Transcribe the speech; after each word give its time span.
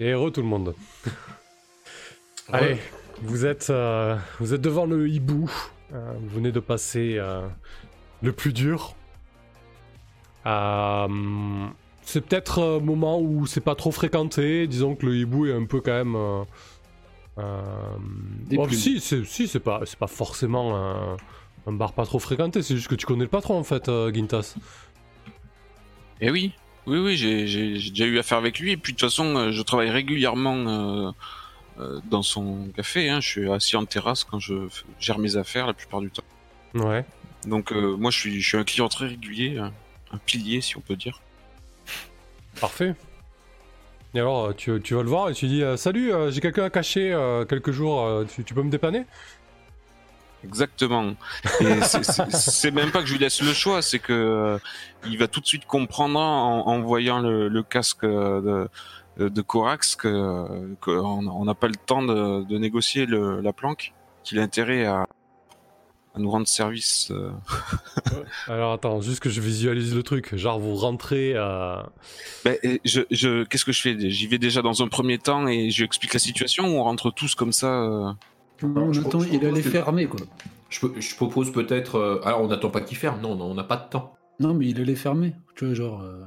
Et 0.00 0.12
heureux 0.12 0.30
tout 0.30 0.40
le 0.40 0.46
monde. 0.48 0.74
Allez, 2.52 2.78
vous 3.22 3.44
êtes, 3.44 3.68
euh, 3.68 4.16
vous 4.38 4.54
êtes 4.54 4.62
devant 4.62 4.86
le 4.86 5.08
hibou. 5.08 5.50
Euh, 5.92 6.14
vous 6.22 6.36
venez 6.36 6.52
de 6.52 6.60
passer 6.60 7.16
euh, 7.18 7.46
le 8.22 8.32
plus 8.32 8.54
dur. 8.54 8.94
C'est 12.02 12.22
peut-être 12.22 12.62
un 12.62 12.80
moment 12.80 13.20
où 13.20 13.46
c'est 13.46 13.60
pas 13.60 13.74
trop 13.74 13.90
fréquenté. 13.92 14.66
Disons 14.66 14.96
que 14.96 15.04
le 15.04 15.16
hibou 15.16 15.46
est 15.46 15.52
un 15.52 15.66
peu 15.66 15.82
quand 15.82 15.92
même. 15.92 16.16
plumes. 18.48 18.70
si, 18.72 19.00
c'est 19.00 19.22
si, 19.26 19.46
c'est 19.46 19.60
pas, 19.60 19.82
c'est 19.84 19.98
pas 19.98 20.06
forcément 20.06 20.76
un, 20.76 21.18
un 21.66 21.72
bar 21.72 21.92
pas 21.92 22.06
trop 22.06 22.18
fréquenté. 22.18 22.62
C'est 22.62 22.74
juste 22.74 22.88
que 22.88 22.94
tu 22.94 23.04
connais 23.04 23.24
le 23.24 23.28
patron 23.28 23.58
en 23.58 23.64
fait, 23.64 23.90
Gintas. 24.14 24.56
Eh 26.22 26.30
oui, 26.30 26.54
oui, 26.86 26.98
oui, 26.98 27.16
j'ai 27.16 27.44
déjà 27.90 28.04
eu 28.04 28.18
affaire 28.18 28.38
avec 28.38 28.58
lui. 28.58 28.72
Et 28.72 28.76
puis 28.76 28.92
de 28.92 28.98
toute 28.98 29.08
façon, 29.08 29.36
euh, 29.36 29.52
je 29.52 29.62
travaille 29.62 29.90
régulièrement 29.90 30.56
euh, 30.56 31.10
euh, 31.78 32.00
dans 32.10 32.22
son 32.22 32.68
café. 32.76 33.08
Hein. 33.08 33.20
Je 33.20 33.28
suis 33.28 33.52
assis 33.52 33.76
en 33.76 33.84
terrasse 33.84 34.24
quand 34.24 34.38
je 34.38 34.68
gère 34.98 35.18
mes 35.18 35.36
affaires 35.36 35.66
la 35.66 35.74
plupart 35.74 36.00
du 36.00 36.10
temps. 36.10 36.24
Ouais. 36.74 37.04
Donc 37.46 37.72
euh, 37.72 37.96
moi, 37.96 38.10
je 38.10 38.18
suis, 38.18 38.40
je 38.40 38.48
suis 38.48 38.56
un 38.56 38.64
client 38.64 38.88
très 38.88 39.08
régulier, 39.08 39.58
un, 39.58 39.72
un 40.12 40.18
pilier, 40.18 40.60
si 40.60 40.76
on 40.76 40.80
peut 40.80 40.96
dire. 40.96 41.20
Parfait. 42.60 42.94
Et 44.14 44.18
alors, 44.18 44.54
tu, 44.56 44.80
tu 44.82 44.94
vas 44.94 45.02
le 45.02 45.08
voir 45.08 45.30
et 45.30 45.34
tu 45.34 45.46
dis 45.46 45.62
euh, 45.62 45.76
Salut, 45.76 46.10
j'ai 46.30 46.40
quelqu'un 46.40 46.64
à 46.64 46.70
cacher 46.70 47.16
quelques 47.48 47.70
jours, 47.70 48.24
tu, 48.34 48.42
tu 48.42 48.54
peux 48.54 48.62
me 48.62 48.70
dépanner? 48.70 49.04
Exactement. 50.44 51.14
Et 51.60 51.80
c'est- 51.82 52.70
même 52.70 52.90
pas 52.90 53.00
que 53.00 53.06
je 53.06 53.12
lui 53.12 53.20
laisse 53.20 53.42
le 53.42 53.52
choix, 53.52 53.82
c'est 53.82 53.98
que 53.98 54.12
euh, 54.12 54.58
il 55.06 55.18
va 55.18 55.28
tout 55.28 55.40
de 55.40 55.46
suite 55.46 55.66
comprendre 55.66 56.18
en, 56.18 56.66
en 56.66 56.80
voyant 56.80 57.18
le, 57.20 57.48
le 57.48 57.62
casque 57.62 58.04
euh, 58.04 58.66
de, 59.18 59.28
de 59.28 59.42
Corax 59.42 59.96
que 59.96 60.74
qu'on 60.80 61.26
on 61.26 61.44
n'a 61.44 61.54
pas 61.54 61.68
le 61.68 61.74
temps 61.76 62.02
de, 62.02 62.42
de 62.44 62.58
négocier 62.58 63.06
le, 63.06 63.40
la 63.40 63.52
planque, 63.52 63.92
qu'il 64.24 64.38
a 64.38 64.42
intérêt 64.42 64.86
à, 64.86 65.06
à 66.14 66.18
nous 66.18 66.30
rendre 66.30 66.48
service. 66.48 67.10
euh. 67.12 67.30
Alors 68.48 68.72
attends, 68.72 69.00
juste 69.00 69.20
que 69.20 69.30
je 69.30 69.40
visualise 69.40 69.94
le 69.94 70.02
truc. 70.02 70.34
Genre, 70.36 70.58
vous 70.58 70.74
rentrez. 70.74 71.34
euh, 71.36 71.76
Ben, 72.44 72.56
je, 72.84 73.02
je, 73.10 73.44
qu'est-ce 73.44 73.64
que 73.64 73.72
je 73.72 73.80
fais? 73.82 73.96
J'y 74.10 74.26
vais 74.26 74.38
déjà 74.38 74.62
dans 74.62 74.82
un 74.82 74.88
premier 74.88 75.18
temps 75.18 75.46
et 75.46 75.70
je 75.70 75.78
lui 75.78 75.84
explique 75.84 76.12
la 76.14 76.18
situation 76.20 76.64
ou 76.66 76.80
on 76.80 76.84
rentre 76.84 77.10
tous 77.10 77.34
comme 77.34 77.52
ça 77.52 78.16
Non, 78.62 78.92
je- 78.92 79.00
Nathan, 79.00 79.20
je 79.20 79.26
il 79.28 79.30
propose 79.38 79.48
allait 79.52 79.62
que- 79.62 79.70
fermer, 79.70 80.06
quoi. 80.06 80.20
Je, 80.68 81.14
propose 81.16 81.50
peut-être. 81.52 81.96
euh, 81.96 82.20
Alors, 82.24 82.42
on 82.42 82.48
n'attend 82.48 82.70
pas 82.70 82.80
qu'il 82.80 82.96
ferme. 82.96 83.20
Non, 83.20 83.34
non, 83.34 83.46
on 83.46 83.54
n'a 83.54 83.64
pas 83.64 83.76
de 83.76 83.88
temps. 83.88 84.14
Non, 84.38 84.54
mais 84.54 84.68
il 84.68 84.80
allait 84.80 84.94
fermer. 84.96 85.34
Tu 85.56 85.64
vois, 85.66 85.74
genre. 85.74 86.02
euh, 86.02 86.24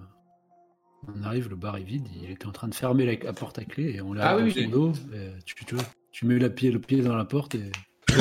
On 1.15 1.23
arrive, 1.23 1.49
le 1.49 1.55
bar 1.57 1.75
est 1.77 1.83
vide, 1.83 2.07
il 2.21 2.31
était 2.31 2.45
en 2.45 2.51
train 2.53 2.67
de 2.69 2.75
fermer 2.75 3.05
la, 3.05 3.15
la 3.25 3.33
porte 3.33 3.59
à 3.59 3.65
clé 3.65 3.93
et 3.95 4.01
on 4.01 4.13
l'a 4.13 4.29
Ah 4.29 4.37
dans 4.37 4.43
oui, 4.45 4.53
son 4.53 4.69
dos. 4.69 4.93
et 5.13 5.31
tu, 5.45 5.53
tu 5.65 5.75
vois, 5.75 5.83
tu 6.13 6.25
mets 6.25 6.39
la 6.39 6.49
pied, 6.49 6.71
le 6.71 6.79
pied 6.79 7.01
dans 7.01 7.15
la 7.15 7.25
porte 7.25 7.55
et. 7.55 7.71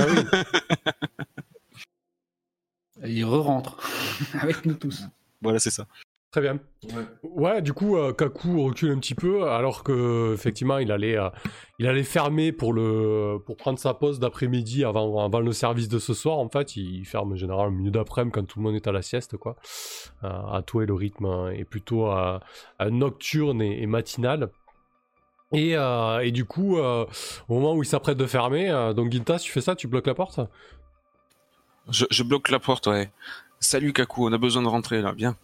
et 3.05 3.11
il 3.13 3.25
re-rentre 3.25 3.79
avec 4.41 4.65
nous 4.67 4.75
tous. 4.75 5.05
Voilà, 5.41 5.59
c'est 5.59 5.71
ça. 5.71 5.87
Très 6.33 6.41
bien. 6.41 6.61
Ouais. 6.85 7.05
Ouais, 7.23 7.63
du 7.63 7.75
coup, 7.75 7.99
euh, 7.99 8.15
Kaku 8.15 8.65
recule 8.65 8.91
un 8.91 8.99
petit 8.99 9.15
peu, 9.15 9.51
alors 9.51 9.85
que 9.85 10.33
effectivement, 10.33 10.79
il 10.79 10.91
allait, 10.91 11.19
euh, 11.19 11.29
il 11.79 11.87
allait 11.87 12.03
fermer 12.05 12.53
pour 12.53 12.73
le, 12.73 13.37
pour 13.45 13.59
prendre 13.59 13.79
sa 13.79 13.93
pause 13.93 14.19
d'après-midi 14.19 14.83
avant, 14.83 15.23
avant 15.23 15.41
le 15.41 15.53
service 15.53 15.91
de 15.91 15.99
ce 15.99 16.15
soir. 16.15 16.39
En 16.39 16.49
fait, 16.49 16.75
il 16.77 17.05
ferme 17.05 17.33
en 17.33 17.37
général 17.37 17.69
au 17.69 17.71
milieu 17.71 17.91
d'après-midi 17.91 18.33
quand 18.33 18.47
tout 18.47 18.61
le 18.61 18.65
monde 18.65 18.75
est 18.75 18.87
à 18.87 18.93
la 18.93 19.03
sieste, 19.03 19.37
quoi. 19.37 19.57
Euh, 20.25 20.29
à 20.29 20.63
toi, 20.63 20.87
le 20.87 20.95
rythme 20.95 21.27
hein, 21.27 21.51
est 21.51 21.65
plutôt 21.65 22.09
nocturne 22.81 23.61
et, 23.61 23.83
et 23.83 23.87
matinal. 23.87 24.49
Et, 25.53 25.77
euh, 25.77 26.21
et 26.21 26.31
du 26.31 26.47
coup, 26.47 26.79
euh, 26.79 27.05
au 27.51 27.55
moment 27.57 27.75
où 27.75 27.83
il 27.83 27.87
s'apprête 27.87 28.17
de 28.17 28.27
fermer, 28.27 28.71
euh, 28.71 28.95
donc 28.95 29.13
Gintas, 29.13 29.41
tu 29.41 29.53
fais 29.53 29.61
ça, 29.61 29.77
tu 29.77 29.87
bloques 29.87 30.07
la 30.07 30.15
porte? 30.15 30.41
Je, 31.91 32.07
je 32.11 32.23
bloque 32.23 32.51
la 32.51 32.59
porte, 32.59 32.87
ouais. 32.87 33.11
Salut 33.61 33.93
Kaku, 33.93 34.27
on 34.27 34.33
a 34.33 34.39
besoin 34.39 34.63
de 34.63 34.69
rentrer 34.69 35.03
là, 35.03 35.13
bien. 35.13 35.37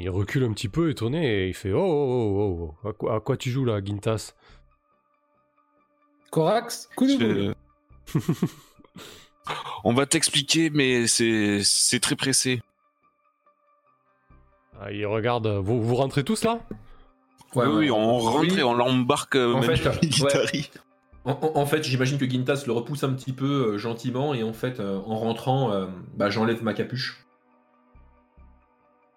Il 0.00 0.10
recule 0.10 0.44
un 0.44 0.52
petit 0.52 0.68
peu 0.68 0.90
étonné 0.90 1.44
et 1.44 1.48
il 1.48 1.54
fait 1.54 1.72
Oh, 1.72 1.78
oh, 1.80 2.36
oh, 2.70 2.74
oh, 2.84 2.88
à 2.88 2.92
quoi, 2.92 3.14
à 3.16 3.20
quoi 3.20 3.36
tu 3.36 3.50
joues 3.50 3.64
là, 3.64 3.80
Gintas 3.84 4.34
Corax, 6.30 6.88
coup 6.96 7.06
de 7.06 7.16
boule. 7.16 7.54
Je- 8.14 8.18
on 9.84 9.94
va 9.94 10.06
t'expliquer, 10.06 10.70
mais 10.70 11.06
c'est 11.06 11.60
c'est 11.64 12.00
très 12.00 12.16
pressé. 12.16 12.60
Ah, 14.80 14.92
Il 14.92 15.06
regarde, 15.06 15.46
vous, 15.46 15.82
vous 15.82 15.94
rentrez 15.94 16.24
tous 16.24 16.44
là? 16.44 16.60
Oui, 17.54 17.64
oui, 17.66 17.90
on 17.90 18.18
rentre 18.18 18.58
et 18.58 18.62
on 18.62 18.74
l'embarque 18.74 19.36
euh, 19.36 19.54
En 19.54 19.60
même 19.60 19.76
fait, 19.76 19.76
chez 19.76 20.00
Military. 20.02 20.70
En, 21.24 21.30
en- 21.32 21.56
en 21.60 21.66
fait, 21.66 21.82
j'imagine 21.84 22.18
que 22.18 22.28
Gintas 22.28 22.64
le 22.66 22.72
repousse 22.72 23.02
un 23.04 23.12
petit 23.14 23.32
peu 23.32 23.72
euh, 23.74 23.78
gentiment 23.78 24.34
et 24.34 24.42
en 24.42 24.52
fait, 24.52 24.78
euh, 24.78 24.98
en 25.06 25.16
rentrant, 25.16 25.72
euh, 25.72 25.86
bah, 26.14 26.28
j'enlève 26.28 26.62
ma 26.62 26.74
capuche. 26.74 27.24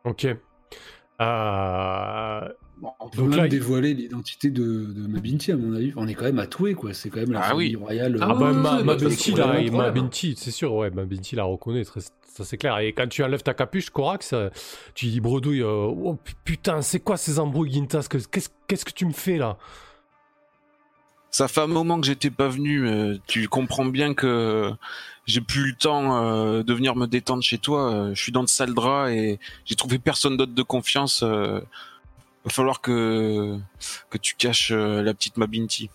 Ok. 0.06 0.28
Euh, 1.22 2.50
On 3.02 3.10
peut 3.10 3.18
Donc 3.18 3.30
même 3.32 3.40
là, 3.40 3.48
dévoiler 3.50 3.94
l'identité 3.94 4.50
de, 4.52 4.64
de 4.86 5.08
Mabinti, 5.08 5.52
à 5.52 5.58
mon 5.58 5.76
avis. 5.76 5.92
On 5.98 6.08
est 6.08 6.14
quand 6.14 6.24
même 6.26 6.40
à 6.40 6.48
touer, 6.48 6.76
quoi. 6.76 6.94
C'est 6.94 7.10
quand 7.10 7.20
même 7.20 7.34
la 7.34 7.42
Ah 7.42 7.50
famille 7.50 7.76
oui. 7.76 7.82
royale. 7.84 8.18
Ah, 8.22 8.32
euh, 8.32 8.34
bah, 8.36 8.54
ma, 8.54 8.78
ouais, 8.78 8.84
ma 8.86 8.96
bah, 8.96 8.96
Binti, 9.04 9.32
c'est 9.32 9.38
là, 9.38 9.60
et 9.60 9.66
ma 9.70 9.84
problème. 9.84 9.94
Binti, 10.06 10.36
c'est 10.38 10.52
sûr, 10.52 10.74
ouais, 10.74 10.90
ma 10.92 11.04
Binti 11.04 11.36
la 11.36 11.44
reconnaît, 11.44 11.84
très- 11.84 12.00
ça 12.00 12.46
c'est 12.46 12.58
clair. 12.58 12.78
Et 12.80 12.94
quand 12.94 13.08
tu 13.08 13.22
enlèves 13.24 13.44
ta 13.44 13.54
capuche, 13.54 13.90
Corax, 13.90 14.32
euh, 14.32 14.50
tu 14.96 15.08
dis 15.08 15.20
bredouille, 15.20 15.62
euh, 15.62 15.88
oh 15.94 16.16
pu- 16.16 16.36
putain, 16.46 16.82
c'est 16.82 17.02
quoi 17.02 17.18
ces 17.18 17.38
embrouilles, 17.40 17.72
Gintas 17.74 18.08
Que- 18.10 18.18
Qu'est-ce 18.18 18.50
qu'est-ce 18.68 18.86
que 18.86 18.94
tu 18.94 19.06
me 19.06 19.12
fais 19.12 19.38
là? 19.38 19.58
Ça 21.32 21.48
fait 21.48 21.62
un 21.62 21.68
moment 21.68 22.00
que 22.02 22.08
j'étais 22.08 22.32
pas 22.32 22.48
venu. 22.48 22.88
euh, 22.88 23.18
tu 23.28 23.48
comprends 23.48 23.86
bien 23.86 24.14
que 24.16 24.72
j'ai 25.28 25.42
plus 25.42 25.68
le 25.70 25.76
temps 25.76 26.24
euh, 26.26 26.64
de 26.64 26.74
venir 26.74 26.96
me 26.96 27.06
détendre 27.06 27.44
chez 27.44 27.58
toi. 27.60 27.94
euh, 27.94 28.16
je 28.16 28.22
suis 28.22 28.32
dans 28.32 28.44
de 28.44 28.50
sales 28.50 28.74
draps 28.74 29.12
et 29.12 29.40
j'ai 29.66 29.76
trouvé 29.76 30.00
personne 30.00 30.38
d'autre 30.38 30.54
de 30.54 30.64
confiance. 30.64 31.22
euh, 31.24 31.60
va 32.46 32.50
falloir 32.52 32.82
que 32.82 33.58
que 34.10 34.18
tu 34.18 34.36
caches 34.36 34.72
euh, 34.72 35.04
la 35.04 35.14
petite 35.14 35.38
Mabinti. 35.38 35.90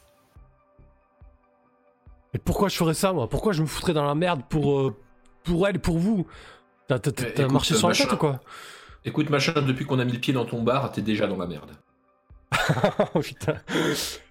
Et 2.33 2.39
pourquoi 2.39 2.69
je 2.69 2.77
ferais 2.77 2.95
ça, 2.95 3.13
moi? 3.13 3.29
Pourquoi 3.29 3.53
je 3.53 3.63
me 3.63 3.67
foutrais 3.67 3.93
dans 3.93 4.05
la 4.05 4.15
merde 4.15 4.43
pour, 4.49 4.79
euh, 4.81 4.97
pour 5.45 5.67
elle, 5.67 5.79
pour 5.81 5.99
vous? 5.99 6.27
T'as 6.89 6.97
Eh, 6.97 7.41
écoute, 7.43 7.53
marché 7.53 7.75
sur 7.75 7.87
la 7.89 7.91
machin. 7.93 8.05
tête 8.05 8.13
ou 8.15 8.17
quoi? 8.19 8.41
Écoute, 9.05 9.31
machin, 9.31 9.53
depuis 9.63 9.85
qu'on 9.85 9.99
a 9.99 10.05
mis 10.05 10.13
le 10.13 10.19
pied 10.19 10.33
dans 10.33 10.45
ton 10.45 10.63
bar, 10.63 10.91
t'es 10.93 11.01
déjà 11.03 11.27
dans 11.27 11.37
la 11.37 11.47
merde. 11.47 11.71
Oh 13.15 13.21
putain. 13.21 13.57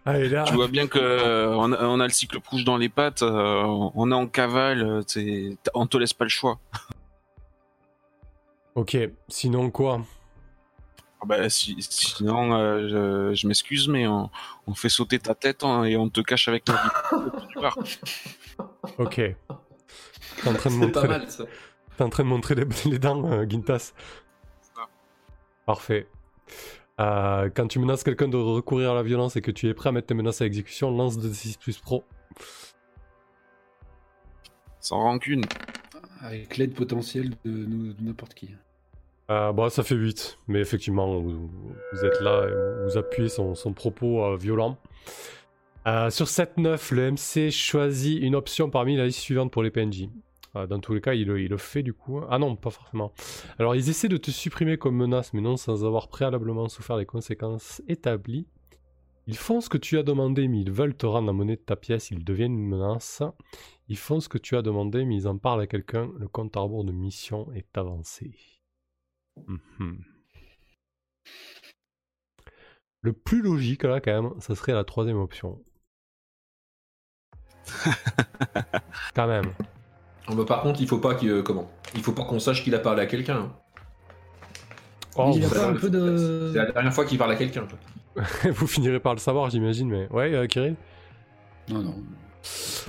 Allez 0.05 0.29
là. 0.29 0.43
Tu 0.47 0.53
vois 0.53 0.67
bien 0.67 0.87
que 0.87 0.99
euh, 0.99 1.55
on, 1.55 1.71
a, 1.71 1.83
on 1.85 1.99
a 1.99 2.03
le 2.05 2.11
cycle 2.13 2.39
rouge 2.49 2.63
dans 2.65 2.77
les 2.77 2.89
pattes. 2.89 3.21
euh, 3.23 3.63
on 3.95 4.11
est 4.11 4.15
en 4.15 4.27
cavale. 4.27 4.83
euh, 5.17 5.55
on 5.73 5.87
te 5.87 5.97
laisse 5.97 6.13
pas 6.13 6.25
le 6.25 6.29
choix. 6.29 6.59
Ok, 8.75 8.97
sinon 9.27 9.69
quoi? 9.69 10.01
Ah 11.21 11.25
bah, 11.25 11.49
si- 11.49 11.77
sinon, 11.79 12.53
euh, 12.53 13.31
je, 13.31 13.35
je 13.35 13.47
m'excuse, 13.47 13.87
mais 13.87 14.07
on, 14.07 14.29
on 14.67 14.73
fait 14.73 14.89
sauter 14.89 15.19
ta 15.19 15.35
tête 15.35 15.63
hein, 15.63 15.83
et 15.85 15.95
on 15.95 16.09
te 16.09 16.21
cache 16.21 16.47
avec 16.47 16.63
la 16.67 16.75
vie. 16.75 17.69
Ok. 18.97 19.15
T'es 19.15 19.35
en 20.49 20.53
train 20.53 20.69
de 20.69 20.75
C'est 20.75 20.79
montrer, 20.85 20.91
pas 20.91 21.07
mal 21.07 21.29
ça. 21.31 21.45
t'es 21.97 22.03
en 22.03 22.09
train 22.09 22.23
de 22.23 22.27
montrer 22.29 22.55
les, 22.55 22.65
les 22.85 22.99
dents, 22.99 23.23
euh, 23.31 23.45
Gintas. 23.47 23.93
Parfait. 25.65 26.07
Euh, 26.99 27.49
quand 27.53 27.67
tu 27.67 27.79
menaces 27.79 28.03
quelqu'un 28.03 28.27
de 28.27 28.37
recourir 28.37 28.91
à 28.91 28.95
la 28.95 29.03
violence 29.03 29.35
et 29.35 29.41
que 29.41 29.51
tu 29.51 29.67
es 29.67 29.73
prêt 29.73 29.89
à 29.89 29.91
mettre 29.91 30.07
tes 30.07 30.13
menaces 30.13 30.41
à 30.41 30.45
exécution, 30.45 30.95
lance 30.95 31.17
2d6 31.17 31.57
plus 31.57 31.79
pro. 31.79 32.03
Sans 34.79 34.99
rancune. 34.99 35.45
Avec 36.21 36.57
l'aide 36.57 36.73
potentielle 36.73 37.31
de, 37.43 37.65
de 37.65 37.95
n'importe 38.01 38.33
qui. 38.33 38.49
Euh, 39.29 39.51
bon, 39.53 39.69
ça 39.69 39.83
fait 39.83 39.95
8, 39.95 40.37
mais 40.47 40.59
effectivement, 40.59 41.19
vous, 41.19 41.49
vous 41.93 42.05
êtes 42.05 42.19
là 42.21 42.45
et 42.47 42.83
vous 42.85 42.97
appuyez 42.97 43.29
son, 43.29 43.55
son 43.55 43.73
propos 43.73 44.23
euh, 44.23 44.37
violent. 44.37 44.77
Euh, 45.87 46.09
sur 46.09 46.27
7-9, 46.27 46.93
le 46.93 47.11
MC 47.11 47.49
choisit 47.51 48.21
une 48.21 48.35
option 48.35 48.69
parmi 48.69 48.95
la 48.95 49.05
liste 49.05 49.19
suivante 49.19 49.51
pour 49.51 49.63
les 49.63 49.71
PNJ. 49.71 50.09
Euh, 50.55 50.67
dans 50.67 50.79
tous 50.79 50.93
les 50.93 51.01
cas, 51.01 51.13
il, 51.13 51.27
le- 51.27 51.41
il 51.41 51.49
le 51.49 51.57
fait 51.57 51.83
du 51.83 51.93
coup. 51.93 52.21
Ah 52.29 52.37
non, 52.39 52.55
pas 52.55 52.69
forcément. 52.69 53.11
Alors, 53.59 53.75
ils 53.75 53.89
essaient 53.89 54.07
de 54.09 54.17
te 54.17 54.31
supprimer 54.31 54.77
comme 54.77 54.95
menace, 54.95 55.33
mais 55.33 55.41
non 55.41 55.57
sans 55.57 55.85
avoir 55.85 56.07
préalablement 56.09 56.69
souffert 56.69 56.97
des 56.97 57.05
conséquences 57.05 57.81
établies. 57.87 58.47
Ils 59.25 59.37
font 59.37 59.61
ce 59.61 59.69
que 59.69 59.77
tu 59.77 59.97
as 59.97 60.03
demandé, 60.03 60.47
mais 60.49 60.59
ils 60.59 60.71
veulent 60.71 60.95
te 60.97 61.05
rendre 61.05 61.27
la 61.27 61.33
monnaie 61.33 61.55
de 61.55 61.61
ta 61.61 61.75
pièce, 61.77 62.11
ils 62.11 62.23
deviennent 62.25 62.53
une 62.59 62.67
menace. 62.67 63.23
Ils 63.87 63.97
font 63.97 64.19
ce 64.19 64.27
que 64.29 64.37
tu 64.37 64.57
as 64.57 64.61
demandé, 64.61 65.05
mais 65.05 65.15
ils 65.15 65.27
en 65.27 65.37
parlent 65.37 65.61
à 65.61 65.67
quelqu'un. 65.67 66.11
Le 66.19 66.27
compte 66.27 66.55
à 66.57 66.59
rebours 66.59 66.83
de 66.83 66.91
mission 66.91 67.51
est 67.53 67.77
avancé. 67.77 68.35
Mhm. 69.47 70.03
Le 73.01 73.13
plus 73.13 73.41
logique 73.41 73.83
là 73.83 74.01
quand 74.01 74.21
même, 74.23 74.39
ça 74.41 74.55
serait 74.55 74.73
la 74.73 74.83
troisième 74.83 75.17
option. 75.17 75.63
quand 79.15 79.27
même. 79.27 79.53
Oh, 80.29 80.35
bah, 80.35 80.45
par 80.45 80.61
contre, 80.61 80.79
il 80.81 80.87
faut 80.87 80.99
pas 80.99 81.15
qu'il, 81.15 81.29
euh, 81.29 81.41
comment? 81.43 81.69
Il 81.95 82.01
faut 82.01 82.13
pas 82.13 82.23
qu'on 82.23 82.39
sache 82.39 82.63
qu'il 82.63 82.73
a 82.75 82.79
parlé 82.79 83.01
à 83.01 83.05
quelqu'un. 83.05 83.37
hein. 83.37 83.51
Oh, 85.15 85.31
Il 85.35 85.41
y 85.41 85.45
a 85.45 85.49
C'est 85.49 85.55
pas 85.55 85.61
la- 85.61 85.67
un 85.67 85.73
peu 85.75 85.89
de- 85.89 86.49
C'est 86.53 86.57
la 86.59 86.71
dernière 86.71 86.93
fois 86.93 87.05
qu'il 87.05 87.17
parle 87.17 87.31
à 87.31 87.35
quelqu'un. 87.35 87.65
quoi. 87.67 88.23
vous 88.51 88.67
finirez 88.67 88.99
par 88.99 89.13
le 89.13 89.19
savoir, 89.19 89.49
j'imagine, 89.49 89.89
mais 89.89 90.07
ouais, 90.11 90.33
euh, 90.33 90.47
Kirill? 90.47 90.75
Non, 91.69 91.79
non. 91.81 91.95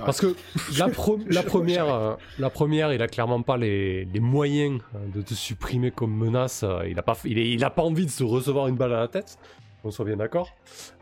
Parce 0.05 0.19
que 0.19 0.35
la, 0.77 0.89
pro- 0.89 1.19
la 1.29 1.43
première, 1.43 1.93
euh, 1.93 2.15
la 2.39 2.49
première, 2.49 2.91
il 2.93 3.01
a 3.01 3.07
clairement 3.07 3.41
pas 3.41 3.57
les, 3.57 4.05
les 4.05 4.19
moyens 4.19 4.81
euh, 4.95 4.99
de 5.13 5.21
te 5.21 5.33
supprimer 5.33 5.91
comme 5.91 6.13
menace. 6.15 6.63
euh, 6.63 6.87
Il 6.89 6.97
a 6.99 7.03
pas, 7.03 7.17
il, 7.25 7.37
est- 7.37 7.49
il 7.51 7.63
a 7.63 7.69
pas 7.69 7.83
envie 7.83 8.05
de 8.05 8.11
se 8.11 8.23
recevoir 8.23 8.67
une 8.67 8.75
balle 8.75 8.93
à 8.93 8.99
la 8.99 9.07
tête. 9.07 9.37
On 9.83 9.91
soit 9.91 10.05
bien 10.05 10.17
d'accord. 10.17 10.49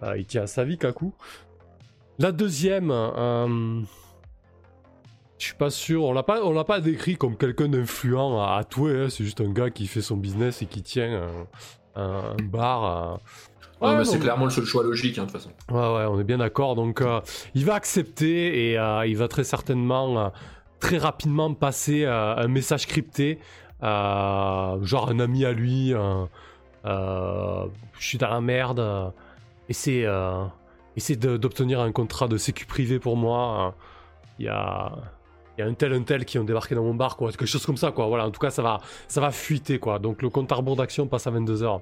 Euh, 0.04 0.18
il 0.18 0.26
tient 0.26 0.44
à 0.44 0.48
sa 0.48 0.66
vie, 0.66 0.78
Kaku. 0.78 1.14
La 2.20 2.32
deuxième, 2.32 2.92
euh, 2.92 3.82
je 5.44 5.48
suis 5.50 5.58
pas 5.58 5.70
sûr. 5.70 6.04
On 6.06 6.14
l'a 6.14 6.24
pas, 6.24 6.42
on 6.44 6.54
l'a 6.54 6.64
pas 6.64 6.80
décrit 6.80 7.16
comme 7.18 7.36
quelqu'un 7.38 7.68
d'influent 7.68 8.40
à, 8.40 8.58
à 8.58 8.64
tout. 8.64 8.86
hein, 8.88 9.08
C'est 9.10 9.24
juste 9.24 9.42
un 9.42 9.52
gars 9.52 9.70
qui 9.70 9.88
fait 9.88 10.02
son 10.02 10.18
business 10.18 10.62
et 10.62 10.66
qui 10.66 10.82
tient 10.82 11.24
un, 11.96 12.02
un- 12.02 12.36
un 12.40 12.44
bar. 12.44 12.84
euh. 12.86 13.14
Ouais, 13.82 13.90
Ouais, 13.90 13.96
bah, 13.96 13.98
non, 13.98 14.04
c'est 14.06 14.20
clairement 14.20 14.46
le 14.46 14.52
seul 14.52 14.64
choix 14.64 14.84
logique, 14.84 15.18
hein, 15.18 15.26
de 15.26 15.32
toute 15.32 15.42
façon. 15.42 15.52
Ouais, 15.70 15.76
ouais, 15.98 16.06
on 16.10 16.18
est 16.20 16.24
bien 16.24 16.38
d'accord. 16.38 16.76
Donc, 16.76 17.02
euh, 17.02 17.20
il 17.54 17.66
va 17.66 17.76
accepter 17.76 18.70
et 18.72 18.78
euh, 18.80 19.06
il 19.06 19.18
va 19.18 19.28
très 19.28 19.44
certainement, 19.44 20.18
euh, 20.20 20.30
très 20.80 20.98
rapidement 20.98 21.54
passer 21.54 22.06
euh, 22.06 22.36
un 22.38 22.48
message 22.48 22.88
crypté, 22.88 23.40
euh, 23.84 24.82
genre 24.86 25.10
un 25.10 25.20
ami 25.20 25.44
à 25.44 25.52
lui, 25.52 25.94
euh, 25.94 26.24
euh, 26.86 27.66
je 28.00 28.08
suis 28.08 28.18
dans 28.18 28.30
la 28.30 28.40
merde, 28.42 28.80
euh, 28.80 29.10
essaie, 29.68 30.04
euh, 30.06 30.46
d'obtenir 31.38 31.82
un 31.82 31.92
contrat 31.92 32.28
de 32.30 32.38
sécu 32.38 32.66
privé 32.66 33.00
pour 33.00 33.18
moi. 33.18 33.68
euh, 33.68 33.72
Il 34.40 34.46
y 34.46 34.50
a, 34.50 34.92
il 35.58 35.62
y 35.62 35.64
a 35.64 35.68
un 35.70 35.74
tel, 35.74 35.94
un 35.94 36.02
tel 36.02 36.26
qui 36.26 36.40
ont 36.40 36.44
débarqué 36.44 36.76
dans 36.76 36.84
mon 36.84 36.96
bar, 36.96 37.16
quoi, 37.16 37.30
quelque 37.32 37.46
chose 37.46 37.66
comme 37.66 37.78
ça, 37.78 37.92
quoi. 37.92 38.08
Voilà, 38.08 38.26
en 38.26 38.32
tout 38.32 38.40
cas, 38.40 38.50
ça 38.50 38.62
va, 38.62 38.82
ça 39.08 39.22
va 39.22 39.32
fuiter, 39.32 39.80
quoi. 39.80 40.00
Donc, 40.00 40.22
le 40.22 40.30
compte 40.30 40.52
à 40.52 40.56
rebours 40.56 40.76
d'action 40.76 41.08
passe 41.08 41.28
à 41.28 41.32
22h. 41.32 41.82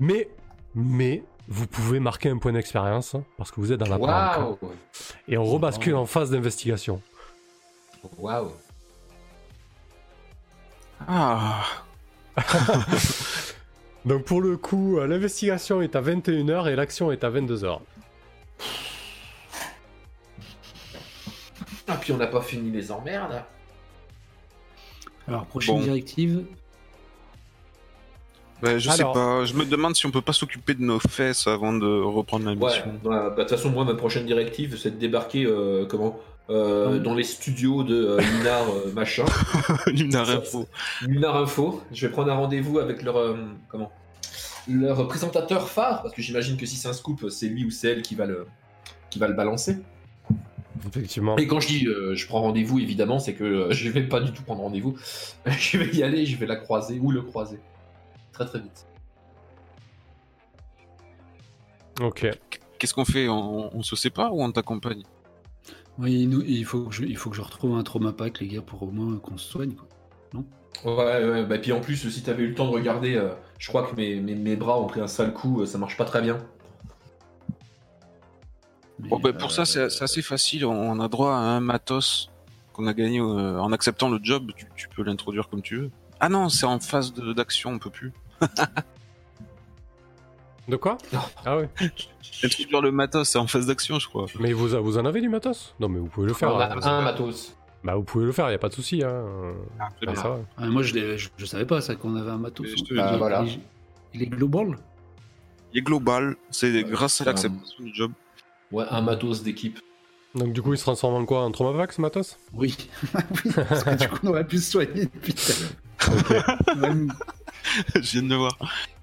Mais, 0.00 0.28
mais, 0.74 1.22
vous 1.48 1.66
pouvez 1.66 2.00
marquer 2.00 2.30
un 2.30 2.38
point 2.38 2.52
d'expérience 2.52 3.14
hein, 3.14 3.24
parce 3.36 3.50
que 3.50 3.60
vous 3.60 3.72
êtes 3.72 3.78
dans 3.78 3.88
la 3.88 3.98
banque. 3.98 4.08
Waouh 4.08 4.72
Et 5.28 5.36
on 5.36 5.44
rebascule 5.44 5.94
en 5.94 6.06
phase 6.06 6.30
d'investigation. 6.30 7.00
Waouh 8.18 8.50
Ah, 11.06 11.62
Donc 14.04 14.24
pour 14.24 14.40
le 14.40 14.56
coup, 14.56 14.98
euh, 14.98 15.06
l'investigation 15.06 15.82
est 15.82 15.96
à 15.96 16.02
21h 16.02 16.70
et 16.70 16.76
l'action 16.76 17.10
est 17.12 17.24
à 17.24 17.30
22h. 17.30 17.80
Ah, 21.88 21.96
puis 22.00 22.12
on 22.12 22.16
n'a 22.16 22.26
pas 22.26 22.40
fini 22.42 22.70
les 22.70 22.90
emmerdes. 22.90 23.42
Alors, 25.28 25.46
prochaine 25.46 25.76
Bon. 25.76 25.82
directive. 25.82 26.44
ben, 28.62 28.78
je 28.78 28.88
Alors- 28.90 29.14
sais 29.14 29.20
pas. 29.20 29.44
Je 29.44 29.54
me 29.54 29.64
demande 29.64 29.94
si 29.96 30.06
on 30.06 30.10
peut 30.10 30.22
pas 30.22 30.32
s'occuper 30.32 30.74
de 30.74 30.82
nos 30.82 30.98
fesses 30.98 31.46
avant 31.46 31.72
de 31.74 31.86
reprendre 32.02 32.46
la 32.46 32.52
Ouais, 32.52 32.70
mission. 32.70 32.94
bah, 33.04 33.30
de 33.30 33.40
toute 33.42 33.50
façon, 33.50 33.70
moi, 33.70 33.84
ma 33.84 33.94
prochaine 33.94 34.24
directive, 34.26 34.78
c'est 34.78 34.90
de 34.92 34.96
débarquer 34.96 35.44
euh, 35.46 35.86
comment 35.86 36.18
Euh, 36.48 36.90
Hum. 36.90 36.98
dans 37.02 37.12
les 37.14 37.24
studios 37.24 37.82
de 37.82 37.94
euh, 37.96 38.20
Lunar 38.20 38.62
euh, 38.70 38.92
machin, 38.92 39.24
Lunar 39.88 40.30
Info. 40.30 40.68
Lunar 41.02 41.36
Info. 41.38 41.82
Je 41.92 42.06
vais 42.06 42.12
prendre 42.12 42.30
un 42.30 42.36
rendez-vous 42.36 42.78
avec 42.78 43.02
leur 43.02 43.16
euh, 43.16 43.34
comment 43.68 43.90
leur 44.68 45.08
présentateur 45.08 45.68
phare, 45.68 46.02
parce 46.02 46.14
que 46.14 46.22
j'imagine 46.22 46.56
que 46.56 46.64
si 46.64 46.76
c'est 46.76 46.86
un 46.86 46.92
scoop, 46.92 47.28
c'est 47.30 47.48
lui 47.48 47.64
ou 47.64 47.72
c'est 47.72 47.88
elle 47.88 48.02
qui 48.02 48.14
va 48.14 48.26
le 48.26 48.46
qui 49.10 49.18
va 49.18 49.26
le 49.26 49.34
balancer. 49.34 49.76
Effectivement. 50.86 51.36
Et 51.36 51.46
quand 51.46 51.60
je 51.60 51.68
dis 51.68 51.86
euh, 51.86 52.14
je 52.14 52.26
prends 52.26 52.40
rendez-vous, 52.42 52.78
évidemment, 52.78 53.18
c'est 53.18 53.34
que 53.34 53.44
euh, 53.44 53.70
je 53.72 53.88
vais 53.90 54.02
pas 54.02 54.20
du 54.20 54.32
tout 54.32 54.42
prendre 54.42 54.62
rendez-vous. 54.62 54.96
je 55.46 55.78
vais 55.78 55.94
y 55.94 56.02
aller, 56.02 56.26
je 56.26 56.36
vais 56.36 56.46
la 56.46 56.56
croiser 56.56 56.98
ou 57.00 57.10
le 57.10 57.22
croiser 57.22 57.58
très 58.32 58.44
très 58.46 58.58
vite. 58.60 58.86
Ok. 62.00 62.26
Qu'est-ce 62.78 62.92
qu'on 62.92 63.06
fait? 63.06 63.28
On, 63.28 63.74
on 63.74 63.82
se 63.82 63.96
sépare 63.96 64.34
ou 64.34 64.42
on 64.42 64.52
t'accompagne? 64.52 65.02
Oui, 65.98 66.20
il, 66.22 66.28
nous- 66.28 66.42
il, 66.42 66.64
faut 66.66 66.84
que 66.84 66.94
je, 66.94 67.04
il 67.04 67.16
faut 67.16 67.30
que 67.30 67.36
je 67.36 67.40
retrouve 67.40 67.74
un 67.76 67.82
trauma 67.82 68.12
pack, 68.12 68.40
les 68.40 68.48
gars, 68.48 68.60
pour 68.60 68.82
au 68.82 68.90
moins 68.90 69.16
qu'on 69.18 69.38
se 69.38 69.48
soigne. 69.48 69.72
Quoi. 69.72 69.88
Ouais, 70.84 71.24
ouais, 71.24 71.46
bah 71.46 71.58
puis 71.58 71.72
en 71.72 71.80
plus, 71.80 72.10
si 72.10 72.22
t'avais 72.22 72.42
eu 72.42 72.48
le 72.48 72.54
temps 72.54 72.66
de 72.66 72.74
regarder, 72.74 73.14
euh, 73.14 73.30
je 73.58 73.68
crois 73.68 73.82
que 73.84 73.96
mes, 73.96 74.20
mes, 74.20 74.34
mes 74.34 74.56
bras 74.56 74.78
ont 74.78 74.86
pris 74.86 75.00
un 75.00 75.06
sale 75.06 75.32
coup, 75.32 75.62
euh, 75.62 75.66
ça 75.66 75.78
marche 75.78 75.96
pas 75.96 76.04
très 76.04 76.20
bien. 76.20 76.36
Bon, 78.98 79.18
ben, 79.18 79.32
pour 79.32 79.50
euh, 79.50 79.52
ça, 79.52 79.64
c'est 79.64 79.90
c'est 79.90 80.04
assez 80.04 80.22
facile. 80.22 80.64
On 80.64 80.98
a 81.00 81.08
droit 81.08 81.32
à 81.34 81.38
un 81.38 81.60
matos 81.60 82.30
qu'on 82.72 82.86
a 82.86 82.94
gagné 82.94 83.20
euh, 83.20 83.58
en 83.60 83.72
acceptant 83.72 84.08
le 84.08 84.18
job. 84.22 84.52
Tu, 84.56 84.66
tu 84.74 84.88
peux 84.88 85.02
l'introduire 85.02 85.48
comme 85.48 85.62
tu 85.62 85.76
veux. 85.76 85.90
Ah 86.20 86.28
non, 86.28 86.48
c'est 86.48 86.66
en 86.66 86.80
phase 86.80 87.12
d'action, 87.12 87.70
on 87.72 87.78
peut 87.78 87.90
plus. 87.90 88.12
De 90.68 90.76
quoi 90.76 90.98
Ah 91.44 91.58
ouais. 91.58 91.68
Introduire 92.42 92.80
le 92.82 92.90
matos, 92.90 93.28
c'est 93.28 93.38
en 93.38 93.46
phase 93.46 93.66
d'action, 93.66 93.98
je 93.98 94.08
crois. 94.08 94.26
Mais 94.40 94.52
vous, 94.52 94.68
vous 94.82 94.98
en 94.98 95.04
avez 95.04 95.20
du 95.20 95.28
matos? 95.28 95.74
Non, 95.78 95.88
mais 95.88 95.98
vous 96.00 96.06
pouvez 96.08 96.26
le 96.26 96.34
faire. 96.34 96.52
on 96.54 96.58
a 96.58 96.66
hein. 96.74 96.80
un 96.82 97.02
matos. 97.02 97.56
Bah, 97.84 97.94
vous 97.94 98.02
pouvez 98.02 98.24
le 98.24 98.32
faire, 98.32 98.50
y 98.50 98.54
a 98.54 98.58
pas 98.58 98.68
de 98.68 98.74
souci. 98.74 99.02
Hein. 99.04 99.24
Ah, 99.78 99.88
Bah, 100.02 100.12
bien. 100.12 100.14
ça 100.20 100.28
va. 100.30 100.38
ah, 100.58 100.66
moi, 100.66 100.82
je, 100.82 100.94
l'ai- 100.94 101.18
je, 101.18 101.28
je 101.36 101.46
savais 101.46 101.66
pas 101.66 101.80
ça 101.80 101.94
qu'on 101.94 102.16
avait 102.16 102.30
un 102.30 102.38
matos. 102.38 102.66
Il 102.76 102.82
dit. 102.82 102.94
Voilà. 103.18 103.44
il 103.44 103.52
est- 103.52 103.60
Il 104.14 104.22
est 104.22 104.26
global 104.26 104.76
Il 105.72 105.78
est 105.78 105.82
global, 105.82 106.36
c'est 106.50 106.82
grâce 106.82 107.20
à 107.20 107.24
l'acceptation 107.26 107.84
du 107.84 107.94
job. 107.94 108.10
Ouais, 108.76 108.84
un 108.90 109.00
matos 109.00 109.42
d'équipe. 109.42 109.78
Donc, 110.34 110.52
du 110.52 110.60
coup, 110.60 110.74
il 110.74 110.76
se 110.78 110.82
transforme 110.82 111.14
en 111.14 111.24
quoi? 111.24 111.42
En 111.44 111.50
traumavac, 111.50 111.92
ce 111.92 112.00
matos? 112.02 112.38
Oui. 112.52 112.76
Oui, 113.14 113.52
Parce 113.54 113.84
que 113.84 113.94
du 113.96 114.08
coup, 114.08 114.18
on 114.24 114.28
aurait 114.28 114.46
pu 114.46 114.58
se 114.58 114.70
soigner 114.72 115.06
depuis 115.06 115.32
tout 115.34 115.52
à 115.52 116.34
l'heure. 116.34 116.58
Même- 116.76 117.12
je 117.94 118.00
viens 118.00 118.22
de 118.22 118.28
le 118.28 118.36
voir. 118.36 118.58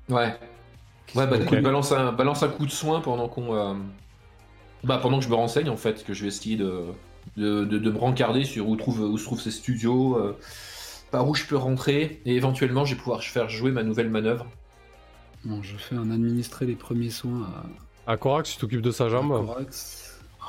Ouais. 0.09 0.37
Ouais, 1.15 1.27
bah 1.27 1.37
écoute, 1.37 1.59
balance 1.61 1.91
un, 1.91 2.11
balance 2.11 2.43
un 2.43 2.49
coup 2.49 2.65
de 2.67 2.71
soin 2.71 3.01
pendant 3.01 3.27
qu'on. 3.27 3.55
euh, 3.55 3.73
Bah, 4.83 4.99
pendant 5.01 5.17
que 5.19 5.23
je 5.25 5.29
me 5.29 5.35
renseigne, 5.35 5.69
en 5.69 5.77
fait, 5.77 6.03
que 6.03 6.13
je 6.13 6.21
vais 6.23 6.27
essayer 6.27 6.55
de, 6.55 6.83
de, 7.37 7.65
de, 7.65 7.77
de 7.79 7.91
me 7.91 7.97
rencarder 7.97 8.45
sur 8.45 8.67
où, 8.69 8.75
trouve, 8.75 9.01
où 9.01 9.17
se 9.17 9.23
trouvent 9.25 9.41
ces 9.41 9.51
studios, 9.51 10.17
euh, 10.17 10.37
par 11.11 11.27
où 11.27 11.33
je 11.35 11.45
peux 11.45 11.57
rentrer, 11.57 12.21
et 12.25 12.35
éventuellement, 12.35 12.85
je 12.85 12.93
vais 12.93 12.99
pouvoir 12.99 13.23
faire 13.23 13.49
jouer 13.49 13.71
ma 13.71 13.81
nouvelle 13.83 14.09
manœuvre. 14.09 14.45
Bon, 15.45 15.61
je 15.63 15.75
fais 15.77 15.95
un 15.95 16.11
administrer 16.11 16.65
les 16.67 16.75
premiers 16.75 17.09
soins 17.09 17.41
à, 17.43 17.65
À 18.07 18.17
Corax, 18.17 18.51
tu 18.53 18.57
t'occupes 18.57 18.81
de 18.81 18.91
sa 18.91 19.09
jambe. 19.09 19.45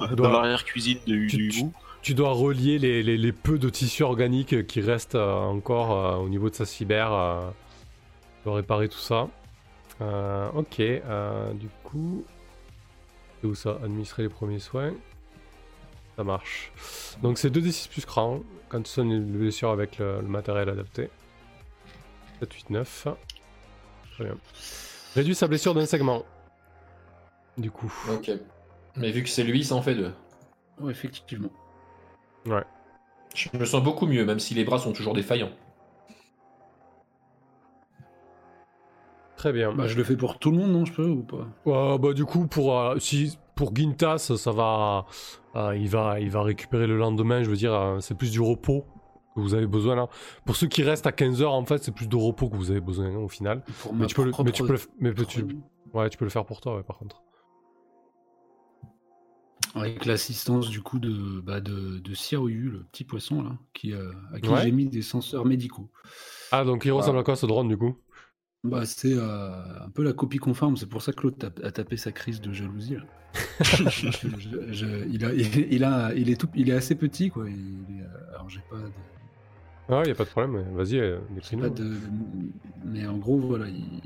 Dois- 0.00 0.08
Dans 0.16 0.30
l'arrière-cuisine 0.30 0.98
du, 1.06 1.26
Tu- 1.28 1.50
tu- 2.02 2.14
dois 2.14 2.30
relier 2.32 2.78
les, 2.78 3.02
les- 3.02 3.16
les 3.16 3.32
peu 3.32 3.58
de 3.58 3.68
tissus 3.70 4.02
organiques 4.02 4.66
qui 4.66 4.80
restent 4.80 5.14
euh, 5.14 5.34
encore 5.36 5.92
euh, 5.92 6.16
au 6.16 6.28
niveau 6.28 6.50
de 6.50 6.54
sa 6.54 6.66
cyber. 6.66 7.12
euh, 7.12 7.48
tu 8.42 8.44
dois 8.48 8.56
réparer 8.56 8.88
tout 8.88 8.98
ça. 8.98 9.28
Euh, 10.00 10.48
ok, 10.54 10.80
euh, 10.80 11.52
du 11.54 11.68
coup. 11.84 12.24
C'est 13.40 13.46
où 13.46 13.54
ça? 13.54 13.78
Administrer 13.84 14.24
les 14.24 14.28
premiers 14.28 14.58
soins. 14.58 14.92
Ça 16.16 16.24
marche. 16.24 16.72
Donc 17.22 17.38
c'est 17.38 17.50
2d6 17.50 17.88
plus 17.88 18.04
cran 18.04 18.40
quand 18.68 18.82
tu 18.82 18.90
sonnes 18.90 19.12
une 19.12 19.24
blessure 19.38 19.70
avec 19.70 19.98
le, 19.98 20.16
le 20.20 20.26
matériel 20.28 20.68
adapté. 20.68 21.08
7, 22.40 22.52
8, 22.52 22.70
9. 22.70 23.06
Très 24.14 24.24
bien. 24.24 24.36
Réduit 25.14 25.34
sa 25.36 25.46
blessure 25.46 25.74
d'un 25.74 25.86
segment. 25.86 26.24
Du 27.56 27.70
coup. 27.70 27.92
Ok. 28.12 28.30
Mais 28.96 29.10
vu 29.10 29.22
que 29.22 29.28
c'est 29.28 29.44
lui, 29.44 29.64
ça 29.64 29.74
en 29.74 29.82
fait 29.82 29.94
deux. 29.94 30.12
Ouais, 30.80 30.90
effectivement. 30.90 31.50
Je 33.34 33.48
me 33.56 33.64
sens 33.64 33.82
beaucoup 33.82 34.06
mieux, 34.06 34.24
même 34.24 34.38
si 34.38 34.54
les 34.54 34.64
bras 34.64 34.78
sont 34.78 34.92
toujours 34.92 35.14
défaillants. 35.14 35.50
Très 39.36 39.52
bien. 39.52 39.74
Bah, 39.74 39.86
je 39.88 39.96
le 39.96 40.04
fais 40.04 40.16
pour 40.16 40.38
tout 40.38 40.50
le 40.50 40.58
monde, 40.58 40.70
non, 40.70 40.84
je 40.84 40.92
peux 40.92 41.06
ou 41.06 41.22
pas? 41.22 41.46
Ouais, 41.66 41.98
bah 41.98 42.12
du 42.14 42.24
coup 42.24 42.46
pour 42.46 42.78
euh, 42.78 42.98
si 42.98 43.36
pour 43.54 43.74
Gintas 43.76 44.32
ça 44.36 44.52
va 44.52 45.04
euh, 45.54 45.76
il 45.76 45.88
va 45.88 46.18
il 46.18 46.30
va 46.30 46.42
récupérer 46.42 46.86
le 46.86 46.96
lendemain 46.96 47.42
je 47.42 47.50
veux 47.50 47.56
dire 47.56 47.74
euh, 47.74 48.00
c'est 48.00 48.14
plus 48.16 48.30
du 48.30 48.40
repos 48.40 48.84
que 49.34 49.40
vous 49.40 49.54
avez 49.54 49.66
besoin 49.66 49.96
là 49.96 50.08
pour 50.44 50.56
ceux 50.56 50.66
qui 50.66 50.82
restent 50.82 51.06
à 51.06 51.10
15h 51.10 51.44
en 51.44 51.64
fait 51.64 51.82
c'est 51.84 51.92
plus 51.92 52.08
de 52.08 52.16
repos 52.16 52.48
que 52.48 52.56
vous 52.56 52.70
avez 52.70 52.80
besoin 52.80 53.06
hein, 53.06 53.16
au 53.16 53.28
final 53.28 53.62
Pour 53.82 53.92
mais 53.92 54.00
ma 54.00 54.06
tu 54.06 54.14
peux 54.14 54.24
le 54.24 54.32
mais 54.44 54.50
tu 54.50 54.62
peux 54.64 54.72
le, 54.72 54.80
mais 54.98 55.14
tu, 55.14 55.46
ouais 55.92 56.08
tu 56.08 56.16
peux 56.16 56.24
le 56.24 56.30
faire 56.30 56.46
pour 56.46 56.60
toi 56.60 56.76
ouais, 56.76 56.82
par 56.82 56.98
contre 56.98 57.22
Avec 59.74 60.04
l'assistance 60.04 60.70
du 60.70 60.80
coup 60.80 60.98
de, 60.98 61.40
bah, 61.40 61.60
de, 61.60 61.98
de 61.98 62.10
le 62.10 62.84
petit 62.92 63.04
poisson 63.04 63.42
là, 63.42 63.58
qui, 63.72 63.92
euh, 63.92 64.12
à 64.32 64.40
qui 64.40 64.48
Ouais. 64.48 64.62
j'ai 64.62 64.70
mis 64.72 64.86
des 64.86 65.02
senseurs 65.02 65.44
médicaux. 65.44 65.90
ah 66.50 66.64
donc 66.64 66.84
il 66.84 66.92
ressemble 66.92 67.18
à 67.18 67.22
quoi 67.22 67.36
ce 67.36 67.46
drone 67.46 67.68
du 67.68 67.76
coup? 67.76 67.96
Bah, 68.62 68.86
c'est 68.86 69.12
euh, 69.12 69.84
un 69.84 69.90
peu 69.90 70.02
la 70.02 70.14
copie 70.14 70.38
conforme, 70.38 70.76
c'est 70.78 70.86
pour 70.88 71.02
ça 71.02 71.12
que 71.12 71.22
l'autre 71.22 71.46
a, 71.62 71.66
a 71.66 71.70
tapé 71.70 71.96
sa 71.98 72.12
crise 72.12 72.40
de 72.40 72.52
jalousie. 72.52 72.96
là. 72.96 73.02
Je- 73.62 74.72
je- 74.72 75.08
il, 75.08 75.24
a, 75.24 75.32
il, 75.34 75.72
il 75.72 75.84
a, 75.84 76.14
il, 76.14 76.30
est 76.30 76.40
tout, 76.40 76.48
il 76.54 76.70
est 76.70 76.72
assez 76.72 76.94
petit, 76.94 77.30
quoi. 77.30 77.48
il 77.48 77.98
est, 77.98 78.02
euh, 78.02 78.34
alors, 78.34 78.48
j'ai 78.48 78.60
pas 78.70 78.76
de, 78.76 78.92
ah 79.88 80.02
y 80.06 80.10
a 80.10 80.14
pas 80.14 80.24
de 80.24 80.30
problème 80.30 80.74
vas-y 80.74 80.98
euh, 80.98 81.18
décris-nous. 81.30 81.68
de- 81.68 81.98
Mais 82.84 83.06
en 83.06 83.18
gros, 83.18 83.38
voilà, 83.38 83.68
il, 83.68 84.00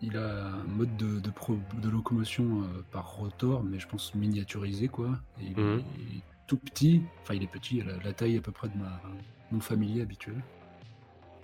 il 0.00 0.16
a 0.16 0.46
un 0.48 0.64
mode 0.64 0.96
de, 0.96 1.18
de, 1.20 1.30
pro- 1.30 1.58
de 1.82 1.88
locomotion 1.88 2.62
euh, 2.62 2.84
par 2.92 3.16
rotor, 3.16 3.62
mais 3.64 3.78
je 3.78 3.88
pense 3.88 4.14
miniaturisé, 4.14 4.88
quoi. 4.88 5.18
Et 5.40 5.44
il, 5.46 5.58
est- 5.58 5.62
Mhm. 5.62 5.82
il 6.10 6.18
est 6.18 6.22
tout 6.46 6.56
petit, 6.58 7.02
enfin, 7.22 7.34
il 7.34 7.42
est 7.42 7.46
petit, 7.50 7.78
il 7.78 7.88
a 7.90 7.96
la 8.02 8.12
taille 8.12 8.36
à 8.36 8.40
peu 8.40 8.52
près 8.52 8.68
de 8.68 8.76
ma, 8.78 9.00
mon 9.50 9.60
familier 9.60 10.02
habituel. 10.02 10.40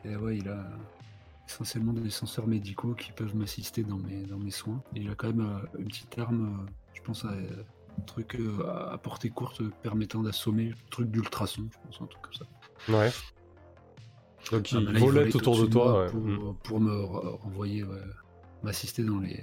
Et 0.04 0.16
ouais, 0.16 0.38
il 0.38 0.48
a, 0.48 0.64
essentiellement 1.46 1.92
des 1.92 2.08
censeurs 2.10 2.46
médicaux 2.46 2.94
qui 2.94 3.12
peuvent 3.12 3.36
m'assister 3.36 3.82
dans 3.82 3.98
mes, 3.98 4.22
dans 4.22 4.38
mes 4.38 4.50
soins. 4.50 4.82
Et 4.96 5.00
il 5.00 5.10
a 5.10 5.14
quand 5.14 5.26
même 5.28 5.46
euh, 5.46 5.78
une 5.78 5.88
petite 5.88 6.18
arme, 6.18 6.64
euh, 6.66 6.70
je 6.94 7.02
pense 7.02 7.24
à 7.26 7.30
un 7.32 8.02
truc 8.06 8.38
à 8.66 8.96
portée 8.98 9.30
courte 9.30 9.62
permettant 9.82 10.22
d'assommer, 10.22 10.70
un 10.70 10.90
truc 10.90 11.10
d'ultrason, 11.10 11.68
je 11.70 11.76
pense, 11.86 12.00
un 12.02 12.06
truc 12.06 12.22
comme 12.22 12.32
ça. 12.34 12.46
Ouais. 12.92 13.10
Donc 14.52 14.68
Ah, 14.72 14.76
il 14.78 14.84
volait 14.86 15.00
volait 15.00 15.36
autour 15.36 15.60
de 15.60 15.66
toi. 15.66 16.00
ouais. 16.04 16.10
pour, 16.10 16.56
pour 16.56 16.80
me 16.80 16.90
re- 16.92 17.36
renvoyer, 17.40 17.82
ouais, 17.84 18.00
m'assister 18.64 19.02
dans 19.04 19.20
les, 19.20 19.42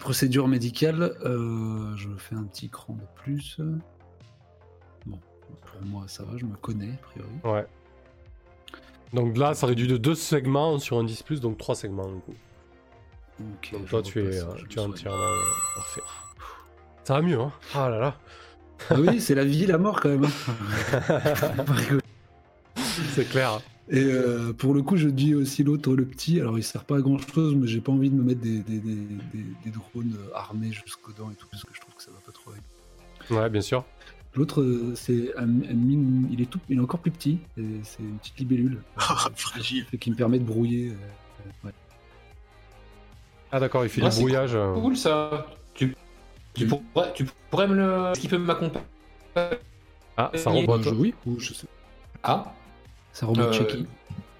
procédures 0.00 0.48
médicales. 0.48 1.14
Euh, 1.24 1.94
je 1.96 2.08
fais 2.16 2.34
un 2.34 2.44
petit 2.44 2.68
cran 2.68 2.94
de 2.94 3.22
plus. 3.22 3.60
Bon, 5.06 5.18
pour 5.66 5.82
moi, 5.82 6.04
ça 6.08 6.24
va, 6.24 6.36
je 6.36 6.44
me 6.44 6.56
connais, 6.56 6.92
a 6.92 6.96
priori. 6.96 7.30
Ouais. 7.44 7.66
Donc 9.12 9.36
là, 9.36 9.54
ça 9.54 9.66
réduit 9.66 9.86
de 9.86 9.98
deux 9.98 10.14
segments 10.14 10.78
sur 10.78 10.98
un 10.98 11.04
10, 11.04 11.24
donc 11.40 11.58
trois 11.58 11.74
segments 11.74 12.10
du 12.10 12.20
coup. 12.20 12.34
Donc, 13.38 13.70
Donc 13.72 13.88
toi, 13.88 14.02
tu 14.02 14.20
es, 14.20 14.40
euh, 14.40 14.54
tu 14.68 14.78
es 14.78 14.82
entièrement 14.82 15.18
euh, 15.18 15.76
parfait. 15.76 16.00
Ça 17.04 17.14
va 17.14 17.22
mieux, 17.22 17.38
hein? 17.38 17.52
Ah 17.74 17.90
là 17.90 17.98
là. 17.98 18.16
Ah 18.90 18.94
oui, 18.98 19.20
c'est 19.20 19.34
la 19.34 19.44
vie, 19.44 19.66
la 19.66 19.78
mort 19.78 20.00
quand 20.00 20.08
même. 20.08 20.24
hein. 20.24 21.98
C'est 23.14 23.28
clair. 23.28 23.60
Et 23.94 24.02
euh, 24.04 24.52
pour 24.54 24.72
le 24.72 24.82
coup, 24.82 24.96
je 24.96 25.08
dis 25.08 25.34
aussi 25.34 25.62
l'autre, 25.62 25.94
le 25.94 26.06
petit. 26.06 26.40
Alors, 26.40 26.58
il 26.58 26.64
sert 26.64 26.84
pas 26.84 26.96
à 26.96 27.00
grand 27.00 27.18
chose, 27.18 27.54
mais 27.54 27.66
j'ai 27.66 27.80
pas 27.82 27.92
envie 27.92 28.08
de 28.08 28.14
me 28.14 28.22
mettre 28.22 28.40
des, 28.40 28.60
des, 28.60 28.78
des, 28.78 28.94
des- 28.94 29.44
des 29.64 29.70
drones 29.70 30.16
euh, 30.18 30.34
armés 30.34 30.72
jusqu'aux 30.72 31.12
dents 31.12 31.30
et 31.30 31.34
tout, 31.34 31.46
parce 31.50 31.62
que 31.62 31.74
je 31.74 31.80
trouve 31.80 31.94
que 31.94 32.02
ça 32.02 32.10
va 32.10 32.18
pas 32.24 32.32
trop 32.32 32.52
avec. 32.52 32.62
Ouais, 33.30 33.50
bien 33.50 33.60
sûr. 33.60 33.84
L'autre, 34.34 34.62
euh, 34.62 34.94
c'est 34.96 35.36
un, 35.36 35.42
un 35.42 35.74
mine- 35.74 36.26
il 36.32 36.40
est 36.40 36.46
tout, 36.46 36.58
il 36.70 36.78
est 36.78 36.80
encore 36.80 37.00
plus 37.00 37.10
petit. 37.10 37.38
et 37.58 37.64
C'est 37.84 38.02
une 38.02 38.16
petite 38.16 38.38
libellule. 38.38 38.80
Fragile. 38.96 39.84
Fait 39.84 39.98
qui 39.98 40.10
me 40.10 40.16
permet 40.16 40.38
de 40.38 40.44
brouiller. 40.44 40.88
euh, 40.88 41.66
ouais. 41.66 41.72
Ah 43.50 43.60
d'accord, 43.60 43.84
il 43.84 43.90
fait 43.90 44.00
Ah, 44.02 44.08
du 44.08 44.14
c'est 44.14 44.20
brouillage. 44.22 44.54
euh. 44.54 44.72
Cool 44.72 44.96
ça. 44.96 45.46
Tu, 45.74 45.94
tu, 46.54 46.66
pourrais, 46.66 47.12
tu 47.12 47.26
pourrais 47.50 47.68
me 47.68 47.74
le. 47.74 48.10
Est-ce 48.12 48.20
qu'il 48.20 48.30
peut 48.30 48.38
m'accompagner? 48.38 48.86
Ah, 50.16 50.30
ça 50.34 50.48
rebote. 50.50 50.82
je- 50.82 50.90
oui, 50.90 51.12
ou 51.26 51.38
je 51.38 51.52
sais. 51.52 51.66
Ah, 52.22 52.54
Ça 53.12 53.26
remonte 53.26 53.46
Euh, 53.46 53.52
chez 53.52 53.66
qui 53.66 53.86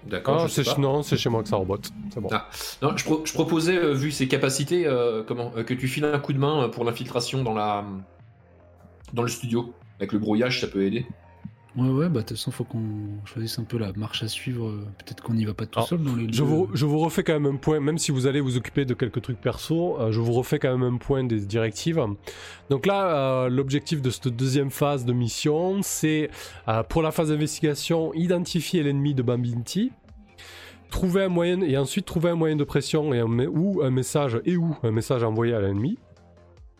d'accord. 0.07 0.35
Ah, 0.35 0.79
non, 0.79 1.03
c'est 1.03 1.17
chez 1.17 1.29
moi 1.29 1.43
que 1.43 1.49
ça 1.49 1.55
rebote. 1.55 1.89
C'est 2.13 2.19
bon. 2.19 2.27
Ah. 2.31 2.49
Non, 2.81 2.95
je, 2.97 3.03
pro- 3.05 3.21
je 3.25 3.33
proposais, 3.33 3.77
euh, 3.77 3.93
vu 3.93 4.11
ses 4.11 4.27
capacités, 4.27 4.85
euh, 4.85 5.23
comment, 5.25 5.51
euh, 5.55 5.63
que 5.63 5.73
tu 5.73 5.87
files 5.87 6.05
un 6.05 6.19
coup 6.19 6.33
de 6.33 6.39
main 6.39 6.63
euh, 6.63 6.67
pour 6.67 6.83
l'infiltration 6.83 7.43
dans 7.43 7.53
la 7.53 7.85
dans 9.13 9.21
le 9.21 9.27
studio. 9.29 9.73
Avec 9.99 10.11
le 10.11 10.19
brouillage, 10.19 10.59
ça 10.59 10.67
peut 10.67 10.83
aider. 10.83 11.05
Ouais, 11.75 11.89
ouais, 11.89 12.07
bah 12.07 12.21
de 12.21 12.27
toute 12.27 12.37
façon, 12.37 12.51
faut 12.51 12.63
qu'on 12.63 13.25
choisisse 13.25 13.57
un 13.57 13.63
peu 13.63 13.79
la 13.79 13.91
marche 13.93 14.21
à 14.21 14.27
suivre. 14.27 14.71
Peut-être 14.99 15.23
qu'on 15.23 15.33
n'y 15.33 15.45
va 15.45 15.55
pas 15.55 15.65
tout 15.65 15.79
Alors, 15.79 15.89
seul 15.89 16.03
dans 16.03 16.15
les 16.15 16.31
Je 16.31 16.43
vous, 16.43 16.69
je 16.73 16.85
vous 16.85 16.99
refais 16.99 17.23
quand 17.23 17.33
même 17.33 17.47
un 17.47 17.57
point, 17.57 17.79
même 17.79 17.97
si 17.97 18.11
vous 18.11 18.27
allez 18.27 18.41
vous 18.41 18.57
occuper 18.57 18.85
de 18.85 18.93
quelques 18.93 19.21
trucs 19.23 19.41
perso, 19.41 19.99
euh, 19.99 20.11
je 20.11 20.19
vous 20.19 20.33
refais 20.33 20.59
quand 20.59 20.77
même 20.77 20.95
un 20.95 20.97
point 20.97 21.23
des 21.23 21.39
directives. 21.39 21.99
Donc 22.69 22.85
là, 22.85 23.45
euh, 23.45 23.49
l'objectif 23.49 24.03
de 24.03 24.09
cette 24.11 24.27
deuxième 24.27 24.69
phase 24.69 25.03
de 25.03 25.13
mission, 25.13 25.81
c'est 25.81 26.29
euh, 26.67 26.83
pour 26.83 27.01
la 27.01 27.11
phase 27.11 27.29
d'investigation, 27.29 28.13
identifier 28.13 28.83
l'ennemi 28.83 29.15
de 29.15 29.23
Bambinti, 29.23 29.91
trouver 30.91 31.23
un 31.23 31.29
moyen 31.29 31.61
et 31.61 31.75
ensuite 31.77 32.05
trouver 32.05 32.29
un 32.29 32.35
moyen 32.35 32.55
de 32.55 32.63
pression 32.63 33.15
et 33.15 33.19
un, 33.19 33.47
ou 33.47 33.81
un 33.81 33.89
message 33.89 34.39
et 34.45 34.57
ou 34.57 34.75
un 34.83 34.91
message 34.91 35.23
envoyé 35.23 35.55
à 35.55 35.61
l'ennemi. 35.61 35.97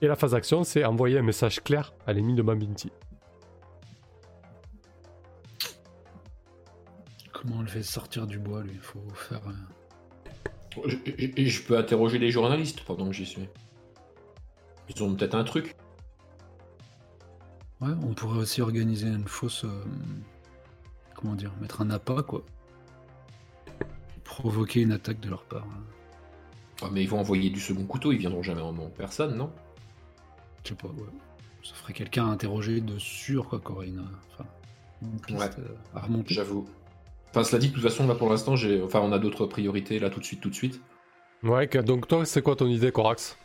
Et 0.03 0.07
la 0.07 0.15
phase 0.15 0.31
d'action, 0.31 0.63
c'est 0.63 0.85
envoyer 0.85 1.17
un 1.17 1.23
message 1.23 1.63
clair 1.63 1.93
à 2.05 2.13
l'ennemi 2.13 2.35
de 2.35 2.43
Bambinti. 2.43 2.91
Comment 7.43 7.57
on 7.57 7.61
le 7.61 7.67
fait 7.67 7.83
sortir 7.83 8.25
du 8.25 8.39
bois, 8.39 8.63
lui 8.63 8.71
Il 8.73 8.79
faut 8.79 9.03
faire. 9.13 9.41
euh, 9.47 10.81
Je- 10.87 10.95
Et 11.05 11.41
et 11.43 11.45
je 11.47 11.61
peux 11.63 11.77
interroger 11.77 12.17
les 12.17 12.31
journalistes 12.31 12.81
pendant 12.83 13.05
que 13.05 13.11
j'y 13.13 13.25
suis. 13.27 13.47
Ils 14.89 15.03
ont 15.03 15.13
peut-être 15.13 15.35
un 15.35 15.43
truc. 15.43 15.75
Ouais, 17.81 17.91
on 18.01 18.13
pourrait 18.13 18.39
aussi 18.39 18.61
organiser 18.61 19.07
une 19.07 19.27
fausse. 19.27 19.65
euh, 19.65 19.83
Comment 21.15 21.35
dire 21.35 21.51
Mettre 21.61 21.81
un 21.81 21.89
appât, 21.91 22.23
quoi. 22.23 22.43
Provoquer 24.23 24.81
une 24.81 24.91
attaque 24.93 25.19
de 25.19 25.29
leur 25.29 25.43
part. 25.43 25.63
hein. 25.65 25.83
Ah, 26.81 26.89
mais 26.91 27.03
ils 27.03 27.09
vont 27.09 27.19
envoyer 27.19 27.49
du 27.49 27.59
second 27.59 27.85
couteau, 27.85 28.11
ils 28.11 28.17
viendront 28.17 28.41
jamais 28.43 28.61
en 28.61 28.75
en 28.77 28.89
personne, 28.89 29.35
non? 29.37 29.51
Je 30.63 30.69
sais 30.69 30.75
pas, 30.75 30.87
ouais. 30.87 31.03
Ça 31.63 31.73
ferait 31.75 31.93
quelqu'un 31.93 32.25
à 32.27 32.29
interroger 32.31 32.81
de 32.81 32.97
sûr, 32.97 33.47
quoi, 33.47 33.59
Corinne. 33.59 34.03
Enfin, 34.31 34.45
une 35.01 35.19
piste 35.21 35.39
Ouais. 35.39 35.49
euh, 35.59 35.75
à 35.95 35.99
remonter. 36.01 36.33
J'avoue. 36.33 36.67
Enfin, 37.35 37.43
cela 37.43 37.57
dit, 37.59 37.69
de 37.69 37.73
toute 37.73 37.81
façon, 37.81 38.05
là 38.05 38.13
pour 38.13 38.29
l'instant, 38.29 38.55
j'ai. 38.55 38.79
Enfin, 38.83 39.01
on 39.03 39.11
a 39.11 39.17
d'autres 39.17 39.47
priorités 39.47 39.97
là 39.97 40.11
tout 40.11 40.19
de 40.19 40.25
suite, 40.25 40.39
tout 40.39 40.49
de 40.51 40.55
suite. 40.55 40.79
Ouais, 41.41 41.67
donc 41.67 42.07
toi, 42.07 42.25
c'est 42.25 42.43
quoi 42.43 42.55
ton 42.55 42.67
idée, 42.67 42.91
Corax? 42.91 43.37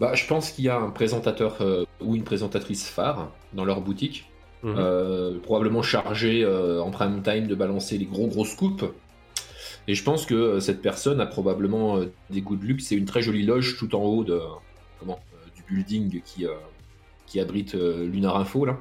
Bah, 0.00 0.14
je 0.14 0.26
pense 0.26 0.50
qu'il 0.50 0.64
y 0.64 0.68
a 0.68 0.78
un 0.78 0.90
présentateur 0.90 1.58
euh, 1.60 1.84
ou 2.00 2.16
une 2.16 2.24
présentatrice 2.24 2.88
phare 2.88 3.30
dans 3.52 3.64
leur 3.64 3.80
boutique, 3.82 4.24
Mhm. 4.62 4.74
euh, 4.78 5.38
probablement 5.40 5.82
chargé 5.82 6.44
euh, 6.44 6.80
en 6.82 6.90
prime 6.90 7.20
time 7.22 7.46
de 7.46 7.54
balancer 7.54 7.98
les 7.98 8.04
gros 8.06 8.26
gros 8.28 8.44
scoops. 8.44 8.84
Et 9.88 9.94
je 9.94 10.02
pense 10.04 10.24
que 10.24 10.34
euh, 10.34 10.60
cette 10.60 10.80
personne 10.82 11.20
a 11.20 11.26
probablement 11.26 11.98
des 12.30 12.40
goûts 12.40 12.56
de 12.56 12.64
luxe 12.64 12.90
et 12.92 12.94
une 12.96 13.04
très 13.04 13.22
jolie 13.22 13.44
loge 13.44 13.76
tout 13.76 13.94
en 13.94 14.02
haut 14.02 14.24
de 14.24 14.40
comment 14.98 15.18
du 15.56 15.62
building 15.68 16.22
qui 16.24 16.46
qui 17.26 17.40
abrite 17.40 17.74
Lunar 17.74 18.36
Info 18.36 18.64
là. 18.64 18.78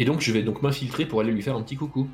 Et 0.00 0.04
donc 0.06 0.20
je 0.22 0.32
vais 0.32 0.42
donc 0.42 0.62
m'infiltrer 0.62 1.04
pour 1.06 1.20
aller 1.20 1.30
lui 1.30 1.42
faire 1.42 1.54
un 1.54 1.62
petit 1.62 1.76
coucou. 1.76 2.08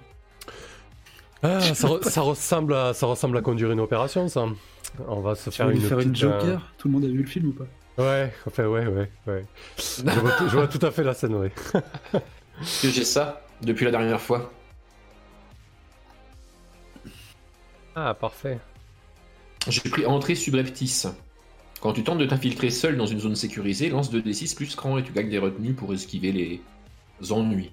Ah, 1.43 1.61
ça, 1.61 1.87
re- 1.88 2.02
ça 2.02 2.21
ressemble 2.21 2.75
à, 2.75 2.93
ça 2.95 3.07
ressemble 3.07 3.37
à 3.38 3.43
conduire 3.43 3.71
une 3.71 3.78
opération, 3.81 4.26
ça. 4.28 4.47
On 5.07 5.21
va 5.21 5.37
se 5.37 5.50
Tu 5.50 5.57
faire 5.57 5.71
une, 5.71 5.81
faire 5.81 6.00
une 6.00 6.11
petite, 6.12 6.25
euh, 6.25 6.40
Joker 6.40 6.75
Tout 6.78 6.88
le 6.88 6.95
monde 6.95 7.05
a 7.05 7.09
vu 7.09 7.19
le 7.23 7.26
film 7.26 7.49
ou 7.49 7.52
pas? 7.52 7.66
Ouais, 7.99 8.33
enfin 8.47 8.66
ouais, 8.66 8.87
ouais, 8.87 9.11
ouais. 9.26 9.45
Je 9.78 10.19
vois, 10.21 10.33
tout- 10.33 10.49
je 10.49 10.57
vois 10.57 10.69
tout 10.69 10.85
à 10.85 10.90
fait 10.90 11.05
la 11.05 11.14
scène, 11.14 11.35
ouais. 11.37 11.52
que 12.83 12.90
j'ai 12.90 13.05
ça 13.05 13.43
depuis 13.62 13.85
la 13.85 13.90
dernière 13.93 14.21
fois? 14.21 14.50
Ah, 17.95 18.14
parfait. 18.14 18.59
J'ai 19.69 19.88
pris 19.90 20.07
entrée 20.07 20.35
subreptice. 20.35 21.07
Quand 21.81 21.93
tu 21.93 22.05
tentes 22.05 22.19
de 22.19 22.26
t'infiltrer 22.26 22.71
seul 22.71 22.97
dans 22.97 23.07
une 23.07 23.21
zone 23.21 23.37
sécurisée, 23.37 23.90
lance 23.90 24.11
2d6 24.11 24.55
plus 24.55 24.75
cran 24.75 24.99
et 24.99 25.05
tu 25.05 25.12
gagnes 25.12 25.31
des 25.31 25.38
retenues 25.38 25.75
pour 25.75 25.93
esquiver 25.93 26.33
les 26.33 26.62
ennuis. 27.30 27.73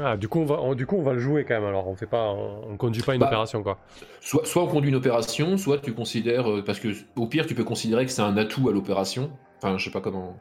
Ah, 0.00 0.16
du 0.16 0.28
coup, 0.28 0.38
on 0.38 0.44
va, 0.44 0.60
on- 0.60 0.74
du 0.74 0.86
coup, 0.86 0.96
on 0.96 1.02
va 1.02 1.12
le 1.12 1.18
jouer 1.18 1.44
quand 1.44 1.54
même. 1.54 1.64
Alors, 1.64 1.88
on 1.88 1.96
fait 1.96 2.06
pas, 2.06 2.28
on, 2.30 2.70
on 2.72 2.76
conduit 2.76 3.02
pas 3.02 3.14
une 3.14 3.20
Bah. 3.20 3.26
opération, 3.26 3.62
quoi. 3.62 3.78
Soit, 4.20 4.46
soit 4.46 4.62
on 4.62 4.68
conduit 4.68 4.90
une 4.90 4.96
opération, 4.96 5.56
soit 5.56 5.78
tu 5.78 5.92
considères. 5.94 6.48
euh, 6.50 6.62
Parce 6.64 6.78
que 6.78 6.88
au 7.16 7.26
pire, 7.26 7.46
tu 7.46 7.54
peux 7.56 7.64
considérer 7.64 8.06
que 8.06 8.12
c'est 8.12 8.22
un 8.22 8.36
atout 8.36 8.68
à 8.68 8.72
l'opération. 8.72 9.32
Enfin, 9.58 9.76
je 9.78 9.84
sais 9.84 9.90
pas 9.90 10.00
comment. 10.00 10.36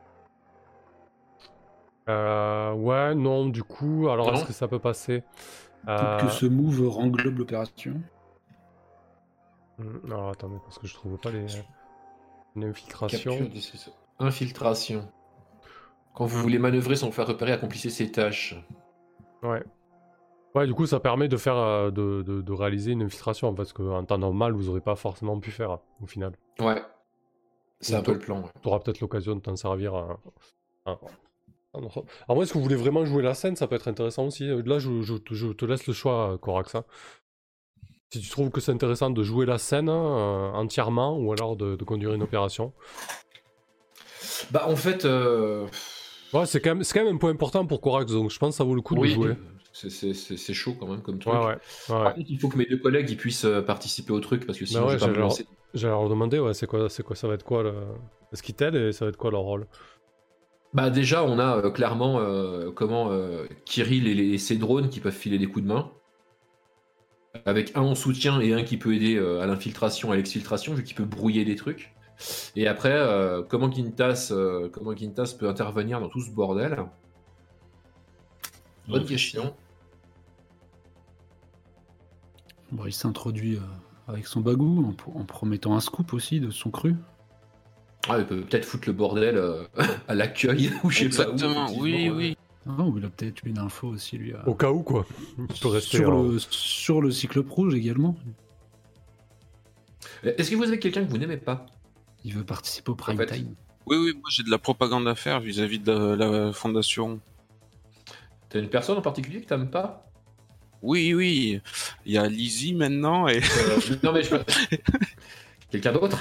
Euh, 2.10 2.74
ouais, 2.74 3.15
non, 3.15 3.48
du 3.48 3.63
coup, 3.63 4.08
alors 4.10 4.27
Non. 4.27 4.34
est-ce 4.34 4.46
que 4.46 4.53
ça 4.53 4.67
peut 4.67 4.79
passer? 4.79 5.24
Peut-être 5.86 6.03
euh... 6.03 6.19
que 6.22 6.27
ce 6.29 6.46
move 6.46 6.98
englobe 6.98 7.38
l'opération. 7.39 7.96
hmm, 9.77 9.98
Alors, 10.05 10.29
attendez, 10.29 10.58
parce 10.63 10.77
que 10.79 10.88
je 10.88 10.93
trouve 10.93 11.17
pas 11.17 11.31
les. 11.31 11.46
Une 12.55 12.65
infiltration. 12.65 13.31
Quand 16.16 16.25
vous 16.25 16.42
voulez 16.42 16.60
manœuvrer 16.60 16.96
sans 16.96 17.08
vous 17.08 17.12
faire 17.13 17.28
repérer, 17.28 17.51
accomplissez 17.54 17.89
ces 17.89 18.12
tâches. 18.12 18.56
Ouais. 19.44 19.63
Ouais, 20.56 20.66
du 20.66 20.74
coup, 20.74 20.86
ça 20.88 21.00
permet 21.00 21.28
de 21.28 21.38
faire, 21.38 21.56
euh, 21.56 21.92
de, 21.92 22.24
de, 22.24 22.42
de 22.42 22.51
réaliser 22.54 22.92
une 22.92 23.04
infiltration, 23.04 23.54
parce 23.54 23.72
qu'en 23.72 24.04
temps 24.04 24.18
normal, 24.18 24.51
vous 24.54 24.68
aurez 24.70 24.82
pas 24.82 24.96
forcément 24.96 25.39
pu 25.39 25.51
faire, 25.51 25.78
au 26.01 26.08
final. 26.08 26.34
Ouais. 26.60 26.82
C'est 27.80 27.96
un 27.96 28.01
peu 28.01 28.13
le 28.13 28.20
plan. 28.20 28.42
ouais. 28.42 28.50
tu 28.62 28.68
auras 28.68 28.80
peut-être 28.80 29.00
l'occasion 29.00 29.36
de 29.36 29.39
t'en 29.42 29.56
servir. 29.56 29.96
à- 29.96 30.20
à- 30.86 31.00
Alors, 31.75 32.04
moi, 32.30 32.44
est-ce 32.44 32.51
que 32.51 32.58
vous 32.58 32.63
voulez 32.63 32.75
vraiment 32.75 33.06
jouer 33.06 33.22
la 33.24 33.34
scène 33.36 33.56
Ça 33.56 33.68
peut 33.68 33.75
être 33.75 33.88
intéressant 33.88 34.25
aussi. 34.25 34.48
Là, 34.48 34.80
je, 34.80 35.01
je 35.01 35.13
te- 35.13 35.34
je 35.36 35.48
te 35.50 35.63
laisse 35.66 35.86
le 35.88 35.94
choix, 35.94 36.38
Corax. 36.42 36.75
hein. 36.75 36.84
Si 38.12 38.20
tu 38.20 38.30
trouves 38.30 38.50
que 38.50 38.60
c'est 38.60 38.72
intéressant 38.72 39.12
de 39.12 39.22
jouer 39.24 39.46
la 39.46 39.60
scène 39.60 39.88
euh, 39.88 40.51
entièrement 40.51 41.16
ou 41.18 41.32
alors 41.32 41.56
de, 41.56 41.75
de 41.75 41.84
conduire 41.86 42.12
une 42.16 42.24
opération. 42.24 42.74
Bah, 44.51 44.66
en 44.68 44.75
fait. 44.75 45.06
euh, 45.06 45.68
Ouais, 46.33 46.45
c'est 46.45 46.59
quand, 46.59 46.75
même- 46.75 46.83
c'est 46.83 46.98
quand 46.98 47.05
même 47.05 47.15
un 47.15 47.17
point 47.17 47.31
important 47.31 47.65
pour 47.65 47.81
Corax, 47.81 48.12
donc 48.12 48.29
je 48.31 48.38
pense 48.39 48.53
que 48.53 48.57
ça 48.57 48.63
vaut 48.63 48.75
le 48.75 48.81
coup 48.81 48.95
de 48.95 49.00
Oui, 49.00 49.12
jouer. 49.12 49.36
c'est- 49.74 50.53
chaud 50.53 50.75
quand 50.79 50.88
même 50.88 51.01
comme 51.01 51.19
truc. 51.19 51.33
Ouais, 51.33 51.39
ouais. 51.39 51.45
ouais, 51.45 51.57
Par 51.88 52.05
ouais. 52.07 52.13
contre, 52.13 52.25
il 52.29 52.39
faut 52.39 52.50
que 52.50 52.57
mes 52.57 52.65
deux 52.65 52.77
collègues 52.77 53.09
ils 53.09 53.17
puissent 53.17 53.45
euh, 53.45 53.62
participer 53.62 54.13
au 54.13 54.19
truc 54.19 54.45
parce 54.45 54.59
que 54.59 54.65
sinon 54.65 54.81
Bah 54.81 54.88
ouais, 54.88 54.93
je 54.93 55.05
vais 55.05 55.12
pas 55.13 55.19
me 55.24 55.29
j'allais 55.29 55.45
leur- 55.74 56.00
leur 56.01 56.09
demander, 56.09 56.39
ouais, 56.39 56.53
c'est 56.53 56.67
quoi, 56.67 56.89
c'est 56.89 57.03
quoi, 57.03 57.15
ça 57.15 57.27
va 57.27 57.33
être 57.36 57.43
quoi 57.43 57.63
le... 57.63 57.74
Est-ce 58.31 58.43
qu'ils 58.43 58.55
t'aident 58.55 58.75
et 58.75 58.91
ça 58.91 59.05
va 59.05 59.09
être 59.09 59.17
quoi 59.17 59.31
leur 59.31 59.41
rôle? 59.41 59.65
Bah 60.74 60.91
déjà, 60.91 61.24
on 61.24 61.39
a 61.39 61.57
euh, 61.57 61.71
clairement 61.71 62.19
euh, 62.19 62.69
comment 62.71 63.12
euh, 63.12 63.45
Kirill 63.65 64.07
et, 64.07 64.13
les- 64.13 64.33
et 64.33 64.38
ses 64.38 64.57
drones 64.57 64.89
qui 64.89 65.00
peuvent 65.00 65.13
filer 65.15 65.39
des 65.39 65.48
coups 65.48 65.63
de 65.63 65.67
main. 65.69 65.91
Avec 67.45 67.75
un 67.75 67.81
en 67.81 67.95
soutien 67.95 68.39
et 68.39 68.53
un 68.53 68.63
qui 68.63 68.77
peut 68.77 68.93
aider 68.93 69.15
euh, 69.15 69.41
à 69.41 69.45
l'infiltration, 69.48 70.12
à 70.12 70.15
l'exfiltration, 70.15 70.74
vu 70.74 70.83
qu'il 70.83 70.95
peut 70.95 71.05
brouiller 71.05 71.45
des 71.45 71.55
trucs. 71.55 71.91
Et 72.56 72.68
après, 72.68 72.92
euh, 72.94 73.44
comment 73.48 73.70
Quintas, 73.70 74.30
euh, 74.32 74.70
comment 74.72 74.94
Quintas 74.94 75.36
peut 75.40 75.48
intervenir 75.48 76.00
dans 76.02 76.10
tout 76.10 76.22
ce 76.22 76.30
bordel? 76.32 76.84
Bonne 78.88 79.06
question. 79.06 79.54
Bon, 82.72 82.86
il 82.86 82.94
s'introduit 82.94 83.56
euh, 83.56 83.60
avec 84.08 84.28
son 84.28 84.42
bagou 84.42 84.86
en, 84.88 84.94
pro- 84.94 85.14
en 85.16 85.24
promettant 85.24 85.76
un 85.76 85.80
scoop 85.80 86.14
aussi 86.14 86.40
de 86.40 86.52
son 86.52 86.70
cru. 86.72 86.96
Ah, 88.08 88.18
il 88.20 88.26
peut 88.26 88.42
peut-être 88.42 88.66
foutre 88.66 88.88
le 88.88 88.94
bordel 88.94 89.38
euh, 89.38 89.64
à 90.08 90.16
l'accueil 90.16 90.72
ou 90.84 90.90
je 90.90 91.10
sais 91.10 91.24
pas 91.24 91.32
Exactement, 91.32 91.72
oui, 91.80 92.10
oui. 92.10 92.38
Ah, 92.68 92.84
ou 92.84 92.98
il 92.98 93.06
a 93.06 93.10
peut-être 93.10 93.42
une 93.46 93.58
info 93.58 93.88
aussi, 93.88 94.18
lui. 94.18 94.34
Au 94.46 94.54
cas 94.54 94.70
où, 94.72 94.84
quoi. 94.84 95.06
Il 95.38 95.48
peut 95.60 95.70
rester. 95.70 95.98
sur, 95.98 96.12
le, 96.12 96.38
sur 96.40 97.02
le 97.02 97.10
cyclope 97.12 97.50
rouge 97.50 97.74
également. 97.74 98.16
Est-ce 100.24 100.52
que 100.52 100.56
vous 100.56 100.64
avez 100.64 100.80
quelqu'un 100.80 101.04
que 101.06 101.10
vous 101.10 101.18
n'aimez 101.18 101.38
pas? 101.38 101.66
Il 102.24 102.34
veut 102.34 102.44
participer 102.44 102.92
au 102.92 102.96
prime 102.96 103.18
fait, 103.18 103.26
time. 103.28 103.56
Oui, 103.86 103.98
oui, 103.98 104.14
moi 104.14 104.30
j'ai 104.30 104.44
de 104.44 104.50
la 104.52 104.58
propagande 104.58 105.08
à 105.08 105.16
faire 105.16 105.40
vis-à-vis 105.40 105.80
de 105.80 105.92
la, 105.92 106.16
la 106.48 106.54
fondation. 106.54 107.20
T'as 108.50 108.60
une 108.60 108.70
personne 108.70 108.98
en 108.98 109.02
particulier 109.02 109.42
que 109.42 109.48
t'aimes 109.48 109.70
pas? 109.70 110.06
Oui, 110.82 111.14
oui. 111.14 111.62
Il 112.06 112.14
y 112.14 112.18
a 112.18 112.28
Lizzie 112.28 112.74
maintenant 112.74 113.28
et, 113.28 113.38
Euh, 113.42 113.80
Non, 114.04 114.12
mais 114.14 114.24
je 114.24 114.30
peux- 114.36 114.44
Quelqu'un 115.72 115.92
d'autre? 115.94 116.18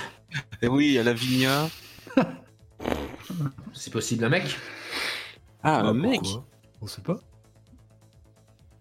Et 0.61 0.69
oui, 0.69 0.87
il 0.89 0.93
y 0.93 0.99
a 0.99 1.03
Lavinia. 1.03 1.69
C'est 3.73 3.93
possible 3.93 4.25
un 4.25 4.29
mec? 4.29 4.57
Ah, 5.63 5.81
un 5.81 5.95
mec 5.95 6.21
pourquoi 6.23 6.47
On 6.81 6.87
sait 6.87 7.03
pas. 7.03 7.21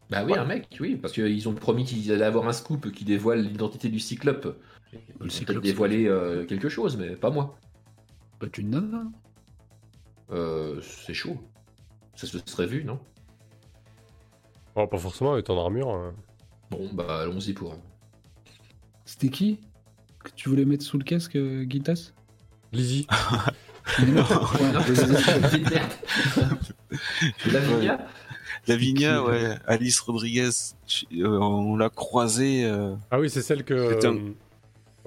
Bah 0.09 0.23
oui, 0.23 0.33
un 0.35 0.45
mec, 0.45 0.77
oui, 0.79 0.95
parce 0.95 1.13
qu'ils 1.13 1.49
ont 1.49 1.53
promis 1.53 1.83
qu'ils 1.83 2.11
allaient 2.13 2.23
avoir 2.25 2.47
un 2.47 2.53
scoop 2.53 2.91
qui 2.91 3.03
dévoile 3.03 3.41
l'identité 3.41 3.89
du 3.89 3.99
cyclope. 3.99 4.57
Ils 4.93 4.99
vont 5.19 5.27
peut-être 5.45 5.61
dévoiler 5.61 6.07
euh, 6.07 6.45
quelque 6.45 6.69
chose, 6.69 6.97
mais 6.97 7.15
pas 7.15 7.29
moi. 7.29 7.57
Peut-être 8.39 8.57
une 8.57 8.69
nana. 8.71 9.03
Euh, 10.31 10.79
c'est 10.81 11.13
chaud. 11.13 11.37
Ça 12.15 12.27
se 12.27 12.37
serait 12.45 12.67
vu, 12.67 12.83
non? 12.83 12.99
Oh, 14.75 14.87
pas 14.87 14.97
forcément 14.97 15.33
avec 15.33 15.45
ton 15.45 15.59
armure. 15.59 15.89
hein. 15.89 16.13
Bon, 16.69 16.89
bah 16.93 17.21
allons-y 17.21 17.53
pour. 17.53 17.75
C'était 19.05 19.29
qui 19.29 19.59
Que 20.23 20.29
tu 20.35 20.49
voulais 20.49 20.65
mettre 20.65 20.83
sous 20.83 20.97
le 20.97 21.03
casque, 21.03 21.35
euh, 21.35 21.63
Guintas 21.63 22.11
Lizzie. 22.73 23.07
Non. 24.05 24.21
Lavinia 27.51 27.97
Lavinia, 28.67 29.23
ouais. 29.23 29.55
Alice 29.65 29.99
Rodriguez. 30.01 30.49
euh, 31.13 31.25
on 31.39 31.77
l'a 31.77 31.89
croisée. 31.89 32.65
euh, 32.65 32.95
Ah 33.11 33.19
oui, 33.19 33.29
c'est 33.29 33.41
celle 33.41 33.63
que. 33.63 33.97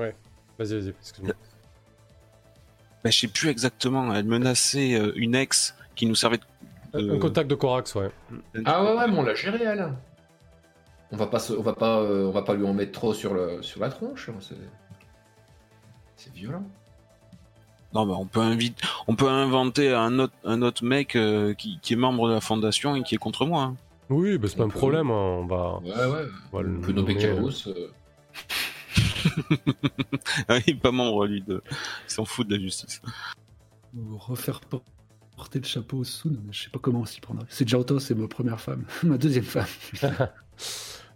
Ouais. 0.01 0.17
Vas-y, 0.59 0.75
vas-y, 0.81 0.89
excuse-moi. 1.01 1.35
bah, 3.05 3.11
je 3.11 3.19
sais 3.19 3.29
plus 3.29 3.49
exactement. 3.49 4.13
Elle 4.15 4.25
menaçait 4.25 4.95
euh, 4.95 5.13
une 5.17 5.35
ex 5.35 5.75
qui 5.95 6.07
nous 6.07 6.15
servait 6.15 6.39
de. 6.95 7.11
Un 7.15 7.19
contact 7.19 7.49
de 7.49 7.55
Corax, 7.55 7.95
ouais. 7.95 8.11
Ah 8.65 8.83
ouais, 8.83 8.97
ouais, 8.99 9.07
mais 9.09 9.17
on 9.19 9.23
l'a 9.23 9.35
géré, 9.35 9.63
elle. 9.63 9.93
On 11.13 11.17
va 11.17 11.27
pas, 11.27 11.39
se- 11.39 11.53
on 11.53 11.63
va 11.63 11.73
pas, 11.75 11.99
euh, 12.01 12.27
on 12.27 12.31
va 12.31 12.43
pas 12.43 12.55
lui 12.55 12.65
en 12.67 12.73
mettre 12.73 12.93
trop 12.93 13.15
sur, 13.15 13.35
le, 13.35 13.63
sur 13.63 13.81
la 13.81 13.89
tronche. 13.91 14.31
C'est, 14.41 14.55
c'est 16.17 16.33
violent. 16.33 16.65
Non, 17.93 18.07
bah, 18.07 18.15
on 18.19 18.27
peut 18.27 18.41
inviter, 18.41 18.81
on 19.09 19.17
peut 19.17 19.29
inventer 19.29 19.93
un 19.93 20.19
autre, 20.21 20.35
un 20.45 20.63
autre 20.63 20.85
mec 20.85 21.17
euh, 21.17 21.55
qui, 21.55 21.79
qui 21.83 21.95
est 21.95 21.97
membre 21.97 22.29
de 22.29 22.35
la 22.35 22.41
fondation 22.41 22.95
et 22.97 23.03
qui 23.03 23.15
est 23.17 23.19
contre 23.19 23.45
moi. 23.47 23.63
hein. 23.63 23.77
Oui, 24.09 24.39
bah, 24.39 24.47
c'est 24.49 24.57
pas 24.57 24.65
un 24.65 24.69
problème. 24.69 25.11
hein, 25.11 25.15
On 25.43 25.47
va. 25.47 25.79
Ouais, 25.79 25.91
ouais. 25.91 26.27
on 26.53 26.57
va 26.57 26.63
le 26.63 26.77
On 26.77 26.81
peut 26.81 26.93
nommer 26.93 27.17
euh, 27.25 27.51
Ah, 27.67 28.43
il 30.67 30.71
est 30.71 30.75
pas 30.81 30.91
membre 30.93 31.27
lui 31.27 31.43
de. 31.43 31.63
Il 32.09 32.11
s'en 32.13 32.25
fout 32.25 32.47
de 32.49 32.55
la 32.57 32.61
justice. 32.61 33.01
Ou 33.97 34.17
refaire 34.17 34.61
por- 34.61 34.83
porter 35.37 35.59
le 35.61 35.65
chapeau 35.67 35.99
au 35.99 36.05
Soon, 36.05 36.37
mais 36.45 36.53
je 36.53 36.65
sais 36.65 36.71
pas 36.71 36.79
comment 36.79 37.05
s'y 37.05 37.21
prendre. 37.21 37.45
C'est 37.49 37.69
Jauto, 37.69 37.99
c'est 37.99 38.15
ma 38.15 38.29
première 38.29 38.61
femme. 38.61 38.85
ma 39.03 39.19
deuxième 39.19 39.45
femme. 39.45 39.67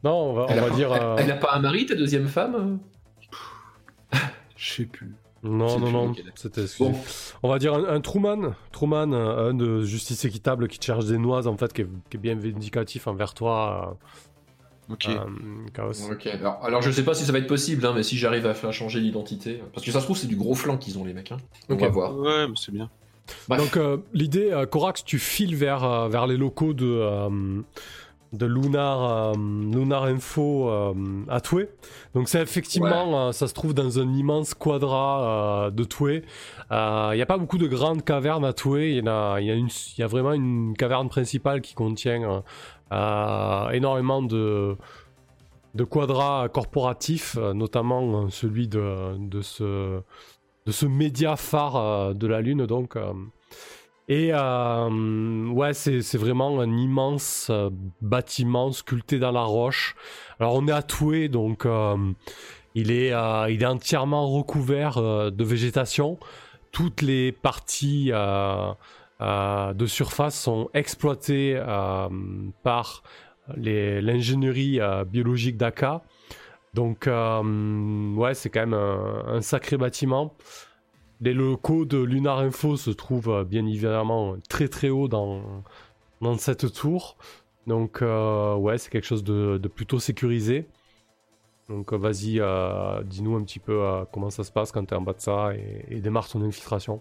Non, 0.03 0.13
on 0.13 0.33
va, 0.35 0.43
on 0.51 0.69
pas, 0.69 0.71
dire. 0.77 0.95
elle- 0.95 1.03
euh, 1.03 1.17
elle 1.19 1.31
a 1.31 1.37
pas 1.37 1.55
un 1.55 1.61
mari, 1.61 1.87
ta 1.87 1.95
deuxième 1.95 2.29
femme? 2.29 2.79
Je 4.57 4.73
sais 4.75 4.85
plus. 4.85 5.15
Non, 5.43 5.79
non, 5.79 5.91
non, 5.91 6.15
c'était. 6.35 6.65
Bon, 6.79 6.95
On 7.43 7.49
va 7.49 7.59
dire 7.59 7.75
un, 7.75 7.85
un 7.85 8.01
Truman, 8.03 8.55
Truman, 8.73 9.13
euh, 9.13 9.51
un 9.51 9.55
de 9.55 9.83
justice 9.83 10.25
équitable 10.27 10.69
qui 10.69 10.79
te 10.79 10.85
cherche 10.85 11.07
des 11.07 11.17
noises 11.19 11.47
en 11.47 11.57
fait, 11.57 11.73
qui 11.73 11.83
est, 11.83 11.89
qui 12.11 12.17
est 12.17 12.21
bien 12.21 12.35
vindicatif 12.35 13.07
envers 13.07 13.33
toi. 13.35 13.97
Euh, 14.03 14.07
euh, 14.91 15.19
Chaos. 15.73 16.11
ok. 16.11 16.27
Alors, 16.27 16.59
alors, 16.65 16.83
je 16.83 16.91
sais 16.91 17.05
pas 17.05 17.15
si 17.15 17.25
ça 17.25 17.33
va 17.33 17.39
être 17.39 17.47
possible, 17.47 17.85
hein, 17.87 17.93
mais 17.95 18.03
si 18.03 18.17
j'arrive 18.19 18.47
à 18.47 18.55
faire 18.55 18.73
changer 18.73 19.01
l'identité. 19.01 19.63
Parce 19.73 19.85
que 19.85 19.93
ça 19.93 20.01
se 20.01 20.05
trouve, 20.05 20.17
c'est 20.17 20.27
du 20.27 20.37
gros 20.37 20.55
flanc 20.55 20.77
qu'ils 20.77 20.99
ont, 20.99 21.05
les 21.05 21.15
mecs. 21.15 21.33
Hein. 21.33 21.39
On 21.69 21.75
Ok. 21.75 21.81
va 21.81 21.89
voir. 21.89 22.17
Ouais, 22.19 22.47
mais 22.49 22.55
c'est 22.57 22.73
bien. 22.73 22.91
Bref. 23.49 23.61
Donc 23.61 23.77
euh, 23.79 23.97
l'idée, 24.13 24.51
euh, 24.53 24.67
Corax, 24.67 25.03
tu 25.05 25.19
files 25.19 25.57
vers, 25.57 25.83
euh, 25.83 26.09
vers 26.09 26.27
les 26.27 26.37
locaux 26.37 26.75
de, 26.75 26.85
euh, 26.87 27.63
de 28.35 28.47
Lunar, 28.47 29.31
euh, 29.31 29.33
Lunar 29.35 30.05
Info 30.05 30.69
euh, 30.69 30.93
à 31.29 31.41
Toué. 31.41 31.69
Donc 32.15 32.29
c'est 32.29 32.43
effectivement, 32.43 33.29
euh, 33.29 33.33
ça 33.33 33.47
se 33.49 33.55
trouve 33.55 33.73
dans 33.73 33.99
un 33.99 34.13
immense 34.13 34.53
quadrat 34.53 35.67
euh, 35.67 35.71
de 35.71 35.85
Toué. 35.85 36.23
Euh, 36.73 37.11
Il 37.13 37.17
n'y 37.17 37.23
a 37.23 37.27
pas 37.27 37.39
beaucoup 37.39 37.57
de 37.59 37.67
grandes 37.67 38.05
cavernes 38.05 38.45
à 38.45 38.53
Toué. 38.53 38.91
Il 38.91 38.97
y, 38.99 39.01
en 39.03 39.07
a, 39.07 39.41
il 39.41 39.47
y, 39.47 39.51
a 39.51 39.55
une- 39.55 39.69
il 39.97 40.01
y 40.01 40.03
a 40.03 40.07
vraiment 40.07 40.33
une 40.35 40.75
caverne 40.77 41.09
principale 41.09 41.61
qui 41.63 41.73
contient 41.75 42.23
euh, 42.25 42.27
euh, 42.37 42.41
énormément 42.91 44.23
de, 44.23 44.77
de 45.75 45.85
quadrats 45.85 46.49
corporatifs, 46.49 47.37
notamment 47.37 48.25
euh, 48.25 48.29
celui 48.31 48.69
de, 48.69 49.17
de 49.19 49.41
ce 49.43 50.01
de 50.67 50.73
ce 50.73 50.87
média 50.87 51.37
phare 51.37 51.77
euh, 51.77 52.15
de 52.15 52.27
la 52.27 52.41
Lune, 52.41 52.67
donc. 52.67 52.97
euh. 52.97 53.13
et 54.09 54.33
ouais, 54.33 55.75
c'est 55.75 56.17
vraiment 56.19 56.61
un 56.61 56.77
immense 56.77 57.51
bâtiment 58.01 58.71
sculpté 58.73 59.19
dans 59.19 59.33
la 59.33 59.43
roche. 59.45 59.97
Alors 60.39 60.55
on 60.55 60.67
est 60.69 60.73
à 60.73 60.83
Toué, 60.83 61.29
donc 61.29 61.67
il, 62.75 62.91
est, 62.91 63.13
il 63.51 63.63
est 63.63 63.67
entièrement 63.67 64.29
recouvert 64.29 65.01
de 65.33 65.45
végétation. 65.45 66.19
Toutes 66.71 67.03
les 67.03 67.33
parties 67.33 68.11
de 69.21 69.87
surface 69.87 70.39
sont 70.39 70.71
exploitées 70.75 71.57
euh, 71.57 72.09
par 72.63 73.03
l'ingénierie 73.57 74.81
euh, 74.81 75.05
biologique 75.05 75.57
d'ACA. 75.57 76.03
Donc, 76.75 77.07
euh, 77.07 78.15
ouais, 78.15 78.35
c'est 78.35 78.51
quand 78.51 78.67
même 78.67 78.75
un, 78.75 79.41
sacré 79.41 79.77
bâtiment. 79.77 80.35
Les 81.21 81.33
locaux 81.33 81.85
de 81.85 81.99
Lunar 81.99 82.41
Info 82.41 82.77
se 82.77 82.91
trouvent 82.91 83.31
euh, 83.31 83.45
bien 83.45 83.65
évidemment 83.65 84.37
très 84.49 84.69
très 84.69 84.91
haut 84.91 85.09
dans, 85.09 85.43
cette 86.37 86.73
tour. 86.73 87.17
Donc, 87.67 88.03
euh, 88.03 88.57
ouais, 88.57 88.79
c'est 88.79 88.91
quelque 88.91 89.07
chose 89.07 89.25
de, 89.25 89.59
plutôt 89.69 90.01
sécurisé. 90.01 90.67
Donc, 91.69 91.93
euh, 91.93 91.97
vas-y, 91.97 92.41
euh, 92.41 93.03
dis-nous 93.05 93.37
un 93.37 93.45
petit 93.45 93.61
peu 93.61 93.83
euh, 93.83 94.05
comment 94.13 94.31
ça 94.31 94.45
se 94.45 94.53
passe 94.53 94.73
quand 94.73 94.85
tu 94.85 94.95
es 94.95 94.97
en 94.97 95.01
bas 95.01 95.15
de 95.15 95.21
ça 95.21 95.55
et, 95.55 95.87
et 95.89 96.01
démarre 96.01 96.29
ton 96.29 96.43
infiltration. 96.43 97.01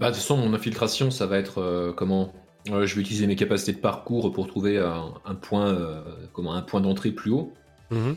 Bah, 0.00 0.06
de 0.08 0.14
toute 0.14 0.22
façon, 0.22 0.36
mon 0.38 0.54
infiltration, 0.54 1.10
ça 1.10 1.26
va 1.26 1.38
être 1.38 1.58
euh, 1.58 1.92
comment 1.92 2.32
Euh, 2.70 2.86
Je 2.86 2.94
vais 2.94 3.02
utiliser 3.02 3.26
mes 3.26 3.36
capacités 3.36 3.72
de 3.72 3.78
parcours 3.78 4.32
pour 4.32 4.46
trouver 4.46 4.78
un, 4.78 5.12
un 5.24 5.34
point, 5.34 5.68
euh, 5.68 6.02
comment, 6.32 6.54
un 6.54 6.62
point 6.62 6.80
d'entrée 6.80 7.10
plus 7.12 7.30
haut, 7.30 7.52
Mhm. 7.90 8.16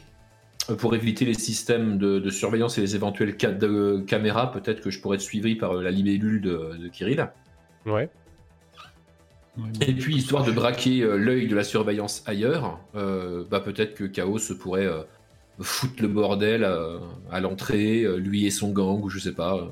Pour 0.77 0.95
éviter 0.95 1.25
les 1.25 1.33
systèmes 1.33 1.97
de, 1.97 2.19
de 2.19 2.29
surveillance 2.29 2.77
et 2.77 2.81
les 2.81 2.95
éventuelles 2.95 3.35
ca- 3.37 3.51
de 3.51 4.01
caméras. 4.07 4.49
Peut-être 4.51 4.79
que 4.81 4.91
je 4.91 5.01
pourrais 5.01 5.15
être 5.15 5.21
suivi 5.21 5.55
par 5.55 5.73
euh, 5.77 5.83
la 5.83 5.91
libellule 5.91 6.39
de, 6.41 6.77
de 6.81 6.87
Kirill. 6.87 7.27
Ouais. 7.85 8.09
Et 9.81 9.93
puis, 9.93 10.15
histoire 10.15 10.43
de 10.45 10.51
braquer 10.51 11.01
euh, 11.01 11.17
l'œil 11.17 11.47
de 11.47 11.55
la 11.55 11.63
surveillance 11.65 12.23
ailleurs, 12.27 12.79
euh, 12.95 13.43
bah, 13.51 13.59
peut-être 13.59 13.93
que 13.93 14.05
Chaos 14.05 14.39
pourrait 14.59 14.85
euh, 14.85 15.01
foutre 15.59 16.01
le 16.01 16.07
bordel 16.07 16.63
euh, 16.63 16.97
à 17.29 17.41
l'entrée, 17.41 18.03
euh, 18.03 18.15
lui 18.15 18.45
et 18.45 18.51
son 18.51 18.71
gang, 18.71 19.03
ou 19.03 19.09
je 19.09 19.19
sais 19.19 19.33
pas. 19.33 19.55
euh, 19.57 19.65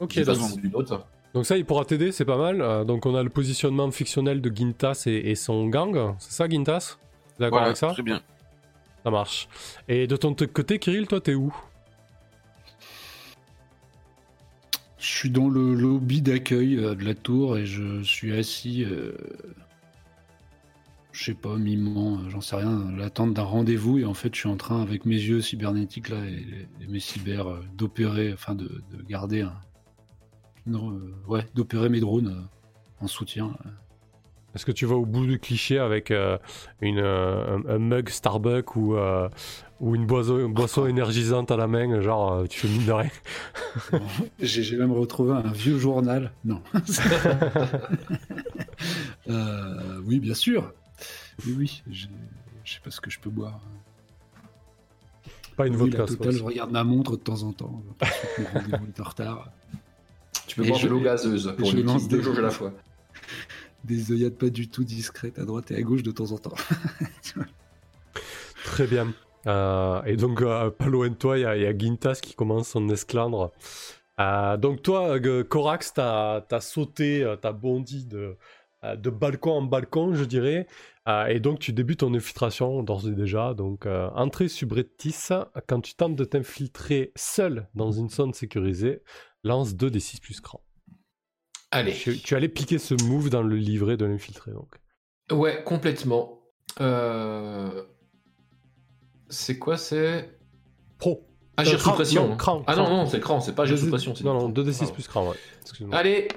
Ok, 0.00 0.18
d'une 0.56 0.74
autre. 0.74 1.06
Donc 1.34 1.44
ça, 1.46 1.56
il 1.58 1.64
pourra 1.64 1.84
t'aider, 1.84 2.12
c'est 2.12 2.24
pas 2.24 2.38
mal. 2.38 2.60
Euh, 2.62 2.84
donc, 2.84 3.04
on 3.06 3.14
a 3.14 3.22
le 3.22 3.28
positionnement 3.30 3.90
fictionnel 3.90 4.40
de 4.40 4.54
Gintas 4.54 5.02
et, 5.06 5.30
et 5.30 5.34
son 5.34 5.66
gang. 5.68 6.14
C'est 6.18 6.32
ça, 6.32 6.48
Gintas? 6.48 6.96
D'accord 7.38 7.58
Voilà, 7.58 7.66
avec 7.66 7.76
ça? 7.76 7.88
très 7.88 8.02
bien. 8.02 8.22
Ça 9.02 9.10
marche. 9.10 9.48
Et 9.88 10.06
de 10.06 10.16
ton 10.16 10.34
côté, 10.34 10.78
Kirill, 10.78 11.06
toi, 11.06 11.20
t'es 11.20 11.34
où? 11.34 11.54
Je 14.98 15.06
suis 15.06 15.30
dans 15.30 15.48
le 15.48 15.74
lobby 15.74 16.22
d'accueil 16.22 16.78
euh, 16.78 16.94
de 16.94 17.04
la 17.04 17.14
tour 17.14 17.58
et 17.58 17.66
je 17.66 18.02
suis 18.02 18.34
assis, 18.34 18.84
euh, 18.84 19.12
je 21.12 21.24
sais 21.24 21.34
pas, 21.34 21.56
mimant, 21.56 22.14
euh, 22.20 22.30
j'en 22.30 22.40
sais 22.40 22.56
rien, 22.56 22.88
à 22.88 22.96
l'attente 22.96 23.34
d'un 23.34 23.42
rendez-vous 23.42 23.98
et 23.98 24.06
en 24.06 24.14
fait 24.14 24.34
je 24.34 24.40
suis 24.40 24.48
en 24.48 24.56
train 24.56 24.80
avec 24.80 25.04
mes 25.04 25.16
yeux 25.16 25.42
cybernétiques 25.42 26.08
là 26.08 26.24
et, 26.24 26.42
et 26.82 26.86
mes 26.86 27.00
cyber 27.00 27.46
euh, 27.48 27.60
d'opérer, 27.74 28.32
enfin 28.32 28.54
de, 28.54 28.64
de 28.92 29.02
garder 29.06 29.42
un, 29.42 29.52
ouais, 30.66 31.46
d'opérer 31.54 31.88
mes 31.88 32.00
drones 32.00 32.28
euh, 32.28 33.04
en 33.04 33.06
soutien. 33.06 33.54
Est-ce 34.54 34.64
que 34.64 34.72
tu 34.72 34.86
vas 34.86 34.94
au 34.94 35.04
bout 35.04 35.26
du 35.26 35.40
cliché 35.40 35.80
avec 35.80 36.12
euh, 36.12 36.38
une, 36.80 37.00
euh, 37.00 37.58
un, 37.58 37.74
un 37.74 37.78
mug 37.78 38.08
Starbucks 38.08 38.76
ou, 38.76 38.94
euh, 38.94 39.28
ou 39.80 39.96
une 39.96 40.06
boisson, 40.06 40.38
une 40.38 40.54
boisson 40.54 40.86
énergisante 40.88 41.50
à 41.50 41.56
la 41.56 41.66
main, 41.66 42.00
genre 42.00 42.32
euh, 42.32 42.46
tu 42.46 42.60
fais 42.60 42.68
mine 42.68 42.86
de 42.86 42.92
rien? 42.92 43.10
J'ai 44.38 44.76
même 44.76 44.92
retrouvé 44.92 45.32
un 45.32 45.50
vieux 45.52 45.78
journal. 45.78 46.32
Non. 46.44 46.62
Euh, 49.28 50.00
oui, 50.04 50.18
bien 50.20 50.34
sûr. 50.34 50.72
Oui, 51.46 51.54
oui. 51.56 51.82
Je 51.90 52.06
sais 52.74 52.80
pas 52.80 52.90
ce 52.90 53.00
que 53.00 53.10
je 53.10 53.18
peux 53.18 53.30
boire. 53.30 53.58
Pas 55.56 55.66
une 55.66 55.74
Oui, 55.74 55.80
vodka. 55.90 55.98
la 55.98 56.06
totale, 56.06 56.32
je 56.32 56.42
regarde 56.42 56.70
ma 56.70 56.84
montre 56.84 57.12
de 57.12 57.22
temps 57.22 57.42
en 57.44 57.52
temps. 57.52 57.82
Mon 58.38 58.44
rendez-vous 58.52 58.86
est 58.86 59.00
en 59.00 59.04
retard. 59.04 59.50
Tu 60.46 60.56
peux 60.56 60.64
Et 60.64 60.68
boire 60.68 60.78
je- 60.80 60.86
de 60.86 60.92
l'eau 60.92 61.00
gazeuse 61.00 61.54
pour 61.58 61.70
je 61.70 61.76
une 61.78 61.86
lance 61.86 62.08
des- 62.08 62.22
jauges 62.22 62.38
à 62.38 62.42
la 62.42 62.50
fois. 62.50 62.72
Des 63.84 64.12
œillades 64.12 64.36
pas 64.38 64.48
du 64.48 64.68
tout 64.68 64.82
discrètes 64.82 65.38
à 65.38 65.44
droite 65.44 65.70
et 65.70 65.76
à 65.76 65.82
gauche 65.82 66.02
de 66.02 66.10
temps 66.10 66.32
en 66.32 66.38
temps. 66.38 66.54
Très 68.64 68.86
bien. 68.86 69.12
Euh, 69.46 70.02
et 70.04 70.16
donc, 70.16 70.40
euh, 70.40 70.70
pas 70.70 70.86
loin 70.86 71.08
de 71.10 71.14
toi, 71.14 71.38
il 71.38 71.42
y, 71.42 71.44
a- 71.44 71.56
il 71.56 71.62
y 71.62 71.66
a 71.66 71.76
Gintas 71.76 72.18
qui 72.22 72.34
commence 72.34 72.68
son 72.68 72.88
esclandre. 72.88 73.52
Euh, 74.20 74.56
donc, 74.56 74.82
toi, 74.82 75.18
Corax, 75.48 75.92
t'as 75.94 76.42
as 76.50 76.60
sauté, 76.60 77.34
t'as 77.42 77.52
bondi 77.52 78.06
de, 78.06 78.36
de 78.96 79.10
balcon 79.10 79.52
en 79.52 79.62
balcon, 79.62 80.14
je 80.14 80.24
dirais. 80.24 80.66
Euh, 81.06 81.26
et 81.26 81.40
donc, 81.40 81.58
tu 81.58 81.74
débutes 81.74 82.00
ton 82.00 82.14
infiltration 82.14 82.82
d'ores 82.82 83.06
et 83.08 83.14
déjà. 83.14 83.52
Donc, 83.52 83.84
euh, 83.84 84.08
entrée 84.14 84.48
subreptice. 84.48 85.32
Quand 85.66 85.80
tu 85.82 85.94
tentes 85.94 86.16
de 86.16 86.24
t'infiltrer 86.24 87.12
seul 87.16 87.68
dans 87.74 87.92
une 87.92 88.08
zone 88.08 88.32
sécurisée, 88.32 89.02
lance 89.44 89.74
2 89.74 89.90
des 89.90 90.00
6 90.00 90.20
plus 90.20 90.40
cran. 90.40 90.60
Allez. 91.70 91.92
Tu, 91.92 92.18
tu 92.18 92.34
allais 92.36 92.48
piquer 92.48 92.78
ce 92.78 92.94
move 93.04 93.30
dans 93.30 93.42
le 93.42 93.56
livret 93.56 93.96
de 93.96 94.04
l'infiltré, 94.04 94.52
donc. 94.52 94.74
Ouais, 95.30 95.62
complètement. 95.64 96.40
Euh... 96.80 97.84
C'est 99.28 99.58
quoi 99.58 99.76
C'est? 99.76 100.38
Pro. 100.98 101.26
Agir 101.56 101.74
Euh, 101.74 101.78
sous 101.78 101.90
pression. 101.92 102.28
non, 102.28 102.36
cran, 102.36 102.64
ah 102.66 102.74
non, 102.76 102.84
cran. 102.84 102.96
non, 102.96 103.06
c'est 103.06 103.20
cran, 103.20 103.40
c'est 103.40 103.54
pas 103.54 103.62
agir 103.62 103.78
sous 103.78 103.88
pression. 103.88 104.12
Non, 104.24 104.32
non, 104.34 104.38
cran. 104.40 104.48
2 104.50 104.64
des 104.64 104.72
6 104.72 104.78
Pardon. 104.80 104.94
plus 104.94 105.08
cran, 105.08 105.28
ouais. 105.30 105.36
Excuse-moi. 105.62 105.96
Allez 105.96 106.28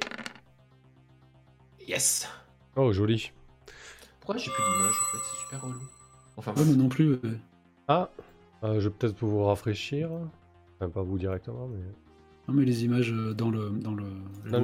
Yes 1.87 2.27
Oh, 2.75 2.91
joli. 2.91 3.31
Pourquoi 4.19 4.37
j'ai 4.37 4.51
plus 4.51 4.63
d'image 4.63 4.95
en 5.01 5.11
fait? 5.17 5.23
C'est 5.31 5.41
super 5.43 5.61
relou. 5.63 5.81
Enfin, 6.35 6.53
Ouais, 6.55 6.65
moi 6.65 6.75
non 6.75 6.89
plus. 6.89 7.13
euh, 7.23 7.37
Ah, 7.87 8.09
euh, 8.63 8.79
je 8.79 8.89
vais 8.89 8.93
peut-être 8.95 9.17
vous 9.23 9.43
rafraîchir. 9.45 10.09
Enfin, 10.79 10.89
pas 10.89 11.01
vous 11.01 11.17
directement, 11.17 11.67
mais. 11.67 11.79
Non, 12.47 12.53
mais 12.53 12.65
les 12.65 12.85
images 12.85 13.11
euh, 13.11 13.33
dans 13.33 13.49
le. 13.49 13.69
Dans 13.69 13.93
le, 13.93 14.05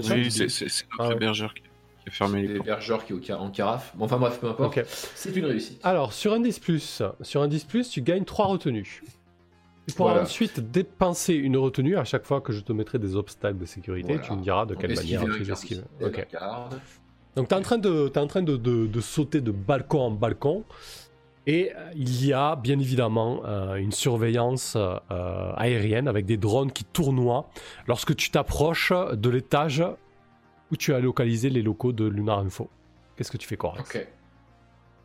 chat 0.02 0.16
Oui, 0.16 0.32
c'est 0.32 0.46
notre 0.46 0.86
Ah 1.00 1.12
hébergeur 1.12 1.54
qui 1.54 1.62
a 2.08 2.12
fermé 2.12 2.48
les 2.48 2.56
hébergeurs 2.56 3.06
qui 3.06 3.14
est 3.14 3.34
au 3.34 3.38
en 3.38 3.50
carafe. 3.50 3.94
Bon, 3.96 4.06
enfin 4.06 4.18
bref, 4.18 4.40
peu 4.40 4.48
importe. 4.48 4.78
Ok. 4.78 4.86
C'est 4.88 5.36
une 5.36 5.46
réussite. 5.46 5.80
Alors, 5.84 6.14
sur 6.14 6.34
un 6.34 6.40
10, 6.40 7.02
sur 7.22 7.42
un 7.42 7.48
10, 7.48 7.68
tu 7.90 8.02
gagnes 8.02 8.24
3 8.26 8.46
retenues. 8.48 9.04
Tu 9.88 9.94
pourras 9.96 10.12
Voilà. 10.12 10.24
ensuite 10.26 10.72
dépenser 10.72 11.34
une 11.34 11.58
retenue 11.58 11.98
à 11.98 12.06
chaque 12.06 12.24
fois 12.24 12.40
que 12.40 12.54
je 12.54 12.62
te 12.62 12.72
mettrai 12.72 13.00
des 13.00 13.18
obstacles 13.18 13.58
de 13.58 13.66
sécurité. 13.66 14.14
Voilà. 14.14 14.22
Tu 14.28 14.34
me 14.34 14.42
diras 14.42 14.66
de 14.66 14.76
quelle 14.76 14.96
manière 14.96 15.26
tu 15.26 15.52
esquives. 15.52 15.84
Ok. 16.02 16.26
Donc, 17.36 17.48
tu 17.50 17.54
es 17.56 17.58
en 17.58 17.62
train, 17.62 17.78
de, 17.80 18.08
t'es 18.08 18.20
en 18.20 18.28
train 18.28 18.44
de, 18.44 18.56
de- 18.56 18.86
de 18.88 19.02
sauter 19.02 19.42
de 19.42 19.52
balcon 19.52 20.02
en 20.02 20.12
balcon. 20.12 20.64
Et 21.46 21.74
euh, 21.76 21.92
il 21.96 22.26
y 22.26 22.32
a 22.32 22.56
bien 22.56 22.80
évidemment 22.80 23.42
euh, 23.46 23.76
une 23.76 23.92
surveillance 23.92 24.76
euh, 24.78 24.98
aérienne 25.58 26.08
avec 26.08 26.26
des 26.26 26.38
drones 26.38 26.72
qui 26.72 26.86
tournoient 26.86 27.50
lorsque 27.88 28.16
tu 28.16 28.32
t'approches 28.32 28.94
de 29.12 29.30
l'étage 29.30 29.84
où 30.72 30.78
tu 30.78 30.94
as 30.94 31.00
localisé 31.00 31.50
les 31.50 31.62
locaux 31.62 31.92
de 31.92 32.06
Lunar 32.06 32.40
Info. 32.40 32.70
Qu'est-ce 33.18 33.32
que 33.32 33.38
tu 33.38 33.48
fais, 33.48 33.58
Corax? 33.58 33.82
Ok. 33.96 34.08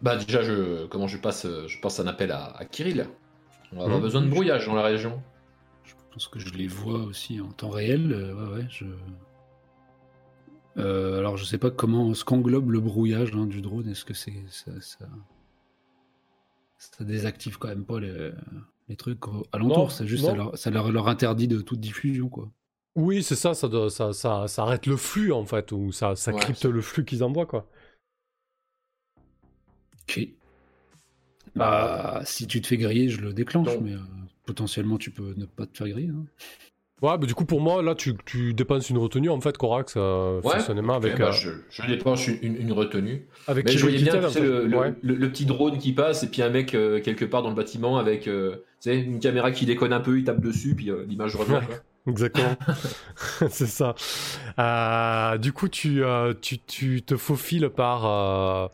Bah 0.00 0.16
déjà, 0.16 0.42
je, 0.42 0.86
comment 0.86 1.08
je 1.08 1.18
passe, 1.18 1.44
je 1.66 1.80
passe 1.80 1.98
un 1.98 2.06
appel 2.06 2.30
à, 2.30 2.56
à 2.56 2.64
Kirill. 2.64 3.08
On 3.72 3.76
va 3.78 3.82
avoir 3.84 3.98
Mhm. 3.98 4.02
besoin 4.04 4.22
de 4.22 4.28
brouillage 4.28 4.66
dans 4.66 4.74
la 4.76 4.82
région. 4.82 5.20
Je 5.84 5.92
pense 6.12 6.28
que 6.28 6.38
je 6.38 6.54
les 6.54 6.68
vois 6.68 7.00
aussi 7.00 7.40
en 7.40 7.48
temps 7.48 7.70
réel. 7.70 8.12
euh, 8.12 8.32
ouais, 8.34 8.58
ouais, 8.58 8.66
je... 8.70 8.84
Euh, 10.76 11.18
alors, 11.18 11.36
je 11.36 11.44
sais 11.44 11.58
pas 11.58 11.70
comment 11.72 12.14
ce 12.14 12.24
qu'englobe 12.24 12.70
le 12.70 12.78
brouillage 12.80 13.32
hein, 13.34 13.46
du 13.46 13.60
drone. 13.60 13.88
Est-ce 13.88 14.04
que 14.04 14.14
c'est 14.14 14.34
ça, 14.48 14.70
ça... 14.80 15.06
ça 16.78 17.04
désactive 17.04 17.58
quand 17.58 17.68
même 17.68 17.84
pas 17.84 18.00
les, 18.00 18.30
les 18.88 18.96
trucs 18.96 19.20
alentour 19.52 19.92
C'est 19.92 20.06
juste 20.06 20.24
ça, 20.26 20.34
leur, 20.34 20.56
ça 20.56 20.70
leur, 20.70 20.90
leur 20.92 21.08
interdit 21.08 21.48
de 21.48 21.60
toute 21.60 21.80
diffusion, 21.80 22.28
quoi. 22.28 22.50
Oui, 22.96 23.22
c'est 23.22 23.36
ça 23.36 23.54
ça, 23.54 23.68
doit- 23.68 23.90
ça, 23.90 24.12
ça, 24.12 24.48
ça 24.48 24.62
arrête 24.62 24.86
le 24.86 24.96
flux 24.96 25.32
en 25.32 25.44
fait, 25.44 25.70
ou 25.72 25.92
ça, 25.92 26.16
ça 26.16 26.32
Ouais, 26.32 26.40
crypte 26.40 26.64
le 26.64 26.80
flux 26.80 27.04
qu'ils 27.04 27.22
envoient 27.22 27.46
quoi. 27.46 27.68
Ok. 30.02 30.28
Bah, 31.54 32.22
si 32.24 32.46
tu 32.46 32.60
te 32.60 32.66
fais 32.66 32.76
griller, 32.76 33.08
je 33.08 33.20
le 33.20 33.32
déclenche, 33.32 33.66
Donc- 33.66 33.80
mais 33.82 33.94
euh, 33.94 33.98
potentiellement 34.46 34.98
tu 34.98 35.10
peux 35.10 35.34
ne 35.36 35.44
pas 35.46 35.66
te 35.66 35.76
faire 35.76 35.88
griller. 35.88 36.08
hein. 36.10 36.24
Ouais, 37.00 37.16
bah 37.16 37.26
du 37.26 37.34
coup 37.34 37.44
pour 37.44 37.60
moi 37.60 37.80
là 37.80 37.94
tu, 37.94 38.16
tu 38.24 38.54
dépenses 38.54 38.90
une 38.90 38.98
retenue 38.98 39.30
en 39.30 39.40
fait, 39.40 39.56
Corax, 39.56 39.94
euh, 39.96 40.40
Ouais, 40.42 40.54
fonctionnement 40.54 40.94
avec, 40.94 41.16
bah, 41.18 41.28
euh, 41.28 41.32
je, 41.32 41.50
je 41.70 41.86
dépense 41.86 42.26
une, 42.26 42.38
une- 42.42 42.56
une 42.56 42.72
retenue. 42.72 43.26
avec 43.46 43.66
Mais 43.66 43.72
je 43.72 43.78
voyais 43.80 43.98
bien 43.98 44.20
tu 44.20 44.28
sais, 44.30 44.40
le, 44.40 44.66
le- 44.66 44.76
Ouais. 44.76 44.94
le- 45.02 45.14
le 45.14 45.30
petit 45.30 45.46
drone 45.46 45.78
qui 45.78 45.92
passe 45.92 46.24
et 46.24 46.28
puis 46.28 46.42
un 46.42 46.50
mec 46.50 46.74
euh, 46.74 47.00
quelque 47.00 47.24
part 47.24 47.42
dans 47.42 47.50
le 47.50 47.54
bâtiment 47.54 47.98
avec 47.98 48.26
euh, 48.26 48.56
tu 48.80 48.90
sais, 48.90 48.98
une 48.98 49.20
caméra 49.20 49.52
qui 49.52 49.64
déconne 49.64 49.92
un 49.92 50.00
peu, 50.00 50.18
il 50.18 50.24
tape 50.24 50.40
dessus, 50.40 50.74
puis 50.74 50.90
l'image 51.06 51.36
revient. 51.36 51.60
Exactement. 52.08 52.56
c'est 53.50 53.66
ça. 53.66 53.94
Du 55.38 55.52
coup, 55.52 55.68
tu, 55.68 56.02
tu, 56.40 56.58
tu 56.60 57.02
te 57.02 57.16
faufiles 57.16 57.68
par. 57.70 58.70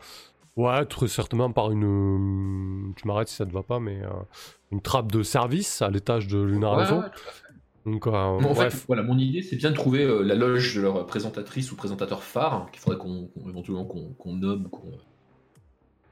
ouais, 0.56 0.84
très 0.86 1.08
certainement 1.08 1.50
par 1.50 1.70
une. 1.72 2.92
Tu 2.96 3.06
m'arrêtes 3.08 3.28
si 3.28 3.36
ça 3.36 3.44
te 3.46 3.52
va 3.52 3.62
pas, 3.62 3.80
mais. 3.80 3.98
une 4.72 4.80
trappe 4.80 5.10
de 5.12 5.22
service 5.22 5.82
à 5.82 5.90
l'étage 5.90 6.26
de 6.28 6.40
Lunar 6.40 6.76
Ouais, 6.78 7.08
Donc, 7.86 8.06
euh, 8.06 8.10
Bon, 8.10 8.50
en 8.50 8.54
bref. 8.54 8.74
fait, 8.80 8.86
voilà, 8.86 9.02
mon 9.02 9.18
idée, 9.18 9.42
c'est 9.42 9.56
bien 9.56 9.70
de 9.70 9.74
trouver 9.76 10.02
euh, 10.04 10.22
la 10.22 10.34
loge 10.34 10.74
de 10.76 10.80
leur 10.82 11.06
présentatrice 11.06 11.70
ou 11.72 11.76
présentateur 11.76 12.22
phare, 12.22 12.54
hein, 12.54 12.66
qu'il 12.72 12.80
faudrait 12.80 12.98
qu'on, 12.98 13.28
éventuellement 13.48 13.84
qu'on, 13.84 14.34
nomme, 14.34 14.68
qu'on... 14.70 14.90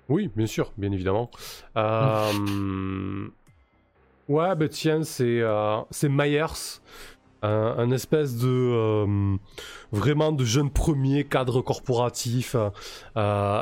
Oui, 0.08 0.30
bien 0.36 0.46
sûr, 0.46 0.72
bien 0.76 0.92
évidemment. 0.92 1.30
Euh, 1.76 3.28
Ouais, 4.28 4.54
bah 4.54 4.68
tiens, 4.68 5.02
c'est 5.02 5.40
euh, 5.40 5.78
c'est 5.90 6.08
Myers, 6.08 6.78
un, 7.42 7.74
un 7.76 7.90
espèce 7.90 8.36
de 8.36 8.48
euh, 8.48 9.36
vraiment 9.90 10.30
de 10.30 10.44
jeune 10.44 10.70
premier 10.70 11.24
cadre 11.24 11.60
corporatif, 11.60 12.54
euh, 12.54 12.70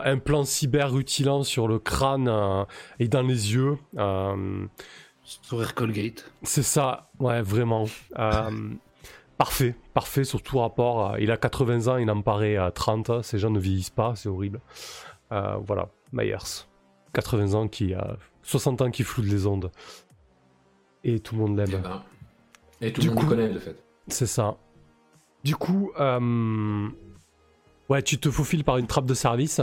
un 0.04 0.18
plan 0.18 0.44
cyber 0.44 0.92
rutilant 0.92 1.42
sur 1.44 1.66
le 1.66 1.78
crâne 1.78 2.28
euh, 2.28 2.64
et 2.98 3.08
dans 3.08 3.22
les 3.22 3.54
yeux. 3.54 3.78
Euh, 5.30 5.46
Sourire 5.48 5.74
Colgate. 5.74 6.30
c'est 6.42 6.62
ça, 6.62 7.10
ouais, 7.18 7.42
vraiment. 7.42 7.86
Euh, 8.18 8.70
parfait, 9.38 9.74
parfait, 9.94 10.24
surtout 10.24 10.58
rapport. 10.58 11.12
à- 11.12 11.20
il 11.20 11.30
a 11.30 11.36
80 11.36 11.88
ans, 11.88 11.96
il 11.96 12.10
en 12.10 12.22
paraît 12.22 12.56
à 12.56 12.70
30. 12.70 13.22
Ces 13.22 13.38
gens 13.38 13.50
ne 13.50 13.58
vieillissent 13.60 13.90
pas, 13.90 14.14
c'est 14.16 14.28
horrible. 14.28 14.60
Euh, 15.32 15.56
voilà, 15.66 15.88
Myers. 16.12 16.36
80 17.12 17.54
ans 17.54 17.68
qui 17.68 17.94
a 17.94 18.16
60 18.42 18.82
ans 18.82 18.90
qui 18.90 19.02
floute 19.04 19.26
les 19.26 19.46
ondes. 19.46 19.70
Et 21.04 21.18
tout 21.20 21.34
le 21.34 21.40
monde 21.42 21.60
Eh 21.66 21.70
l'aime. 21.70 21.82
ben, 21.82 22.02
Et 22.80 22.92
tout 22.92 23.00
Du 23.00 23.08
le 23.08 23.14
monde 23.14 23.24
coup- 23.24 23.30
le 23.30 23.36
connaît, 23.36 23.48
de 23.52 23.58
fait. 23.58 23.76
C'est 24.08 24.26
ça. 24.26 24.56
Du 25.44 25.56
coup, 25.56 25.92
euh, 25.98 26.88
ouais, 27.88 28.02
tu 28.02 28.18
te 28.18 28.30
faufiles 28.30 28.64
par 28.64 28.76
une 28.78 28.86
trappe 28.86 29.06
de 29.06 29.14
service. 29.14 29.60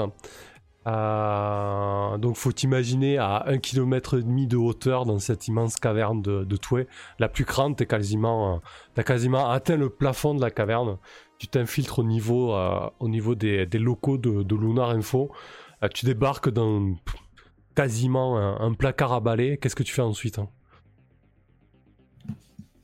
Euh, 0.88 2.17
donc, 2.17 2.38
faut 2.38 2.52
t'imaginer 2.52 3.17
à 3.17 3.45
1,5 3.47 3.60
km 3.60 4.17
de 4.19 4.58
hauteur 4.58 5.06
dans 5.06 5.19
cette 5.19 5.47
immense 5.47 5.76
caverne 5.76 6.21
de, 6.21 6.43
de 6.43 6.58
Toué. 6.58 6.88
La 7.19 7.28
plus 7.28 7.43
grande, 7.43 7.76
t'es 7.76 7.86
quasiment, 7.86 8.56
euh, 8.56 8.58
t'as 8.93 9.04
quasiment 9.04 9.50
atteint 9.50 9.76
le 9.76 9.89
plafond 9.89 10.34
de 10.34 10.41
la 10.41 10.52
caverne. 10.52 10.97
Tu 11.39 11.47
t'infiltres 11.47 12.00
au 12.00 12.04
niveau, 12.04 12.54
euh, 12.56 12.89
au 13.00 13.10
niveau 13.10 13.36
des, 13.36 13.65
locaux 13.73 14.17
de, 14.17 14.56
Lunar 14.56 14.91
Info. 14.91 15.32
Tu 15.93 16.06
débarques 16.06 16.50
dans 16.50 16.95
quasiment 17.76 18.38
un, 18.38 18.60
un 18.60 18.73
placard 18.73 19.13
à 19.13 19.19
balai. 19.19 19.58
Qu'est-ce 19.58 19.76
que 19.76 19.84
tu 19.84 19.93
fais 19.93 20.02
ensuite 20.02 20.39
hein? 20.39 20.50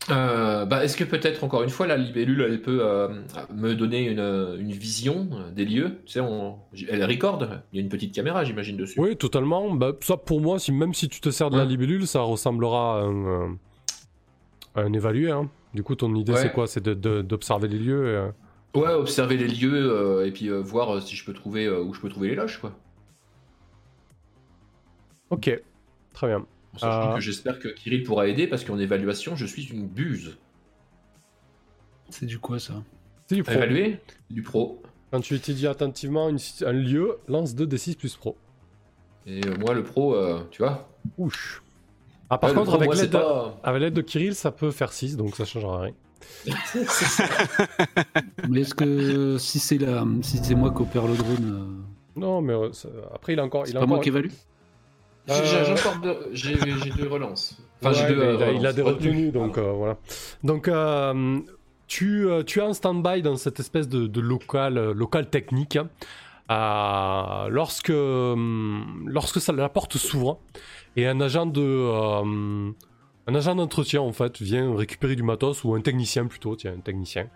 Euh, 0.10 0.66
bah, 0.66 0.84
est-ce 0.84 0.98
que 0.98 1.06
peut-être, 1.06 1.44
encore 1.46 1.64
une 1.64 1.70
fois, 1.70 1.88
la 1.88 1.96
libellule, 1.96 2.42
elle 2.42 2.62
peut 2.62 2.80
euh, 2.82 3.08
me 3.54 3.74
donner 3.74 4.04
une, 4.10 4.20
une 4.60 4.72
vision 4.72 5.30
des 5.56 5.64
lieux? 5.66 6.00
Tu 6.06 6.14
sais, 6.14 6.20
on... 6.20 6.58
elle 6.90 7.06
recorde, 7.06 7.62
il 7.72 7.78
y 7.78 7.80
a 7.80 7.84
une 7.84 7.90
petite 7.90 8.14
caméra, 8.14 8.44
j'imagine, 8.44 8.76
dessus. 8.76 9.00
Oui, 9.00 9.16
totalement. 9.16 9.74
Bah, 9.74 9.94
ça, 10.02 10.18
pour 10.18 10.42
moi, 10.42 10.60
si, 10.60 10.74
même 10.74 10.94
si 10.94 11.08
tu 11.08 11.22
te 11.22 11.30
sers 11.30 11.50
de 11.50 11.58
la 11.58 11.64
libellule, 11.66 12.06
ça 12.06 12.20
ressemblera 12.22 13.00
à 13.00 13.04
un, 13.04 13.26
euh, 13.26 13.48
à 14.76 14.82
un 14.82 14.92
évalué. 14.94 15.32
hein. 15.32 15.50
Du 15.74 15.84
coup, 15.84 15.96
ton 15.96 16.14
idée, 16.16 16.34
Ouais. 16.34 16.40
c'est 16.42 16.52
quoi 16.52 16.68
C'est 16.68 16.84
d'observer 16.88 17.68
les 17.70 17.80
lieux 17.80 18.08
et, 18.08 18.16
euh, 18.16 18.32
Ouais, 18.76 18.92
observer 18.94 19.38
les 19.38 19.48
lieux 19.48 20.24
et 20.26 20.32
puis 20.32 20.50
voir 20.50 21.02
si 21.02 21.16
je 21.16 21.24
peux 21.24 21.34
trouver 21.34 21.70
où 21.70 21.94
je 21.94 22.02
peux 22.02 22.10
trouver 22.10 22.30
les 22.30 22.36
loges, 22.36 22.60
quoi. 22.60 22.74
Ok, 25.30 25.62
très 26.14 26.28
bien. 26.28 26.46
En 26.74 26.78
sachant 26.80 27.12
Ah. 27.12 27.16
que 27.16 27.22
j'espère 27.22 27.60
que 27.60 27.68
Kirill 27.68 28.04
pourra 28.04 28.28
aider 28.28 28.48
parce 28.48 28.64
qu'en 28.64 28.80
évaluation, 28.80 29.36
je 29.36 29.46
suis 29.46 29.66
une 29.72 29.88
buse. 29.88 30.38
C'est 32.10 32.26
du 32.26 32.40
quoi 32.40 32.60
ça? 32.60 32.76
C'est 33.28 33.36
du 33.36 33.44
pro. 33.44 33.54
Évaluer 33.54 34.00
Du 34.30 34.42
pro. 34.42 34.82
Quand 35.12 35.22
tu 35.22 35.36
étudies 35.36 35.68
attentivement 35.68 36.30
une- 36.30 36.40
un 36.66 36.72
lieu, 36.72 37.18
lance 37.28 37.56
2d6 37.56 37.96
plus 37.96 38.16
pro. 38.16 38.36
Et 39.26 39.42
euh, 39.46 39.56
moi, 39.60 39.74
le 39.74 39.84
pro, 39.84 40.16
euh, 40.16 40.42
tu 40.52 40.62
vois. 40.64 40.90
Ouch. 41.18 41.62
Ah, 42.30 42.38
par 42.38 42.50
Ouais, 42.50 42.56
contre, 42.56 42.68
pro, 42.72 42.76
avec 42.78 42.88
moi, 42.88 42.96
l'aide 42.96 43.10
de... 43.12 43.18
pas- 43.18 43.60
avec 43.64 43.82
l'aide 43.82 43.94
de 43.94 44.02
Kirill, 44.02 44.34
ça 44.36 44.52
peut 44.52 44.72
faire 44.72 44.92
6, 44.92 45.16
donc 45.18 45.36
ça 45.36 45.46
changera 45.46 45.82
rien. 45.82 45.94
Mais 48.50 48.62
est-ce 48.62 48.74
que 48.74 49.38
si 49.38 49.60
c'est 49.60 49.78
la, 49.78 50.06
si 50.22 50.38
c'est 50.38 50.56
moi 50.56 50.72
qui 50.72 50.82
opère 50.82 51.08
le 51.08 51.16
drone, 51.16 51.84
Non, 52.16 52.42
mais 52.42 52.54
euh, 52.54 52.72
ça- 52.74 52.90
après, 53.14 53.34
il 53.34 53.40
a 53.40 53.44
encore. 53.44 53.62
euh, 53.62 53.66
Il 53.68 53.74
c'est 53.74 53.80
pas 53.80 53.86
moi 53.86 53.98
encore- 53.98 54.04
qui 54.04 54.10
évalue? 54.10 54.30
J'ai 55.28 55.34
Euh, 55.34 56.78
j'ai 56.84 56.90
deux- 56.92 57.08
relances. 57.08 57.58
Enfin, 57.82 57.92
Ouais, 58.06 58.12
il, 58.14 58.20
a, 58.20 58.24
euh, 58.24 58.34
il 58.36 58.44
a 58.44 58.48
relances. 58.48 58.76
des 58.76 58.82
Retenues. 58.82 59.32
donc 59.32 59.58
euh, 59.58 59.72
voilà. 59.72 59.98
Donc, 60.44 60.68
euh, 60.68 61.40
tu, 61.88 62.28
tu 62.46 62.60
es 62.60 62.62
en 62.62 62.74
stand-by 62.74 63.22
dans 63.22 63.36
cette 63.38 63.60
espèce 63.60 63.88
de, 63.88 64.08
de 64.08 64.20
local, 64.22 64.92
local 64.92 65.30
technique. 65.30 65.78
hein. 66.50 67.48
Lorsque, 67.50 67.90
hum, 67.90 69.06
lorsque 69.08 69.40
ça, 69.42 69.54
la 69.54 69.70
porte 69.70 69.98
s'ouvre 69.98 70.40
et 70.96 71.08
un 71.08 71.20
agent 71.22 71.46
de, 71.46 71.88
un 73.26 73.36
agent 73.36 73.56
d'entretien 73.56 74.02
en 74.02 74.12
fait 74.12 74.42
vient 74.42 74.76
récupérer 74.76 75.16
du 75.16 75.24
matos 75.24 75.64
ou 75.64 75.74
un 75.74 75.82
technicien 75.82 76.26
plutôt, 76.28 76.56
tiens, 76.56 76.74
un 76.78 76.82
technicien. 76.82 77.28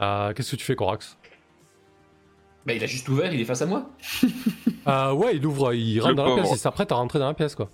Qu'est-ce 0.00 0.50
que 0.52 0.56
tu 0.56 0.64
fais, 0.64 0.76
Corax? 0.76 1.18
Bah, 2.68 2.74
il 2.74 2.84
a 2.84 2.86
juste 2.86 3.08
ouvert, 3.08 3.32
il 3.32 3.40
est 3.40 3.44
face 3.44 3.62
à 3.62 3.66
moi. 3.66 3.90
Euh, 4.86 5.12
Ouais, 5.12 5.36
il 5.36 5.44
ouvre, 5.44 5.74
il 5.74 5.98
rentre 6.00 6.10
Le 6.12 6.16
dans 6.16 6.24
la 6.24 6.30
pauvre. 6.30 6.42
pièce, 6.44 6.56
il 6.56 6.60
s'apprête 6.60 6.90
à 6.92 6.94
rentrer 6.94 7.18
dans 7.18 7.26
la 7.26 7.34
pièce 7.34 7.54
quoi. 7.54 7.70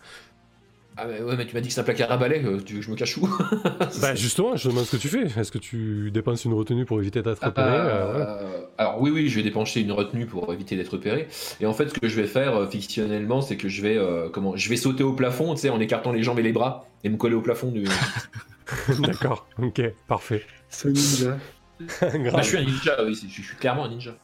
Ah, 0.97 1.07
mais 1.07 1.21
ouais, 1.23 1.37
mais 1.37 1.47
tu 1.47 1.55
m'as 1.55 1.61
dit 1.61 1.69
que 1.69 1.75
c'est 1.75 1.81
un 1.81 1.85
placard 1.85 2.11
à 2.11 2.17
balai, 2.17 2.43
euh, 2.45 2.61
tu 2.65 2.75
veux 2.75 2.79
que 2.81 2.87
je 2.87 2.91
me 2.91 2.97
cache 2.97 3.17
où? 3.19 3.29
Bah 4.01 4.15
justement, 4.17 4.57
je 4.57 4.65
te 4.65 4.69
demande 4.69 4.85
ce 4.85 4.93
que 4.97 5.01
tu 5.01 5.09
fais. 5.09 5.23
Est-ce 5.41 5.53
que 5.53 5.59
tu 5.59 6.11
dépenses 6.13 6.45
une 6.45 6.55
retenue 6.55 6.85
pour 6.85 7.01
éviter 7.01 7.23
d'être 7.23 7.39
Ah, 7.43 7.47
repéré 7.47 7.69
Euh, 7.69 8.11
voilà. 8.13 8.39
euh, 8.43 8.61
Alors 8.79 9.01
oui, 9.01 9.11
oui, 9.13 9.29
je 9.29 9.37
vais 9.37 9.43
dépenser 9.43 9.81
une 9.81 9.93
retenue 9.93 10.27
pour 10.27 10.53
éviter 10.53 10.75
d'être 10.77 10.91
repéré. 10.91 11.29
Et 11.61 11.67
en 11.67 11.73
fait, 11.73 11.89
ce 11.89 11.95
que 11.95 12.09
je 12.09 12.21
vais 12.21 12.27
faire 12.29 12.55
euh, 12.57 12.67
fictionnellement, 12.69 13.43
c'est 13.43 13.57
que 13.57 13.69
je 13.69 13.83
vais 13.83 13.97
euh, 13.97 14.29
comment 14.29 14.57
Je 14.57 14.69
vais 14.69 14.77
sauter 14.77 15.03
au 15.05 15.13
plafond, 15.13 15.55
tu 15.55 15.61
sais, 15.63 15.69
en 15.71 15.79
écartant 15.81 16.11
les 16.13 16.23
jambes 16.25 16.39
et 16.39 16.43
les 16.43 16.53
bras, 16.53 16.87
et 17.05 17.09
me 17.09 17.17
coller 17.17 17.35
au 17.37 17.43
plafond 17.43 17.71
du. 17.73 17.85
D'accord, 19.01 19.47
ok, 19.61 19.83
parfait. 20.09 20.45
Ce 20.71 20.89
ninja. 20.89 21.37
Grave. 22.01 22.33
Bah, 22.33 22.43
je 22.43 22.49
suis 22.49 22.59
un 22.59 22.63
ninja, 22.65 23.05
oui, 23.05 23.15
c'est- 23.17 23.29
je 23.29 23.43
suis 23.43 23.57
clairement 23.57 23.85
un 23.85 23.89
ninja. 23.89 24.15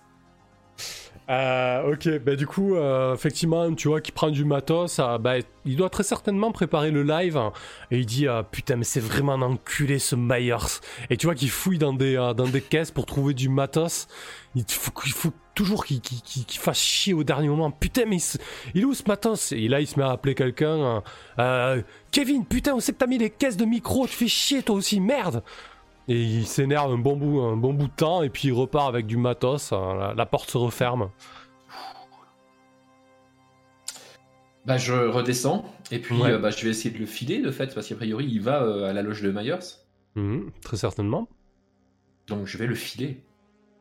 Euh, 1.31 1.93
ok, 1.93 2.19
bah 2.25 2.35
du 2.35 2.45
coup, 2.45 2.75
euh, 2.75 3.15
effectivement, 3.15 3.73
tu 3.75 3.87
vois 3.87 4.01
qu'il 4.01 4.13
prend 4.13 4.31
du 4.31 4.45
matos, 4.45 4.99
euh, 4.99 5.17
bah, 5.17 5.35
il 5.65 5.77
doit 5.77 5.89
très 5.89 6.03
certainement 6.03 6.51
préparer 6.51 6.91
le 6.91 7.05
live, 7.05 7.37
hein, 7.37 7.53
et 7.93 7.99
il 8.01 8.07
dit 8.07 8.27
ah, 8.27 8.43
putain 8.51 8.75
mais 8.75 8.83
c'est 8.85 8.99
vraiment 8.99 9.35
un 9.35 9.43
enculé 9.43 10.01
ce 10.01 10.17
Myers. 10.17 10.81
Et 11.09 11.17
tu 11.17 11.27
vois 11.27 11.37
qu'il 11.37 11.51
fouille 11.51 11.79
dans 11.79 11.93
des, 11.93 12.17
euh, 12.17 12.35
dans 12.35 12.49
des 12.49 12.61
caisses 12.61 12.91
pour 12.91 13.07
trouver 13.07 13.33
du 13.35 13.49
matos. 13.49 14.09
Il 14.57 14.65
faut, 14.69 15.31
toujours 15.55 15.85
qu'il 15.85 16.01
fasse 16.49 16.79
chier 16.81 17.15
au 17.15 17.23
dernier 17.23 17.49
moment. 17.49 17.71
Putain 17.71 18.07
mais 18.07 18.17
il, 18.17 18.41
il 18.75 18.83
est 18.83 18.85
où 18.85 18.95
ce 18.95 19.05
matos? 19.07 19.53
Et 19.53 19.69
là 19.69 19.81
il 19.81 19.87
se 19.87 19.99
met 20.01 20.05
à 20.05 20.11
appeler 20.11 20.35
quelqu'un. 20.35 20.67
euh, 20.67 21.01
Euh, 21.39 21.83
Kevin, 22.11 22.45
putain 22.45 22.75
on 22.75 22.81
sait 22.81 22.93
que 22.93 22.99
t'as 22.99 23.07
mis 23.07 23.19
les 23.19 23.31
caisses 23.31 23.57
de 23.57 23.65
micro, 23.65 24.07
tu 24.09 24.15
fais 24.15 24.27
chier 24.27 24.63
toi 24.63 24.75
aussi, 24.75 24.99
merde 24.99 25.45
et 26.11 26.21
il 26.21 26.47
s'énerve 26.47 26.93
un 26.93 26.99
bon 26.99 27.17
bout, 27.17 27.41
un 27.41 27.57
bon 27.57 27.73
bout 27.73 27.87
de 27.87 27.93
temps, 27.95 28.23
et 28.23 28.29
puis 28.31 28.49
il 28.49 28.53
repart 28.53 28.89
avec 28.89 29.07
du 29.07 29.17
matos. 29.17 29.73
hein, 29.73 29.95
la- 29.99 30.15
la 30.15 30.27
porte 30.27 30.51
se 30.51 30.59
referme. 30.59 31.11
Bah, 34.67 34.77
je 34.77 34.93
redescends, 34.93 35.65
et 35.91 35.99
puis 35.99 36.21
Ouais. 36.21 36.33
euh, 36.33 36.39
bah, 36.39 36.51
je 36.51 36.63
vais 36.65 36.71
essayer 36.71 36.91
de 36.95 36.99
le 36.99 37.07
filer, 37.07 37.41
de 37.41 37.51
fait, 37.51 37.75
parce 37.75 37.89
qu'a 37.89 37.95
priori, 37.95 38.27
il 38.27 38.41
va 38.43 38.63
euh, 38.63 38.91
à 38.91 38.93
la 38.93 39.03
loge 39.03 39.23
de 39.23 39.31
Myers. 39.31 39.59
Mhm, 40.17 40.51
très 40.63 40.77
certainement. 40.77 41.29
Donc 42.27 42.47
je 42.47 42.59
vais 42.59 42.67
le 42.67 42.75
filer. 42.75 43.23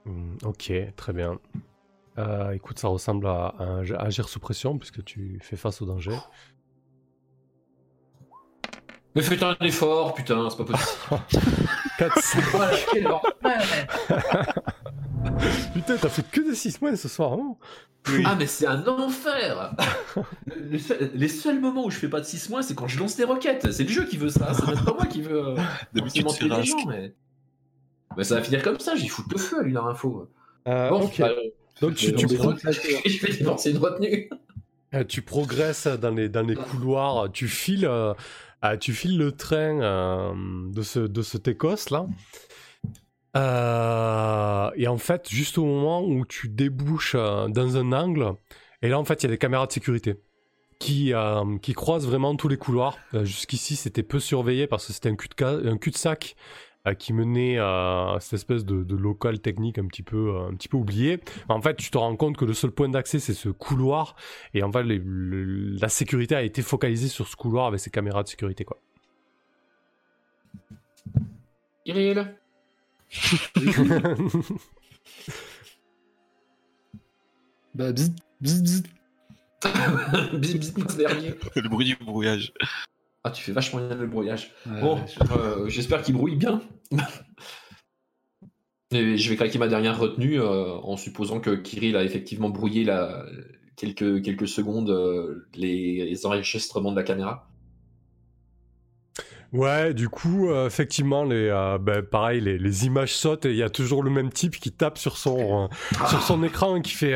Mhm, 0.05 0.37
ok, 0.45 0.71
très 0.95 1.13
bien. 1.13 1.37
Euh, 2.17 2.51
écoute, 2.51 2.79
ça 2.79 2.87
ressemble 2.87 3.27
à, 3.27 3.47
à 3.59 3.63
un- 3.63 3.91
à 3.91 4.03
agir 4.03 4.29
sous 4.29 4.39
pression 4.39 4.77
puisque 4.77 5.03
tu 5.03 5.39
fais 5.41 5.55
face 5.57 5.81
au 5.81 5.85
danger. 5.85 6.15
Mais 9.15 9.21
faites 9.23 9.41
un 9.43 9.55
effort, 9.61 10.13
putain, 10.13 10.47
c'est 10.49 10.57
pas 10.57 10.65
possible. 10.65 11.21
4, 11.97 12.19
5. 12.21 12.41
voilà, 12.51 12.77
quel 12.91 13.07
enfer. 13.07 14.55
Putain, 15.73 15.97
t'as 15.97 16.09
fait 16.09 16.23
que 16.31 16.41
des 16.41 16.55
6 16.55 16.81
mois 16.81 16.95
ce 16.95 17.07
soir, 17.07 17.33
hein 17.33 17.55
Ah, 18.25 18.35
mais 18.37 18.45
c'est 18.47 18.67
un 18.67 18.85
enfer 18.87 19.75
Le- 20.45 20.53
le 20.71 20.77
seul- 20.79 21.11
Les 21.13 21.27
seuls 21.27 21.59
moments 21.59 21.85
où 21.85 21.89
je 21.91 21.97
fais 21.97 22.07
pas 22.07 22.19
de 22.19 22.25
6 22.25 22.49
mois, 22.49 22.61
c'est 22.63 22.75
quand 22.75 22.87
je 22.87 22.99
lance 22.99 23.15
des 23.15 23.23
roquettes. 23.23 23.71
C'est 23.71 23.83
le 23.83 23.89
jeu 23.89 24.05
qui 24.05 24.17
veut 24.17 24.29
ça, 24.29 24.53
c'est 24.53 24.65
même 24.67 24.83
pas 24.85 24.93
moi 24.93 25.05
qui 25.05 25.21
veux. 25.21 25.47
euh, 25.49 25.55
c'est 26.09 26.43
les 26.43 26.63
gens, 26.63 26.85
mais... 26.87 27.13
mais 28.17 28.23
ça 28.23 28.35
va 28.35 28.41
finir 28.43 28.61
comme 28.63 28.79
ça, 28.79 28.95
j'y 28.95 29.07
fous 29.07 29.23
le 29.31 29.37
feu 29.37 29.59
à 29.59 29.63
l'une 29.63 29.77
info. 29.77 30.29
Euh, 30.67 30.89
Bon, 30.89 31.01
ok. 31.03 31.19
bah, 31.19 31.29
Donc 31.81 31.95
tu, 31.95 32.13
tu, 32.13 32.25
dépenser- 32.27 33.01
je 33.05 33.25
vais 33.25 33.33
dépenser 33.33 33.71
une 33.71 33.77
retenue. 33.77 34.29
euh, 34.93 35.03
tu 35.03 35.21
progresses 35.21 35.87
dans 35.87 36.11
les, 36.11 36.29
dans 36.29 36.41
les 36.45 36.55
couloirs, 36.55 37.29
tu 37.31 37.47
files, 37.47 37.85
euh, 37.85 38.13
euh, 38.63 38.77
tu 38.77 38.93
files 38.93 39.17
le 39.17 39.31
train 39.31 39.81
euh, 39.81 40.33
de, 40.71 40.81
ce, 40.81 40.99
de 40.99 41.21
cet 41.21 41.47
Écosse 41.47 41.89
là. 41.89 42.07
Euh, 43.37 44.71
et 44.75 44.87
en 44.87 44.97
fait, 44.97 45.29
juste 45.29 45.57
au 45.57 45.65
moment 45.65 46.03
où 46.03 46.25
tu 46.25 46.49
débouches 46.49 47.15
euh, 47.15 47.47
dans 47.47 47.77
un 47.77 47.91
angle, 47.91 48.33
et 48.81 48.89
là 48.89 48.99
en 48.99 49.05
fait 49.05 49.21
il 49.21 49.27
y 49.27 49.29
a 49.29 49.31
des 49.31 49.37
caméras 49.37 49.67
de 49.67 49.71
sécurité 49.71 50.15
qui, 50.79 51.11
qui 51.61 51.73
croisent 51.73 52.07
vraiment 52.07 52.37
tous 52.37 52.47
les 52.47 52.55
couloirs. 52.55 52.97
Jusqu'ici 53.23 53.75
c'était 53.75 54.01
peu 54.01 54.21
surveillé 54.21 54.65
parce 54.65 54.87
que 54.87 54.93
c'était 54.93 55.09
un 55.09 55.15
cul-de-sac 55.77 56.37
qui 56.95 57.13
menait 57.13 57.57
à 57.57 58.17
cette 58.19 58.33
espèce 58.33 58.65
de, 58.65 58.83
de 58.83 58.95
local 58.95 59.39
technique 59.39 59.77
un 59.77 59.85
petit 59.87 60.03
peu, 60.03 60.35
euh, 60.35 60.47
un 60.49 60.55
petit 60.55 60.67
peu 60.67 60.77
oublié. 60.77 61.19
Mais 61.47 61.55
en 61.55 61.61
fait 61.61 61.75
tu 61.75 61.89
te 61.91 61.97
rends 61.97 62.15
compte 62.15 62.37
que 62.37 62.45
le 62.45 62.53
seul 62.53 62.71
point 62.71 62.89
d'accès 62.89 63.19
c'est 63.19 63.33
ce 63.33 63.49
couloir 63.49 64.15
et 64.53 64.63
en 64.63 64.71
fait 64.71 64.83
les- 64.83 65.01
le- 65.03 65.75
la 65.79 65.89
sécurité 65.89 66.35
a 66.35 66.41
été 66.43 66.61
focalisée 66.61 67.07
sur 67.07 67.27
ce 67.27 67.35
couloir 67.35 67.67
avec 67.67 67.79
ces 67.79 67.89
caméras 67.89 68.23
de 68.23 68.27
sécurité 68.29 68.63
quoi. 68.65 68.77
Iril 71.85 72.35
Bah, 77.75 77.91
bzz, 77.93 78.11
bzz, 78.41 78.61
bzz. 78.63 78.83
Dernier. 80.97 81.33
Le 81.55 81.69
bruit 81.69 81.85
du 81.85 81.95
brouillage. 81.95 82.53
Ah, 83.23 83.31
tu 83.31 83.43
fais 83.43 83.51
vachement 83.51 83.85
bien 83.85 83.95
le 83.97 84.07
brouillage. 84.07 84.51
Ouais, 84.65 84.79
Bon, 84.81 84.99
euh, 85.31 85.67
j'espère 85.69 86.01
qu'il 86.01 86.15
brouille 86.15 86.35
bien. 86.37 86.61
Je 88.91 89.29
vais 89.29 89.35
claquer 89.35 89.59
ma 89.59 89.67
dernière 89.67 89.99
retenue 89.99 90.41
euh, 90.41 90.73
en 90.81 90.97
supposant 90.97 91.39
que 91.39 91.51
Kirill 91.51 91.95
a 91.95 92.03
effectivement 92.03 92.49
brouillé 92.49 92.83
la... 92.83 93.23
quelques, 93.75 94.23
quelques 94.23 94.47
secondes 94.47 94.89
euh, 94.89 95.47
les... 95.53 96.25
enregistrements 96.25 96.91
de 96.91 96.95
la 96.95 97.03
caméra. 97.03 97.47
Ouais, 99.53 99.93
du 99.93 100.09
coup, 100.09 100.49
euh, 100.49 100.65
effectivement, 100.67 101.23
les, 101.23 101.49
ben, 101.81 102.01
pareil, 102.03 102.41
les, 102.41 102.85
images 102.85 103.15
sautent 103.15 103.45
et 103.45 103.51
il 103.51 103.57
y 103.57 103.63
a 103.63 103.69
toujours 103.69 104.03
le 104.03 104.09
même 104.09 104.31
type 104.31 104.59
qui 104.59 104.71
tape 104.71 104.97
sur 104.97 105.17
son, 105.17 105.69
sur 106.07 106.21
son 106.21 106.43
écran 106.43 106.75
et 106.75 106.81
qui 106.81 106.93
fait 106.93 107.15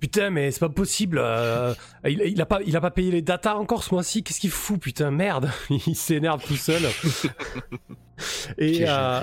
Putain, 0.00 0.30
mais 0.30 0.50
c'est 0.52 0.60
pas 0.60 0.68
possible, 0.68 1.18
euh, 1.20 1.74
il, 2.04 2.22
il, 2.24 2.40
a 2.40 2.46
pas, 2.46 2.60
il 2.64 2.76
a 2.76 2.80
pas 2.80 2.92
payé 2.92 3.10
les 3.10 3.22
datas 3.22 3.56
encore 3.56 3.82
ce 3.82 3.92
mois-ci, 3.92 4.22
qu'est-ce 4.22 4.38
qu'il 4.38 4.50
fout, 4.50 4.80
putain, 4.80 5.10
merde 5.10 5.50
Il 5.70 5.96
s'énerve 5.96 6.44
tout 6.44 6.54
seul. 6.54 6.82
et 8.58 8.88
euh, 8.88 9.20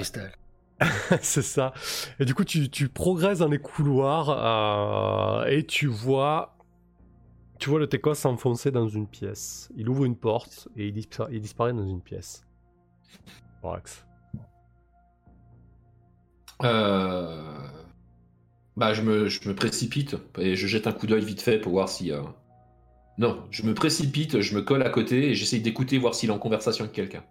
c'est 1.21 1.41
ça. 1.41 1.73
Et 2.19 2.25
du 2.25 2.33
coup, 2.33 2.43
tu, 2.43 2.69
tu 2.69 2.89
progresses 2.89 3.39
dans 3.39 3.47
les 3.47 3.59
couloirs 3.59 5.43
euh, 5.43 5.45
et 5.45 5.65
tu 5.65 5.87
vois. 5.87 6.57
Tu 7.57 7.69
vois 7.69 7.79
le 7.79 7.87
Técos 7.87 8.15
s'enfoncer 8.15 8.69
dans 8.69 8.89
une 8.89 9.07
pièce. 9.07 9.69
Il 9.77 9.87
ouvre 9.87 10.03
une 10.03 10.17
porte 10.17 10.67
et 10.75 10.87
il, 10.87 11.05
il 11.31 11.41
disparaît 11.41 11.71
dans 11.71 11.87
une 11.87 12.01
pièce. 12.01 12.45
Borax. 13.61 14.05
Euh... 16.63 17.84
Bah, 18.77 18.93
je 18.93 19.01
me, 19.01 19.27
je 19.27 19.47
me 19.47 19.55
précipite 19.55 20.15
et 20.37 20.55
je 20.55 20.67
jette 20.67 20.85
un 20.87 20.91
coup 20.91 21.07
d'œil 21.07 21.23
vite 21.23 21.41
fait 21.41 21.59
pour 21.59 21.71
voir 21.73 21.87
si. 21.89 22.11
euh, 22.11 22.21
Non, 23.17 23.45
je 23.51 23.63
me 23.63 23.73
précipite, 23.73 24.41
je 24.41 24.55
me 24.55 24.61
colle 24.61 24.83
à 24.83 24.89
côté 24.89 25.29
et 25.29 25.33
j'essaye 25.35 25.61
d'écouter, 25.61 25.97
voir 25.97 26.13
s'il 26.13 26.29
est 26.29 26.33
en 26.33 26.39
conversation 26.39 26.83
avec 26.83 26.93
quelqu'un. 26.95 27.23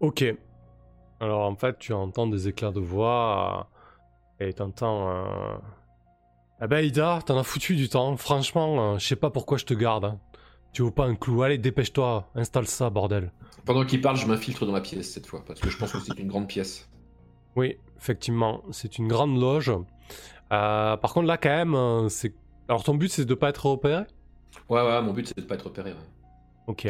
Ok. 0.00 0.24
Alors 1.20 1.40
en 1.46 1.56
fait, 1.56 1.78
tu 1.78 1.92
entends 1.92 2.26
des 2.26 2.48
éclats 2.48 2.70
de 2.70 2.80
voix 2.80 3.68
euh, 4.40 4.46
et 4.48 4.52
t'entends. 4.52 5.08
Euh... 5.10 5.56
Ah 6.60 6.66
ben 6.66 6.84
Ida, 6.84 7.20
t'en 7.24 7.38
as 7.38 7.44
foutu 7.44 7.76
du 7.76 7.88
temps. 7.88 8.16
Franchement, 8.16 8.94
euh, 8.94 8.98
je 8.98 9.06
sais 9.06 9.16
pas 9.16 9.30
pourquoi 9.30 9.58
je 9.58 9.64
te 9.64 9.74
garde. 9.74 10.04
hein. 10.04 10.18
Tu 10.72 10.82
veux 10.82 10.90
pas 10.90 11.06
un 11.06 11.14
clou 11.14 11.42
Allez, 11.42 11.58
dépêche-toi, 11.58 12.28
installe 12.34 12.66
ça, 12.66 12.90
bordel. 12.90 13.32
Pendant 13.64 13.84
qu'il 13.84 14.00
parle, 14.00 14.16
je 14.16 14.26
m'infiltre 14.26 14.66
dans 14.66 14.72
la 14.72 14.80
pièce 14.80 15.12
cette 15.12 15.26
fois, 15.26 15.44
parce 15.46 15.60
que 15.60 15.70
je 15.70 15.76
pense 15.78 15.92
que 15.92 15.98
c'est 16.00 16.18
une 16.18 16.28
grande 16.28 16.46
pièce. 16.48 16.88
Oui, 17.58 17.76
effectivement, 17.96 18.62
c'est 18.70 18.98
une 18.98 19.08
grande 19.08 19.36
loge. 19.40 19.70
Euh, 20.52 20.96
par 20.96 21.12
contre, 21.12 21.26
là, 21.26 21.36
quand 21.36 21.48
même, 21.48 21.74
euh, 21.74 22.08
c'est. 22.08 22.32
Alors, 22.68 22.84
ton 22.84 22.94
but, 22.94 23.10
c'est 23.10 23.24
de 23.24 23.34
pas 23.34 23.48
être 23.48 23.66
repéré? 23.66 24.04
Ouais, 24.68 24.80
ouais, 24.80 25.02
mon 25.02 25.12
but 25.12 25.26
c'est 25.26 25.36
de 25.42 25.44
pas 25.46 25.56
être 25.56 25.62
repéré. 25.64 25.90
ouais. 25.90 25.96
Ok. 26.68 26.82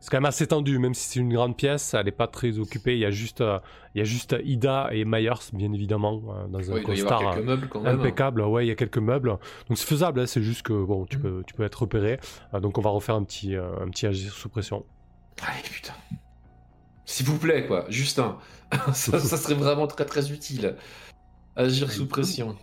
C'est 0.00 0.10
quand 0.10 0.18
même 0.18 0.26
assez 0.26 0.46
tendu, 0.46 0.78
même 0.78 0.92
si 0.92 1.08
c'est 1.08 1.20
une 1.20 1.32
grande 1.32 1.56
pièce, 1.56 1.94
elle 1.94 2.06
est 2.08 2.12
pas 2.12 2.26
très 2.26 2.58
occupée. 2.58 2.94
Il 2.94 2.98
y 2.98 3.06
a 3.06 3.10
juste, 3.10 3.40
euh, 3.40 3.58
il 3.94 3.98
y 3.98 4.00
a 4.02 4.04
juste 4.04 4.36
Ida 4.44 4.90
et 4.92 5.04
Myers, 5.06 5.30
bien 5.54 5.72
évidemment, 5.72 6.20
euh, 6.28 6.46
dans 6.48 6.70
un 6.70 6.74
Ouais, 6.74 6.82
costard 6.82 7.34
quelques 7.36 7.46
meubles 7.46 7.68
quand 7.68 7.80
même. 7.80 7.94
impeccable. 8.00 8.42
Ouais, 8.42 8.66
il 8.66 8.68
y 8.68 8.72
a 8.72 8.74
quelques 8.74 8.98
meubles. 8.98 9.30
Donc, 9.68 9.78
c'est 9.78 9.86
faisable, 9.86 10.20
hein, 10.20 10.26
c'est 10.26 10.42
juste 10.42 10.62
que, 10.62 10.84
bon, 10.84 11.06
tu, 11.06 11.16
Mhm. 11.16 11.22
peux, 11.22 11.42
tu 11.46 11.54
peux 11.54 11.62
être 11.62 11.80
repéré. 11.80 12.18
Euh, 12.52 12.60
donc, 12.60 12.76
on 12.76 12.82
va 12.82 12.90
refaire 12.90 13.14
un 13.14 13.24
petit, 13.24 13.54
euh, 13.56 13.70
un 13.80 13.88
petit 13.88 14.06
agir 14.06 14.32
sous 14.34 14.48
pression. 14.50 14.84
Allez, 15.46 15.62
putain. 15.62 15.94
S'il 17.06 17.26
vous 17.26 17.38
plaît, 17.38 17.66
quoi, 17.66 17.86
Justin. 17.88 18.36
ça, 18.94 19.18
ça 19.18 19.36
serait 19.36 19.54
vraiment 19.54 19.86
très 19.86 20.04
très 20.04 20.30
utile. 20.30 20.76
Agir 21.56 21.90
sous 21.90 22.06
pression. 22.06 22.56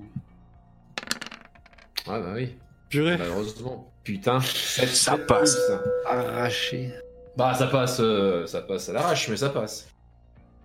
Ouais, 2.07 2.21
bah 2.21 2.31
oui. 2.33 2.55
Purée. 2.89 3.17
Malheureusement. 3.17 3.91
Putain, 4.03 4.39
Ça 4.39 5.17
passe. 5.17 5.57
Arraché. 6.05 6.93
Bah, 7.35 7.53
ça 7.53 7.67
passe, 7.67 7.99
euh, 7.99 8.47
ça 8.47 8.61
passe 8.61 8.89
à 8.89 8.93
l'arrache, 8.93 9.27
mais 9.29 9.37
ça 9.37 9.49
passe. 9.49 9.87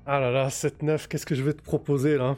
Ah 0.06 0.20
là 0.20 0.30
là, 0.30 0.48
7-9, 0.48 1.06
qu'est-ce 1.08 1.26
que 1.26 1.34
je 1.34 1.42
vais 1.42 1.52
te 1.52 1.62
proposer 1.62 2.16
là? 2.16 2.36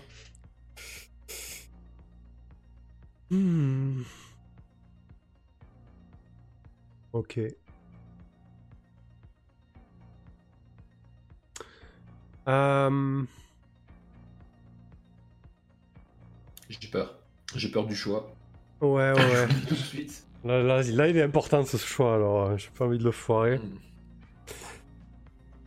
Hmm. 3.31 4.03
Ok. 7.13 7.41
Euh, 12.49 13.23
J'ai 16.69 16.89
peur. 16.89 17.15
J'ai 17.55 17.71
peur 17.71 17.87
du 17.87 17.95
choix. 17.95 18.35
Ouais, 18.81 19.13
ouais, 19.13 19.15
ouais. 19.15 19.49
Tout 19.69 19.75
de 19.75 19.81
suite. 19.81 20.27
là, 20.45 20.63
là, 20.63 20.83
là, 20.83 21.09
il 21.09 21.17
est 21.17 21.23
important 21.23 21.65
ce 21.65 21.77
choix, 21.77 22.15
alors 22.15 22.43
euh, 22.43 22.57
j'ai 22.57 22.71
pas 22.71 22.85
envie 22.87 22.99
de 22.99 23.05
le 23.05 23.13
foirer. 23.13 23.59
Hmm. 23.59 23.79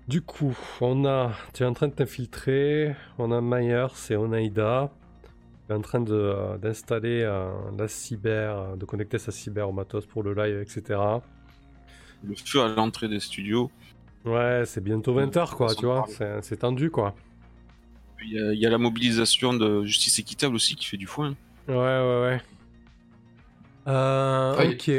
Du 0.08 0.22
coup, 0.22 0.58
on 0.80 1.06
a. 1.06 1.34
Tu 1.54 1.64
es 1.64 1.66
en 1.66 1.74
train 1.74 1.88
de 1.90 1.94
t'infiltrer. 1.94 2.96
On 3.18 3.32
a 3.32 3.42
Myers 3.42 3.88
et 4.10 4.16
Onaida. 4.16 4.92
Tu 5.68 5.74
es 5.74 5.76
en 5.76 5.82
train 5.82 6.00
de, 6.00 6.14
euh, 6.14 6.58
d'installer 6.58 7.24
euh, 7.24 7.52
la 7.78 7.88
cyber, 7.88 8.78
de 8.78 8.86
connecter 8.86 9.18
sa 9.18 9.32
cyber 9.32 9.68
au 9.68 9.74
matos 9.74 10.06
pour 10.06 10.24
le 10.24 10.34
live, 10.34 10.62
etc. 10.62 11.00
Le 12.24 12.36
feu 12.36 12.62
à 12.62 12.68
l'entrée 12.70 13.10
des 13.10 13.20
studios. 13.20 13.70
Ouais, 14.28 14.64
c'est 14.66 14.84
bientôt 14.84 15.14
20h, 15.14 15.56
quoi, 15.56 15.74
tu 15.74 15.86
vois. 15.86 16.06
C'est, 16.10 16.42
c'est 16.44 16.58
tendu, 16.58 16.90
quoi. 16.92 17.16
Il 18.24 18.34
y, 18.34 18.40
a, 18.40 18.54
il 18.54 18.60
y 18.60 18.66
a 18.66 18.70
la 18.70 18.78
mobilisation 18.78 19.54
de 19.54 19.86
justice 19.86 20.20
équitable 20.20 20.56
aussi 20.56 20.76
qui 20.76 20.86
fait 20.86 20.98
du 20.98 21.08
foin. 21.08 21.36
Ouais, 21.68 21.76
ouais, 21.76 22.22
ouais. 22.22 22.42
Euh, 23.88 24.54
Ah, 24.58 24.62
a 24.62 24.66
ok. 24.66 24.92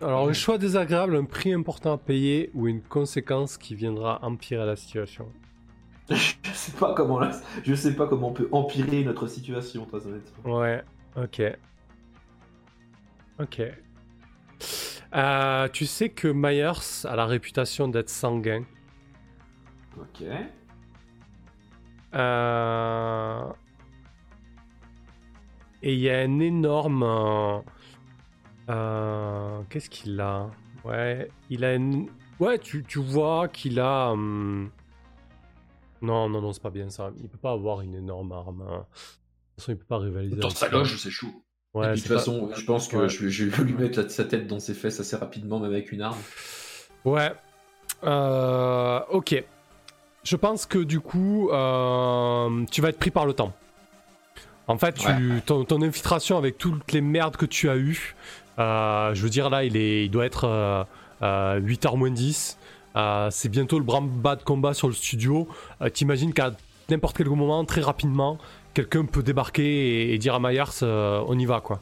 Alors, 0.00 0.28
un 0.28 0.32
choix 0.32 0.58
désagréable, 0.58 1.16
un 1.16 1.24
prix 1.24 1.52
important 1.52 1.94
à 1.94 1.98
payer 1.98 2.50
ou 2.54 2.68
une 2.68 2.82
conséquence 2.82 3.56
qui 3.56 3.74
viendra 3.74 4.24
empirer 4.24 4.64
la 4.66 4.76
situation? 4.76 5.26
Je 6.10 6.34
sais 6.54 6.72
pas 6.78 6.94
comment 6.94 7.18
là, 7.18 7.32
je 7.64 7.74
sais 7.74 7.94
pas 7.94 8.06
comment 8.06 8.28
on 8.28 8.32
peut 8.32 8.48
empirer 8.52 9.02
notre 9.02 9.26
situation, 9.26 9.84
très 9.86 10.06
honnêtement. 10.06 10.58
Ouais, 10.58 10.82
ok. 11.16 11.42
Ok. 13.40 13.62
Euh, 15.16 15.68
tu 15.68 15.86
sais 15.86 16.10
que 16.10 16.28
Myers 16.28 17.06
a 17.06 17.16
la 17.16 17.24
réputation 17.26 17.88
d'être 17.88 18.10
sanguin. 18.10 18.64
Ok. 19.98 20.22
Euh, 22.14 23.42
Et 25.82 25.94
il 25.94 26.00
y 26.00 26.10
a 26.10 26.18
un 26.20 26.38
énorme. 26.40 27.62
euh, 28.68 29.60
Qu'est-ce 29.70 29.88
qu'il 29.90 30.20
a? 30.20 30.50
Ouais, 30.84 31.28
il 31.50 31.64
a 31.64 31.74
une. 31.74 32.08
Ouais, 32.38 32.58
tu, 32.58 32.84
tu 32.84 32.98
vois 33.00 33.48
qu'il 33.48 33.80
a. 33.80 34.10
hum, 34.10 34.70
Non, 36.02 36.28
non, 36.28 36.40
non, 36.42 36.52
c'est 36.52 36.62
pas 36.62 36.70
bien 36.70 36.90
ça. 36.90 37.10
Il 37.18 37.28
peut 37.28 37.38
pas 37.38 37.52
avoir 37.52 37.80
une 37.80 37.94
énorme 37.94 38.32
arme. 38.32 38.62
hein. 38.68 38.78
De 38.78 38.82
toute 38.82 39.64
façon, 39.64 39.72
il 39.72 39.78
peut 39.78 39.84
pas 39.86 39.98
rivaliser. 39.98 40.36
Dans 40.36 40.50
sa 40.50 40.68
loge, 40.68 40.96
c'est 40.98 41.10
chaud. 41.10 41.42
Ouais, 41.76 41.90
de 41.92 41.96
toute 41.96 42.08
pas- 42.08 42.14
façon, 42.18 42.50
je 42.56 42.64
pense 42.64 42.88
que 42.88 42.96
Ouais. 42.96 43.08
je, 43.08 43.28
je 43.28 43.44
vais 43.44 43.64
lui 43.64 43.74
mettre 43.74 44.10
sa 44.10 44.24
tête 44.24 44.46
dans 44.46 44.58
ses 44.60 44.74
fesses 44.74 44.98
assez 45.00 45.16
rapidement, 45.16 45.58
même 45.60 45.70
avec 45.72 45.92
une 45.92 46.02
arme. 46.02 46.16
Ouais. 47.04 47.32
Euh, 48.04 49.00
ok. 49.10 49.44
Je 50.24 50.36
pense 50.36 50.66
que 50.66 50.78
du 50.78 51.00
coup, 51.00 51.50
euh, 51.50 52.64
tu 52.70 52.80
vas 52.80 52.88
être 52.88 52.98
pris 52.98 53.10
par 53.10 53.26
le 53.26 53.32
temps. 53.32 53.52
En 54.68 54.76
fait, 54.78 54.94
tu, 54.94 55.40
ton, 55.46 55.64
ton 55.64 55.80
infiltration 55.82 56.36
avec 56.36 56.58
toutes 56.58 56.90
les 56.92 57.00
merdes 57.00 57.36
que 57.36 57.46
tu 57.46 57.68
as 57.70 57.76
eues, 57.76 58.16
euh, 58.58 59.14
je 59.14 59.22
veux 59.22 59.28
dire 59.30 59.48
là, 59.50 59.62
il, 59.62 59.76
est, 59.76 60.04
il 60.06 60.10
doit 60.10 60.26
être 60.26 60.44
euh, 60.44 60.82
euh, 61.22 61.60
8h 61.60 61.96
moins 61.96 62.10
10. 62.10 62.58
Euh, 62.96 63.28
c'est 63.30 63.48
bientôt 63.48 63.78
le 63.78 63.84
bas 63.84 64.34
de 64.34 64.42
combat 64.42 64.74
sur 64.74 64.88
le 64.88 64.94
studio. 64.94 65.46
T'imagines 65.92 66.32
qu'à 66.32 66.50
n'importe 66.88 67.16
quel 67.18 67.28
moment, 67.28 67.64
très 67.64 67.82
rapidement, 67.82 68.38
quelqu'un 68.76 69.06
peut 69.06 69.22
débarquer 69.22 69.64
et, 70.10 70.14
et 70.14 70.18
dire 70.18 70.34
à 70.34 70.38
Myers, 70.40 70.62
euh, 70.82 71.24
on 71.26 71.38
y 71.38 71.46
va 71.46 71.60
quoi. 71.62 71.80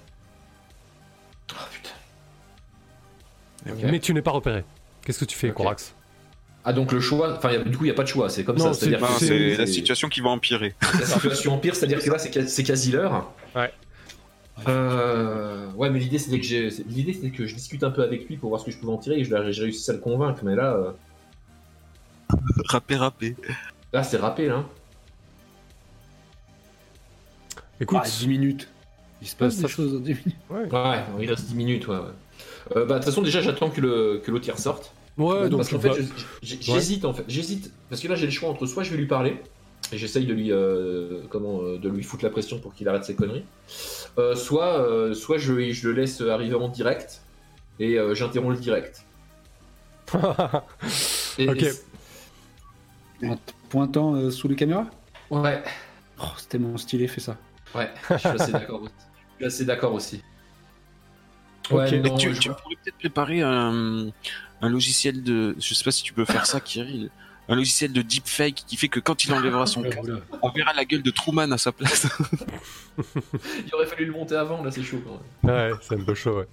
Oh 1.51 1.57
putain. 1.73 1.91
Mais 3.91 3.99
tu 3.99 4.15
n'es 4.15 4.23
pas 4.23 4.31
repéré. 4.31 4.65
Qu'est-ce 5.05 5.19
que 5.19 5.25
tu 5.25 5.37
fais, 5.37 5.51
Ok. 5.51 5.57
Corax 5.57 5.95
Ah 6.65 6.73
donc 6.73 6.93
le 6.93 7.01
choix, 7.01 7.37
enfin 7.37 7.59
du 7.65 7.77
coup 7.77 7.85
il 7.85 7.89
n'y 7.89 7.91
a 7.91 7.95
pas 7.95 8.05
de 8.05 8.09
choix, 8.09 8.29
c'est 8.29 8.45
comme 8.45 8.57
Non, 8.59 8.67
ça, 8.67 8.75
c'est- 8.75 8.81
c'est-à-dire 8.87 9.01
Non, 9.01 9.07
que 9.15 9.19
c'est- 9.21 9.27
c'est 9.27 9.57
la 9.57 9.67
situation 9.67 10.09
qui 10.09 10.21
va 10.21 10.31
empirer. 10.31 10.75
la 11.01 11.05
situation 11.07 11.53
empire, 11.55 11.75
c'est-à-dire 11.75 11.99
que 12.03 12.09
là 12.11 12.19
c'est 12.19 12.31
quasi, 12.31 12.49
c'est 12.49 12.63
quasi 12.63 12.93
l'heure. 12.93 13.33
Ouais. 13.57 13.73
Euh, 14.69 15.67
ouais, 15.73 15.91
mais 15.91 15.99
l'idée 15.99 16.19
c'était 16.19 16.39
que 16.41 16.47
l'idée 16.89 17.13
c'était 17.13 17.31
que 17.31 17.45
je 17.47 17.55
discute 17.57 17.83
un 17.83 17.91
peu 17.91 18.03
avec 18.05 18.29
lui 18.29 18.37
pour 18.37 18.51
voir 18.51 18.61
ce 18.61 18.67
que 18.67 18.71
je 18.71 18.79
pouvais 18.79 18.93
en 18.93 18.99
tirer 18.99 19.17
et 19.19 19.25
je- 19.25 19.51
j'ai 19.51 19.63
réussi 19.63 19.91
à 19.91 19.95
le 19.95 19.99
convaincre, 20.01 20.41
mais 20.45 20.55
là, 20.55 20.75
euh, 20.75 20.93
Rappé, 22.67 22.95
rappé. 22.97 23.35
là 23.93 24.03
c'est 24.05 24.17
râpé 24.17 24.47
là. 24.47 24.65
Écoute, 27.81 27.99
Ah, 28.03 28.07
10 28.09 28.29
minutes. 28.29 28.69
Il 29.23 29.29
se 29.29 29.37
passe 29.37 29.57
des 29.59 29.69
choses 29.69 29.95
en 29.97 30.01
10 30.01 30.11
minutes. 30.11 30.37
ouais. 30.51 30.73
Ouais, 30.73 31.03
il 31.21 31.31
reste 31.31 31.47
10 31.47 31.55
minutes, 31.55 31.89
ouais. 31.89 31.97
ouais. 31.97 32.03
Euh, 32.77 32.85
bah 32.87 32.95
de 32.95 32.99
toute 33.01 33.05
façon 33.05 33.23
déjà 33.23 33.41
j'attends 33.41 33.69
que 33.71 33.81
le 33.81 34.21
que 34.25 34.31
l'autre 34.31 34.49
y 34.49 34.51
ressorte. 34.51 34.93
Ouais, 35.19 35.49
donc 35.49 35.59
parce 35.61 35.69
qu'en 35.71 35.79
fait 35.79 36.03
j'hésite 36.43 37.05
en 37.05 37.13
fait, 37.15 37.25
j'hésite 37.29 37.71
parce 37.89 38.01
que 38.01 38.09
là 38.09 38.15
j'ai 38.17 38.25
le 38.27 38.33
choix 38.33 38.49
entre 38.49 38.67
soit 38.67 38.83
je 38.83 38.91
vais 38.91 38.97
lui 38.97 39.07
parler 39.07 39.37
et 39.93 39.99
j'essaye 39.99 40.25
de 40.27 40.33
lui 40.33 40.51
euh, 40.51 41.23
comment 41.31 41.61
euh, 41.63 41.79
de 41.79 41.89
lui 41.89 42.03
foutre 42.03 42.25
la 42.25 42.31
pression 42.31 42.59
pour 42.59 42.75
qu'il 42.75 42.89
arrête 42.89 43.05
ses 43.05 43.15
conneries, 43.15 43.45
euh, 44.19 44.35
soit 44.35 44.79
euh, 44.81 45.15
soit 45.15 45.39
je, 45.39 45.71
je 45.73 45.89
le 45.89 45.95
laisse 45.95 46.21
arriver 46.23 46.55
en 46.55 46.69
direct 46.69 47.21
et 47.79 47.99
euh, 47.99 48.15
j'interromps 48.15 48.55
le 48.57 48.61
direct. 48.61 49.05
Et- 51.39 51.49
Ok. 51.49 51.63
et- 53.23 53.29
En 53.29 53.37
te 53.37 53.53
pointant 53.69 54.15
euh, 54.15 54.31
sous 54.31 54.49
les 54.49 54.57
caméras? 54.57 54.87
Ouais, 55.31 55.63
Oh, 56.21 56.27
c'est 56.39 56.49
tellement 56.49 56.77
stylé, 56.77 57.09
fais 57.09 57.21
ça. 57.21 57.37
Ouais, 57.75 57.91
je 58.11 58.17
suis 58.19 58.29
assez 58.29 58.53
d'accord 58.53 58.83
aussi. 58.83 58.93
Je 58.99 59.37
suis 59.37 59.47
assez 59.47 59.65
d'accord 59.65 59.93
aussi. 59.95 60.23
Ok. 61.71 61.77
Ouais, 61.79 61.99
non, 62.01 62.17
tu, 62.17 62.35
je- 62.35 62.41
tu 62.41 62.49
pourrais 62.51 62.77
peut-être 62.83 62.99
préparer 62.99 63.41
un, 63.43 64.09
un 64.61 64.69
logiciel 64.69 65.23
de. 65.23 65.57
Je 65.59 65.75
sais 65.75 65.85
pas 65.85 65.91
si 65.93 66.03
tu 66.03 66.13
peux 66.13 66.25
faire 66.25 66.47
ça, 66.47 66.61
Kirill. 66.61 67.11
Un 67.47 67.57
logiciel 67.57 67.93
de 67.93 68.01
deepfake 68.01 68.65
qui 68.67 68.77
fait 68.79 68.89
que 68.89 69.01
quand 69.01 69.25
il 69.27 69.33
enlèvera 69.35 69.67
son 69.67 69.83
casque, 69.83 69.99
on 70.43 70.49
verra 70.51 70.73
la 70.73 70.85
gueule 70.87 71.03
de 71.03 71.11
Truman 71.11 71.51
à 71.53 71.59
sa 71.59 71.73
place. 71.73 72.07
il 73.67 73.75
aurait 73.75 73.87
fallu 73.87 74.07
le 74.07 74.13
monter 74.13 74.35
avant, 74.37 74.63
là 74.63 74.71
c'est 74.71 74.83
chaud 74.83 75.03
quand 75.05 75.21
même. 75.51 75.55
Ouais, 75.73 75.77
c'est 75.83 75.95
un 76.01 76.05
peu 76.05 76.15
chaud, 76.15 76.39
ouais. 76.39 76.49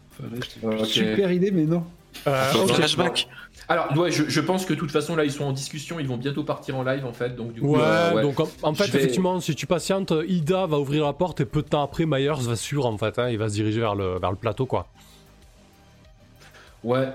Ok. 0.63 0.85
Super 0.85 1.31
idée, 1.31 1.51
mais 1.51 1.63
non. 1.63 1.85
Euh, 2.27 2.51
flashback. 2.67 3.27
Alors, 3.71 3.97
ouais, 3.97 4.11
je, 4.11 4.27
je 4.27 4.41
pense 4.41 4.65
que 4.65 4.73
de 4.73 4.79
toute 4.79 4.91
façon, 4.91 5.15
là, 5.15 5.23
ils 5.23 5.31
sont 5.31 5.45
en 5.45 5.53
discussion, 5.53 5.97
ils 5.97 6.07
vont 6.07 6.17
bientôt 6.17 6.43
partir 6.43 6.75
en 6.75 6.83
live, 6.83 7.05
en 7.05 7.13
fait, 7.13 7.37
donc 7.37 7.53
du 7.53 7.61
coup... 7.61 7.75
Ouais, 7.75 7.79
euh, 7.81 8.13
ouais. 8.15 8.21
donc 8.21 8.37
en, 8.41 8.49
en 8.63 8.73
fait, 8.73 8.87
vais- 8.87 8.99
effectivement, 8.99 9.39
si 9.39 9.55
tu 9.55 9.65
patientes, 9.65 10.11
Ida 10.27 10.65
va 10.65 10.77
ouvrir 10.77 11.05
la 11.05 11.13
porte 11.13 11.39
et 11.39 11.45
peu 11.45 11.61
de 11.61 11.67
temps 11.69 11.81
après, 11.81 12.05
Myers 12.05 12.33
va 12.41 12.57
suivre, 12.57 12.85
en 12.85 12.97
fait. 12.97 13.17
hein, 13.17 13.29
il 13.29 13.37
va 13.37 13.47
se 13.47 13.53
diriger 13.53 13.79
vers 13.79 13.95
le, 13.95 14.19
vers 14.19 14.29
le 14.31 14.35
plateau, 14.35 14.65
quoi. 14.65 14.87
Ouais, 16.83 17.07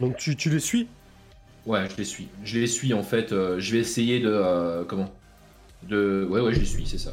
Donc 0.00 0.16
tu, 0.16 0.36
tu 0.36 0.48
les 0.48 0.60
suis? 0.60 0.86
Ouais, 1.66 1.88
je 1.90 1.96
les 1.96 2.04
suis. 2.04 2.28
Je 2.44 2.60
les 2.60 2.66
suis, 2.68 2.94
en 2.94 3.02
fait, 3.02 3.32
euh, 3.32 3.58
je 3.58 3.72
vais 3.72 3.78
essayer 3.78 4.20
de... 4.20 4.30
euh, 4.30 4.84
comment? 4.84 5.10
De... 5.82 6.24
Ouais, 6.30 6.40
ouais, 6.40 6.52
je 6.54 6.60
les 6.60 6.66
suis, 6.66 6.86
c'est 6.86 6.98
ça. 6.98 7.10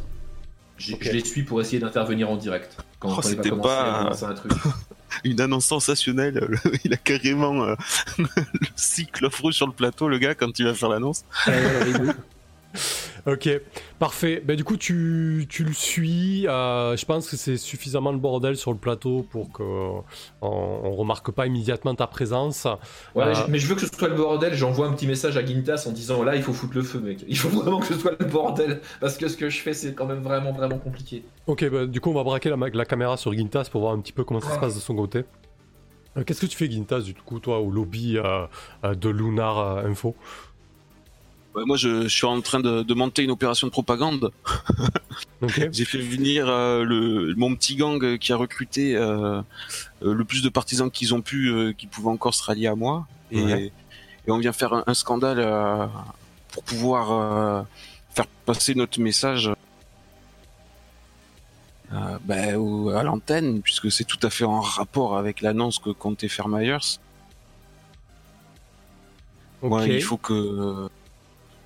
Je, 0.77 0.95
les 0.97 1.23
suis 1.25 1.43
pour 1.43 1.61
essayer 1.61 1.79
d'intervenir 1.79 2.29
en 2.29 2.35
direct. 2.35 2.77
Quand, 2.99 3.09
Oh, 3.09 3.15
quand 3.15 3.21
il 3.21 3.23
va 3.23 3.43
c'était 3.43 3.49
commencer 3.49 3.69
pas- 3.69 3.93
à 4.01 4.03
lancer 4.03 4.25
un 4.25 4.33
truc. 4.33 4.51
Une 5.23 5.41
annonce 5.41 5.65
sensationnelle. 5.65 6.47
Il 6.83 6.93
a 6.93 6.97
carrément 6.97 7.63
euh, 7.63 7.75
le 8.17 8.27
cycle 8.75 9.25
affreux 9.25 9.51
sur 9.51 9.67
le 9.67 9.73
plateau, 9.73 10.07
le 10.07 10.17
gars, 10.17 10.35
quand 10.35 10.57
il 10.59 10.65
va 10.65 10.73
faire 10.73 10.89
l'annonce. 10.89 11.23
Ok, 13.27 13.49
parfait. 13.97 14.41
Ben, 14.45 14.55
du 14.55 14.63
coup, 14.63 14.77
tu, 14.77 15.47
tu 15.49 15.63
le 15.63 15.73
suis. 15.73 16.47
euh, 16.47 16.95
je 16.95 17.05
pense 17.05 17.27
que 17.27 17.35
c'est 17.37 17.57
suffisamment 17.57 18.11
le 18.11 18.19
bordel 18.19 18.55
sur 18.55 18.71
le 18.71 18.77
plateau 18.77 19.25
pour 19.31 19.51
qu'on 19.51 20.03
on 20.41 20.91
remarque 20.91 21.31
pas 21.31 21.47
immédiatement 21.47 21.95
ta 21.95 22.05
présence. 22.05 22.67
Ouais, 23.15 23.23
Euh, 23.25 23.33
mais 23.49 23.57
je 23.57 23.65
veux 23.65 23.73
que 23.73 23.81
ce 23.81 23.87
soit 23.87 24.09
le 24.09 24.15
bordel, 24.15 24.53
j'envoie 24.53 24.85
un 24.87 24.93
petit 24.93 25.07
message 25.07 25.37
à 25.37 25.45
Gintas 25.45 25.85
en 25.87 25.91
disant, 25.91 26.21
là, 26.23 26.35
il 26.35 26.43
faut 26.43 26.53
foutre 26.53 26.75
le 26.75 26.83
feu, 26.83 26.99
mec. 26.99 27.25
Il 27.27 27.37
faut 27.37 27.49
vraiment 27.49 27.79
que 27.79 27.87
ce 27.87 27.95
soit 27.95 28.13
le 28.19 28.25
bordel, 28.27 28.81
parce 29.01 29.17
que 29.17 29.27
ce 29.27 29.37
que 29.37 29.49
je 29.49 29.59
fais, 29.59 29.73
c'est 29.73 29.93
quand 29.95 30.05
même 30.05 30.21
vraiment, 30.21 30.51
vraiment 30.51 30.77
compliqué. 30.77 31.23
Ok, 31.47 31.67
ben, 31.69 31.87
du 31.87 31.99
coup, 32.01 32.11
on 32.11 32.15
va 32.15 32.23
braquer 32.23 32.53
la, 32.55 32.85
caméra 32.85 33.17
sur 33.17 33.33
Gintas 33.33 33.69
pour 33.71 33.81
voir 33.81 33.93
un 33.93 33.99
petit 33.99 34.13
peu 34.13 34.23
comment 34.23 34.41
ça 34.41 34.53
se 34.53 34.59
passe 34.59 34.75
de 34.75 34.79
son 34.79 34.95
côté. 34.95 35.23
Euh, 36.15 36.23
Qu'est-ce 36.23 36.41
que 36.41 36.45
tu 36.45 36.57
fais, 36.57 36.69
Gintas, 36.69 37.01
du 37.01 37.15
coup, 37.15 37.39
toi, 37.39 37.59
au 37.59 37.71
lobby 37.71 38.17
euh, 38.17 38.45
euh, 38.83 38.93
de 38.93 39.09
Lunar 39.09 39.57
euh, 39.57 39.87
Info? 39.89 40.15
Moi, 41.65 41.77
je, 41.77 42.03
je 42.03 42.07
suis 42.09 42.25
en 42.25 42.41
train 42.41 42.59
de, 42.59 42.83
de 42.83 42.93
monter 42.93 43.23
une 43.23 43.31
opération 43.31 43.67
de 43.67 43.71
propagande. 43.71 44.31
J'ai 45.71 45.85
fait 45.85 45.99
venir 45.99 46.47
euh, 46.49 46.83
le, 46.83 47.33
mon 47.35 47.55
petit 47.55 47.75
gang 47.75 48.17
qui 48.17 48.33
a 48.33 48.35
recruté 48.35 48.95
euh, 48.95 49.41
euh, 50.03 50.13
le 50.13 50.25
plus 50.25 50.41
de 50.41 50.49
partisans 50.49 50.91
qu'ils 50.91 51.13
ont 51.13 51.21
pu, 51.21 51.47
euh, 51.49 51.71
qui 51.73 51.87
pouvaient 51.87 52.09
encore 52.09 52.33
se 52.33 52.43
rallier 52.43 52.67
à 52.67 52.75
moi. 52.75 53.07
Et, 53.31 53.41
Ouais. 53.41 53.71
et 54.27 54.31
on 54.31 54.37
vient 54.37 54.51
faire 54.53 54.73
un, 54.73 54.83
un 54.87 54.93
scandale 54.93 55.39
pour 56.51 56.63
pouvoir 56.63 57.65
faire 58.13 58.27
passer 58.45 58.75
notre 58.75 58.99
message. 58.99 59.51
Ben, 62.25 62.55
au- 62.57 62.89
à 62.89 63.03
l'antenne, 63.03 63.61
puisque 63.61 63.89
c'est 63.91 64.03
tout 64.03 64.19
à 64.23 64.29
fait 64.29 64.43
en 64.43 64.59
rapport 64.59 65.17
avec 65.17 65.39
l'annonce 65.41 65.79
que 65.79 65.91
comptait 65.91 66.27
faire 66.27 66.49
Myers. 66.49 66.77
Il 69.97 70.01
faut 70.03 70.17
que 70.17 70.89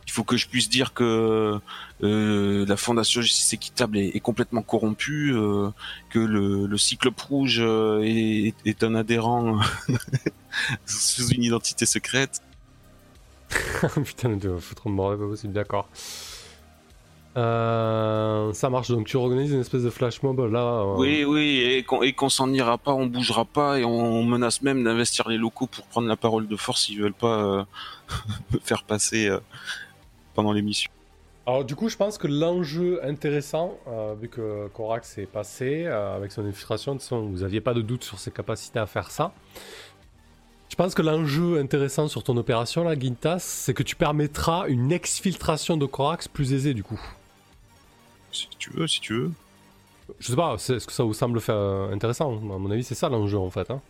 il 0.10 0.12
faut 0.12 0.24
que 0.24 0.38
je 0.38 0.47
puisse 0.47 0.70
dire 0.70 0.93
que 0.93 1.60
euh, 2.03 2.66
la 2.66 2.78
Fondation 2.78 3.22
Justice 3.22 3.53
Équitable 3.53 3.99
est, 3.99 4.16
est 4.16 4.20
complètement 4.20 4.64
corrompue, 4.64 5.34
euh, 5.36 5.70
que 6.10 6.18
le, 6.18 6.66
le 6.66 6.78
Cyclope 6.80 7.20
Rouge 7.22 7.60
euh, 7.62 8.01
est, 8.03 8.55
est 8.66 8.84
un 8.84 8.95
adhérent 8.95 9.60
sous 10.88 11.28
une 11.28 11.43
identité 11.43 11.86
secrète. 11.86 12.41
Putain, 14.03 14.36
de 14.36 14.57
foutre 14.57 14.89
de 14.89 14.95
bordel, 14.95 15.20
pas 15.20 15.28
possible, 15.28 15.53
d'accord. 15.53 15.88
Euh, 17.38 18.51
ça 18.53 18.70
marche, 18.72 18.89
donc 18.89 19.05
tu 19.05 19.16
organises 19.16 19.51
une 19.51 19.62
espèce 19.62 19.84
de 19.84 19.91
flash 19.91 20.24
mob 20.24 20.39
là. 20.51 20.60
euh, 20.60 20.95
Oui, 20.97 21.24
oui, 21.24 21.60
et 21.60 21.84
qu'on 21.84 21.99
qu'on 22.12 22.30
s'en 22.30 22.51
ira 22.51 22.80
pas, 22.80 22.91
on 22.91 23.05
bougera 23.05 23.45
pas, 23.45 23.80
et 23.80 23.86
on, 23.86 24.24
menace 24.24 24.64
même 24.64 24.84
d'investir 24.84 25.30
les 25.30 25.38
locaux 25.38 25.68
pour 25.68 25.86
prendre 25.86 26.07
la 26.07 26.18
parole 26.18 26.47
de 26.47 26.55
force 26.55 26.86
s'ils 26.86 26.99
veulent 26.99 27.14
pas 27.14 27.39
euh, 27.39 27.64
me 28.53 28.60
faire 28.60 28.84
passer 28.84 29.30
pendant 30.39 30.53
l'émission. 30.53 30.89
Alors 31.45 31.65
du 31.65 31.75
coup, 31.75 31.89
je 31.89 31.97
pense 31.97 32.17
que 32.17 32.27
l'enjeu 32.27 33.03
intéressant, 33.03 33.77
euh, 33.87 34.15
vu 34.21 34.29
que 34.29 34.69
Korax 34.69 35.17
est 35.17 35.25
passé 35.25 35.83
euh, 35.85 36.15
avec 36.15 36.31
son 36.31 36.45
infiltration, 36.45 36.95
de 36.95 37.01
façon, 37.01 37.23
vous 37.23 37.43
aviez 37.43 37.59
pas 37.59 37.73
de 37.73 37.81
doute 37.81 38.05
sur 38.05 38.19
ses 38.19 38.31
capacités 38.31 38.79
à 38.79 38.85
faire 38.85 39.11
ça. 39.11 39.33
Je 40.69 40.75
pense 40.75 40.93
que 40.93 41.01
l'enjeu 41.01 41.59
intéressant 41.59 42.07
sur 42.07 42.23
ton 42.23 42.37
opération 42.37 42.85
là, 42.85 42.97
Gintas, 42.97 43.39
c'est 43.39 43.73
que 43.73 43.83
tu 43.83 43.97
permettras 43.97 44.69
une 44.69 44.93
exfiltration 44.93 45.75
de 45.75 45.85
Korax 45.85 46.29
plus 46.29 46.53
aisée 46.53 46.73
du 46.73 46.83
coup. 46.83 47.01
Si 48.31 48.47
tu 48.57 48.69
veux, 48.69 48.87
si 48.87 49.01
tu 49.01 49.13
veux. 49.13 49.31
Je 50.19 50.27
sais 50.27 50.35
pas, 50.37 50.53
est-ce 50.53 50.87
que 50.87 50.93
ça 50.93 51.03
vous 51.03 51.13
semble 51.13 51.41
faire 51.41 51.55
euh, 51.55 51.91
intéressant 51.91 52.31
À 52.31 52.57
mon 52.57 52.71
avis, 52.71 52.85
c'est 52.85 52.95
ça 52.95 53.09
l'enjeu 53.09 53.37
en 53.37 53.49
fait. 53.49 53.69
hein. 53.71 53.81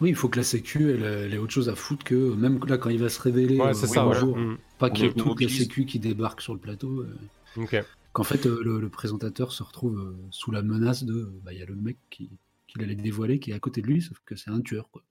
Oui, 0.00 0.10
il 0.10 0.14
faut 0.14 0.28
que 0.28 0.36
la 0.38 0.44
Sécu 0.44 0.90
elle, 0.92 1.02
elle 1.04 1.34
ait 1.34 1.38
autre 1.38 1.52
chose 1.52 1.68
à 1.68 1.74
foutre 1.74 2.04
que 2.04 2.14
même 2.34 2.60
là 2.66 2.76
quand 2.78 2.90
il 2.90 2.98
va 2.98 3.08
se 3.08 3.20
révéler. 3.20 3.56
Ouais, 3.58 3.68
euh, 3.68 3.72
c'est 3.72 3.84
au 3.84 3.88
ça, 3.88 4.00
grand 4.02 4.10
ouais. 4.10 4.18
jour, 4.18 4.36
Mm. 4.36 4.58
Pas 4.78 4.90
qu'il 4.90 5.04
y 5.06 5.08
ait 5.08 5.12
toute 5.12 5.40
la. 5.40 5.48
Sécu 5.48 5.86
qui 5.86 5.98
débarque 5.98 6.40
sur 6.42 6.52
le 6.52 6.60
plateau. 6.60 7.00
euh. 7.00 7.82
Qu'en 8.12 8.24
fait 8.24 8.46
euh, 8.46 8.60
le, 8.62 8.80
le 8.80 8.88
présentateur 8.90 9.52
se 9.52 9.62
retrouve 9.62 9.98
euh, 9.98 10.16
sous 10.30 10.50
la 10.50 10.62
menace 10.62 11.04
de 11.04 11.30
bah 11.44 11.52
il 11.54 11.58
y 11.58 11.62
a 11.62 11.66
le 11.66 11.74
mec 11.76 11.96
qui 12.10 12.30
qu'il 12.66 12.82
allait 12.82 12.94
dévoiler 12.94 13.38
qui 13.38 13.50
est 13.50 13.54
à 13.54 13.58
côté 13.58 13.80
de 13.80 13.86
lui, 13.86 14.02
sauf 14.02 14.18
que 14.26 14.36
c'est 14.36 14.50
un 14.50 14.60
tueur 14.60 14.90
quoi. 14.90 15.02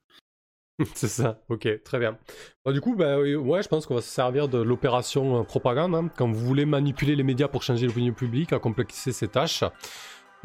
C'est 0.93 1.07
ça, 1.07 1.41
ok, 1.47 1.67
très 1.85 1.99
bien. 1.99 2.17
Bon, 2.65 2.73
du 2.73 2.81
coup, 2.81 2.97
bah, 2.97 3.17
oui, 3.17 3.33
ouais, 3.33 3.63
je 3.63 3.69
pense 3.69 3.85
qu'on 3.85 3.95
va 3.95 4.01
se 4.01 4.09
servir 4.09 4.49
de 4.49 4.57
l'opération 4.57 5.39
euh, 5.39 5.43
propagande. 5.43 5.95
hein. 5.95 6.09
Quand 6.17 6.29
vous 6.29 6.45
voulez 6.45 6.65
manipuler 6.65 7.15
les 7.15 7.23
médias 7.23 7.47
pour 7.47 7.63
changer 7.63 7.87
l'opinion 7.87 8.11
publique, 8.13 8.51
accomplexer 8.51 9.13
ses 9.13 9.29
tâches, 9.29 9.63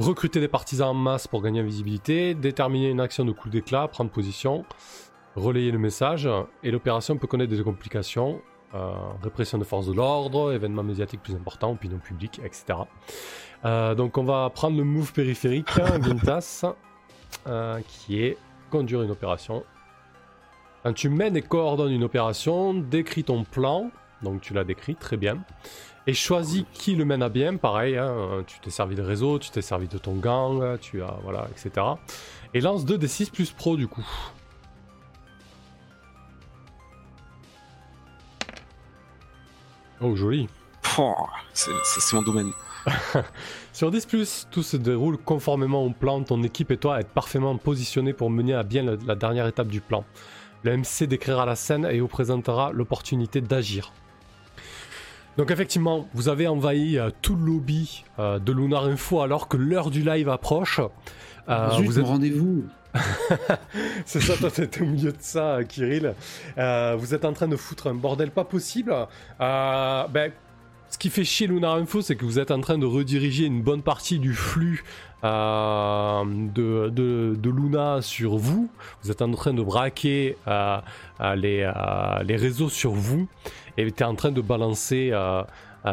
recruter 0.00 0.40
des 0.40 0.48
partisans 0.48 0.88
en 0.88 0.94
masse 0.94 1.28
pour 1.28 1.42
gagner 1.42 1.60
en 1.60 1.64
visibilité, 1.64 2.34
déterminer 2.34 2.88
une 2.88 3.00
action 3.00 3.24
de 3.24 3.32
coup 3.32 3.50
d'éclat, 3.50 3.86
prendre 3.86 4.10
position, 4.10 4.64
relayer 5.36 5.70
le 5.70 5.78
message, 5.78 6.28
et 6.62 6.70
l'opération 6.70 7.18
peut 7.18 7.26
connaître 7.26 7.54
des 7.54 7.62
complications, 7.62 8.40
euh, 8.74 8.92
répression 9.22 9.58
de 9.58 9.64
forces 9.64 9.86
de 9.86 9.92
l'ordre, 9.92 10.52
événements 10.52 10.82
médiatiques 10.82 11.22
plus 11.22 11.34
importants, 11.34 11.72
opinion 11.72 11.98
publique, 11.98 12.40
etc. 12.44 12.78
Euh, 13.64 13.94
donc 13.94 14.16
on 14.16 14.24
va 14.24 14.48
prendre 14.48 14.78
le 14.78 14.84
move 14.84 15.12
périphérique, 15.12 15.68
hein, 15.78 16.00
Gintas, 16.02 16.64
euh, 17.46 17.80
qui 17.86 18.22
est 18.22 18.38
conduire 18.70 19.02
une 19.02 19.10
opération. 19.10 19.64
Quand 20.82 20.94
tu 20.94 21.10
mènes 21.10 21.36
et 21.36 21.42
coordonnes 21.42 21.92
une 21.92 22.04
opération, 22.04 22.72
décris 22.72 23.24
ton 23.24 23.44
plan, 23.44 23.90
donc 24.22 24.40
tu 24.40 24.54
l'as 24.54 24.64
décrit 24.64 24.94
très 24.94 25.18
bien, 25.18 25.44
et 26.06 26.14
choisis 26.14 26.64
qui 26.72 26.94
le 26.94 27.04
mène 27.04 27.22
à 27.22 27.28
bien, 27.28 27.56
pareil, 27.56 27.96
hein, 27.96 28.42
tu 28.46 28.58
t'es 28.60 28.70
servi 28.70 28.96
de 28.96 29.02
réseau, 29.02 29.38
tu 29.38 29.50
t'es 29.50 29.62
servi 29.62 29.86
de 29.86 29.98
ton 29.98 30.14
gang, 30.14 30.78
tu 30.80 31.02
as, 31.02 31.18
voilà, 31.22 31.46
etc. 31.50 31.86
Et 32.54 32.60
lance 32.60 32.84
2 32.84 32.98
des 32.98 33.08
6 33.08 33.30
plus 33.30 33.50
pro 33.52 33.76
du 33.76 33.86
coup. 33.86 34.06
Oh 40.00 40.16
joli. 40.16 40.48
C'est 41.52 42.12
mon 42.14 42.22
domaine. 42.22 42.52
Sur 43.72 43.90
10 43.90 44.06
plus, 44.06 44.48
tout 44.50 44.62
se 44.62 44.76
déroule 44.76 45.18
conformément 45.18 45.84
au 45.84 45.90
plan, 45.90 46.22
ton 46.22 46.42
équipe 46.42 46.70
et 46.70 46.78
toi 46.78 47.00
êtes 47.00 47.10
parfaitement 47.10 47.56
positionnés 47.56 48.14
pour 48.14 48.30
mener 48.30 48.54
à 48.54 48.62
bien 48.62 48.82
la, 48.82 48.96
la 49.06 49.14
dernière 49.14 49.46
étape 49.46 49.68
du 49.68 49.80
plan. 49.80 50.04
Le 50.62 50.76
MC 50.76 51.04
décrira 51.04 51.46
la 51.46 51.56
scène 51.56 51.86
et 51.86 52.00
vous 52.00 52.08
présentera 52.08 52.72
l'opportunité 52.72 53.40
d'agir. 53.40 53.92
Donc 55.40 55.50
effectivement, 55.50 56.06
vous 56.12 56.28
avez 56.28 56.48
envahi 56.48 56.98
euh, 56.98 57.08
tout 57.22 57.34
le 57.34 57.46
lobby 57.46 58.04
euh, 58.18 58.38
de 58.38 58.52
Lunar 58.52 58.84
Info 58.84 59.22
alors 59.22 59.48
que 59.48 59.56
l'heure 59.56 59.90
du 59.90 60.02
live 60.02 60.28
approche. 60.28 60.82
Euh, 61.48 61.70
Zut, 61.70 61.86
vous 61.86 61.98
êtes- 61.98 62.04
rendez-vous. 62.04 62.64
c'est 64.04 64.20
ça, 64.20 64.36
toi 64.36 64.50
t'étais 64.50 64.82
au 64.82 64.84
milieu 64.84 65.12
de 65.12 65.16
ça, 65.20 65.60
Kirill. 65.66 66.12
Euh, 66.58 66.94
vous 66.98 67.14
êtes 67.14 67.24
en 67.24 67.32
train 67.32 67.48
de 67.48 67.56
foutre 67.56 67.86
un 67.86 67.94
bordel 67.94 68.30
pas 68.30 68.44
possible. 68.44 68.94
Ben, 69.38 70.30
ce 70.90 70.98
qui 70.98 71.08
fait 71.08 71.24
chier 71.24 71.46
Lunar 71.46 71.76
Info, 71.76 72.02
c'est 72.02 72.16
que 72.16 72.24
vous 72.24 72.40
êtes 72.40 72.50
en 72.50 72.60
train 72.60 72.76
de 72.76 72.84
rediriger 72.84 73.46
une 73.46 73.62
bonne 73.62 73.82
partie 73.82 74.18
du 74.18 74.34
flux 74.34 74.84
euh, 75.22 76.24
de, 76.24 77.50
Luna 77.50 78.02
sur 78.02 78.36
vous. 78.36 78.68
Vous 79.02 79.10
êtes 79.10 79.22
en 79.22 79.30
train 79.30 79.54
de 79.54 79.62
braquer 79.62 80.36
euh, 80.48 80.78
euh, 81.20 81.34
les, 81.36 82.36
réseaux 82.36 82.68
sur 82.68 82.90
vous. 82.90 83.28
Et 83.76 83.90
tu 83.92 84.02
es 84.02 84.06
en 84.06 84.16
train 84.16 84.32
de 84.32 84.40
balancer 84.40 85.12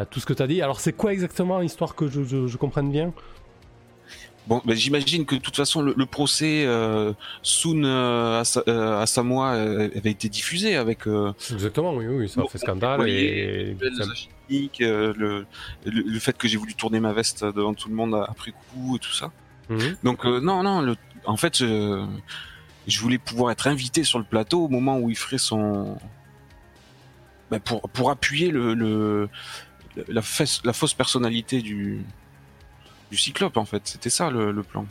tout 0.10 0.20
ce 0.20 0.26
que 0.26 0.34
tu 0.34 0.41
as 0.41 0.48
dit. 0.48 0.64
Alors 0.64 0.80
c'est 0.80 0.93
quoi 0.93 1.14
exactement, 1.14 1.62
histoire 1.62 1.93
que 1.93 2.08
je 2.08 2.58
comprenne 2.58 2.91
bien? 2.91 3.14
Bon, 4.48 4.62
ben, 4.64 4.76
j'imagine 4.76 5.26
que 5.26 5.36
de 5.36 5.41
toute 5.41 5.56
façon 5.58 5.82
le, 5.82 5.93
le 5.98 6.06
procès 6.06 6.64
euh, 6.66 7.12
Soon 7.41 7.84
euh, 7.84 8.43
euh, 8.68 9.02
Asamoah 9.02 9.56
euh, 9.56 9.89
avait 9.95 10.12
été 10.12 10.30
diffusé 10.30 10.78
avec 10.78 11.06
euh, 11.06 11.34
Exactement, 11.52 11.93
oui, 11.93 12.06
oui, 12.08 12.30
ça 12.30 12.39
a 12.39 12.43
Bon, 12.43 12.50
fait 12.50 12.58
scandale. 12.58 13.10
Et... 13.10 13.76
chimiques, 14.48 14.82
euh, 14.82 15.14
le, 15.18 15.45
le, 15.86 16.02
le 16.02 16.20
fait 16.20 16.38
que 16.38 16.48
j'ai 16.48 16.56
voulu 16.58 16.76
tourner 16.76 17.00
ma 17.02 17.12
veste 17.12 17.43
devant 17.43 17.74
tout 17.74 17.89
le 17.89 17.95
monde 17.95 18.16
après 18.28 18.52
coup 18.72 18.95
et 18.95 19.00
tout 19.00 19.12
ça. 19.12 19.32
Mhm. 19.70 19.98
Donc 20.04 20.26
euh, 20.26 20.39
non, 20.39 20.64
non, 20.64 20.80
le, 20.82 20.95
en 21.26 21.36
fait, 21.36 21.58
je, 21.58 22.06
je 22.88 23.00
voulais 23.02 23.18
pouvoir 23.18 23.52
être 23.52 23.68
invité 23.68 24.06
sur 24.06 24.18
le 24.18 24.24
plateau 24.24 24.64
au 24.64 24.70
moment 24.70 24.98
où 24.98 25.10
il 25.10 25.18
ferait 25.18 25.38
son, 25.39 25.98
ben, 27.52 27.60
pour 27.60 27.82
pour 27.89 28.12
appuyer 28.12 28.50
le, 28.50 28.74
le 28.76 29.28
la, 30.08 30.22
fesse- 30.22 30.62
la 30.64 30.72
fausse 30.72 30.93
personnalité 30.93 31.62
du 31.62 32.06
du 33.12 33.18
Cyclope 33.18 33.58
en 33.58 33.66
fait. 33.66 33.82
C'était 33.86 34.10
ça 34.10 34.30
le, 34.30 34.64
plan. 34.64 34.86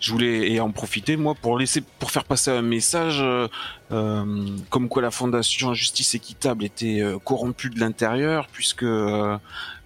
Je 0.00 0.12
voulais 0.12 0.60
en 0.60 0.70
profiter 0.70 1.16
moi 1.16 1.34
pour 1.34 1.58
laisser 1.58 1.82
pour 1.98 2.12
faire 2.12 2.24
passer 2.24 2.50
un 2.52 2.62
message 2.62 3.18
euh, 3.20 3.48
euh, 3.90 4.46
comme 4.70 4.88
quoi 4.88 5.02
la 5.02 5.10
fondation 5.10 5.74
Justice 5.74 6.14
Équitable 6.14 6.64
était 6.64 7.00
euh, 7.00 7.18
corrompue 7.18 7.68
de 7.68 7.80
l'intérieur 7.80 8.46
puisque 8.52 8.84
euh, 8.84 9.36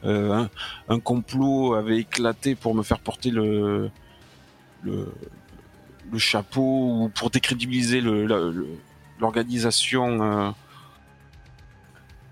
euh, 0.04 0.46
un, 0.88 1.00
complot 1.00 1.74
avait 1.74 1.98
éclaté 1.98 2.54
pour 2.54 2.74
me 2.74 2.82
faire 2.82 2.98
porter 2.98 3.30
le 3.30 3.90
le, 4.82 5.08
chapeau 6.18 6.60
ou 6.60 7.08
pour 7.14 7.30
décrédibiliser 7.30 8.02
l'organisation. 9.18 10.54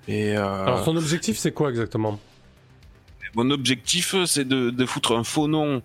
et 0.06 0.36
euh, 0.36 0.64
Alors 0.66 0.84
son 0.84 0.96
objectif 0.96 1.38
c'est 1.38 1.52
quoi 1.52 1.70
exactement? 1.70 2.18
Mon 3.34 3.50
objectif, 3.50 4.14
c'est 4.26 4.44
de, 4.46 4.70
de 4.70 4.86
foutre 4.86 5.12
un 5.16 5.24
faux 5.24 5.48
nom 5.48 5.82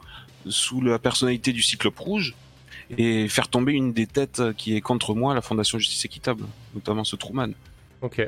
sous 0.47 0.81
la 0.81 0.99
personnalité 0.99 1.51
du 1.53 1.61
Cyclope 1.61 1.97
Rouge 1.97 2.35
et 2.97 3.27
faire 3.27 3.47
tomber 3.47 3.73
une 3.73 3.93
des 3.93 4.05
têtes 4.07 4.41
qui 4.57 4.75
est 4.75 4.81
contre 4.81 5.15
moi, 5.15 5.33
la 5.33 5.41
Fondation 5.41 5.79
Justice 5.79 6.05
Équitable, 6.05 6.43
notamment 6.75 7.03
ce 7.03 7.15
Truman. 7.15 7.49
Ok, 8.01 8.27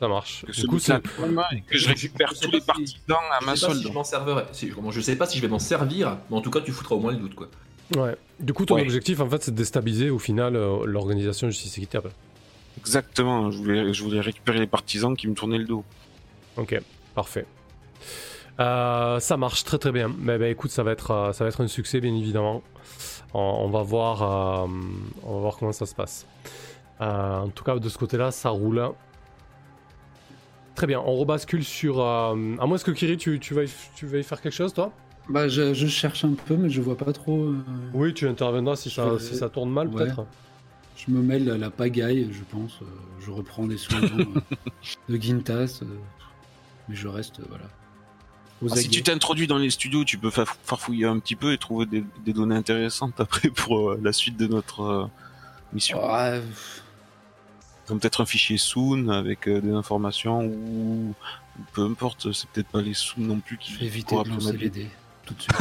ça 0.00 0.08
marche. 0.08 0.44
Que, 0.46 0.52
Du 0.52 0.66
coup, 0.66 0.78
c'est... 0.78 1.02
que 1.02 1.76
je 1.78 1.88
récupère 1.88 2.32
Je 2.34 2.40
tous 2.40 2.50
pas 2.50 2.52
les 2.52 2.60
si- 2.60 2.66
partisans 2.66 3.18
à 3.32 3.38
Je 3.40 3.46
ma 3.46 3.54
si 3.56 3.60
solde. 3.60 3.82
je 3.82 3.88
m'en 3.92 4.04
servirai. 4.04 4.44
Si, 4.52 4.70
vraiment, 4.70 4.90
je 4.90 5.00
sais 5.02 5.16
pas 5.16 5.26
si 5.26 5.36
je 5.36 5.42
vais 5.42 5.48
m'en 5.48 5.58
servir, 5.58 6.16
mais 6.30 6.36
en 6.36 6.40
tout 6.40 6.50
cas, 6.50 6.60
tu 6.62 6.72
foutras 6.72 6.94
au 6.94 7.00
moins 7.00 7.12
le 7.12 7.18
doute, 7.18 7.34
quoi. 7.34 7.48
Ouais. 7.96 8.16
Du 8.40 8.52
coup, 8.54 8.64
ton 8.64 8.76
Ouais. 8.76 8.82
objectif, 8.82 9.20
en 9.20 9.28
fait, 9.28 9.42
c'est 9.42 9.50
de 9.50 9.56
déstabiliser 9.56 10.08
au 10.10 10.18
final 10.18 10.56
euh, 10.56 10.86
l'organisation 10.86 11.48
Justice 11.50 11.76
Équitable. 11.78 12.10
Exactement, 12.78 13.50
je 13.50 13.58
voulais, 13.58 13.92
je 13.92 14.02
voulais 14.04 14.20
récupérer 14.20 14.58
les 14.60 14.66
partisans 14.66 15.14
qui 15.16 15.26
me 15.26 15.34
tournaient 15.34 15.58
le 15.58 15.64
dos. 15.64 15.84
Ok, 16.56 16.80
parfait. 17.14 17.44
Euh, 18.60 19.20
ça 19.20 19.36
marche 19.36 19.64
très 19.64 19.78
très 19.78 19.92
bien. 19.92 20.10
Mais 20.18 20.36
bah, 20.38 20.48
écoute, 20.48 20.70
ça 20.70 20.82
va 20.82 20.92
être 20.92 21.10
euh, 21.12 21.32
ça 21.32 21.44
va 21.44 21.48
être 21.48 21.62
un 21.62 21.68
succès 21.68 22.00
bien 22.00 22.14
évidemment. 22.14 22.62
On, 23.34 23.38
on 23.40 23.68
va 23.70 23.82
voir 23.82 24.22
euh, 24.22 24.66
on 25.24 25.34
va 25.34 25.40
voir 25.40 25.56
comment 25.58 25.72
ça 25.72 25.86
se 25.86 25.94
passe. 25.94 26.26
Euh, 27.00 27.40
en 27.42 27.48
tout 27.48 27.62
cas, 27.62 27.78
de 27.78 27.88
ce 27.88 27.96
côté-là, 27.98 28.30
ça 28.32 28.50
roule. 28.50 28.82
Très 30.74 30.86
bien. 30.86 31.00
On 31.04 31.14
rebascule 31.16 31.64
sur. 31.64 32.00
à 32.04 32.34
moins 32.34 32.78
que 32.78 32.90
Kiri, 32.90 33.16
tu, 33.16 33.38
tu 33.40 33.54
vas 33.54 33.64
y, 33.64 33.70
tu 33.96 34.06
vas 34.06 34.18
y 34.18 34.22
faire 34.24 34.40
quelque 34.40 34.52
chose, 34.54 34.72
toi? 34.72 34.92
Bah 35.28 35.46
je, 35.46 35.74
je 35.74 35.86
cherche 35.86 36.24
un 36.24 36.32
peu 36.32 36.56
mais 36.56 36.70
je 36.70 36.80
vois 36.80 36.96
pas 36.96 37.12
trop. 37.12 37.52
Oui, 37.92 38.14
tu 38.14 38.26
interviendras 38.26 38.76
si 38.76 38.88
ça, 38.90 39.10
vais- 39.10 39.18
si 39.18 39.36
ça 39.36 39.48
tourne 39.50 39.70
mal, 39.70 39.88
Ouais. 39.88 40.04
peut-être. 40.04 40.24
Je 40.96 41.12
me 41.12 41.20
mêle 41.22 41.48
à 41.50 41.58
la 41.58 41.70
pagaille, 41.70 42.28
je 42.32 42.42
pense. 42.50 42.80
je 43.20 43.30
reprends 43.30 43.66
des 43.66 43.76
soins 43.76 44.00
de 45.08 45.16
Gintas, 45.16 45.82
mais 46.88 46.94
je 46.96 47.06
reste, 47.08 47.40
voilà. 47.48 47.64
Ah, 48.70 48.76
si 48.76 48.88
tu 48.88 49.02
t'introduis 49.02 49.46
dans 49.46 49.58
les 49.58 49.70
studios, 49.70 50.04
tu 50.04 50.18
peux 50.18 50.30
fa- 50.30 50.44
farfouiller 50.64 51.06
un 51.06 51.18
petit 51.20 51.36
peu 51.36 51.52
et 51.52 51.58
trouver 51.58 51.86
des, 51.86 52.04
des 52.24 52.32
données 52.32 52.56
intéressantes 52.56 53.14
après 53.20 53.50
pour 53.50 53.90
euh, 53.90 54.00
la 54.02 54.12
suite 54.12 54.36
de 54.36 54.46
notre 54.48 54.80
euh, 54.82 55.06
mission. 55.72 56.00
Ah, 56.02 56.38
Comme 57.86 58.00
peut-être 58.00 58.20
un 58.20 58.26
fichier 58.26 58.58
Soon 58.58 59.08
avec 59.10 59.46
euh, 59.48 59.60
des 59.60 59.70
informations 59.72 60.44
ou 60.44 61.14
peu 61.72 61.82
importe, 61.84 62.32
c'est 62.32 62.48
peut-être 62.50 62.68
pas 62.68 62.82
les 62.82 62.94
Soon 62.94 63.22
non 63.22 63.38
plus 63.40 63.58
qui 63.58 63.72
je 63.72 63.78
vais 63.78 63.86
éviter 63.86 64.16
de 64.24 64.28
lancer 64.28 64.56
les 64.56 64.70
dés 64.70 64.90
tout 65.24 65.34
de 65.34 65.42
suite. 65.42 65.56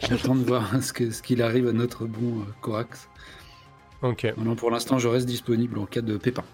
J'attends 0.08 0.34
de 0.36 0.44
voir 0.44 0.70
ce 0.82 0.92
qu'il 1.22 1.42
arrive 1.42 1.68
à 1.68 1.72
notre 1.72 2.06
bon 2.06 2.40
euh, 2.40 2.44
Corax. 2.62 3.08
Ok. 4.02 4.32
Non, 4.38 4.54
pour 4.56 4.70
l'instant, 4.70 4.98
je 4.98 5.08
reste 5.08 5.26
disponible 5.26 5.78
en 5.78 5.86
cas 5.86 6.00
de 6.00 6.16
pépin. 6.16 6.44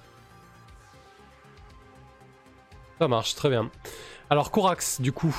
Ça 2.99 3.09
marche, 3.09 3.35
très 3.35 3.49
bien. 3.51 3.71
Alors, 4.31 4.51
Corax, 4.51 5.01
du 5.01 5.13
coup. 5.13 5.35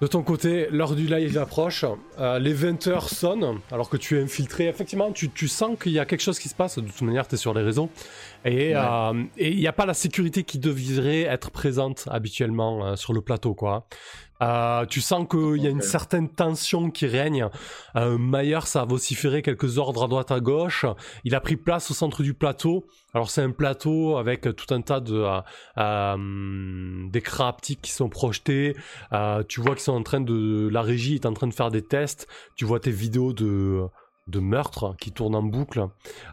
De 0.00 0.08
ton 0.08 0.24
côté, 0.24 0.66
l'heure 0.72 0.96
du 0.96 1.06
live 1.06 1.38
approche. 1.38 1.84
Euh, 2.18 2.40
les 2.40 2.52
20h 2.52 3.06
sonnent, 3.08 3.60
alors 3.70 3.88
que 3.88 3.96
tu 3.96 4.18
es 4.18 4.22
infiltré. 4.22 4.66
Effectivement, 4.66 5.12
tu, 5.12 5.30
tu 5.30 5.46
sens 5.46 5.78
qu'il 5.80 5.92
y 5.92 6.00
a 6.00 6.04
quelque 6.06 6.22
chose 6.22 6.40
qui 6.40 6.48
se 6.48 6.56
passe. 6.56 6.76
De 6.80 6.88
toute 6.88 7.02
manière, 7.02 7.28
tu 7.28 7.36
es 7.36 7.38
sur 7.38 7.54
les 7.54 7.62
réseaux. 7.62 7.88
Et 8.44 8.74
Ouais. 8.74 8.74
euh, 8.74 9.22
il 9.38 9.56
n'y 9.58 9.68
a 9.68 9.72
pas 9.72 9.86
la 9.86 9.94
sécurité 9.94 10.42
qui 10.42 10.58
devrait 10.58 11.20
être 11.22 11.52
présente 11.52 12.08
habituellement 12.10 12.84
euh, 12.84 12.96
sur 12.96 13.12
le 13.12 13.20
plateau, 13.20 13.54
quoi. 13.54 13.86
Euh, 14.42 14.84
tu 14.86 15.00
sens 15.00 15.26
qu'il 15.30 15.62
y 15.62 15.66
a 15.66 15.70
une 15.70 15.82
certaine 15.82 16.28
tension 16.28 16.90
qui 16.90 17.06
règne. 17.06 17.48
Euh, 17.96 18.16
Myers 18.18 18.76
a 18.76 18.84
vociféré 18.84 19.42
quelques 19.42 19.78
ordres 19.78 20.04
à 20.04 20.08
droite 20.08 20.30
à 20.30 20.40
gauche. 20.40 20.84
Il 21.24 21.34
a 21.34 21.40
pris 21.40 21.56
place 21.56 21.90
au 21.90 21.94
centre 21.94 22.22
du 22.22 22.34
plateau. 22.34 22.84
Alors 23.14 23.30
c'est 23.30 23.42
un 23.42 23.50
plateau 23.50 24.16
avec 24.16 24.42
tout 24.56 24.74
un 24.74 24.80
tas 24.80 25.00
de 25.00 25.14
euh, 25.14 25.40
euh, 25.78 27.08
d'écrans 27.10 27.48
haptiques 27.48 27.82
qui 27.82 27.92
sont 27.92 28.08
projetés. 28.08 28.74
Euh, 29.12 29.42
tu 29.46 29.60
vois 29.60 29.74
qu'ils 29.74 29.84
sont 29.84 29.92
en 29.92 30.02
train 30.02 30.20
de 30.20 30.68
la 30.72 30.82
régie 30.82 31.16
est 31.16 31.26
en 31.26 31.34
train 31.34 31.46
de 31.46 31.54
faire 31.54 31.70
des 31.70 31.82
tests. 31.82 32.26
Tu 32.56 32.64
vois 32.64 32.80
tes 32.80 32.90
vidéos 32.90 33.32
de 33.32 33.86
de 34.32 34.40
meurtre 34.40 34.96
qui 34.98 35.12
tournent 35.12 35.36
en 35.36 35.42
boucle 35.42 35.86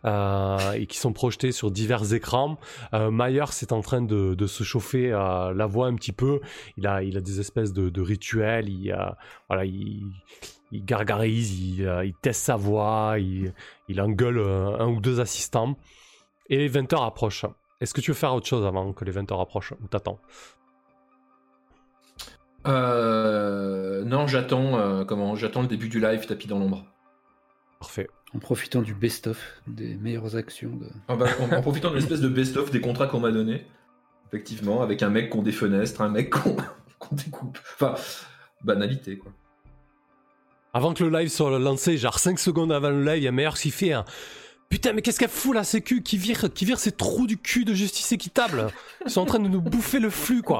euh, 0.05 0.71
et 0.71 0.87
qui 0.87 0.97
sont 0.97 1.13
projetées 1.13 1.51
sur 1.51 1.69
divers 1.69 2.13
écrans. 2.13 2.57
Euh, 2.93 3.11
Myers 3.11 3.61
est 3.61 3.71
en 3.71 3.81
train 3.81 4.01
de, 4.01 4.47
se 4.47 4.63
chauffer 4.63 5.11
euh, 5.11 5.53
la 5.53 5.67
voix 5.67 5.87
un 5.87 5.95
petit 5.95 6.13
peu. 6.13 6.39
Il 6.77 6.87
a, 6.87 7.01
des 7.01 7.39
espèces 7.39 7.73
de, 7.73 8.01
rituels. 8.01 8.69
Il, 8.69 8.91
euh, 8.91 9.65
il, 9.65 10.07
il 10.71 10.85
gargarise, 10.85 11.59
il, 11.59 12.13
teste 12.21 12.41
sa 12.41 12.55
voix, 12.55 13.17
il, 13.19 14.01
engueule 14.01 14.39
un 14.39 14.87
ou 14.87 15.01
deux 15.01 15.19
assistants. 15.19 15.75
Et 16.49 16.57
les 16.57 16.69
20h 16.69 17.05
approchent. 17.05 17.45
Est-ce 17.81 17.93
que 17.93 18.01
tu 18.01 18.11
veux 18.11 18.17
faire 18.17 18.33
autre 18.33 18.47
chose 18.47 18.65
avant 18.65 18.91
que 18.93 19.05
les 19.05 19.11
20h 19.11 19.39
approchent 19.39 19.73
Ou 19.83 19.87
t'attends? 19.87 20.19
Non, 22.65 24.27
j'attends 24.27 25.05
comment 25.05 25.35
J'attends 25.35 25.61
le 25.61 25.67
début 25.67 25.89
du 25.89 25.99
live 25.99 26.25
tapis 26.25 26.47
dans 26.47 26.59
l'ombre. 26.59 26.85
Parfait. 27.79 28.07
En 28.35 28.39
profitant 28.39 28.81
du 28.81 28.93
best-of 28.93 29.61
des 29.67 29.95
meilleures 29.95 30.35
actions. 30.35 30.75
De... 30.75 30.87
Ah 31.07 31.15
bah, 31.15 31.27
en, 31.39 31.55
en 31.55 31.61
profitant 31.61 31.89
de 31.89 31.95
l'espèce 31.95 32.21
de 32.21 32.27
best-of 32.27 32.71
des 32.71 32.81
contrats 32.81 33.07
qu'on 33.07 33.19
m'a 33.19 33.31
donné. 33.31 33.65
Effectivement, 34.27 34.81
avec 34.81 35.01
un 35.01 35.09
mec 35.09 35.29
qu'on 35.29 35.41
défenestre, 35.41 36.01
un 36.01 36.09
mec 36.09 36.29
qu'on 36.29 36.55
qu'on 36.99 37.15
découpe. 37.15 37.57
Enfin, 37.75 37.95
banalité 38.63 39.17
quoi. 39.17 39.31
Avant 40.73 40.93
que 40.93 41.03
le 41.03 41.09
live 41.09 41.29
soit 41.29 41.57
lancé, 41.57 41.97
genre 41.97 42.19
5 42.19 42.37
secondes 42.37 42.71
avant 42.71 42.91
le 42.91 43.03
live, 43.03 43.17
il 43.17 43.23
y 43.23 43.27
a 43.27 43.31
Meilleur 43.31 43.55
qui 43.55 43.71
fait 43.71 43.93
un... 43.93 44.05
Putain, 44.69 44.93
mais 44.93 45.01
qu'est-ce 45.01 45.17
qu'elle 45.17 45.29
fout 45.29 45.55
la 45.55 45.63
sécu 45.63 46.03
qui 46.03 46.17
vire, 46.17 46.53
qui 46.53 46.63
vire 46.63 46.77
ces 46.77 46.91
trous 46.91 47.25
du 47.25 47.37
cul 47.37 47.65
de 47.65 47.73
justice 47.73 48.11
équitable 48.11 48.67
Ils 49.03 49.09
sont 49.09 49.21
en 49.21 49.25
train 49.25 49.39
de 49.39 49.47
nous 49.47 49.61
bouffer 49.61 49.99
le 49.99 50.11
flux, 50.11 50.43
quoi. 50.43 50.59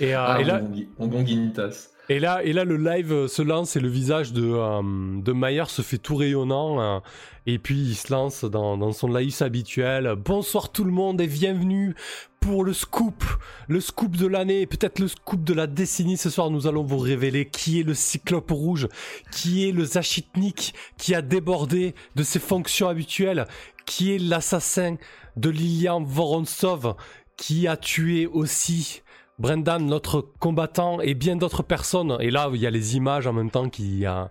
Et, 0.00 0.14
euh, 0.14 0.18
Ah, 0.26 0.40
et 0.40 0.44
là, 0.44 0.60
on 0.62 0.66
gongue- 0.68 0.86
on 0.98 1.06
gongue 1.06 1.28
une 1.30 1.52
tasse. 1.52 1.90
Et 2.08 2.18
là, 2.18 2.42
et 2.44 2.52
là, 2.52 2.64
le 2.64 2.76
live 2.76 3.26
se 3.28 3.42
lance 3.42 3.76
et 3.76 3.80
le 3.80 3.88
visage 3.88 4.32
de, 4.32 4.42
euh, 4.44 4.82
de 5.22 5.32
Mayer 5.32 5.64
se 5.68 5.82
fait 5.82 5.98
tout 5.98 6.16
rayonnant. 6.16 6.80
euh, 6.80 6.98
et 7.46 7.58
puis 7.58 7.76
il 7.76 7.94
se 7.96 8.12
lance 8.12 8.44
dans, 8.44 8.76
dans 8.76 8.92
son 8.92 9.08
laïus 9.08 9.40
habituel. 9.42 10.14
Bonsoir 10.16 10.70
tout 10.70 10.84
le 10.84 10.90
monde 10.92 11.20
et 11.20 11.26
bienvenue 11.26 11.94
pour 12.40 12.64
le 12.64 12.72
scoop. 12.72 13.24
Le 13.68 13.80
scoop 13.80 14.16
de 14.16 14.26
l'année, 14.26 14.66
peut-être 14.66 14.98
le 14.98 15.08
scoop 15.08 15.42
de 15.44 15.54
la 15.54 15.66
décennie. 15.66 16.16
Ce 16.16 16.28
soir, 16.30 16.50
nous 16.50 16.66
allons 16.66 16.82
vous 16.84 16.98
révéler 16.98 17.46
qui 17.46 17.80
est 17.80 17.84
le 17.84 17.94
cyclope 17.94 18.50
rouge, 18.50 18.88
qui 19.32 19.68
est 19.68 19.72
le 19.72 19.84
Zachitnik 19.84 20.74
qui 20.98 21.14
a 21.14 21.22
débordé 21.22 21.94
de 22.16 22.22
ses 22.22 22.38
fonctions 22.40 22.88
habituelles, 22.88 23.46
qui 23.86 24.12
est 24.14 24.18
l'assassin 24.18 24.96
de 25.36 25.50
Lilian 25.50 26.02
Vorontsov, 26.02 26.94
qui 27.36 27.66
a 27.66 27.76
tué 27.76 28.26
aussi 28.26 29.02
Brendan, 29.42 29.84
notre 29.84 30.24
combattant, 30.38 31.00
et 31.00 31.14
bien 31.14 31.34
d'autres 31.34 31.64
personnes. 31.64 32.16
Et 32.20 32.30
là, 32.30 32.48
il 32.54 32.60
y 32.60 32.66
a 32.68 32.70
les 32.70 32.96
images 32.96 33.26
en 33.26 33.32
même 33.32 33.50
temps 33.50 33.68
qui, 33.68 34.06
euh, 34.06 34.22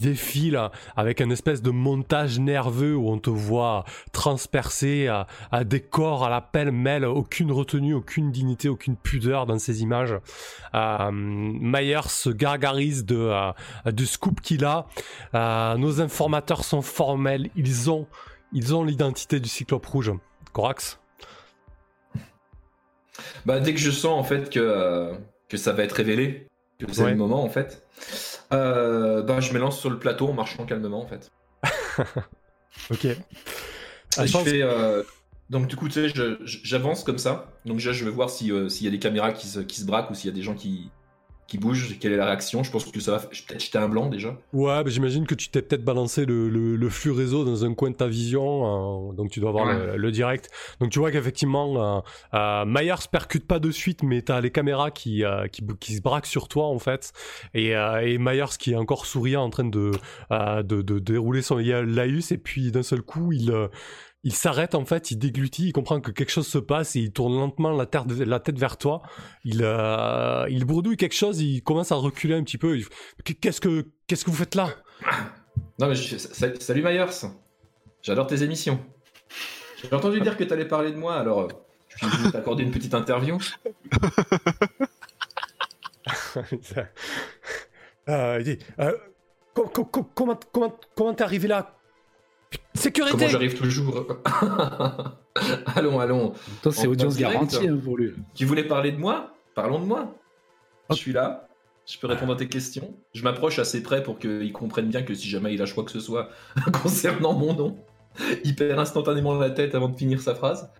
défilent 0.00 0.70
avec 0.96 1.20
un 1.20 1.30
espèce 1.30 1.62
de 1.62 1.70
montage 1.70 2.38
nerveux 2.38 2.94
où 2.94 3.10
on 3.10 3.18
te 3.18 3.28
voit 3.28 3.84
transpercer 4.12 5.08
à, 5.08 5.26
à 5.50 5.64
des 5.64 5.80
corps 5.80 6.24
à 6.24 6.30
la 6.30 6.40
pelle-mêle, 6.40 7.04
aucune 7.04 7.50
retenue, 7.50 7.92
aucune 7.92 8.30
dignité, 8.30 8.68
aucune 8.68 8.94
pudeur 8.94 9.46
dans 9.46 9.58
ces 9.58 9.82
images. 9.82 10.14
Euh, 10.76 11.10
Myers 11.12 12.08
se 12.08 12.30
gargarise 12.30 13.04
de, 13.04 13.16
euh, 13.16 13.90
du 13.90 14.06
scoop 14.06 14.40
qu'il 14.40 14.64
a. 14.64 14.86
Euh, 15.34 15.76
nos 15.76 16.00
informateurs 16.00 16.62
sont 16.62 16.82
formels, 16.82 17.50
ils 17.56 17.90
ont 17.90 18.06
l'identité 18.84 19.40
du 19.40 19.48
cyclope 19.48 19.86
rouge. 19.86 20.12
Corax 20.52 20.99
Bah, 23.46 23.60
dès 23.60 23.72
que 23.74 23.80
je 23.80 23.90
sens 23.90 24.18
en 24.18 24.24
fait 24.24 24.50
que, 24.50 24.58
euh, 24.60 25.12
que 25.48 25.56
ça 25.56 25.72
va 25.72 25.82
être 25.84 25.92
révélé, 25.92 26.46
que 26.78 26.86
c'est 26.92 27.02
Ouais. 27.02 27.10
le 27.10 27.16
moment 27.16 27.42
en 27.44 27.48
fait, 27.50 27.86
euh, 28.52 29.22
bah, 29.22 29.40
je 29.40 29.52
me 29.52 29.58
lance 29.58 29.78
sur 29.78 29.90
le 29.90 29.98
plateau 29.98 30.28
en 30.28 30.32
marchant 30.32 30.64
calmement 30.66 31.00
en 31.02 31.06
fait. 31.06 31.30
Ok. 32.90 33.06
Ah, 34.16 34.26
je 34.26 34.32
pense- 34.32 34.44
fais, 34.44 34.62
euh, 34.62 35.02
donc 35.50 35.66
du 35.66 35.76
coup, 35.76 35.88
tu 35.88 36.08
sais, 36.08 36.12
j'avance 36.44 37.04
comme 37.04 37.18
ça. 37.18 37.52
Donc 37.66 37.76
déjà, 37.76 37.92
je 37.92 38.04
vais 38.04 38.10
voir 38.10 38.30
si, 38.30 38.50
euh, 38.52 38.68
s'il 38.68 38.84
y 38.86 38.88
a 38.88 38.90
des 38.90 38.98
caméras 38.98 39.32
qui 39.32 39.46
se, 39.48 39.60
qui 39.60 39.80
se 39.80 39.86
braquent 39.86 40.10
ou 40.10 40.14
s'il 40.14 40.30
y 40.30 40.32
a 40.32 40.36
des 40.36 40.42
gens 40.42 40.54
qui, 40.54 40.90
qui 41.50 41.58
bougent, 41.58 41.98
quelle 41.98 42.12
est 42.12 42.16
la 42.16 42.26
réaction? 42.26 42.62
Je 42.62 42.70
pense 42.70 42.84
que 42.84 43.00
ça 43.00 43.12
va. 43.12 43.18
Peut-être 43.18 43.60
jeter 43.60 43.76
un 43.78 43.88
blanc 43.88 44.06
déjà. 44.08 44.38
Ouais, 44.52 44.82
j'imagine 44.86 45.26
que 45.26 45.34
tu 45.34 45.48
t'es 45.50 45.60
peut-être 45.60 45.84
balancé 45.84 46.24
le, 46.24 46.48
le- 46.48 46.76
le 46.76 46.88
flux 46.88 47.10
réseau 47.10 47.44
dans 47.44 47.64
un 47.64 47.74
coin 47.74 47.90
de 47.90 47.96
ta 47.96 48.06
vision, 48.06 49.10
euh, 49.10 49.12
donc 49.12 49.30
tu 49.30 49.40
dois 49.40 49.50
voir 49.50 49.66
le, 49.66 49.90
Ouais. 49.90 49.96
le 49.98 50.10
direct. 50.12 50.48
Donc 50.80 50.90
tu 50.90 50.98
vois 51.00 51.10
qu'effectivement, 51.10 51.98
euh, 51.98 52.00
euh, 52.34 52.64
Myers 52.66 53.06
percute 53.10 53.46
pas 53.46 53.58
de 53.58 53.70
suite, 53.70 54.02
mais 54.04 54.22
t'as 54.22 54.40
les 54.40 54.50
caméras 54.52 54.90
qui, 54.90 55.24
euh, 55.24 55.46
qui, 55.48 55.96
se 55.96 56.00
braquent 56.00 56.26
sur 56.26 56.46
toi 56.48 56.66
en 56.68 56.78
fait. 56.78 57.12
Et, 57.52 57.70
et 57.70 58.18
Myers 58.18 58.56
qui 58.58 58.72
est 58.72 58.76
encore 58.76 59.04
souriant 59.04 59.42
en 59.42 59.50
train 59.50 59.64
de, 59.64 59.90
euh, 60.30 60.62
de, 60.62 60.82
de 60.82 60.98
dérouler 61.00 61.42
son 61.42 61.56
laïus, 61.58 62.30
et 62.32 62.38
puis 62.38 62.70
d'un 62.70 62.82
seul 62.84 63.02
coup, 63.02 63.32
il, 63.32 63.52
il 64.22 64.34
s'arrête 64.34 64.74
en 64.74 64.84
fait, 64.84 65.10
il 65.10 65.16
déglutit, 65.18 65.68
il 65.68 65.72
comprend 65.72 66.00
que 66.00 66.10
quelque 66.10 66.30
chose 66.30 66.46
se 66.46 66.58
passe 66.58 66.94
et 66.96 67.00
il 67.00 67.12
tourne 67.12 67.34
lentement 67.34 67.70
la, 67.72 67.86
terre- 67.86 68.04
la 68.08 68.40
tête 68.40 68.58
vers 68.58 68.76
toi. 68.76 69.02
Il, 69.44 69.60
euh, 69.62 70.46
il 70.50 70.64
bourdouille 70.64 70.96
quelque 70.96 71.14
chose, 71.14 71.40
il 71.40 71.62
commence 71.62 71.90
à 71.92 71.94
reculer 71.96 72.34
un 72.34 72.42
petit 72.42 72.58
peu. 72.58 72.78
Qu'est-ce 73.40 73.60
que, 73.60 73.86
qu'est-ce 74.06 74.24
que 74.24 74.30
vous 74.30 74.36
faites 74.36 74.54
là? 74.54 74.68
Non, 75.78 75.88
mais 75.88 75.94
je 75.94 76.16
Salut 76.18 76.82
Myers, 76.82 77.06
j'adore 78.02 78.26
tes 78.26 78.42
émissions. 78.42 78.78
J'ai 79.82 79.94
entendu 79.94 80.20
dire 80.20 80.36
que 80.36 80.44
t'allais 80.44 80.68
parler 80.68 80.92
de 80.92 80.96
moi, 80.98 81.14
alors 81.16 81.40
euh, 81.40 81.48
je 81.96 82.06
vais 82.24 82.30
t'accorder 82.30 82.62
une 82.64 82.70
petite 82.70 82.94
interview. 82.94 83.38
Euh, 88.08 88.38
il 88.40 88.44
dit, 88.56 88.58
euh, 88.80 88.96
co- 89.54 89.68
co- 89.68 89.84
co- 89.84 90.02
comment 90.14 90.38
comment 90.52 90.74
comment 90.96 91.14
t'es 91.14 91.22
arrivé 91.22 91.46
là? 91.46 91.76
Sécurité 92.80 93.12
Comment 93.12 93.28
j'arrive 93.28 93.56
toujours 93.58 94.06
Allons, 95.76 96.00
allons. 96.00 96.32
Toi, 96.62 96.72
c'est 96.72 96.86
En 96.86 96.90
audience 96.90 97.16
garantie 97.16 97.68
hein, 97.68 97.78
pour 97.82 97.96
lui. 97.96 98.12
Tu 98.34 98.44
voulais 98.44 98.64
parler 98.64 98.92
de 98.92 98.98
moi? 98.98 99.34
Parlons 99.54 99.78
de 99.80 99.84
moi. 99.84 100.14
Ok. 100.88 100.96
Je 100.96 101.02
suis 101.02 101.12
là. 101.12 101.48
Je 101.86 101.98
peux 101.98 102.06
répondre 102.06 102.32
à 102.32 102.36
tes 102.36 102.48
questions. 102.48 102.94
Je 103.14 103.22
m'approche 103.22 103.58
assez 103.58 103.82
près 103.82 104.02
pour 104.02 104.18
qu'il 104.18 104.52
comprenne 104.52 104.88
bien 104.88 105.02
que 105.02 105.14
si 105.14 105.28
jamais 105.28 105.54
il 105.54 105.58
lâche 105.58 105.74
quoi 105.74 105.84
que 105.84 105.90
ce 105.90 106.00
soit 106.00 106.30
concernant 106.82 107.32
mon 107.32 107.54
nom, 107.54 107.76
il 108.44 108.54
perd 108.54 108.78
instantanément 108.78 109.34
la 109.34 109.50
tête 109.50 109.74
avant 109.74 109.88
de 109.88 109.96
finir 109.96 110.20
sa 110.20 110.34
phrase. 110.34 110.70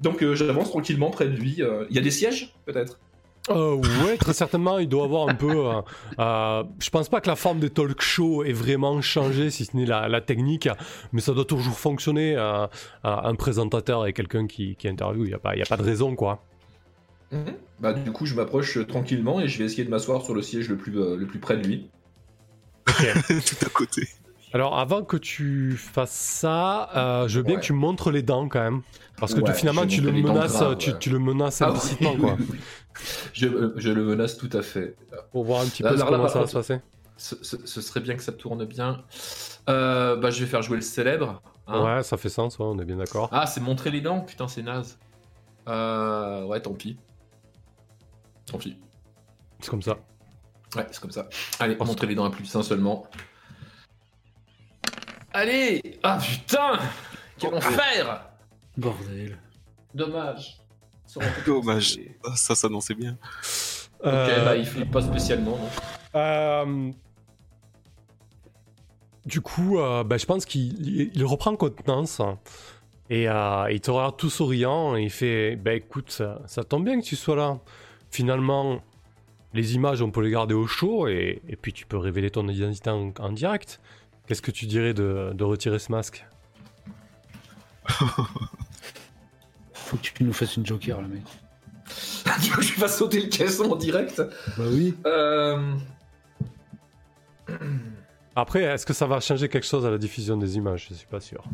Donc 0.00 0.22
euh, 0.22 0.34
j'avance 0.34 0.70
tranquillement 0.70 1.10
près 1.10 1.26
de 1.26 1.36
lui. 1.36 1.62
Euh, 1.62 1.86
Il 1.88 1.96
y 1.96 1.98
a 1.98 2.02
des 2.02 2.10
sièges 2.10 2.54
peut-être? 2.66 2.98
Euh, 3.50 3.76
ouais, 4.06 4.16
très 4.16 4.32
certainement, 4.32 4.78
il 4.78 4.88
doit 4.88 5.04
avoir 5.04 5.28
un 5.28 5.34
peu. 5.34 5.50
euh, 5.66 5.82
euh, 6.18 6.64
je 6.78 6.88
pense 6.88 7.10
pas 7.10 7.20
que 7.20 7.28
la 7.28 7.36
forme 7.36 7.60
des 7.60 7.68
talk 7.68 8.00
shows 8.00 8.42
ait 8.44 8.52
vraiment 8.54 9.02
changé, 9.02 9.50
si 9.50 9.66
ce 9.66 9.76
n'est 9.76 9.84
la, 9.84 10.08
la 10.08 10.20
technique, 10.22 10.68
mais 11.12 11.20
ça 11.20 11.34
doit 11.34 11.44
toujours 11.44 11.74
fonctionner. 11.78 12.34
euh, 12.36 12.64
euh, 12.64 12.66
un 13.04 13.34
présentateur 13.34 14.06
et 14.06 14.12
quelqu'un 14.14 14.46
qui, 14.46 14.76
qui 14.76 14.88
interviewe, 14.88 15.24
il 15.24 15.28
n'y 15.28 15.34
a, 15.34 15.38
pas- 15.38 15.56
y 15.56 15.62
a 15.62 15.66
pas 15.66 15.76
de 15.76 15.82
raison, 15.82 16.14
quoi. 16.16 16.42
Bah 17.80 17.92
du 17.92 18.12
coup 18.12 18.26
je 18.26 18.34
m'approche 18.36 18.78
tranquillement 18.86 19.40
et 19.40 19.48
je 19.48 19.58
vais 19.58 19.64
essayer 19.64 19.84
de 19.84 19.90
m'asseoir 19.90 20.22
sur 20.22 20.34
le 20.34 20.40
siège 20.42 20.68
le 20.68 20.76
plus, 20.76 20.96
euh, 20.98 21.16
le 21.16 21.26
plus 21.26 21.40
près 21.40 21.56
de 21.56 21.66
lui. 21.66 21.90
Tout 22.86 23.66
à 23.66 23.68
côté. 23.70 24.08
Alors, 24.54 24.78
avant 24.78 25.02
que 25.02 25.16
tu 25.16 25.76
fasses 25.76 26.12
ça, 26.12 26.88
euh, 26.96 27.28
je 27.28 27.38
veux 27.38 27.42
bien 27.44 27.56
Ouais. 27.56 27.60
que 27.60 27.66
tu 27.66 27.72
montres 27.72 28.10
les 28.12 28.22
dents 28.22 28.48
quand 28.48 28.60
même. 28.62 28.82
Parce 29.18 29.34
que 29.34 29.40
tu- 29.40 29.52
finalement, 29.52 29.84
tu 29.86 30.00
le 30.00 30.12
menaces, 30.12 30.52
graves, 30.52 30.76
tu, 30.78 30.90
ouais. 30.92 30.98
tu 31.00 31.10
le 31.10 31.18
menaces 31.18 31.60
implicitement, 31.60 32.16
quoi. 32.16 32.36
Je, 33.32 33.48
euh, 33.48 33.72
je 33.74 33.90
le 33.90 34.04
menace 34.04 34.36
tout 34.38 34.48
à 34.52 34.62
fait. 34.62 34.94
Pour 35.32 35.42
voir 35.44 35.62
un 35.62 35.64
petit 35.66 35.82
peu 35.82 35.96
là, 35.96 36.04
comment 36.08 36.28
ça 36.28 36.38
va 36.38 36.46
se 36.46 36.52
passer. 36.52 36.80
Ce, 37.16 37.34
ce- 37.42 37.66
ce 37.66 37.80
serait 37.80 37.98
bien 37.98 38.14
que 38.14 38.22
ça 38.22 38.30
tourne 38.30 38.64
bien. 38.64 39.02
Euh, 39.68 40.14
bah, 40.14 40.30
je 40.30 40.38
vais 40.38 40.46
faire 40.46 40.62
jouer 40.62 40.76
le 40.76 40.82
célèbre. 40.82 41.42
hein. 41.66 41.96
ouais, 41.96 42.02
ça 42.04 42.16
fait 42.16 42.28
sens, 42.28 42.60
on 42.60 42.78
est 42.78 42.84
bien 42.84 42.94
d'accord. 42.98 43.28
Ah, 43.32 43.46
c'est 43.46 43.60
montrer 43.60 43.90
les 43.90 44.00
dents 44.00 44.20
Putain, 44.20 44.46
c'est 44.46 44.62
naze. 44.62 44.96
Euh, 45.68 46.44
ouais, 46.44 46.60
tant 46.60 46.72
pis. 46.74 46.96
Tant 48.46 48.58
pis. 48.58 48.78
C'est 49.58 49.70
comme 49.70 49.82
ça. 49.82 49.98
Ouais, 50.76 50.86
c'est 50.92 51.00
comme 51.00 51.10
ça. 51.10 51.28
Allez, 51.58 51.74
montrer 51.74 52.06
les 52.06 52.14
dents 52.14 52.26
à 52.26 52.30
plus 52.30 52.54
un 52.54 52.62
seulement. 52.62 53.06
Allez 55.34 55.98
Ah 56.02 56.18
putain 56.22 56.78
Quel 57.38 57.54
enfer 57.54 58.24
Bordel. 58.76 59.36
Dommage. 59.94 60.58
Ça 61.06 61.20
Dommage. 61.46 61.98
Ah, 62.24 62.30
Ça, 62.30 62.36
ça 62.36 62.54
s'annonçait 62.54 62.94
bien. 62.94 63.12
Ok, 64.00 64.06
Euh, 64.06 64.44
bah 64.44 64.56
il 64.56 64.66
flippe 64.66 64.90
pas 64.90 65.02
spécialement. 65.02 65.58
non. 65.58 65.68
Euh, 66.20 66.90
Du 69.26 69.40
coup, 69.40 69.78
euh, 69.78 70.04
bah, 70.04 70.18
je 70.18 70.26
pense 70.26 70.44
qu'il 70.44 70.86
il- 70.86 71.10
il 71.14 71.24
reprend 71.24 71.56
contenance 71.56 72.20
et 73.10 73.28
euh, 73.28 73.70
il 73.72 73.80
te 73.80 73.90
regarde 73.90 74.16
tout 74.18 74.28
souriant 74.30 74.96
et 74.96 75.02
il 75.04 75.10
fait 75.10 75.56
Bah 75.56 75.72
écoute, 75.74 76.10
ça, 76.10 76.40
ça 76.46 76.62
tombe 76.64 76.84
bien 76.84 77.00
que 77.00 77.04
tu 77.04 77.16
sois 77.16 77.36
là. 77.36 77.58
Finalement, 78.10 78.80
les 79.54 79.74
images, 79.76 80.02
on 80.02 80.10
peut 80.10 80.20
les 80.22 80.30
garder 80.30 80.54
au 80.54 80.66
chaud 80.66 81.08
et, 81.08 81.40
et 81.48 81.56
puis 81.56 81.72
tu 81.72 81.86
peux 81.86 81.96
révéler 81.96 82.30
ton 82.30 82.46
identité 82.48 82.90
en, 82.90 83.12
en 83.18 83.32
direct. 83.32 83.80
Qu'est-ce 84.26 84.42
que 84.42 84.50
tu 84.50 84.66
dirais 84.66 84.94
de, 84.94 85.32
de 85.34 85.44
retirer 85.44 85.78
ce 85.78 85.92
masque 85.92 86.26
Faut 89.72 89.96
que 89.98 90.02
tu 90.02 90.24
nous 90.24 90.32
fasses 90.32 90.56
une 90.56 90.64
joker, 90.64 91.02
là, 91.02 91.08
mec. 91.08 91.22
tu 92.42 92.50
veux 92.50 92.56
que 92.56 92.62
je 92.62 92.72
fasse 92.72 92.98
sauter 92.98 93.20
le 93.20 93.28
caisson 93.28 93.70
en 93.70 93.76
direct 93.76 94.22
Bah 94.56 94.64
oui. 94.68 94.94
Euh... 95.06 95.74
Après, 98.36 98.62
est-ce 98.62 98.86
que 98.86 98.92
ça 98.94 99.06
va 99.06 99.20
changer 99.20 99.48
quelque 99.48 99.66
chose 99.66 99.86
à 99.86 99.90
la 99.90 99.98
diffusion 99.98 100.36
des 100.36 100.56
images? 100.56 100.86
Je 100.88 100.94
suis 100.94 101.06
pas 101.06 101.20
sûr. 101.20 101.44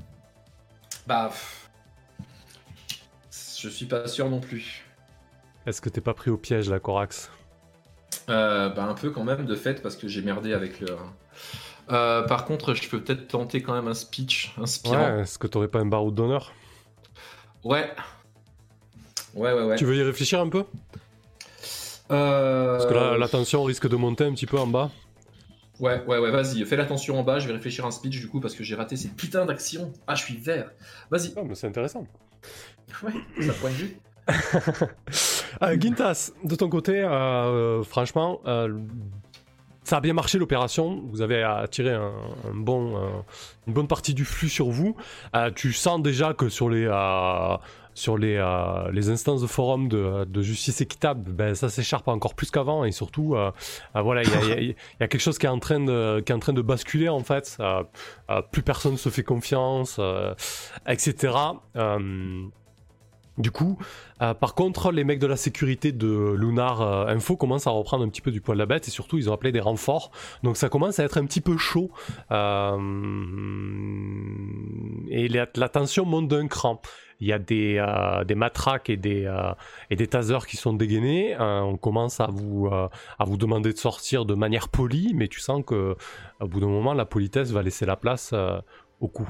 Bah. 1.06 1.30
Je 3.30 3.68
suis 3.68 3.86
pas 3.86 4.06
sûr 4.06 4.30
non 4.30 4.40
plus. 4.40 4.86
Est-ce 5.66 5.80
que 5.82 5.90
t'es 5.90 6.00
pas 6.00 6.14
pris 6.14 6.30
au 6.30 6.38
piège, 6.38 6.70
la 6.70 6.80
Corax? 6.80 7.30
Euh, 8.28 8.68
bah 8.70 8.84
un 8.84 8.94
peu 8.94 9.10
quand 9.10 9.24
même 9.24 9.44
de 9.44 9.54
fait 9.54 9.82
parce 9.82 9.96
que 9.96 10.08
j'ai 10.08 10.22
merdé 10.22 10.54
avec 10.54 10.80
le. 10.80 10.96
Euh, 11.90 12.22
par 12.22 12.44
contre, 12.44 12.74
je 12.74 12.88
peux 12.88 13.00
peut-être 13.00 13.28
tenter 13.28 13.62
quand 13.62 13.72
même 13.74 13.88
un 13.88 13.94
speech 13.94 14.54
inspirant. 14.60 14.96
Ouais, 14.96 15.20
est-ce 15.22 15.38
que 15.38 15.46
t'aurais 15.46 15.68
pas 15.68 15.80
un 15.80 15.86
baroud 15.86 16.14
d'honneur? 16.14 16.52
Ouais. 17.64 17.90
Ouais, 19.34 19.52
ouais, 19.52 19.62
ouais. 19.64 19.76
Tu 19.76 19.84
veux 19.84 19.96
y 19.96 20.02
réfléchir 20.02 20.40
un 20.40 20.48
peu? 20.48 20.64
Euh, 22.10 22.76
Parce 22.76 22.86
que 22.86 22.94
là, 22.94 23.16
la 23.16 23.28
tension 23.28 23.62
risque 23.62 23.88
de 23.88 23.96
monter 23.96 24.24
un 24.24 24.32
petit 24.32 24.46
peu 24.46 24.58
en 24.58 24.66
bas. 24.66 24.90
Ouais, 25.78 26.02
ouais, 26.06 26.18
ouais, 26.18 26.30
vas-y, 26.30 26.62
fais 26.66 26.76
l'attention 26.76 27.18
en 27.18 27.22
bas, 27.22 27.38
je 27.38 27.46
vais 27.46 27.54
réfléchir 27.54 27.84
à 27.86 27.88
un 27.88 27.90
speech 27.90 28.20
du 28.20 28.28
coup 28.28 28.38
parce 28.40 28.54
que 28.54 28.62
j'ai 28.62 28.74
raté 28.74 28.96
cette 28.96 29.16
putain 29.16 29.46
d'action. 29.46 29.92
Ah, 30.06 30.14
je 30.14 30.24
suis 30.24 30.36
vert. 30.36 30.70
Vas-y. 31.10 31.32
Ah, 31.36 31.40
mais 31.44 31.54
c'est 31.54 31.66
intéressant. 31.66 32.06
Ouais, 33.04 33.12
ça 33.46 33.52
point 33.54 33.70
de 33.70 33.74
vue. 33.76 33.96
Euh, 35.62 35.76
Gintas, 35.78 36.30
de 36.44 36.54
ton 36.54 36.68
côté, 36.70 37.00
euh, 37.02 37.82
franchement, 37.82 38.40
euh, 38.46 38.78
ça 39.84 39.96
a 39.96 40.00
bien 40.00 40.12
marché 40.12 40.38
l'opération. 40.38 41.02
Vous 41.10 41.22
avez 41.22 41.42
attiré 41.42 41.94
une 41.94 42.64
bonne 42.64 43.88
partie 43.88 44.14
du 44.14 44.24
flux 44.24 44.48
sur 44.48 44.70
vous. 44.70 44.96
Euh, 45.34 45.50
tu 45.54 45.72
sens 45.72 46.00
déjà 46.02 46.34
que 46.34 46.48
sur 46.48 46.68
les, 46.68 46.86
euh, 46.86 47.56
euh, 48.08 49.10
instances 49.10 49.42
de 49.42 49.46
forum 49.46 49.88
de, 49.88 50.42
justice 50.42 50.80
équitable, 50.80 51.32
ben, 51.32 51.54
ça 51.54 51.68
s'écharpe 51.68 52.08
encore 52.08 52.34
plus 52.34 52.50
qu'avant. 52.50 52.84
Et 52.84 52.92
surtout, 52.92 53.36
voilà, 53.94 54.22
il 54.22 54.66
y 54.68 54.74
a, 55.02 55.08
quelque 55.08 55.18
chose 55.18 55.38
qui 55.38 55.46
est 55.46 55.50
en 55.50 55.58
train 55.58 55.80
de, 55.80 56.22
qui 56.24 56.32
est 56.32 56.34
en 56.34 56.40
train 56.40 56.52
de 56.52 56.62
basculer 56.62 57.08
en 57.08 57.24
fait. 57.24 57.58
Plus 58.52 58.62
personne 58.62 58.96
se 58.96 59.08
fait 59.08 59.24
confiance, 59.24 59.98
etc. 60.86 61.32
Du 63.40 63.50
coup, 63.50 63.78
euh, 64.20 64.34
par 64.34 64.54
contre, 64.54 64.92
les 64.92 65.02
mecs 65.02 65.18
de 65.18 65.26
la 65.26 65.36
sécurité 65.36 65.92
de 65.92 66.34
Lunar 66.36 66.82
euh, 66.82 67.06
Info 67.06 67.36
commencent 67.36 67.66
à 67.66 67.70
reprendre 67.70 68.04
un 68.04 68.08
petit 68.08 68.20
peu 68.20 68.30
du 68.30 68.42
poil 68.42 68.58
de 68.58 68.60
la 68.60 68.66
bête 68.66 68.86
et 68.86 68.90
surtout, 68.90 69.16
ils 69.16 69.30
ont 69.30 69.32
appelé 69.32 69.50
des 69.50 69.60
renforts. 69.60 70.10
Donc 70.42 70.58
ça 70.58 70.68
commence 70.68 70.98
à 70.98 71.04
être 71.04 71.16
un 71.16 71.24
petit 71.24 71.40
peu 71.40 71.56
chaud. 71.56 71.90
Euh, 72.30 72.76
et 75.08 75.28
la, 75.28 75.46
tension 75.46 76.04
monte 76.04 76.28
d'un 76.28 76.48
cran. 76.48 76.82
Il 77.20 77.28
y 77.28 77.32
a 77.32 77.38
des, 77.38 77.82
matraques 78.34 78.90
et 78.90 78.96
des, 78.96 79.26
tasers 80.08 80.46
qui 80.46 80.56
sont 80.56 80.74
dégainés. 80.74 81.36
On 81.38 81.76
commence 81.76 82.20
à 82.20 82.28
vous, 82.30 82.70
demander 83.36 83.72
de 83.72 83.78
sortir 83.78 84.24
de 84.24 84.34
manière 84.34 84.68
polie, 84.68 85.12
mais 85.14 85.28
tu 85.28 85.40
sens 85.40 85.62
que 85.66 85.96
au 86.40 86.46
bout 86.46 86.60
d'un 86.60 86.68
moment, 86.68 86.94
la 86.94 87.04
politesse 87.04 87.50
va 87.50 87.62
laisser 87.62 87.84
la 87.84 87.96
place 87.96 88.34
au 89.00 89.08
coup. 89.08 89.28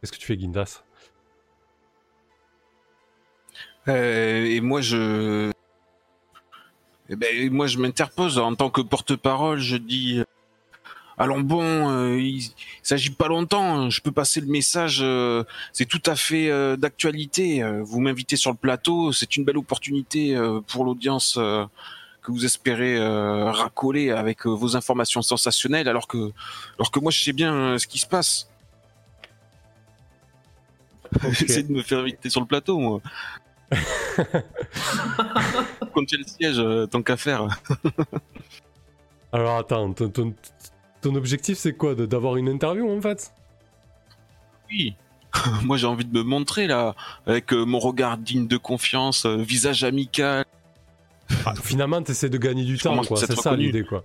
Qu'est-ce 0.00 0.12
que 0.12 0.18
tu 0.18 0.26
fais, 0.26 0.38
Gindas 0.38 0.82
Euh, 3.88 4.44
et 4.44 4.60
moi, 4.60 4.80
je, 4.80 5.50
eh 7.08 7.16
ben, 7.16 7.50
moi, 7.52 7.66
je 7.66 7.78
m'interpose 7.78 8.38
en 8.38 8.54
tant 8.54 8.70
que 8.70 8.80
porte-parole. 8.80 9.58
Je 9.58 9.76
dis, 9.76 10.18
euh, 10.18 10.24
allons 11.16 11.40
bon, 11.40 11.62
euh, 11.90 12.20
il, 12.20 12.42
s'agit 12.82 13.10
pas 13.10 13.28
longtemps. 13.28 13.78
hein, 13.80 13.90
Je 13.90 14.00
peux 14.00 14.12
passer 14.12 14.40
le 14.40 14.46
message. 14.46 14.98
euh, 15.02 15.42
c'est 15.72 15.86
tout 15.86 16.02
à 16.04 16.16
fait 16.16 16.50
euh, 16.50 16.76
d'actualité. 16.76 17.62
Vous 17.82 18.00
m'invitez 18.00 18.36
sur 18.36 18.50
le 18.50 18.56
plateau. 18.58 19.12
C'est 19.12 19.36
une 19.36 19.44
belle 19.44 19.58
opportunité 19.58 20.38
pour 20.66 20.84
l'audience 20.84 21.34
que 21.34 22.32
vous 22.32 22.44
espérez 22.44 22.98
racoler 23.50 24.10
avec 24.10 24.44
vos 24.44 24.76
informations 24.76 25.22
sensationnelles, 25.22 25.88
alors 25.88 26.08
que, 26.08 26.32
alors 26.78 26.90
que 26.90 27.00
moi, 27.00 27.10
je 27.10 27.22
sais 27.22 27.32
bien 27.32 27.78
ce 27.78 27.86
qui 27.86 27.98
se 27.98 28.06
passe. 28.06 28.50
J'essaie 31.30 31.62
de 31.62 31.72
me 31.72 31.80
faire 31.80 32.00
inviter 32.00 32.28
sur 32.28 32.42
le 32.42 32.46
plateau, 32.46 32.78
moi. 32.78 33.00
Quand 35.94 36.04
tu 36.06 36.16
le 36.16 36.24
siège, 36.24 36.58
euh, 36.58 36.86
tant 36.86 37.02
qu'à 37.02 37.16
faire. 37.16 37.46
Alors 39.32 39.56
attends, 39.58 39.92
ton, 39.92 40.08
ton- 40.08 40.34
ton 41.00 41.14
objectif 41.14 41.58
c'est 41.58 41.74
quoi 41.74 41.94
D'avoir 41.94 42.36
une 42.36 42.48
interview 42.48 42.90
en 42.90 43.00
fait? 43.00 43.32
Oui. 44.70 44.94
Moi, 45.62 45.76
j'ai 45.76 45.86
envie 45.86 46.04
de 46.06 46.12
me 46.16 46.22
montrer 46.22 46.66
là, 46.66 46.94
avec 47.26 47.52
euh, 47.52 47.64
mon 47.64 47.78
regard 47.78 48.16
digne 48.16 48.46
de 48.46 48.56
confiance, 48.56 49.26
euh, 49.26 49.36
visage 49.36 49.84
amical. 49.84 50.44
Ah, 51.44 51.52
Finalement, 51.62 52.02
t'essaies 52.02 52.30
de 52.30 52.38
gagner 52.38 52.64
du 52.64 52.76
Je 52.78 52.82
temps, 52.84 52.96
quoi. 53.04 53.18
C'est 53.18 53.36
ça 53.38 53.54
l'idée, 53.54 53.84
quoi. 53.84 54.04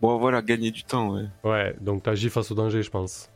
Bon, 0.00 0.16
voilà, 0.18 0.40
gagner 0.40 0.70
du 0.70 0.82
temps, 0.82 1.10
ouais. 1.14 1.26
Ouais, 1.44 1.76
donc 1.80 2.02
t'agis 2.04 2.30
face 2.30 2.50
au 2.50 2.54
danger, 2.54 2.82
je 2.82 2.90
pense. 2.90 3.28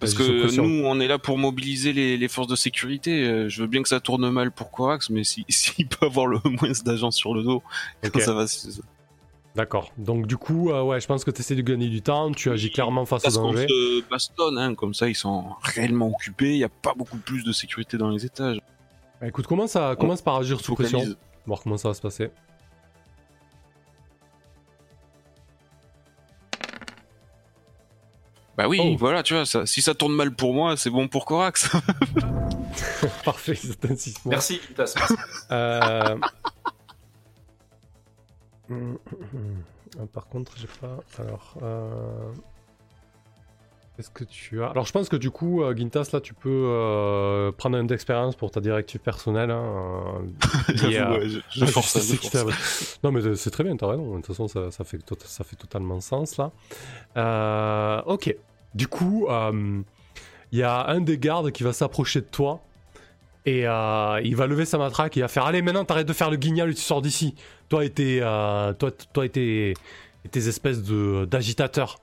Parce 0.00 0.14
que 0.14 0.56
nous, 0.56 0.84
on 0.86 1.00
est 1.00 1.06
là 1.08 1.18
pour 1.18 1.36
mobiliser 1.38 1.92
les, 1.92 2.16
les 2.16 2.28
forces 2.28 2.48
de 2.48 2.56
sécurité. 2.56 3.24
Euh, 3.24 3.48
Je 3.48 3.60
veux 3.62 3.68
bien 3.68 3.82
que 3.82 3.88
ça 3.88 4.00
tourne 4.00 4.28
mal 4.30 4.50
pour 4.50 4.70
Corax, 4.70 5.10
mais 5.10 5.22
si- 5.24 5.44
s'il 5.50 5.86
peut 5.88 6.06
avoir 6.06 6.26
le 6.26 6.38
moins 6.44 6.70
d'agents 6.84 7.10
sur 7.10 7.34
le 7.34 7.42
dos, 7.42 7.62
Ok, 8.06 8.20
ça 8.20 8.32
va. 8.32 8.46
D'accord. 9.54 9.90
Donc 9.96 10.26
du 10.26 10.36
coup, 10.36 10.70
euh, 10.70 10.82
ouais, 10.82 11.00
je 11.00 11.06
pense 11.06 11.24
que 11.24 11.30
t'essaies 11.30 11.54
de 11.56 11.62
gagner 11.62 11.88
du 11.88 12.02
temps. 12.02 12.30
Tu 12.32 12.50
agis 12.50 12.70
clairement 12.70 13.06
face 13.06 13.22
Parce 13.22 13.36
qu'on 13.38 13.52
danger. 13.52 13.66
se 13.68 14.08
bastonne, 14.10 14.58
hein, 14.58 14.74
comme 14.74 14.92
ça, 14.92 15.08
ils 15.08 15.14
sont 15.14 15.44
réellement 15.62 16.08
occupés. 16.10 16.52
Il 16.52 16.58
n'y 16.58 16.64
a 16.64 16.68
pas 16.68 16.92
beaucoup 16.94 17.16
plus 17.18 17.42
de 17.42 17.52
sécurité 17.52 17.96
dans 17.96 18.10
les 18.10 18.26
étages. 18.26 18.58
Bah, 19.20 19.28
écoute, 19.28 19.46
commence, 19.46 19.74
à, 19.76 19.96
commence 19.96 20.20
par 20.20 20.36
agir 20.36 20.60
sous 20.60 20.74
pression. 20.74 21.02
Voir 21.46 21.60
comment 21.62 21.78
ça 21.78 21.88
va 21.88 21.94
se 21.94 22.02
passer. 22.02 22.28
Bah 28.56 28.68
oui, 28.68 28.80
Oh. 28.82 28.96
voilà, 28.98 29.22
tu 29.22 29.34
vois, 29.34 29.44
ça, 29.44 29.66
si 29.66 29.82
ça 29.82 29.94
tourne 29.94 30.14
mal 30.14 30.34
pour 30.34 30.54
moi, 30.54 30.76
c'est 30.76 30.88
bon 30.90 31.08
pour 31.08 31.26
Corax. 31.26 31.70
Parfait. 33.24 33.58
Merci, 34.24 34.58
Kitas. 34.58 34.94
Euh... 35.50 36.16
ah, 38.70 40.06
Par 40.12 40.26
contre, 40.28 40.52
j'ai 40.56 40.68
pas. 40.80 40.98
Alors. 41.18 41.54
Euh... 41.62 42.32
Qu'est-ce 43.96 44.10
que 44.10 44.24
tu 44.24 44.62
as 44.62 44.68
Alors, 44.68 44.84
je 44.84 44.92
pense 44.92 45.08
que 45.08 45.16
du 45.16 45.30
coup, 45.30 45.62
euh, 45.62 45.74
Gintas, 45.74 46.10
là, 46.12 46.20
tu 46.20 46.34
peux 46.34 46.50
euh, 46.50 47.50
prendre 47.52 47.78
un 47.78 47.84
d'expérience 47.84 48.36
pour 48.36 48.50
ta 48.50 48.60
directive 48.60 49.00
personnelle. 49.00 49.50
hein, 49.50 49.64
euh, 50.68 50.72
liée 50.74 50.98
à- 50.98 51.00
J'avoue, 51.12 51.14
ouais, 51.14 51.28
je, 51.28 51.38
je 51.48 51.64
Ah, 51.64 51.66
force 51.68 51.92
ça, 51.92 52.00
justice 52.00 52.16
je 52.16 52.20
force 52.20 52.32
ça. 52.32 52.40
équitable. 52.42 52.98
Non, 53.04 53.12
mais 53.12 53.34
c'est 53.36 53.50
très 53.50 53.64
bien, 53.64 53.74
t'as 53.76 53.86
raison. 53.86 54.10
De 54.10 54.16
toute 54.16 54.26
façon, 54.26 54.48
ça, 54.48 54.70
ça 54.70 54.84
fait, 54.84 54.98
tot- 54.98 55.16
ça 55.24 55.44
fait 55.44 55.56
totalement 55.56 56.00
sens 56.00 56.36
là. 56.36 56.50
Euh, 57.16 58.02
ok. 58.06 58.36
Du 58.74 58.88
coup, 58.88 59.26
euh, 59.30 59.80
il 60.52 60.58
y 60.58 60.62
a 60.62 60.86
un 60.88 61.00
des 61.00 61.16
gardes 61.18 61.50
qui 61.50 61.62
va 61.62 61.72
s'approcher 61.72 62.20
de 62.20 62.26
toi 62.26 62.60
et 63.46 63.60
il 63.62 63.66
va 64.36 64.46
lever 64.46 64.64
sa 64.66 64.76
matraque 64.76 65.16
et 65.16 65.20
il 65.20 65.22
va 65.22 65.28
faire 65.28 65.46
Allez, 65.46 65.62
maintenant 65.62 65.84
t'arrêtes 65.84 66.08
de 66.08 66.12
faire 66.12 66.30
le 66.30 66.36
guignol 66.36 66.70
et 66.70 66.74
tu 66.74 66.82
sors 66.82 67.00
d'ici. 67.00 67.34
Toi 67.70 67.84
et 67.86 67.90
tes, 67.90 68.18
toi, 68.20 68.90
toi 69.12 69.24
et 69.24 69.30
tes, 69.30 69.70
et 69.70 70.28
tes 70.30 70.48
espèces 70.48 70.82
d'agitateurs. 70.82 71.96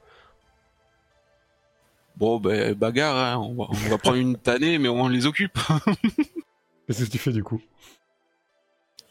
Bon, 2.18 2.39
ben, 2.39 2.74
bagarre, 2.74 3.18
hein. 3.18 3.38
on, 3.38 3.55
va, 3.55 3.66
on 3.70 3.89
va 3.89 3.97
prendre 3.97 4.18
une 4.18 4.38
tannée, 4.38 4.78
mais 4.78 4.89
on 4.89 5.07
les 5.07 5.26
occupe. 5.26 5.57
Qu'est-ce 6.88 7.05
que 7.05 7.09
tu 7.09 7.18
fais 7.18 7.32
du 7.32 7.43
coup? 7.43 7.61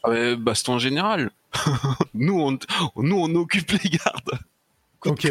Ah, 0.03 0.09
ben, 0.09 0.35
baston 0.35 0.79
général. 0.79 1.31
nous, 2.13 2.39
on, 2.39 2.57
nous, 3.01 3.17
on 3.17 3.35
occupe 3.35 3.71
les 3.71 3.89
gardes. 3.89 4.39
Ok. 5.05 5.27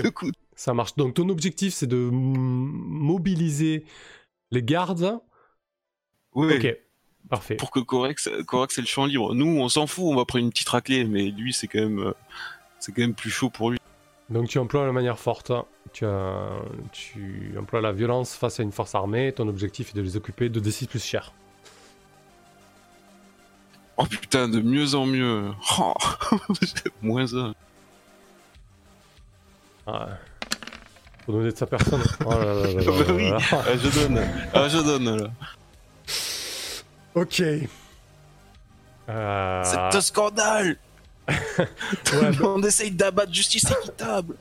Ça 0.55 0.75
marche. 0.75 0.95
Donc 0.97 1.15
ton 1.15 1.29
objectif, 1.29 1.75
c'est 1.75 1.87
de 1.87 2.09
mobiliser 2.13 3.85
les 4.51 4.63
gardes. 4.63 5.19
Oui. 6.35 6.55
Ok, 6.57 6.77
parfait. 7.29 7.57
Pour 7.57 7.71
que 7.71 7.81
Corex, 7.81 8.29
Corex 8.47 8.79
ait 8.79 8.83
le 8.83 8.87
champ 8.87 9.07
libre. 9.07 9.35
Nous, 9.35 9.47
on 9.47 9.69
s'en 9.69 9.87
fout, 9.87 10.05
on 10.05 10.15
va 10.15 10.25
prendre 10.25 10.45
une 10.45 10.51
petite 10.51 10.69
raclée, 10.69 11.05
mais 11.05 11.31
lui, 11.31 11.53
c'est 11.53 11.69
quand 11.69 11.81
même, 11.81 11.99
euh, 12.01 12.13
c'est 12.79 12.93
quand 12.93 13.03
même 13.03 13.15
plus 13.15 13.31
chaud 13.31 13.51
pour 13.51 13.71
lui. 13.71 13.79
Donc 14.33 14.49
tu 14.49 14.59
emploies 14.59 14.87
la 14.87 14.93
manière 14.93 15.19
forte. 15.19 15.53
Tu, 15.93 16.05
as- 16.07 16.49
tu 16.93 17.55
emploies 17.59 17.81
la 17.81 17.93
violence 17.93 18.35
face 18.35 18.59
à 18.61 18.63
une 18.63 18.73
force 18.73 18.95
armée. 18.95 19.33
Ton 19.33 19.47
objectif 19.49 19.91
est 19.91 19.97
de 19.97 20.03
les 20.03 20.17
occuper 20.17 20.49
de 20.49 20.59
D6 20.61 20.87
plus 20.89 21.05
cher. 21.05 21.33
Oh 23.99 24.05
putain, 24.07 24.49
de 24.49 24.61
mieux 24.61 24.95
en 24.95 25.07
mieux. 25.07 25.51
Oh. 25.79 25.95
Moins 27.03 27.35
un. 27.35 27.55
Ah. 29.87 30.09
Faut 31.27 31.33
donner 31.33 31.53
de 31.53 31.57
sa 31.57 31.67
personne. 31.67 32.03
Oh 32.25 32.31
là 32.31 32.45
là 32.45 32.55
là 32.55 32.73
là 32.73 32.83
Bah 32.87 33.05
là 33.07 33.13
oui. 33.15 33.31
là. 33.31 33.39
Ah, 33.53 33.77
je 33.77 33.89
donne. 34.01 34.23
Ah, 34.55 34.69
je 34.69 34.79
donne, 34.79 35.17
là. 35.17 35.31
Ok. 37.15 37.43
Euh, 39.09 39.63
C'est 39.65 39.77
un 39.97 40.01
scandale 40.01 40.77
Tout 42.05 42.17
Ouais, 42.17 42.33
le 42.33 42.43
monde 42.43 42.67
essaye 42.67 42.91
d'abattre 42.91 43.33
justice 43.33 43.71
équitable 43.71 44.35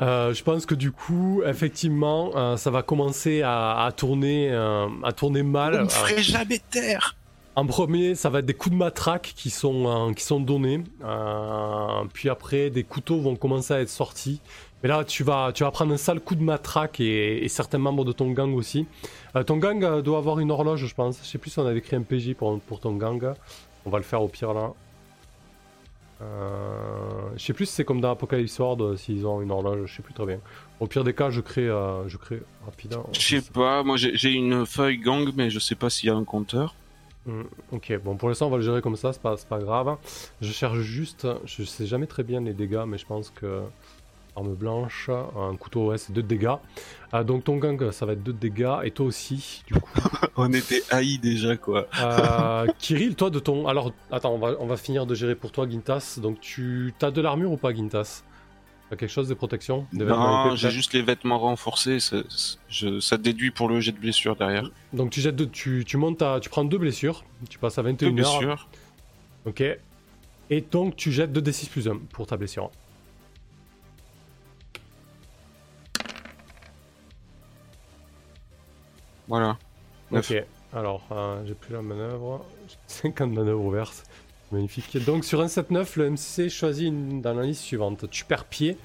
euh, 0.00 0.32
je 0.32 0.44
pense 0.44 0.64
que 0.64 0.76
du 0.76 0.92
coup, 0.92 1.42
effectivement, 1.44 2.30
euh, 2.36 2.56
ça 2.56 2.70
va 2.70 2.82
commencer 2.82 3.42
à, 3.42 3.84
à 3.84 3.90
tourner, 3.90 4.48
euh, 4.52 4.86
à 5.02 5.12
tourner 5.12 5.42
mal. 5.42 5.74
On 5.74 5.84
ne 5.84 5.88
ferait 5.88 6.22
jamais 6.22 6.60
taire 6.70 7.16
En 7.56 7.66
premier, 7.66 8.14
ça 8.14 8.30
va 8.30 8.38
être 8.38 8.46
des 8.46 8.54
coups 8.54 8.74
de 8.74 8.78
matraque 8.78 9.32
qui 9.34 9.50
sont, 9.50 10.12
qui 10.16 10.22
sont 10.22 10.38
donnés. 10.38 10.84
Puis 12.12 12.28
après, 12.28 12.70
des 12.70 12.84
couteaux 12.84 13.18
vont 13.20 13.34
commencer 13.34 13.74
à 13.74 13.80
être 13.80 13.88
sortis. 13.88 14.40
Mais 14.84 14.88
là, 14.88 15.02
tu 15.02 15.24
vas, 15.24 15.50
tu 15.52 15.64
vas 15.64 15.72
prendre 15.72 15.92
un 15.92 15.96
sale 15.96 16.20
coup 16.20 16.36
de 16.36 16.44
matraque 16.44 17.00
et, 17.00 17.42
et 17.44 17.48
certains 17.48 17.78
membres 17.78 18.04
de 18.04 18.12
ton 18.12 18.30
gang 18.30 18.54
aussi. 18.54 18.86
Ton 19.46 19.56
gang 19.56 20.00
doit 20.02 20.18
avoir 20.18 20.38
une 20.38 20.52
horloge, 20.52 20.86
je 20.86 20.94
pense. 20.94 21.18
Je 21.24 21.28
sais 21.28 21.38
plus 21.38 21.50
si 21.50 21.58
on 21.58 21.66
avait 21.66 21.80
créé 21.80 21.98
un 21.98 22.02
PJ 22.02 22.34
pour, 22.34 22.60
pour 22.60 22.78
ton 22.78 22.92
gang. 22.92 23.34
On 23.88 23.90
va 23.90 23.96
le 23.96 24.04
faire 24.04 24.20
au 24.20 24.28
pire 24.28 24.52
là. 24.52 24.74
Euh, 26.20 27.30
je 27.38 27.42
sais 27.42 27.54
plus 27.54 27.64
si 27.64 27.72
c'est 27.72 27.86
comme 27.86 28.02
dans 28.02 28.10
Apocalypse 28.10 28.52
Sword, 28.52 28.82
euh, 28.82 28.96
s'ils 28.98 29.26
ont 29.26 29.40
une 29.40 29.50
horloge, 29.50 29.88
je 29.88 29.96
sais 29.96 30.02
plus 30.02 30.12
très 30.12 30.26
bien. 30.26 30.40
Au 30.78 30.86
pire 30.86 31.04
des 31.04 31.14
cas, 31.14 31.30
je 31.30 31.40
crée, 31.40 31.66
euh, 31.66 32.06
je 32.06 32.18
crée 32.18 32.42
rapidement. 32.66 33.08
Je 33.14 33.40
sais 33.40 33.50
pas, 33.50 33.82
moi 33.82 33.96
j'ai 33.96 34.30
une 34.30 34.66
feuille 34.66 34.98
gang, 34.98 35.30
mais 35.34 35.48
je 35.48 35.58
sais 35.58 35.74
pas 35.74 35.88
s'il 35.88 36.10
y 36.10 36.12
a 36.12 36.14
un 36.14 36.24
compteur. 36.24 36.74
Hmm, 37.24 37.44
ok, 37.72 37.98
bon 38.04 38.16
pour 38.16 38.28
l'instant 38.28 38.48
on 38.48 38.50
va 38.50 38.58
le 38.58 38.62
gérer 38.62 38.82
comme 38.82 38.96
ça, 38.96 39.14
c'est 39.14 39.22
pas, 39.22 39.38
c'est 39.38 39.48
pas 39.48 39.58
grave. 39.58 39.96
Je 40.42 40.52
cherche 40.52 40.80
juste, 40.80 41.26
je 41.46 41.62
sais 41.62 41.86
jamais 41.86 42.06
très 42.06 42.24
bien 42.24 42.42
les 42.42 42.52
dégâts, 42.52 42.84
mais 42.86 42.98
je 42.98 43.06
pense 43.06 43.30
que 43.30 43.62
arme 44.38 44.54
blanche, 44.54 45.08
un 45.10 45.54
couteau 45.56 45.86
ouais 45.90 45.98
c'est 45.98 46.12
2 46.12 46.22
dégâts. 46.22 46.54
Ah, 47.12 47.24
donc 47.24 47.44
ton 47.44 47.56
gang 47.56 47.90
ça 47.90 48.06
va 48.06 48.12
être 48.14 48.22
2 48.22 48.32
dégâts 48.32 48.76
et 48.84 48.90
toi 48.90 49.06
aussi 49.06 49.62
du 49.66 49.74
coup. 49.74 49.90
On 50.36 50.52
était 50.52 50.82
haïs 50.90 51.18
déjà, 51.20 51.56
quoi. 51.56 51.86
Euh, 52.00 52.66
Kirill, 52.78 53.14
toi 53.16 53.30
de 53.30 53.38
ton, 53.38 53.66
alors 53.66 53.92
attends 54.10 54.32
on 54.34 54.38
va, 54.38 54.54
on 54.60 54.66
va 54.66 54.76
finir 54.76 55.04
de 55.06 55.14
gérer 55.14 55.34
pour 55.34 55.52
toi 55.52 55.68
Gintas. 55.68 56.18
Donc 56.22 56.40
tu 56.40 56.92
as 57.02 57.10
de 57.10 57.20
l'armure 57.20 57.52
ou 57.52 57.56
pas 57.56 57.72
Gintas? 57.74 58.22
T'as 58.90 58.96
quelque 58.96 59.10
chose 59.10 59.28
de 59.28 59.34
protection? 59.34 59.86
Des 59.92 60.04
Non, 60.06 60.54
j'ai 60.56 60.70
juste 60.70 60.94
les 60.94 61.02
vêtements 61.02 61.38
renforcés, 61.38 62.00
ça, 62.00 62.16
je- 62.70 63.00
ça 63.00 63.18
déduit 63.18 63.50
pour 63.50 63.68
le 63.68 63.80
jet 63.80 63.92
de 63.92 63.98
blessure 63.98 64.34
derrière. 64.34 64.70
Donc 64.94 65.10
tu 65.10 65.20
jettes 65.20 65.36
deux, 65.36 65.46
tu, 65.48 65.84
tu 65.86 65.98
montes 65.98 66.22
à, 66.22 66.40
tu 66.40 66.48
prends 66.48 66.64
deux 66.64 66.78
blessures, 66.78 67.22
tu 67.50 67.58
passes 67.58 67.76
à 67.78 67.82
Deux 67.82 67.88
21 67.90 68.06
heures. 68.18 68.38
blessures. 68.38 68.68
Ok. 69.44 69.62
Et 70.50 70.60
donc 70.62 70.96
tu 70.96 71.12
jettes 71.12 71.32
2d6 71.32 71.68
plus 71.68 71.86
1 71.88 71.98
pour 72.12 72.26
ta 72.26 72.38
blessure. 72.38 72.70
Voilà. 79.28 79.58
Ok, 80.10 80.34
alors 80.72 81.02
euh, 81.12 81.42
j'ai 81.46 81.54
plus 81.54 81.72
la 81.72 81.82
manœuvre. 81.82 82.44
J'ai 82.68 82.76
50 82.86 83.32
manœuvres 83.32 83.64
ouvertes. 83.64 84.04
Magnifique. 84.52 85.04
Donc 85.04 85.24
sur 85.24 85.40
un 85.40 85.46
7-9, 85.46 85.98
le 85.98 86.10
MC 86.10 86.48
choisit 86.48 86.88
une... 86.88 87.20
dans 87.20 87.34
la 87.34 87.42
liste 87.42 87.62
suivante. 87.62 88.08
Tu 88.10 88.24
perds 88.24 88.44
pied. 88.44 88.78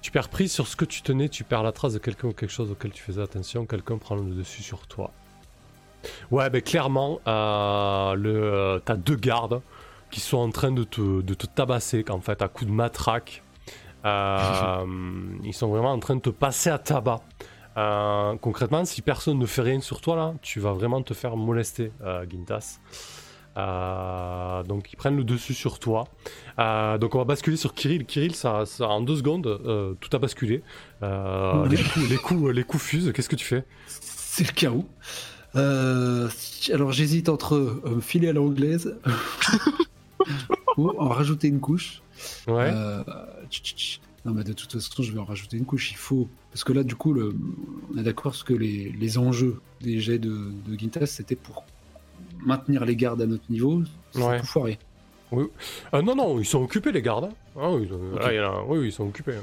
Tu 0.00 0.10
perds 0.10 0.28
prise 0.28 0.52
sur 0.52 0.66
ce 0.66 0.76
que 0.76 0.84
tu 0.84 1.02
tenais, 1.02 1.28
tu 1.28 1.44
perds 1.44 1.62
la 1.62 1.72
trace 1.72 1.94
de 1.94 1.98
quelqu'un 1.98 2.28
ou 2.28 2.32
quelque 2.32 2.50
chose 2.50 2.70
auquel 2.70 2.92
tu 2.92 3.02
faisais 3.02 3.22
attention, 3.22 3.66
quelqu'un 3.66 3.98
prend 3.98 4.14
le 4.14 4.34
dessus 4.34 4.62
sur 4.62 4.86
toi. 4.86 5.10
Ouais, 6.30 6.48
ben 6.50 6.62
clairement, 6.62 7.20
euh, 7.26 8.14
le, 8.14 8.30
euh, 8.30 8.78
t'as 8.78 8.96
deux 8.96 9.16
gardes 9.16 9.60
qui 10.10 10.20
sont 10.20 10.38
en 10.38 10.50
train 10.50 10.70
de 10.70 10.84
te, 10.84 11.20
de 11.20 11.34
te 11.34 11.46
tabasser, 11.46 12.04
en 12.08 12.20
fait, 12.20 12.40
à 12.42 12.48
coups 12.48 12.70
de 12.70 12.74
matraque. 12.74 13.42
Euh, 14.04 14.86
ils 15.44 15.54
sont 15.54 15.68
vraiment 15.68 15.92
en 15.92 15.98
train 15.98 16.16
de 16.16 16.20
te 16.20 16.30
passer 16.30 16.70
à 16.70 16.78
tabac. 16.78 17.20
Euh, 17.78 18.34
concrètement, 18.40 18.84
si 18.84 19.02
personne 19.02 19.38
ne 19.38 19.46
fait 19.46 19.62
rien 19.62 19.80
sur 19.80 20.00
toi 20.00 20.16
là, 20.16 20.34
tu 20.42 20.58
vas 20.58 20.72
vraiment 20.72 21.00
te 21.02 21.14
faire 21.14 21.36
molester, 21.36 21.92
euh, 22.02 22.26
Gintas. 22.28 22.80
Euh, 23.56 24.62
donc 24.64 24.92
ils 24.92 24.96
prennent 24.96 25.16
le 25.16 25.22
dessus 25.24 25.54
sur 25.54 25.78
toi. 25.78 26.08
Euh, 26.58 26.98
donc 26.98 27.14
on 27.14 27.18
va 27.18 27.24
basculer 27.24 27.56
sur 27.56 27.74
Kirill. 27.74 28.04
Kirill, 28.04 28.34
ça, 28.34 28.66
ça- 28.66 28.88
en 28.88 29.00
deux 29.00 29.16
secondes, 29.16 29.96
tout 30.00 30.16
a 30.16 30.18
basculé. 30.18 30.62
Les, 31.02 31.76
coups, 31.82 32.08
les, 32.10 32.16
coups, 32.16 32.50
les 32.52 32.64
coups 32.64 32.82
fusent. 32.82 33.12
Qu'est-ce 33.12 33.28
que 33.28 33.36
tu 33.36 33.44
fais? 33.46 33.64
C'est 33.86 34.46
le 34.46 34.52
chaos. 34.52 34.84
Alors 35.54 36.92
j'hésite 36.92 37.28
entre 37.28 37.80
filer 38.00 38.28
à 38.28 38.32
l'anglaise 38.32 38.96
ou 40.76 40.90
en 40.98 41.08
rajouter 41.08 41.46
une 41.48 41.60
couche. 41.60 42.02
Ouais. 42.48 42.72
Tch, 43.50 43.62
tch, 43.62 43.74
tch. 43.76 44.00
Non 44.28 44.34
mais 44.34 44.44
de 44.44 44.52
toute 44.52 44.70
façon 44.72 45.02
je 45.02 45.12
vais 45.12 45.18
en 45.18 45.24
rajouter 45.24 45.56
une 45.56 45.64
couche. 45.64 45.90
Il 45.90 45.96
faut 45.96 46.28
parce 46.52 46.62
que 46.64 46.72
là 46.72 46.82
du 46.84 46.94
coup 46.94 47.12
le... 47.12 47.34
on 47.94 47.98
est 47.98 48.02
d'accord 48.02 48.32
parce 48.32 48.44
que 48.44 48.54
les, 48.54 48.90
les 48.92 49.18
enjeux 49.18 49.60
des 49.80 49.98
jets 50.00 50.18
de, 50.18 50.52
de 50.66 50.78
Gintas 50.78 51.06
c'était 51.06 51.36
pour 51.36 51.64
maintenir 52.44 52.84
les 52.84 52.94
gardes 52.96 53.22
à 53.22 53.26
notre 53.26 53.50
niveau. 53.50 53.82
C'est 54.12 54.22
Ouais. 54.22 54.40
tout 54.40 54.46
foiré. 54.46 54.78
Euh, 55.32 56.02
non, 56.02 56.14
non, 56.16 56.38
ils 56.40 56.46
sont 56.46 56.62
occupés 56.62 56.90
les 56.90 57.02
gardes. 57.02 57.24
hein. 57.24 57.32
Ah, 57.60 57.70
oui, 57.70 57.86
euh, 57.92 58.14
Ok. 58.14 58.22
là, 58.22 58.32
il 58.32 58.36
y 58.36 58.40
en 58.40 58.50
a- 58.50 58.62
oui, 58.66 58.78
oui, 58.78 58.86
ils 58.88 58.92
sont 58.92 59.06
occupés. 59.06 59.34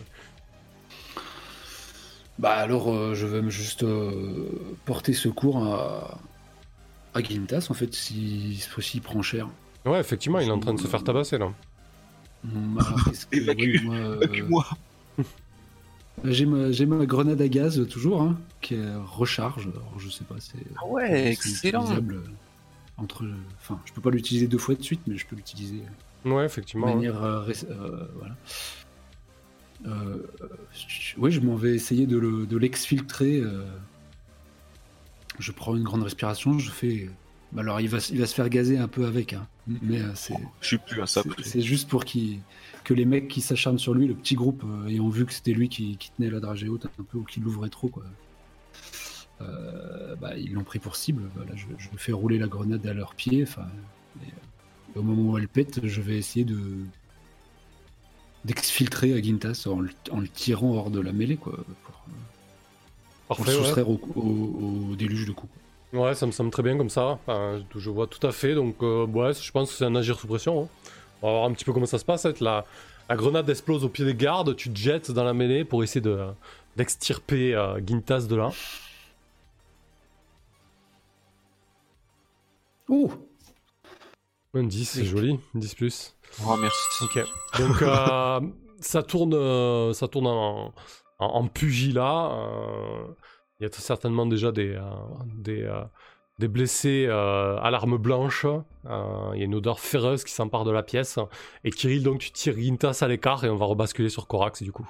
Bah 2.38 2.54
alors 2.56 2.92
euh, 2.94 3.14
je 3.14 3.26
vais 3.26 3.42
me 3.42 3.50
juste 3.50 3.84
euh, 3.84 4.50
porter 4.86 5.14
secours 5.14 5.64
à, 5.66 6.20
à 7.14 7.22
Gintas 7.24 7.68
en 7.70 7.74
fait 7.74 7.94
si 7.94 8.56
s'il 8.82 9.02
prend 9.02 9.22
cher. 9.22 9.48
Ouais, 9.86 10.00
effectivement, 10.00 10.40
il 10.40 10.48
est 10.48 10.52
en 10.52 10.60
train 10.60 10.74
de 10.74 10.80
se 10.80 10.88
faire 10.88 11.04
tabasser 11.04 11.38
là. 11.38 11.52
Évacue. 13.32 13.60
oui, 13.62 13.80
moi, 13.84 13.96
euh, 13.96 14.22
Évacue-moi. 14.22 14.66
J'ai 16.24 16.46
ma, 16.46 17.06
grenade 17.06 17.41
à 17.41 17.48
gaz 17.48 17.80
euh, 17.80 17.86
toujours, 17.86 18.22
hein, 18.22 18.39
qui 18.62 18.76
est 18.76 18.96
recharge. 18.96 19.68
Alors, 19.68 19.93
je 20.00 20.10
sais 20.10 20.24
pas, 20.24 20.36
c'est. 20.39 20.58
Ah 20.78 20.88
ouais, 20.88 21.08
c'est 21.10 21.50
excellent. 21.52 21.91
euh, 21.93 22.02
Entre, 22.98 23.26
enfin, 23.60 23.80
je 23.86 23.91
peux 23.93 24.02
pas 24.02 24.12
l'utiliser 24.12 24.48
deux 24.48 24.58
fois 24.58 24.76
de 24.76 24.82
suite, 24.82 25.02
mais 25.08 25.18
je 25.18 25.26
peux 25.28 25.36
l'utiliser 25.36 25.82
Ouais, 26.24 26.41
de 26.41 26.46
effectivement. 26.46 26.88
ouais. 26.88 26.93
manière. 26.96 27.22
euh, 27.24 27.46
euh, 27.70 28.08
voilà. 28.18 28.36
Euh, 29.88 30.18
euh, 30.41 30.48
je- 30.74 31.16
oui, 31.18 31.32
je 31.32 31.41
m'en 31.41 31.56
vais 31.56 31.76
essayer 31.76 32.08
de 32.08 32.18
le- 32.18 32.46
de 32.46 32.58
l'exfiltrer. 32.58 33.41
euh. 33.41 33.66
Je 35.38 35.52
prends 35.52 35.76
une 35.76 35.84
grande 35.84 36.04
respiration, 36.04 36.58
je 36.60 36.72
fais. 36.72 37.10
Bah 37.56 37.62
alors, 37.62 37.82
il 37.82 37.89
va, 37.89 37.99
se- 37.99 38.14
il 38.14 38.20
va 38.20 38.28
se 38.28 38.36
faire 38.36 38.49
gazer 38.49 38.78
un 38.78 38.88
peu 38.88 39.06
avec, 39.08 39.34
hein, 39.34 39.47
mais 39.82 39.99
euh, 40.01 40.12
c'est. 40.14 40.36
Je 40.62 40.68
suis 40.68 40.78
plus 40.78 41.01
à 41.01 41.08
ça 41.08 41.24
C'est- 41.43 41.62
juste 41.62 41.89
pour 41.89 42.06
qu'il- 42.06 42.39
que 42.84 42.93
les 42.93 43.06
mecs 43.06 43.28
qui 43.28 43.41
s'acharnent 43.41 43.80
sur 43.80 43.93
lui, 43.95 44.08
le 44.08 44.14
petit 44.14 44.36
groupe, 44.36 44.64
euh, 44.64 44.88
ayant 44.89 45.10
vu 45.10 45.26
que 45.26 45.34
c'était 45.34 45.53
lui 45.53 45.70
qui, 45.70 45.97
qui 45.97 46.12
tenait 46.12 46.30
la 46.30 46.39
dragée 46.39 46.70
haute 46.70 46.86
un 46.99 47.03
peu 47.03 47.18
ou 47.18 47.24
qui 47.24 47.39
l'ouvrait 47.39 47.70
trop, 47.70 47.88
quoi. 47.88 48.03
Euh, 49.41 50.16
bah, 50.16 50.38
ils 50.38 50.53
l'ont 50.53 50.64
pris 50.64 50.80
pour 50.80 50.95
cible. 50.95 51.24
Voilà, 51.36 51.56
je, 51.56 51.66
je 51.78 51.89
fais 51.97 52.12
rouler 52.12 52.38
la 52.38 52.47
grenade 52.47 52.86
à 52.86 52.93
leurs 52.93 53.16
pieds. 53.16 53.43
Enfin, 53.43 53.68
au 54.95 55.01
moment 55.01 55.32
où 55.34 55.38
elle 55.38 55.47
pète, 55.47 55.86
je 55.86 56.01
vais 56.01 56.18
essayer 56.18 56.45
de 56.45 56.60
d'exfiltrer 58.45 59.14
Agintas 59.14 59.66
en, 59.70 59.80
le- 59.80 59.89
en 60.12 60.20
le 60.20 60.28
tirant 60.28 60.74
hors 60.76 60.91
de 60.91 60.99
la 60.99 61.12
mêlée, 61.12 61.36
quoi, 61.36 61.53
pour, 61.84 62.03
pour 63.28 63.38
Parfait, 63.38 63.53
soustraire 63.53 63.89
au, 63.89 63.99
au- 64.16 64.88
au 64.91 64.95
déluge 64.95 65.26
de 65.26 65.32
coups. 65.32 65.51
Ouais, 65.94 66.14
ça 66.16 66.26
me 66.26 66.32
semble 66.32 66.52
très 66.52 66.64
bien 66.64 66.78
comme 66.78 66.90
ça. 66.90 67.06
Enfin, 67.26 67.64
je, 67.76 67.90
vois 67.90 68.08
tout 68.08 68.26
à 68.28 68.32
fait. 68.32 68.54
Donc, 68.54 68.76
euh, 68.84 69.06
ouais, 69.06 69.34
je 69.34 69.52
pense 69.52 69.72
que 69.72 69.78
c'est 69.78 69.86
un 69.86 69.96
agir 69.96 70.20
sous 70.20 70.28
pression. 70.28 70.64
hein. 70.64 70.68
On 71.22 71.28
va 71.28 71.34
voir 71.40 71.46
un 71.50 71.54
petit 71.54 71.64
peu 71.66 71.72
comment 71.74 71.86
ça 71.86 72.00
se 72.00 72.06
passe. 72.06 72.26
hein. 72.26 72.34
La, 72.42 72.66
la 73.10 73.16
grenade 73.16 73.50
explose 73.50 73.84
au 73.86 73.90
pied 73.90 74.04
des 74.06 74.16
gardes. 74.16 74.56
Tu 74.56 74.70
te 74.72 74.78
jettes 74.78 75.12
dans 75.12 75.24
la 75.24 75.34
mêlée 75.34 75.64
pour 75.64 75.84
essayer 75.84 76.02
de 76.02 76.20
d'extirper 76.76 77.56
euh, 77.56 77.80
Gintas 77.86 78.24
de 78.28 78.36
là. 78.36 78.50
Oh 82.90 83.12
Un 84.54 84.64
10, 84.64 84.86
c'est 84.86 85.06
joli. 85.06 85.40
10 85.54 85.76
plus. 85.76 86.16
Oh, 86.46 86.56
merci. 86.58 87.04
Ok. 87.04 87.20
Donc, 87.60 87.82
euh, 87.82 88.42
ça 88.80 89.02
tourne, 89.04 89.34
euh, 89.34 89.94
ça 89.94 90.08
tourne 90.08 90.28
en, 90.28 90.74
en, 91.20 91.26
en 91.26 91.48
pugilat. 91.48 92.32
Il 93.60 93.64
y 93.64 93.66
a 93.66 93.72
certainement 93.72 94.26
déjà 94.26 94.51
des, 94.51 94.76
euh, 94.76 94.82
des, 95.38 95.64
euh, 95.64 95.82
des 96.39 96.49
blessés 96.49 97.06
euh, 97.08 97.58
à 97.58 97.72
l'arme 97.72 97.97
blanche. 97.97 98.45
Il 98.84 99.39
y 99.39 99.41
a 99.41 99.45
une 99.45 99.56
odeur 99.56 99.80
féreuse 99.80 100.24
qui 100.26 100.34
s'empare 100.34 100.66
de 100.66 100.72
la 100.72 100.84
pièce. 100.84 101.20
Et 101.64 101.72
Kirill, 101.72 102.03
donc 102.03 102.20
tu 102.20 102.32
tires 102.32 102.58
Gintas 102.58 102.99
à 103.01 103.08
l'écart 103.08 103.45
et 103.45 103.49
on 103.49 103.56
va 103.56 103.66
rebasculer 103.66 104.10
sur 104.10 104.28
Corax 104.28 104.62
du 104.62 104.72
coup. 104.72 104.89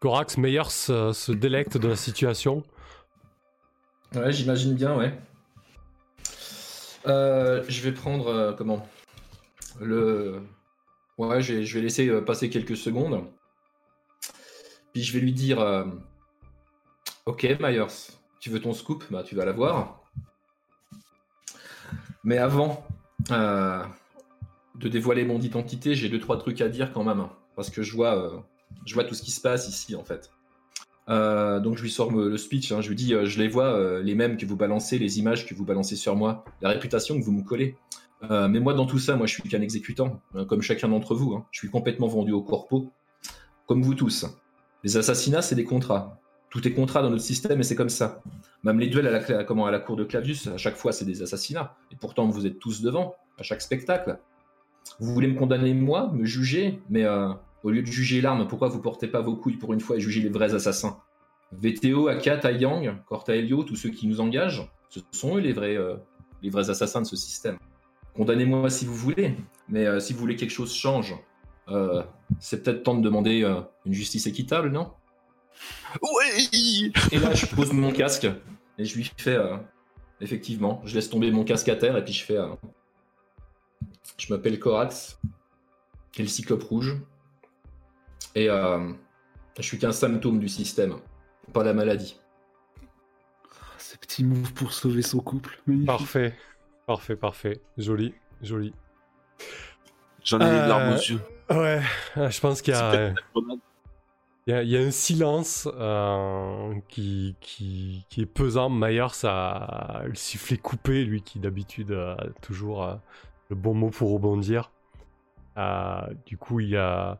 Corax, 0.00 0.38
Meyers 0.38 0.70
se, 0.70 1.32
délecte 1.32 1.76
de 1.76 1.88
la 1.88 1.96
situation. 1.96 2.62
Ouais, 4.14 4.32
j'imagine 4.32 4.74
bien, 4.74 4.96
ouais. 4.96 5.12
Je 7.04 7.82
vais 7.82 7.92
prendre 7.92 8.54
comment? 8.56 8.88
Le. 9.80 10.40
Ouais, 11.18 11.42
je 11.42 11.54
vais, 11.54 11.80
laisser 11.80 12.10
passer 12.22 12.48
quelques 12.48 12.76
secondes. 12.76 13.24
Puis 14.92 15.02
je 15.02 15.12
vais 15.12 15.20
lui 15.20 15.32
dire 15.32 15.58
Ok, 17.26 17.44
Myers, 17.60 17.86
tu 18.38 18.50
veux 18.50 18.60
ton 18.60 18.72
scoop? 18.72 19.04
Bah, 19.10 19.24
tu 19.24 19.34
vas 19.34 19.44
l'avoir. 19.44 20.00
Mais 22.22 22.38
avant 22.38 22.84
euh, 23.32 23.82
de 24.76 24.88
dévoiler 24.88 25.24
mon 25.24 25.40
identité, 25.40 25.96
j'ai 25.96 26.08
deux 26.08 26.20
trois 26.20 26.38
trucs 26.38 26.60
à 26.60 26.68
dire 26.68 26.92
quand 26.92 27.02
même, 27.02 27.18
hein, 27.20 27.30
parce 27.56 27.70
que 27.70 27.82
je 27.82 27.92
vois, 27.94 28.16
euh, 28.16 28.38
je 28.84 28.94
vois 28.94 29.02
tout 29.04 29.14
ce 29.14 29.22
qui 29.22 29.32
se 29.32 29.40
passe 29.40 29.68
ici 29.68 29.96
en 29.96 30.04
fait. 30.04 30.30
Euh, 31.08 31.60
donc 31.60 31.76
je 31.76 31.82
lui 31.82 31.90
sors 31.90 32.12
le 32.12 32.36
speech, 32.36 32.70
hein, 32.72 32.80
je 32.80 32.88
lui 32.88 32.96
dis 32.96 33.14
je 33.24 33.38
les 33.40 33.48
vois, 33.48 34.00
les 34.00 34.14
mêmes 34.14 34.36
que 34.36 34.46
vous 34.46 34.56
balancez, 34.56 34.98
les 34.98 35.18
images 35.18 35.46
que 35.46 35.54
vous 35.54 35.64
balancez 35.64 35.96
sur 35.96 36.16
moi, 36.16 36.44
la 36.60 36.68
réputation 36.68 37.18
que 37.18 37.24
vous 37.24 37.32
me 37.32 37.42
collez. 37.42 37.76
Mais 38.22 38.60
moi 38.60 38.74
dans 38.74 38.86
tout 38.86 38.98
ça, 38.98 39.14
moi 39.16 39.26
je 39.26 39.34
suis 39.34 39.48
qu'un 39.48 39.62
exécutant, 39.62 40.20
euh, 40.34 40.44
comme 40.44 40.62
chacun 40.62 40.88
d'entre 40.88 41.14
vous. 41.14 41.34
hein. 41.34 41.46
Je 41.50 41.58
suis 41.58 41.70
complètement 41.70 42.08
vendu 42.08 42.32
au 42.32 42.42
corpo, 42.42 42.90
comme 43.66 43.82
vous 43.82 43.94
tous. 43.94 44.26
Les 44.82 44.96
assassinats, 44.96 45.42
c'est 45.42 45.54
des 45.54 45.64
contrats. 45.64 46.18
Tout 46.50 46.66
est 46.66 46.72
contrat 46.72 47.02
dans 47.02 47.10
notre 47.10 47.22
système 47.22 47.60
et 47.60 47.62
c'est 47.62 47.74
comme 47.74 47.88
ça. 47.88 48.22
Même 48.62 48.78
les 48.78 48.88
duels 48.88 49.06
à 49.06 49.10
la, 49.10 49.78
cour 49.78 49.96
de 49.96 50.04
Clavius, 50.04 50.46
à 50.46 50.56
chaque 50.56 50.76
fois 50.76 50.92
c'est 50.92 51.04
des 51.04 51.22
assassinats. 51.22 51.76
Et 51.92 51.96
pourtant 51.96 52.26
vous 52.26 52.46
êtes 52.46 52.58
tous 52.58 52.82
devant, 52.82 53.14
à 53.38 53.42
chaque 53.42 53.62
spectacle. 53.62 54.18
Vous 55.00 55.12
voulez 55.12 55.28
me 55.28 55.38
condamner 55.38 55.74
moi, 55.74 56.10
me 56.12 56.24
juger, 56.24 56.80
mais 56.88 57.04
euh, 57.04 57.28
au 57.62 57.70
lieu 57.70 57.82
de 57.82 57.86
juger 57.86 58.20
l'arme, 58.20 58.46
pourquoi 58.46 58.68
vous 58.68 58.80
portez 58.80 59.08
pas 59.08 59.20
vos 59.20 59.36
couilles 59.36 59.56
pour 59.56 59.72
une 59.72 59.80
fois 59.80 59.96
et 59.96 60.00
jugez 60.00 60.20
les 60.20 60.28
vrais 60.28 60.54
assassins? 60.54 60.98
VTO, 61.52 62.08
Aka, 62.08 62.38
Taiyang, 62.38 63.02
Corta 63.06 63.34
Helio, 63.34 63.62
tous 63.62 63.76
ceux 63.76 63.90
qui 63.90 64.06
nous 64.06 64.20
engagent, 64.20 64.70
ce 64.88 65.00
sont 65.12 65.36
eux 65.36 65.40
les 65.40 65.52
vrais, 65.52 65.76
euh, 65.76 65.96
les 66.42 66.50
vrais 66.50 66.70
assassins 66.70 67.02
de 67.02 67.06
ce 67.06 67.16
système. 67.16 67.58
Condamnez-moi 68.14 68.70
si 68.70 68.86
vous 68.86 68.94
voulez, 68.94 69.36
mais 69.68 69.84
euh, 69.86 70.00
si 70.00 70.12
vous 70.12 70.20
voulez 70.20 70.36
que 70.36 70.40
quelque 70.40 70.50
chose 70.50 70.74
change, 70.74 71.14
c'est 72.38 72.62
peut-être 72.62 72.84
temps 72.84 72.94
de 72.94 73.02
demander 73.02 73.42
une 73.84 73.92
justice 73.92 74.28
équitable, 74.28 74.70
non? 74.70 74.92
Oui 76.02 76.92
Et 77.12 77.18
là, 77.18 77.34
je 77.34 77.46
pose 77.46 77.72
mon 77.72 77.92
casque 77.92 78.26
et 78.78 78.84
je 78.84 78.96
lui 78.96 79.10
fais, 79.16 79.36
euh, 79.36 79.56
effectivement, 80.20 80.82
je 80.84 80.94
laisse 80.94 81.08
tomber 81.08 81.30
mon 81.30 81.44
casque 81.44 81.68
à 81.68 81.76
terre 81.76 81.96
et 81.96 82.04
puis 82.04 82.12
je 82.12 82.24
fais, 82.24 82.36
euh, 82.36 82.48
je 84.18 84.32
m'appelle 84.32 84.58
Corax, 84.58 85.18
et 86.18 86.22
le 86.22 86.28
cyclope 86.28 86.62
rouge, 86.62 86.96
et 88.34 88.48
euh, 88.50 88.92
je 89.56 89.62
suis 89.62 89.78
qu'un 89.78 89.92
symptôme 89.92 90.38
du 90.38 90.48
système, 90.48 90.96
pas 91.52 91.64
la 91.64 91.72
maladie. 91.72 92.18
Ces 93.78 93.96
petits 93.98 94.24
moves 94.24 94.52
pour 94.52 94.72
sauver 94.72 95.02
son 95.02 95.20
couple. 95.20 95.60
Magnifique. 95.66 95.86
Parfait, 95.86 96.34
parfait, 96.86 97.16
parfait. 97.16 97.60
Joli, 97.78 98.14
joli. 98.42 98.74
J'en 100.24 100.40
ai 100.40 100.44
les 100.44 100.50
Euh, 100.50 100.66
larmes 100.66 100.94
aux 100.94 100.96
yeux. 100.98 101.20
Ouais, 101.50 101.80
je 102.16 102.40
pense 102.40 102.60
qu'il 102.62 102.74
y 102.74 102.76
a. 102.76 103.14
il 104.46 104.52
y 104.52 104.54
a, 104.54 104.62
il 104.62 104.68
y 104.68 104.76
a 104.76 104.80
un 104.80 104.92
silence 104.92 105.68
euh, 105.76 106.72
qui, 106.88 107.34
qui, 107.40 108.04
qui 108.08 108.20
est 108.20 108.26
pesant. 108.26 108.70
Myers 108.70 109.24
a 109.24 110.02
le 110.06 110.14
sifflet 110.14 110.56
coupé, 110.56 111.04
lui 111.04 111.22
qui 111.22 111.40
d'habitude 111.40 111.90
a 111.90 112.16
toujours 112.42 112.84
euh, 112.84 112.94
le 113.50 113.56
bon 113.56 113.74
mot 113.74 113.90
pour 113.90 114.12
rebondir. 114.12 114.70
Euh, 115.58 116.00
du 116.26 116.36
coup, 116.36 116.60
il, 116.60 116.76
a, 116.76 117.18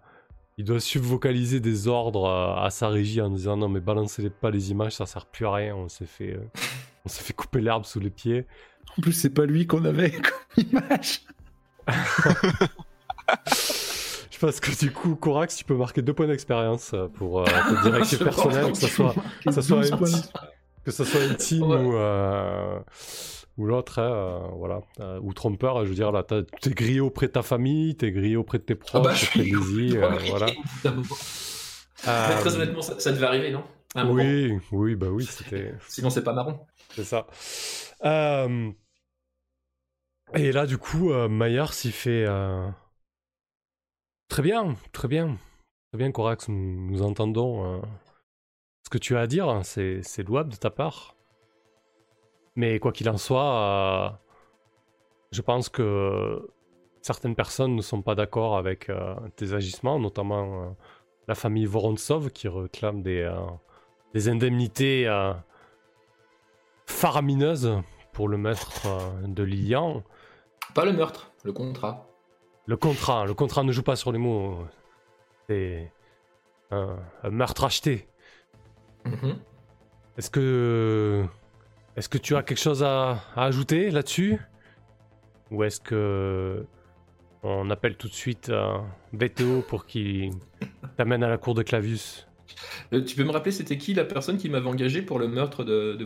il 0.56 0.64
doit 0.64 0.78
subvocaliser 0.78 1.58
des 1.58 1.88
ordres 1.88 2.28
à 2.30 2.70
sa 2.70 2.88
régie 2.88 3.20
en 3.20 3.30
disant 3.30 3.56
non 3.56 3.68
mais 3.68 3.80
balancez 3.80 4.30
pas 4.30 4.50
les 4.50 4.70
images, 4.70 4.94
ça 4.94 5.06
sert 5.06 5.26
plus 5.26 5.46
à 5.46 5.52
rien. 5.52 5.74
On 5.74 5.88
s'est 5.88 6.06
fait, 6.06 6.38
on 7.04 7.08
s'est 7.08 7.24
fait 7.24 7.32
couper 7.32 7.60
l'herbe 7.60 7.84
sous 7.84 7.98
les 7.98 8.10
pieds. 8.10 8.46
En 8.96 9.02
plus, 9.02 9.12
c'est 9.12 9.30
pas 9.30 9.46
lui 9.46 9.66
qu'on 9.66 9.84
avait 9.84 10.10
comme 10.12 10.64
image. 10.64 11.22
Je 14.40 14.46
pense 14.46 14.60
que 14.60 14.78
du 14.78 14.92
coup, 14.92 15.16
Corax, 15.16 15.56
tu 15.56 15.64
peux 15.64 15.74
marquer 15.76 16.02
deux 16.02 16.12
points 16.12 16.26
d'expérience 16.26 16.92
euh, 16.92 17.08
pour 17.08 17.40
euh, 17.40 17.44
ta 17.44 17.82
directive 17.82 18.18
Je 18.20 18.24
personnelle, 18.24 18.72
que 18.72 18.76
ce 18.78 18.86
soit, 18.88 19.14
que 19.42 19.50
ça 19.50 19.62
soit 19.62 19.76
12 19.78 19.92
un 19.92 19.96
points 19.96 20.06
petit- 20.10 20.28
que 20.84 20.90
ce 20.90 21.04
soit 21.04 21.22
intime 21.22 21.62
Ouais. 21.62 21.76
ou, 21.78 21.96
euh, 21.96 22.78
ou 23.56 23.64
l'autre, 23.66 23.98
hein, 23.98 24.12
euh, 24.12 24.38
voilà, 24.56 24.80
ou 25.22 25.32
trompeur. 25.32 25.84
Je 25.84 25.88
veux 25.88 25.94
dire, 25.94 26.12
là, 26.12 26.22
t'es 26.22 26.70
grillé 26.70 27.00
auprès 27.00 27.28
de 27.28 27.32
ta 27.32 27.42
famille, 27.42 27.96
t'es 27.96 28.12
grillé 28.12 28.36
auprès 28.36 28.58
de 28.58 28.64
tes 28.64 28.74
proches, 28.74 28.92
Ah 28.94 29.00
bah, 29.00 29.14
je 29.14 29.24
suis 29.24 29.96
euh, 29.96 30.08
voilà. 30.28 30.46
Mais 30.84 30.92
très 32.40 32.54
honnêtement, 32.56 32.82
ça, 32.82 33.00
ça 33.00 33.10
devait 33.12 33.26
arriver, 33.26 33.50
non? 33.50 33.64
Moment. 33.94 34.12
oui, 34.12 34.58
oui, 34.72 34.94
bah 34.96 35.06
oui, 35.10 35.24
c'était, 35.24 35.72
Sinon, 35.88 36.10
c'est 36.10 36.22
pas 36.22 36.34
marrant. 36.34 36.66
c'est 36.94 37.04
ça. 37.04 37.26
Et 40.34 40.52
là, 40.52 40.66
du 40.66 40.76
coup, 40.76 41.10
Myers, 41.28 41.64
il 41.84 41.92
fait. 41.92 42.26
Très 44.28 44.42
bien, 44.42 44.76
très 44.92 45.08
bien. 45.08 45.36
Très 45.90 45.98
bien, 45.98 46.12
Corax, 46.12 46.48
nous, 46.48 47.02
entendons 47.02 47.64
euh, 47.64 47.80
ce 48.82 48.90
que 48.90 48.98
tu 48.98 49.16
as 49.16 49.20
à 49.20 49.26
dire. 49.26 49.60
C'est 49.64 50.22
louable 50.26 50.50
de 50.50 50.56
ta 50.56 50.70
part. 50.70 51.14
Mais 52.54 52.78
quoi 52.78 52.92
qu'il 52.92 53.08
en 53.08 53.18
soit, 53.18 53.60
euh, 53.60 54.10
je 55.30 55.42
pense 55.42 55.68
que 55.68 56.50
certaines 57.02 57.34
personnes 57.34 57.76
ne 57.76 57.82
sont 57.82 58.02
pas 58.02 58.14
d'accord 58.14 58.56
avec 58.56 58.88
euh, 58.88 59.14
tes 59.36 59.52
agissements, 59.52 59.98
notamment 59.98 60.74
la 61.28 61.34
famille 61.34 61.66
Vorontsov 61.66 62.30
qui 62.30 62.48
réclame 62.48 63.02
des, 63.02 63.30
des 64.14 64.28
indemnités 64.28 65.06
faramineuses 66.86 67.82
pour 68.12 68.28
le 68.28 68.38
euh, 68.38 69.26
de 69.26 69.42
Lilian. 69.42 70.02
Pas 70.74 70.86
le 70.86 70.92
meurtre, 70.92 71.32
le 71.44 71.52
contrat. 71.52 72.08
Le 72.66 72.76
contrat, 72.76 73.26
le 73.26 73.34
contrat 73.34 73.62
ne 73.62 73.72
joue 73.72 73.82
pas 73.82 73.96
sur 73.96 74.12
les 74.12 74.18
mots. 74.18 74.66
C'est 75.48 75.92
un, 76.70 76.96
un 77.22 77.30
meurtre 77.30 77.64
acheté. 77.64 78.08
Mhm. 79.04 79.38
Est-ce 80.18 80.30
que 80.30 81.24
est-ce 81.96 82.08
que 82.08 82.18
tu 82.18 82.34
as 82.36 82.42
quelque 82.42 82.58
chose 82.60 82.82
à, 82.82 83.20
à 83.36 83.44
ajouter 83.44 83.90
là-dessus? 83.90 84.40
Ou 85.50 85.62
est-ce 85.62 85.80
que 85.80 86.66
on 87.42 87.70
appelle 87.70 87.96
tout 87.96 88.08
de 88.08 88.14
suite 88.14 88.48
euh, 88.48 88.78
BTO 89.12 89.62
pour 89.62 89.86
qu'il 89.86 90.32
t'amène 90.96 91.22
à 91.22 91.28
la 91.28 91.38
cour 91.38 91.54
de 91.54 91.62
Clavius? 91.62 92.26
Euh, 92.92 93.04
tu 93.04 93.14
peux 93.14 93.24
me 93.24 93.30
rappeler, 93.30 93.52
c'était 93.52 93.78
qui 93.78 93.94
la 93.94 94.04
personne 94.04 94.38
qui 94.38 94.48
m'avait 94.48 94.68
engagé 94.68 95.02
pour 95.02 95.18
le 95.18 95.28
meurtre 95.28 95.62
de, 95.62 95.94
de 95.94 96.04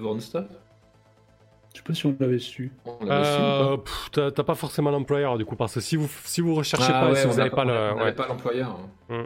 Je 1.72 1.78
sais 1.78 1.84
pas 1.84 1.94
si 1.94 2.06
on 2.06 2.16
l'avait 2.18 2.38
su. 2.38 2.72
Euh, 3.02 3.76
T'as 4.12 4.30
pas 4.42 4.54
forcément 4.56 4.90
l'employeur 4.90 5.38
du 5.38 5.44
coup 5.44 5.54
parce 5.56 5.74
que 5.74 5.80
si 5.80 5.96
vous 5.96 6.08
si 6.24 6.40
vous 6.40 6.54
recherchez 6.54 6.92
Ah 6.92 7.00
pas, 7.02 7.10
ouais, 7.12 7.20
si 7.20 7.26
vous 7.28 7.34
n'avez 7.34 7.50
pas 7.50 7.64
le, 7.64 7.94
ouais. 7.94 8.14
l'employeur. 8.28 8.76
hein. 9.08 9.24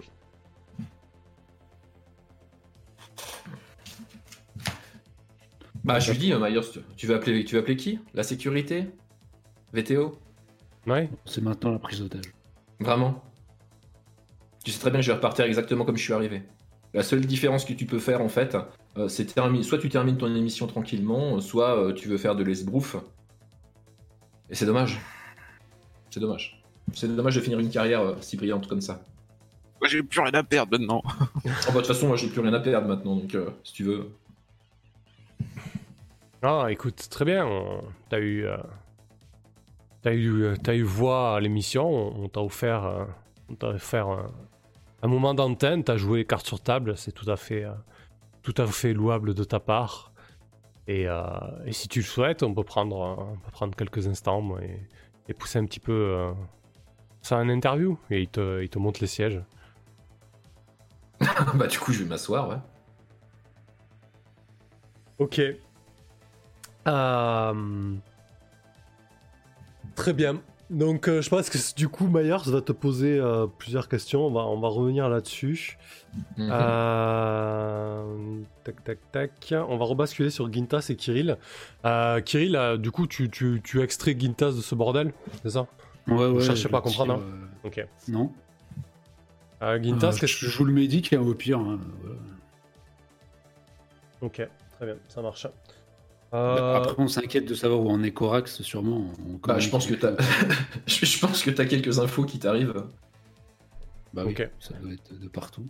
Bah, 5.84 5.98
je 5.98 6.12
lui 6.12 6.18
dis, 6.18 6.32
Myers, 6.34 6.60
tu- 6.72 6.80
tu 6.96 7.06
veux 7.06 7.14
appeler, 7.14 7.44
tu 7.44 7.54
veux 7.56 7.60
appeler 7.60 7.76
qui? 7.76 8.00
La 8.14 8.22
sécurité? 8.22 8.86
VTO 9.72 10.18
Ouais. 10.86 11.08
C'est 11.24 11.42
maintenant 11.42 11.72
la 11.72 11.78
prise 11.78 12.00
d'otage. 12.00 12.32
Vraiment? 12.80 13.22
Tu 14.64 14.70
sais 14.70 14.78
très 14.80 14.90
bien 14.90 15.00
que 15.00 15.06
je 15.06 15.10
vais 15.10 15.16
repartir 15.16 15.44
exactement 15.44 15.84
comme 15.84 15.96
je 15.96 16.02
suis 16.02 16.12
arrivé. 16.12 16.42
La 16.94 17.02
seule 17.02 17.26
différence 17.26 17.64
que 17.64 17.72
tu 17.72 17.86
peux 17.86 17.98
faire, 17.98 18.20
en 18.22 18.28
fait, 18.28 18.56
euh, 18.98 19.08
c'est. 19.08 19.28
Soit 19.62 19.78
tu 19.78 19.88
termines 19.88 20.16
ton 20.16 20.34
émission 20.34 20.66
tranquillement, 20.66 21.40
soit 21.40 21.76
euh, 21.78 21.92
tu 21.92 22.08
veux 22.08 22.18
faire 22.18 22.36
de 22.36 22.42
l'esbrouf. 22.44 22.96
Et 24.50 24.54
c'est 24.54 24.66
dommage. 24.66 25.00
C'est 26.10 26.20
dommage. 26.20 26.62
C'est 26.92 27.14
dommage 27.14 27.34
de 27.36 27.40
finir 27.40 27.58
une 27.58 27.70
carrière 27.70 28.00
euh, 28.02 28.14
si 28.20 28.36
brillante 28.36 28.68
comme 28.68 28.80
ça. 28.80 29.00
Moi, 29.80 29.88
j'ai 29.88 30.02
plus 30.02 30.20
rien 30.20 30.32
à 30.34 30.42
perdre 30.44 30.72
maintenant. 30.78 31.02
Oh, 31.10 31.20
bah, 31.44 31.50
De 31.72 31.76
toute 31.78 31.86
façon, 31.88 32.06
moi 32.08 32.16
j'ai 32.16 32.28
plus 32.28 32.40
rien 32.40 32.52
à 32.54 32.60
perdre 32.60 32.88
maintenant, 32.88 33.16
donc 33.16 33.34
euh, 33.34 33.50
si 33.64 33.72
tu 33.72 33.84
veux. 33.84 34.10
Ah, 36.42 36.66
écoute, 36.70 37.06
très 37.10 37.24
bien. 37.24 37.46
on- 37.46 37.82
T'as 38.10 38.18
eu, 38.20 38.44
euh, 38.46 38.56
t'as 40.02 40.12
eu, 40.12 40.42
euh, 40.44 40.54
t'as 40.62 40.74
eu 40.74 40.82
voix 40.82 41.36
à 41.36 41.40
l'émission. 41.40 41.86
On 41.88 42.28
t'a 42.28 42.40
offert, 42.42 42.84
euh, 42.84 43.04
on 43.48 43.54
t'a 43.54 43.68
offert 43.68 44.08
un, 44.08 44.30
un 45.02 45.08
moment 45.08 45.34
d'antenne. 45.34 45.82
T'as 45.84 45.96
joué 45.96 46.18
les 46.18 46.24
cartes 46.24 46.46
sur 46.46 46.60
table. 46.60 46.96
C'est 46.96 47.12
tout 47.12 47.30
à 47.30 47.36
fait, 47.36 47.64
euh, 47.64 47.72
tout 48.44 48.54
à 48.58 48.66
fait 48.66 48.92
louable 48.92 49.34
de 49.34 49.42
ta 49.42 49.58
part. 49.58 50.12
Et, 50.86 51.08
euh, 51.08 51.22
et 51.64 51.72
si 51.72 51.88
tu 51.88 52.00
le 52.00 52.04
souhaites, 52.04 52.42
on 52.42 52.54
peut 52.54 52.62
prendre, 52.62 52.96
on 53.18 53.36
peut 53.38 53.50
prendre 53.50 53.74
quelques 53.74 54.06
instants 54.06 54.58
et, 54.60 54.86
et 55.28 55.34
pousser 55.34 55.58
un 55.58 55.64
petit 55.64 55.80
peu 55.80 55.92
euh, 55.92 56.32
ça 57.22 57.38
en 57.38 57.48
interview. 57.48 57.98
Et 58.10 58.20
il 58.20 58.28
te, 58.28 58.62
il 58.62 58.68
te 58.68 58.78
montre 58.78 59.00
les 59.00 59.06
sièges. 59.06 59.42
bah 61.54 61.66
du 61.66 61.78
coup, 61.78 61.92
je 61.92 62.02
vais 62.02 62.08
m'asseoir, 62.08 62.48
ouais. 62.50 62.58
Ok. 65.18 65.40
Euh, 66.86 67.94
Très 69.94 70.12
bien. 70.12 70.42
Donc 70.70 71.08
euh, 71.08 71.20
je 71.20 71.28
pense 71.28 71.50
que 71.50 71.58
du 71.76 71.88
coup 71.88 72.06
Myers 72.08 72.38
va 72.46 72.60
te 72.62 72.72
poser 72.72 73.18
euh, 73.18 73.46
plusieurs 73.46 73.88
questions. 73.88 74.26
On 74.26 74.30
va, 74.32 74.40
on 74.42 74.58
va 74.60 74.68
revenir 74.68 75.08
là-dessus. 75.08 75.78
Mhm. 76.38 76.48
Euh, 76.50 78.04
Tac 78.64 78.82
tac 78.84 78.98
tac. 79.12 79.54
On 79.68 79.76
va 79.76 79.84
rebasculer 79.84 80.30
sur 80.30 80.50
Gintas 80.52 80.86
et 80.88 80.96
Kirill. 80.96 81.36
Euh, 81.84 82.20
Kirill, 82.20 82.56
euh, 82.56 82.76
du 82.78 82.90
coup 82.90 83.06
tu, 83.06 83.28
tu, 83.30 83.60
tu 83.62 83.82
extrais 83.82 84.16
Gintas 84.18 84.52
de 84.52 84.60
ce 84.62 84.74
bordel, 84.74 85.12
c'est 85.42 85.50
ça? 85.50 85.66
Ouais, 86.08 86.26
ouais. 86.28 86.42
cherchez 86.42 86.68
pas 86.68 86.78
à 86.78 86.80
comprendre, 86.80 87.20
euh, 87.22 87.66
Ok. 87.68 87.86
Non. 88.08 88.30
Euh, 89.62 89.82
Gintas, 89.82 90.18
Euh, 90.22 90.26
je 90.26 90.46
joue 90.48 90.64
le 90.64 90.72
médic 90.72 91.12
et 91.12 91.16
au 91.18 91.34
pire. 91.34 91.58
hein, 91.58 91.78
voilà. 92.00 92.16
Ok, 94.22 94.46
très 94.76 94.86
bien, 94.86 94.96
ça 95.08 95.20
marche. 95.22 95.46
Bah, 96.34 96.56
Euh, 96.58 96.74
Après, 96.76 96.94
on 96.98 97.06
s'inquiète 97.06 97.46
de 97.48 97.54
savoir 97.54 97.80
où 97.80 97.88
en 97.90 98.02
est 98.02 98.10
Corax, 98.10 98.60
sûrement. 98.62 99.06
On 99.28 99.34
Bah, 99.46 99.58
je 99.60 99.68
pense 99.70 99.86
que 99.86 99.94
t'as, 99.94 100.16
je 100.86 101.04
je 101.06 101.18
pense 101.20 101.42
que 101.44 101.50
t'as 101.50 101.64
quelques 101.64 102.00
infos 102.00 102.24
qui 102.24 102.38
t'arrivent. 102.40 102.84
Bah 104.12 104.24
oui, 104.26 104.34
ça 104.60 104.74
doit 104.74 104.92
être 104.92 105.18
de 105.18 105.28
partout. 105.28 105.66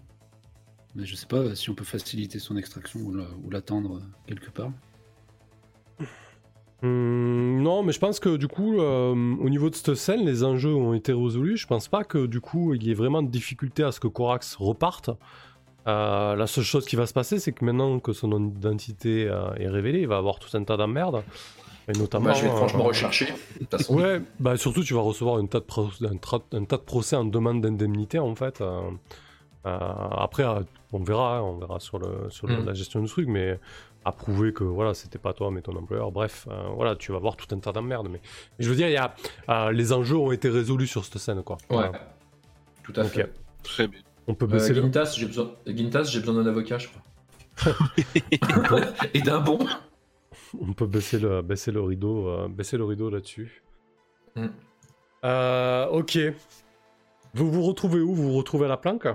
Mais 0.94 1.04
je 1.04 1.16
sais 1.16 1.26
pas 1.26 1.54
si 1.54 1.68
on 1.70 1.74
peut 1.74 1.84
faciliter 1.84 2.38
son 2.38 2.56
extraction 2.56 3.00
ou 3.00 3.12
la- 3.14 3.24
ou 3.42 3.50
l'attendre 3.50 4.00
quelque 4.26 4.50
part. 4.50 4.70
Hmm, 6.82 7.62
non, 7.62 7.82
mais 7.82 7.92
je 7.92 7.98
pense 7.98 8.20
que 8.20 8.36
du 8.36 8.46
coup, 8.48 8.78
euh, 8.80 9.10
au 9.14 9.48
niveau 9.48 9.70
de 9.70 9.74
cette 9.74 9.94
scène, 9.94 10.24
les 10.24 10.44
enjeux 10.44 10.74
ont 10.74 10.92
été 10.94 11.12
résolus. 11.12 11.56
Je 11.56 11.66
pense 11.66 11.88
pas 11.88 12.04
que 12.04 12.26
du 12.26 12.40
coup, 12.40 12.74
il 12.74 12.82
y 12.84 12.90
ait 12.90 12.94
vraiment 12.94 13.22
de 13.22 13.30
difficulté 13.30 13.82
à 13.82 13.92
ce 13.92 14.00
que 14.00 14.08
Corax 14.08 14.56
reparte. 14.56 15.10
Euh, 15.86 16.34
la 16.36 16.46
seule 16.46 16.64
chose 16.64 16.86
qui 16.86 16.96
va 16.96 17.06
se 17.06 17.12
passer, 17.12 17.38
c'est 17.38 17.52
que 17.52 17.64
maintenant 17.64 18.00
que 18.00 18.12
son 18.12 18.30
identité 18.56 19.28
euh, 19.28 19.52
est 19.56 19.68
révélée, 19.68 20.00
il 20.00 20.08
va 20.08 20.16
avoir 20.16 20.38
tout 20.38 20.54
un 20.56 20.64
tas 20.64 20.76
d'emmerdes. 20.76 21.22
Et 21.88 21.92
notamment. 21.92 22.24
Bah, 22.26 22.32
je 22.32 22.42
vais 22.42 22.46
être 22.48 22.54
euh, 22.54 22.56
franchement 22.56 22.84
façon. 23.70 23.94
Ouais, 23.98 24.22
bah 24.40 24.56
surtout 24.56 24.82
tu 24.82 24.94
vas 24.94 25.02
recevoir 25.02 25.36
un 25.36 25.44
tas 25.46 25.60
de, 25.60 25.64
pro- 25.64 25.90
un 26.02 26.14
tra- 26.16 26.40
un 26.52 26.64
tas 26.64 26.78
de 26.78 26.82
procès 26.82 27.14
en 27.16 27.24
demande 27.26 27.60
d'indemnité 27.60 28.18
en 28.18 28.34
fait. 28.34 28.62
euh, 28.62 28.80
euh, 29.66 29.78
après, 30.16 30.44
on 30.92 30.98
verra, 31.02 31.36
hein, 31.38 31.42
on 31.42 31.58
verra 31.58 31.80
sur, 31.80 31.98
le, 31.98 32.30
sur 32.30 32.46
le- 32.46 32.62
Mm. 32.62 32.64
la 32.66 32.72
gestion 32.74 33.00
du 33.02 33.08
truc, 33.08 33.28
mais 33.28 33.58
à 34.06 34.12
prouver 34.12 34.52
que 34.54 34.64
voilà, 34.64 34.94
c'était 34.94 35.18
pas 35.18 35.32
toi 35.34 35.50
mais 35.50 35.60
ton 35.60 35.76
employeur. 35.76 36.10
Bref, 36.10 36.46
euh, 36.50 36.68
voilà, 36.74 36.96
tu 36.96 37.12
vas 37.12 37.18
voir 37.18 37.36
tout 37.36 37.54
un 37.54 37.58
tas 37.58 37.72
d'emmerdes. 37.72 38.08
Mais, 38.10 38.20
mais 38.58 38.64
je 38.64 38.70
veux 38.70 38.76
dire, 38.76 38.88
il 38.88 38.92
y 38.94 38.96
a, 38.96 39.14
euh, 39.50 39.70
les 39.72 39.92
enjeux 39.92 40.16
ont 40.16 40.32
été 40.32 40.48
résolus 40.48 40.86
sur 40.86 41.04
cette 41.04 41.18
scène 41.18 41.42
quoi. 41.42 41.56
Ouais. 41.68 41.76
Voilà. 41.76 41.92
Tout 42.82 42.92
à 42.96 43.02
Ok. 43.04 43.08
fait. 43.10 43.32
Très 43.62 43.88
bien. 43.88 44.00
On 44.26 44.34
peut 44.34 44.46
Euh, 44.46 44.48
baisser 44.48 44.72
le. 44.74 44.82
Gintas, 44.82 45.14
j'ai 45.16 45.26
besoin, 45.26 45.52
Gintas, 45.66 46.04
j'ai 46.04 46.20
besoin 46.20 46.34
d'un 46.42 46.46
avocat, 46.48 46.78
je 46.78 46.88
crois. 46.88 47.02
Et 49.14 49.20
d'un 49.20 49.40
bon. 49.40 49.58
On 50.60 50.72
peut 50.72 50.86
baisser 50.86 51.18
le, 51.18 51.42
baisser 51.42 51.72
le 51.72 51.80
rideau, 51.82 52.28
euh, 52.28 52.48
baisser 52.48 52.76
le 52.76 52.84
rideau 52.84 53.10
là-dessus. 53.10 53.62
Mm. 54.36 54.46
Euh, 55.24 55.86
ok. 55.88 56.18
Vous 57.34 57.50
vous 57.50 57.62
retrouvez 57.62 58.00
où? 58.00 58.14
Vous 58.14 58.30
vous 58.30 58.36
retrouvez 58.38 58.66
à 58.66 58.68
la 58.68 58.76
planque? 58.76 59.08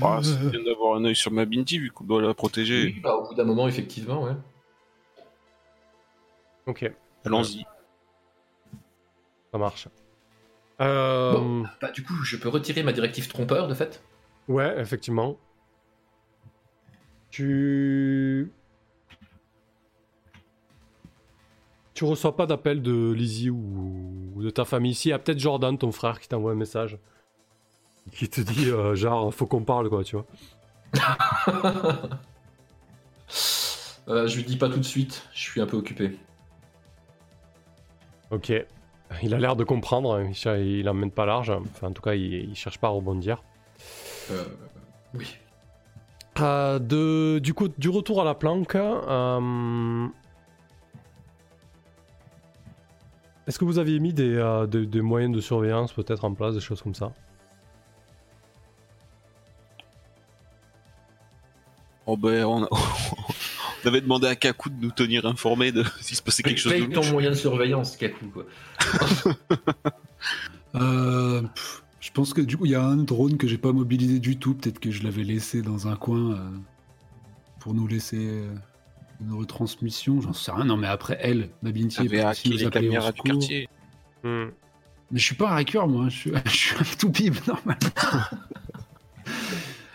Ah, 0.00 0.20
c'est 0.22 0.50
bien 0.50 0.62
d'avoir 0.62 0.96
un 0.96 1.04
œil 1.04 1.14
sur 1.16 1.30
ma 1.30 1.44
Binti 1.44 1.78
vu 1.78 1.90
qu'on 1.90 2.04
doit 2.04 2.22
la 2.22 2.32
protéger. 2.32 2.84
Oui, 2.84 3.00
bah, 3.02 3.14
au 3.16 3.28
bout 3.28 3.34
d'un 3.34 3.44
moment, 3.44 3.68
effectivement, 3.68 4.22
ouais. 4.24 4.32
Ok, 6.66 6.90
Allons-y. 7.24 7.64
Ça 9.58 9.64
marche. 9.64 9.88
Euh, 10.80 11.32
Bon. 11.32 11.64
Bah, 11.80 11.90
du 11.90 12.04
coup, 12.04 12.14
je 12.24 12.36
peux 12.36 12.48
retirer 12.48 12.82
ma 12.82 12.92
directive 12.92 13.28
trompeur, 13.28 13.66
de 13.68 13.74
fait. 13.74 14.02
Ouais, 14.46 14.78
effectivement. 14.80 15.36
Tu. 17.30 18.52
Tu 21.94 22.04
reçois 22.04 22.36
pas 22.36 22.46
d'appel 22.46 22.80
de 22.80 23.10
Lizzie 23.10 23.50
ou... 23.50 24.32
ou 24.36 24.42
de 24.42 24.50
ta 24.50 24.64
famille 24.64 24.92
ici. 24.92 25.08
Il 25.08 25.10
y 25.10 25.14
a 25.14 25.18
peut-être 25.18 25.40
Jordan, 25.40 25.76
ton 25.76 25.90
frère, 25.90 26.20
qui 26.20 26.28
t'envoie 26.28 26.52
un 26.52 26.56
message. 26.56 26.96
Qui 28.12 28.28
te 28.28 28.40
dit, 28.40 28.70
euh, 28.70 28.94
genre, 28.94 29.34
faut 29.34 29.46
qu'on 29.46 29.64
parle, 29.64 29.88
quoi, 29.90 30.04
tu 30.04 30.16
vois. 30.16 30.26
Euh, 34.08 34.26
je 34.26 34.36
lui 34.36 34.44
dis 34.44 34.56
pas 34.56 34.70
tout 34.70 34.78
de 34.78 34.84
suite, 34.84 35.28
je 35.34 35.40
suis 35.42 35.60
un 35.60 35.66
peu 35.66 35.76
occupé. 35.76 36.18
Ok. 38.30 38.50
Il 39.22 39.34
a 39.34 39.38
l'air 39.38 39.56
de 39.56 39.64
comprendre, 39.64 40.20
il, 40.22 40.34
cher- 40.34 40.58
il 40.58 40.88
emmène 40.88 41.10
pas 41.10 41.26
large. 41.26 41.50
Enfin, 41.50 41.88
en 41.88 41.92
tout 41.92 42.02
cas, 42.02 42.14
il, 42.14 42.50
il 42.50 42.54
cherche 42.54 42.78
pas 42.78 42.88
à 42.88 42.90
rebondir. 42.90 43.42
Euh, 44.30 44.44
oui. 45.14 45.36
Euh, 46.40 46.78
de, 46.78 47.38
du 47.40 47.52
coup, 47.54 47.68
du 47.68 47.88
retour 47.88 48.20
à 48.20 48.24
la 48.24 48.34
planque, 48.34 48.74
euh, 48.76 50.06
est-ce 53.46 53.58
que 53.58 53.64
vous 53.64 53.78
aviez 53.78 53.98
mis 53.98 54.12
des, 54.12 54.36
euh, 54.36 54.66
des- 54.66 54.86
des 54.86 55.00
moyens 55.00 55.34
de 55.34 55.40
surveillance 55.40 55.92
peut-être 55.92 56.24
en 56.24 56.34
place, 56.34 56.54
des 56.54 56.60
choses 56.60 56.82
comme 56.82 56.94
ça? 56.94 57.12
Oh 62.06 62.16
ben, 62.16 62.44
on, 62.44 62.64
a- 62.64 62.68
on 63.88 63.92
avait 63.92 64.00
demandé 64.02 64.26
à 64.26 64.36
Kaku 64.36 64.68
de 64.68 64.80
nous 64.80 64.90
tenir 64.90 65.24
informés 65.24 65.72
de 65.72 65.82
s'il 66.00 66.16
se 66.16 66.22
passait 66.22 66.42
quelque 66.42 66.60
chose 66.60 66.72
de 66.72 66.84
Paye 66.84 66.90
ton 66.90 67.10
moyen 67.10 67.30
de 67.30 67.34
surveillance, 67.34 67.96
Kaku, 67.96 68.26
quoi. 68.26 68.46
Euh, 70.74 71.40
pff, 71.40 71.82
je 71.98 72.10
pense 72.10 72.34
que 72.34 72.42
du 72.42 72.58
coup, 72.58 72.66
il 72.66 72.72
y 72.72 72.74
a 72.74 72.84
un 72.84 72.98
drone 72.98 73.38
que 73.38 73.48
j'ai 73.48 73.56
pas 73.56 73.72
mobilisé 73.72 74.20
du 74.20 74.38
tout. 74.38 74.54
Peut-être 74.54 74.80
que 74.80 74.90
je 74.90 75.02
l'avais 75.02 75.24
laissé 75.24 75.62
dans 75.62 75.88
un 75.88 75.96
coin 75.96 76.32
euh, 76.32 76.36
pour 77.58 77.72
nous 77.72 77.86
laisser 77.86 78.28
euh, 78.28 78.54
une 79.22 79.32
retransmission. 79.32 80.20
J'en 80.20 80.34
sais 80.34 80.52
rien. 80.52 80.66
Non, 80.66 80.76
mais 80.76 80.88
après, 80.88 81.18
elle, 81.22 81.48
ma 81.62 81.72
Binti, 81.72 82.00
avait 82.00 82.08
peut 82.08 82.24
hacké 82.26 82.30
aussi 82.30 82.50
nous 82.50 82.56
les 82.58 82.70
caméras 82.70 83.12
du 83.12 83.22
quartier. 83.22 83.68
Hmm. 84.22 84.48
Mais 85.10 85.18
je 85.18 85.24
suis 85.24 85.36
pas 85.36 85.50
un 85.52 85.56
hacker, 85.56 85.88
moi. 85.88 86.10
Je 86.10 86.16
suis, 86.16 86.32
je 86.44 86.50
suis 86.50 86.76
un 86.76 86.96
tout 86.98 87.10
pib, 87.10 87.34
normalement. 87.46 87.80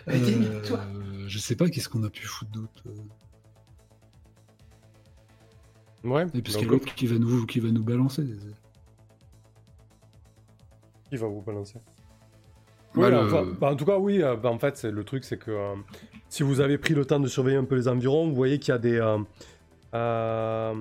Euh, 0.07 1.25
je 1.27 1.37
sais 1.37 1.55
pas 1.55 1.69
qu'est-ce 1.69 1.87
qu'on 1.87 2.03
a 2.03 2.09
pu 2.09 2.25
foutre 2.25 2.51
d'autre. 2.51 2.83
Ouais. 6.03 6.25
Et 6.33 6.41
parce 6.41 6.55
qu'il 6.57 6.65
y 6.65 6.69
a 6.69 6.71
l'autre 6.71 6.93
qui 6.95 7.07
va 7.07 7.17
nous, 7.17 7.45
qui 7.45 7.59
va 7.59 7.69
nous 7.69 7.83
balancer. 7.83 8.23
qui 11.09 11.17
va 11.17 11.27
vous 11.27 11.41
balancer 11.41 11.75
Bah, 12.95 13.01
Oui, 13.03 13.09
le- 13.11 13.19
enfin, 13.19 13.45
bah, 13.59 13.71
en 13.71 13.75
tout 13.75 13.85
cas, 13.85 13.97
oui. 13.97 14.21
euh, 14.21 14.35
bah, 14.35 14.49
en 14.49 14.59
fait, 14.59 14.83
le 14.83 15.03
truc, 15.03 15.23
c'est 15.23 15.37
que 15.37 15.51
euh, 15.51 15.75
si 16.29 16.43
vous 16.43 16.59
avez 16.59 16.77
pris 16.77 16.93
le 16.93 17.05
temps 17.05 17.19
de 17.19 17.27
surveiller 17.27 17.57
un 17.57 17.63
peu 17.65 17.75
les 17.75 17.87
environs, 17.87 18.27
vous 18.27 18.35
voyez 18.35 18.59
qu'il 18.59 18.71
y 18.71 18.75
a 18.75 18.79
des, 18.79 18.97
euh, 18.99 19.17
euh, 19.93 20.73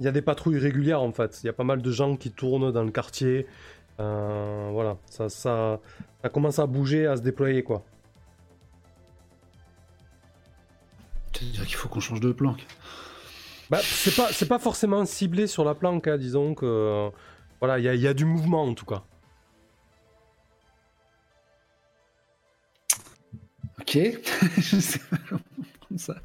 il 0.00 0.04
y 0.04 0.08
a 0.08 0.12
des 0.12 0.22
patrouilles 0.22 0.58
régulières 0.58 1.00
en 1.02 1.12
fait. 1.12 1.40
Il 1.42 1.46
y 1.46 1.48
a 1.48 1.52
pas 1.52 1.64
mal 1.64 1.80
de 1.82 1.90
gens 1.90 2.16
qui 2.16 2.30
tournent 2.30 2.70
dans 2.72 2.84
le 2.84 2.90
quartier. 2.90 3.46
Voilà, 3.98 4.98
ça, 5.06 5.28
ça, 5.28 5.80
ça 6.22 6.28
commence 6.28 6.58
à 6.58 6.66
bouger, 6.66 7.06
à 7.06 7.16
se 7.16 7.22
déployer 7.22 7.62
quoi. 7.62 7.84
C'est-à-dire 11.32 11.66
qu'il 11.66 11.76
faut 11.76 11.88
qu'on 11.88 12.00
change 12.00 12.20
de 12.20 12.32
planque. 12.32 12.66
Bah, 13.70 13.80
c'est 13.82 14.14
pas, 14.14 14.32
c'est 14.32 14.46
pas 14.48 14.58
forcément 14.58 15.04
ciblé 15.06 15.46
sur 15.46 15.64
la 15.64 15.74
planque, 15.74 16.06
hein, 16.08 16.18
disons 16.18 16.54
que, 16.54 17.10
voilà, 17.60 17.78
il 17.78 18.00
y, 18.00 18.06
a- 18.06 18.14
du 18.14 18.24
mouvement 18.24 18.64
en 18.64 18.74
tout 18.74 18.84
cas. 18.86 19.04
Ok. 23.80 23.92
je 24.58 24.80
sais 24.80 24.98
pas 25.10 25.16
comment 25.28 25.42
ça. 25.96 26.16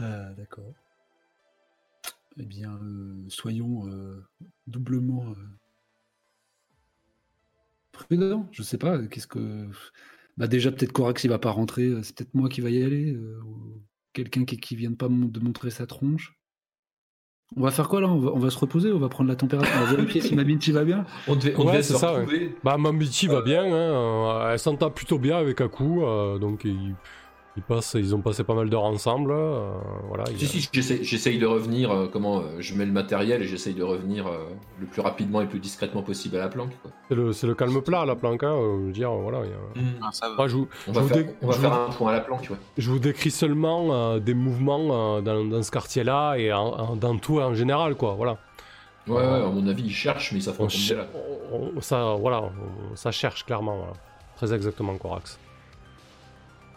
Euh, 0.00 0.34
D'accord. 0.34 0.72
Eh 2.36 2.44
bien, 2.44 2.72
euh, 2.82 3.24
soyons 3.28 3.86
euh, 3.88 4.24
doublement 4.66 5.34
prudents. 7.92 8.48
Je 8.52 8.62
sais 8.62 8.78
pas. 8.78 8.98
Qu'est-ce 9.06 9.26
que. 9.26 9.68
Bah 10.36 10.48
déjà 10.48 10.72
peut-être 10.72 10.92
Corax 10.92 11.22
il 11.24 11.28
va 11.28 11.38
pas 11.38 11.50
rentrer. 11.50 11.92
C'est 12.02 12.16
peut-être 12.16 12.34
moi 12.34 12.48
qui 12.48 12.60
va 12.60 12.70
y 12.70 12.82
aller. 12.82 13.16
Quelqu'un 14.14 14.44
qui, 14.46 14.56
qui 14.56 14.76
vient 14.76 14.94
pas 14.94 15.08
de 15.08 15.40
montrer 15.40 15.68
sa 15.70 15.86
tronche. 15.86 16.32
On 17.56 17.60
va 17.60 17.70
faire 17.70 17.88
quoi 17.88 18.00
là? 18.00 18.08
On 18.08 18.18
va, 18.18 18.30
on 18.32 18.38
va 18.38 18.48
se 18.50 18.58
reposer 18.58 18.90
On 18.90 18.98
va 18.98 19.08
prendre 19.10 19.28
la 19.28 19.36
température 19.36 19.70
On 19.76 19.84
va 19.84 19.94
vérifier 19.96 20.20
si 20.22 20.34
ma 20.34 20.42
Binti 20.44 20.72
va 20.72 20.82
bien 20.84 21.04
On 21.28 21.36
devait, 21.36 21.54
on 21.56 21.60
Ouais, 21.66 21.72
devait 21.72 21.82
se 21.82 21.94
ça, 21.94 22.12
ouais. 22.14 22.20
retrouver. 22.20 22.56
Bah, 22.64 22.78
Mambichi 22.78 23.26
va 23.26 23.36
Euh, 23.36 23.42
bien, 23.42 23.64
hein, 23.64 24.48
elle 24.50 24.58
s'entend 24.58 24.90
plutôt 24.90 25.18
bien 25.18 25.36
avec 25.36 25.60
Aku, 25.60 26.02
euh, 26.02 26.38
donc 26.38 26.64
ils, 26.64 26.94
ils 27.56 27.62
passent, 27.62 27.94
ils 27.94 28.14
ont 28.14 28.20
passé 28.20 28.42
pas 28.42 28.54
mal 28.54 28.68
d'heures 28.68 28.82
ensemble. 28.84 29.30
euh, 29.32 29.70
voilà, 30.08 30.24
Si, 30.26 30.44
a- 30.44 30.48
si, 30.48 30.68
j'essaie 30.72 31.04
j'essaye 31.04 31.38
de 31.38 31.46
revenir, 31.46 31.90
euh, 31.92 32.08
comment, 32.12 32.38
euh, 32.40 32.42
je 32.58 32.74
mets 32.74 32.84
le 32.84 32.90
matériel 32.92 33.42
et 33.42 33.46
j'essaye 33.46 33.74
de 33.74 33.82
revenir 33.84 34.26
euh, 34.26 34.38
le 34.80 34.86
plus 34.86 35.00
rapidement 35.00 35.40
et 35.40 35.44
le 35.44 35.50
plus 35.50 35.60
discrètement 35.60 36.02
possible 36.02 36.36
à 36.36 36.40
la 36.40 36.48
planque. 36.48 36.72
C'est 37.08 37.14
le, 37.14 37.32
c'est 37.32 37.46
le 37.46 37.54
calme 37.54 37.80
plat 37.80 38.04
la 38.04 38.16
planque, 38.16 38.42
hein, 38.42 38.52
euh, 38.54 38.80
je 38.80 38.86
veux 38.86 38.92
dire, 38.92 39.10
voilà. 39.12 39.38
a- 39.38 39.42
Ah, 40.02 40.08
ça 40.12 40.28
va. 40.30 40.34
Moi, 40.36 40.48
je, 40.48 40.56
vous- 40.56 40.68
On 40.88 40.92
je 40.92 40.98
va 40.98 41.00
vous 41.02 41.08
faire, 41.08 41.24
on 41.42 41.46
va 41.46 41.52
je 41.52 41.58
faire 41.60 41.70
vous- 41.70 41.76
un 41.76 41.90
point 41.94 42.10
à 42.10 42.14
la 42.14 42.20
planque, 42.20 42.48
ouais. 42.50 42.56
je 42.76 42.90
vous 42.90 42.98
décris 42.98 43.30
seulement 43.30 43.94
euh, 43.94 44.18
des 44.18 44.34
mouvements 44.34 45.16
euh, 45.18 45.20
dans, 45.20 45.44
dans 45.44 45.62
ce 45.62 45.70
quartier-là 45.70 46.34
et 46.36 46.52
en- 46.52 46.58
en- 46.66 46.96
dans 46.96 47.16
tout 47.18 47.38
en 47.40 47.54
général, 47.54 47.94
quoi, 47.94 48.14
voilà. 48.14 48.38
Ouais, 49.06 49.16
ouais, 49.16 49.22
à 49.22 49.46
mon 49.50 49.66
avis, 49.68 49.82
ils 49.84 49.92
cherchent, 49.94 50.32
mais 50.32 50.40
ça 50.40 50.52
là. 50.52 51.06
on- 51.52 51.72
on- 51.76 51.80
ça, 51.82 52.14
voilà, 52.18 52.50
ça 52.94 53.10
cherche 53.12 53.44
clairement. 53.44 53.76
voilà. 53.76 53.92
Très 54.36 54.52
exactement, 54.52 54.96
Corax. 54.96 55.38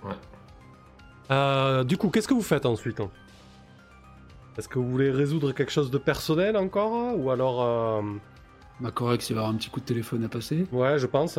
Ouais. 0.04 0.12
Euh, 1.32 1.84
du 1.84 1.98
coup, 1.98 2.10
qu'est-ce 2.10 2.28
que 2.28 2.34
vous 2.34 2.42
faites 2.42 2.66
ensuite 2.66 3.00
hein 3.00 3.10
Est-ce 4.58 4.68
que 4.70 4.80
vous 4.80 4.90
voulez 4.90 5.12
résoudre 5.12 5.52
quelque 5.52 5.72
chose 5.72 5.92
de 5.92 5.98
personnel 5.98 6.56
encore 6.58 7.18
Ou 7.18 7.30
alors. 7.32 7.62
euh, 7.64 8.02
Bah, 8.80 8.92
Corex, 8.92 9.30
il 9.30 9.34
va 9.34 9.42
avoir 9.42 9.54
un 9.54 9.58
petit 9.58 9.70
coup 9.70 9.80
de 9.80 9.86
téléphone 9.86 10.24
à 10.24 10.30
passer. 10.30 10.66
Ouais, 10.72 10.98
je 11.00 11.06
pense. 11.08 11.38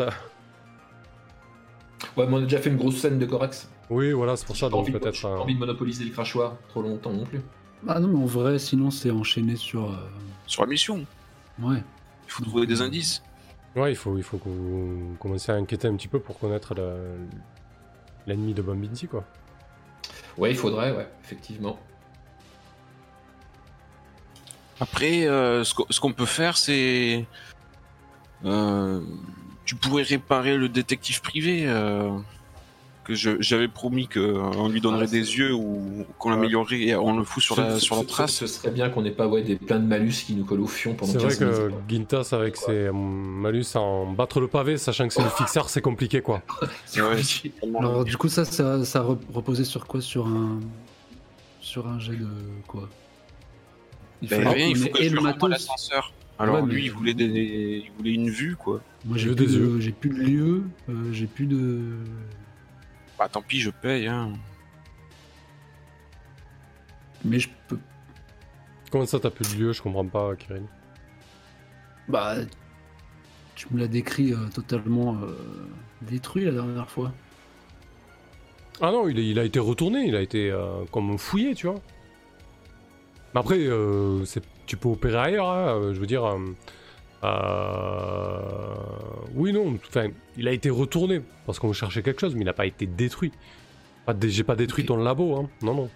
Ouais, 2.17 2.27
mais 2.27 2.35
on 2.35 2.37
a 2.39 2.41
déjà 2.43 2.59
fait 2.59 2.71
une 2.71 2.77
grosse 2.77 2.97
scène 2.99 3.19
de 3.19 3.27
Corax. 3.27 3.71
Oui, 3.91 4.13
voilà, 4.13 4.37
c'est 4.37 4.47
pour 4.47 4.57
ça, 4.57 4.67
J'ai 4.67 4.71
pas 4.71 4.77
donc 4.77 4.81
envie 4.83 4.93
de- 4.93 4.99
peut-être. 4.99 5.15
j'ai 5.15 5.23
pas 5.23 5.29
euh, 5.29 5.39
envie 5.39 5.55
de 5.55 5.59
monopoliser 5.59 6.05
le 6.05 6.11
crachoir 6.11 6.57
trop 6.69 6.83
longtemps 6.83 7.13
non 7.13 7.25
plus. 7.25 7.41
Ah 7.87 7.99
non, 8.01 8.09
mais 8.09 8.19
en 8.19 8.27
vrai, 8.27 8.59
sinon, 8.59 8.91
c'est 8.91 9.11
enchaîné 9.11 9.57
sur. 9.57 9.91
euh, 9.91 9.97
Sur 10.47 10.63
la 10.63 10.69
mission, 10.69 11.05
Ouais. 11.61 11.83
il 12.27 12.31
faut 12.31 12.43
trouver 12.45 12.67
des 12.67 12.83
indices. 12.83 13.23
Ouais, 13.77 13.93
il 13.93 13.97
faut, 13.97 14.17
il 14.17 14.23
faut 14.23 14.39
que 14.39 14.49
vous 14.49 15.17
commenciez 15.21 15.53
à 15.53 15.57
enquêter 15.57 15.87
un 15.89 15.95
petit 15.97 16.09
peu 16.09 16.19
pour 16.19 16.39
connaître 16.39 16.75
le- 16.75 17.19
l'ennemi 18.27 18.53
de 18.55 18.63
Bombinti, 18.63 19.07
quoi. 19.07 19.25
Ouais, 20.39 20.51
il 20.53 20.57
faudrait, 20.57 20.93
ouais, 20.93 21.09
effectivement. 21.25 21.79
Après, 24.81 25.27
euh, 25.27 25.65
ce 25.65 26.01
qu'on 26.01 26.13
peut 26.13 26.27
faire, 26.27 26.57
c'est... 26.57 27.27
euh, 28.45 29.03
tu 29.65 29.75
pourrais 29.75 30.05
réparer 30.05 30.57
le 30.57 30.69
détective 30.69 31.21
privé 31.21 31.65
euh, 31.67 32.17
que 33.09 33.15
j'avais 33.43 33.67
promis 33.69 34.07
qu'on 34.09 34.69
lui 34.69 34.81
donnerait 34.81 35.07
Ah, 35.09 35.11
des 35.11 35.37
yeux 35.37 35.53
ou 35.55 36.05
qu'on 36.19 36.31
l'améliorerait 36.31 36.81
et 36.83 36.95
on 36.95 37.17
le 37.17 37.25
fout 37.25 37.43
sur 37.43 37.59
la, 37.61 37.81
sur 37.81 37.97
la 37.97 38.03
ce- 38.03 38.07
trace. 38.07 38.33
Ce 38.35 38.47
serait 38.47 38.71
bien 38.71 38.89
qu'on 38.91 39.05
ait 39.05 39.11
pas 39.11 39.27
ouais, 39.27 39.43
des, 39.43 39.57
plein 39.57 39.81
de 39.81 39.87
malus 39.87 40.13
qui 40.27 40.35
nous 40.35 40.45
collent 40.45 40.61
au 40.61 40.67
fion 40.69 40.95
pendant 40.95 41.11
C'est 41.13 41.19
15 41.19 41.39
vrai 41.39 41.71
que. 41.71 41.73
Gintas, 41.89 42.29
avec 42.33 42.57
ses 42.57 42.71
euh, 42.71 42.93
malus 42.93 43.65
en 43.75 44.13
battre 44.13 44.39
le 44.41 44.47
pavé, 44.47 44.77
sachant 44.77 45.09
que 45.09 45.15
c'est 45.15 45.23
le 45.25 45.29
fixeur, 45.37 45.69
c'est 45.69 45.81
compliqué, 45.83 46.21
quoi. 46.23 46.43
Compliqué. 46.95 47.53
Alors, 47.79 48.05
du 48.05 48.17
coup, 48.17 48.29
ça, 48.29 48.45
ça, 48.45 48.85
ça 48.85 49.03
re- 49.03 49.19
reposait 49.33 49.65
sur 49.65 49.87
quoi? 49.87 50.01
Sur 50.01 50.27
un. 50.29 50.61
Sur 51.61 51.89
un 51.89 51.99
jet 51.99 52.13
de 52.17 52.27
quoi? 52.67 52.89
Il 54.23 54.29
Ben, 54.29 54.43
fallait 54.43 54.55
rien, 54.57 54.67
il 54.69 54.77
faut 54.77 54.89
que 54.89 55.03
et 55.03 55.09
je 55.09 55.15
le 55.15 55.21
matos. 55.21 55.51
l'ascenseur. 55.51 56.13
Alors 56.41 56.57
Ouais, 56.57 56.63
mais- 56.63 56.75
lui, 56.75 56.85
il 56.85 56.93
voulait, 56.93 57.15
des... 57.15 57.25
il 57.85 57.91
voulait 57.99 58.13
une 58.15 58.31
vue, 58.31 58.55
quoi. 58.57 58.81
Moi, 59.05 59.17
j'ai 59.19 59.27
plus, 59.35 59.47
des 59.47 59.53
de... 59.53 59.59
yeux. 59.59 59.81
j'ai 59.81 59.93
plus 59.93 60.11
de 60.11 60.15
lieu, 60.23 60.63
euh, 60.89 60.93
j'ai 61.13 61.27
plus 61.27 61.47
de. 61.47 61.81
Bah 63.19 63.29
tant 63.29 63.43
pis, 63.43 63.61
je 63.61 63.71
paye. 63.71 64.07
Hein. 64.07 64.33
Mais 67.25 67.39
je 67.41 67.49
peux. 67.67 67.79
Comment 68.91 69.07
ça, 69.07 69.19
t'as 69.21 69.31
plus 69.31 69.55
de 69.57 69.61
lieu 69.61 69.73
Je 69.73 69.83
comprends 69.83 70.07
pas, 70.07 70.35
Kirin. 70.37 70.63
Bah. 72.09 72.37
Tu 73.55 73.67
me 73.73 73.81
l'as 73.81 73.89
décrit 73.89 74.33
euh, 74.33 74.47
totalement 74.55 75.17
euh, 75.21 75.37
détruit 76.03 76.45
la 76.45 76.53
dernière 76.53 76.89
fois. 76.89 77.13
Ah 78.81 78.93
non, 78.93 79.09
il, 79.09 79.19
est- 79.19 79.27
il 79.29 79.39
a 79.41 79.43
été 79.45 79.59
retourné, 79.59 80.05
il 80.07 80.15
a 80.15 80.21
été 80.21 80.49
euh, 80.49 80.85
comme 80.93 81.19
fouillé, 81.19 81.57
tu 81.57 81.67
vois. 81.67 81.81
Mais 83.35 83.41
après, 83.41 83.59
euh, 83.59 84.25
c'est- 84.27 84.45
tu 84.67 84.77
peux 84.77 84.89
opérer 84.89 85.17
ailleurs, 85.19 85.51
hein, 85.51 85.91
je 85.93 85.99
veux 85.99 86.07
dire. 86.07 86.25
Euh, 87.25 88.75
oui, 89.35 89.53
non, 89.53 89.79
enfin, 89.89 90.09
il 90.37 90.49
a 90.49 90.53
été 90.53 90.71
retourné 90.71 91.23
parce 91.47 91.59
qu'on 91.59 91.73
cherchait 91.73 92.03
quelque 92.03 92.21
chose, 92.21 92.35
mais 92.35 92.43
il 92.43 92.47
n'a 92.47 92.53
pas 92.53 92.67
été 92.67 92.87
détruit. 92.87 93.33
Pas 94.07 94.15
dé- 94.15 94.31
J'ai 94.31 94.45
pas 94.45 94.57
détruit 94.57 94.87
ton 94.87 94.97
labo, 94.97 95.37
hein. 95.37 95.49
Non, 95.63 95.75
non. 95.75 95.91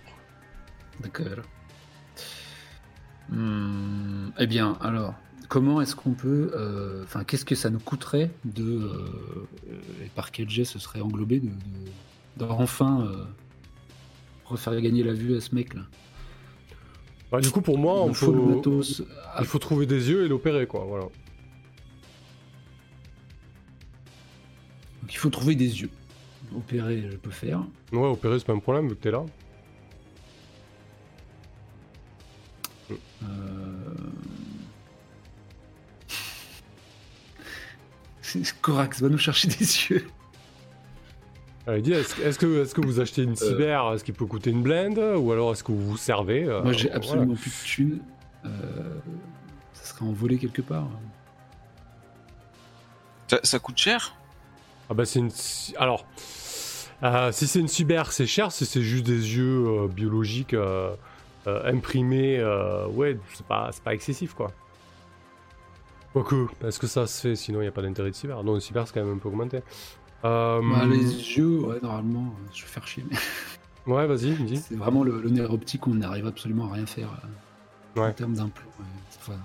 D'accord. 1.00 1.44
Hmm, 3.30 4.30
eh 4.38 4.46
bien, 4.46 4.76
alors, 4.80 5.14
comment 5.48 5.80
est-ce 5.80 5.94
qu'on 5.96 6.12
peut. 6.12 6.50
euh, 6.54 7.02
Enfin, 7.04 7.24
qu'est-ce 7.24 7.44
que 7.44 7.54
ça 7.54 7.70
nous 7.70 7.78
coûterait 7.78 8.30
de. 8.44 8.62
euh, 8.64 9.44
et 10.04 10.08
par 10.14 10.30
quel 10.32 10.50
jet 10.50 10.64
ce 10.64 10.78
serait 10.78 11.00
englobé 11.00 11.40
de. 11.40 11.46
de- 11.46 11.52
d'en 12.38 12.50
enfin 12.60 13.10
refaire 14.46 14.78
gagner 14.80 15.02
la 15.02 15.12
vue 15.12 15.36
à 15.36 15.40
ce 15.40 15.54
mec-là? 15.54 15.82
Bah, 17.32 17.40
du 17.40 17.50
coup, 17.50 17.62
pour 17.62 17.78
moi, 17.78 18.04
Il 18.08 18.14
faut 18.14 18.30
le 18.30 18.40
peut- 18.42 18.54
matos. 18.56 19.02
Il 19.40 19.46
faut 19.46 19.58
trouver 19.58 19.86
des 19.86 20.10
yeux 20.10 20.24
et 20.26 20.28
l'opérer, 20.28 20.66
quoi. 20.66 20.84
Voilà. 20.86 21.04
donc 25.00 25.12
il 25.12 25.16
faut 25.16 25.30
trouver 25.30 25.54
des 25.56 25.80
yeux. 25.80 25.90
Opérer, 26.54 27.08
je 27.10 27.16
peux 27.16 27.30
faire. 27.30 27.64
Ouais, 27.92 28.06
opérer, 28.06 28.38
c'est 28.38 28.44
pas 28.44 28.52
un 28.52 28.58
problème 28.58 28.88
vu 28.88 28.94
que 28.96 29.00
t'es 29.02 29.10
là. 29.10 29.24
Euh... 33.22 33.26
Corax 38.60 39.00
va 39.02 39.08
nous 39.08 39.18
chercher 39.18 39.48
des 39.48 39.64
yeux. 39.64 40.06
Allez, 41.66 41.80
dis, 41.80 41.92
est-ce 41.92 42.20
est-ce 42.20 42.38
que, 42.38 42.64
est 42.64 42.74
que 42.74 42.80
vous 42.80 42.98
achetez 42.98 43.22
une 43.22 43.36
cyber 43.36 43.92
Est-ce 43.92 44.02
qu'il 44.02 44.14
peut 44.14 44.26
coûter 44.26 44.50
une 44.50 44.62
blende 44.62 44.98
Ou 44.98 45.30
alors 45.30 45.52
est-ce 45.52 45.62
que 45.62 45.70
vous 45.70 45.90
vous 45.90 45.96
servez 45.96 46.44
euh, 46.44 46.62
Moi, 46.62 46.72
j'ai 46.72 46.88
voilà. 46.88 46.96
absolument 46.96 47.34
plus 47.34 47.50
de 47.50 47.64
thunes. 47.64 47.98
Euh, 48.44 48.48
ça 49.72 49.94
serait 49.94 50.04
envolé 50.04 50.38
quelque 50.38 50.62
part. 50.62 50.88
Ça, 53.28 53.38
ça 53.44 53.58
coûte 53.60 53.78
cher? 53.78 54.14
Ah 54.90 54.94
bah 54.94 55.04
c'est 55.04 55.20
une... 55.20 55.30
Alors, 55.76 56.04
euh, 57.04 57.30
si 57.30 57.46
c'est 57.46 57.60
une 57.60 57.68
cyber, 57.68 58.10
c'est 58.10 58.26
cher. 58.26 58.50
Si 58.50 58.66
c'est 58.66 58.82
juste 58.82 59.06
des 59.06 59.36
yeux 59.36 59.66
euh, 59.66 59.88
biologiques 59.88 60.54
euh, 60.54 60.94
euh, 61.46 61.72
imprimés, 61.72 62.38
euh, 62.38 62.88
ouais, 62.88 63.18
c'est 63.34 63.46
pas, 63.46 63.70
c'est 63.72 63.82
pas 63.82 63.94
excessif, 63.94 64.34
quoi. 64.34 64.50
Quoique, 66.12 66.46
est-ce 66.64 66.78
que 66.78 66.86
ça 66.86 67.06
se 67.06 67.20
fait? 67.20 67.36
Sinon, 67.36 67.60
il 67.60 67.62
n'y 67.62 67.68
a 67.68 67.72
pas 67.72 67.82
d'intérêt 67.82 68.10
de 68.10 68.14
cyber. 68.14 68.42
Non, 68.42 68.54
le 68.54 68.60
cyber, 68.60 68.86
c'est 68.86 68.92
quand 68.94 69.04
même 69.04 69.14
un 69.14 69.18
peu 69.18 69.28
augmenté. 69.28 69.60
Euh, 70.24 70.60
Bah, 70.70 70.86
les 70.86 70.98
yeux, 71.36 71.60
ouais, 71.60 71.80
normalement, 71.82 72.26
euh, 72.38 72.48
je 72.54 72.62
vais 72.62 72.68
faire 72.68 72.86
chier. 72.86 73.04
mais 73.10 73.16
Ouais, 73.92 74.06
vas-y, 74.06 74.32
dis. 74.44 74.56
C'est 74.58 74.76
vraiment 74.76 75.02
le, 75.02 75.20
le 75.20 75.30
nerf 75.30 75.50
optique, 75.52 75.86
on 75.86 75.94
n'arrive 75.94 76.26
absolument 76.26 76.70
à 76.70 76.74
rien 76.74 76.86
faire 76.86 77.08
euh, 77.96 78.00
en 78.00 78.04
Ouais. 78.04 78.12
termes 78.12 78.34
d'implant. 78.34 78.70
Enfin. 79.20 79.38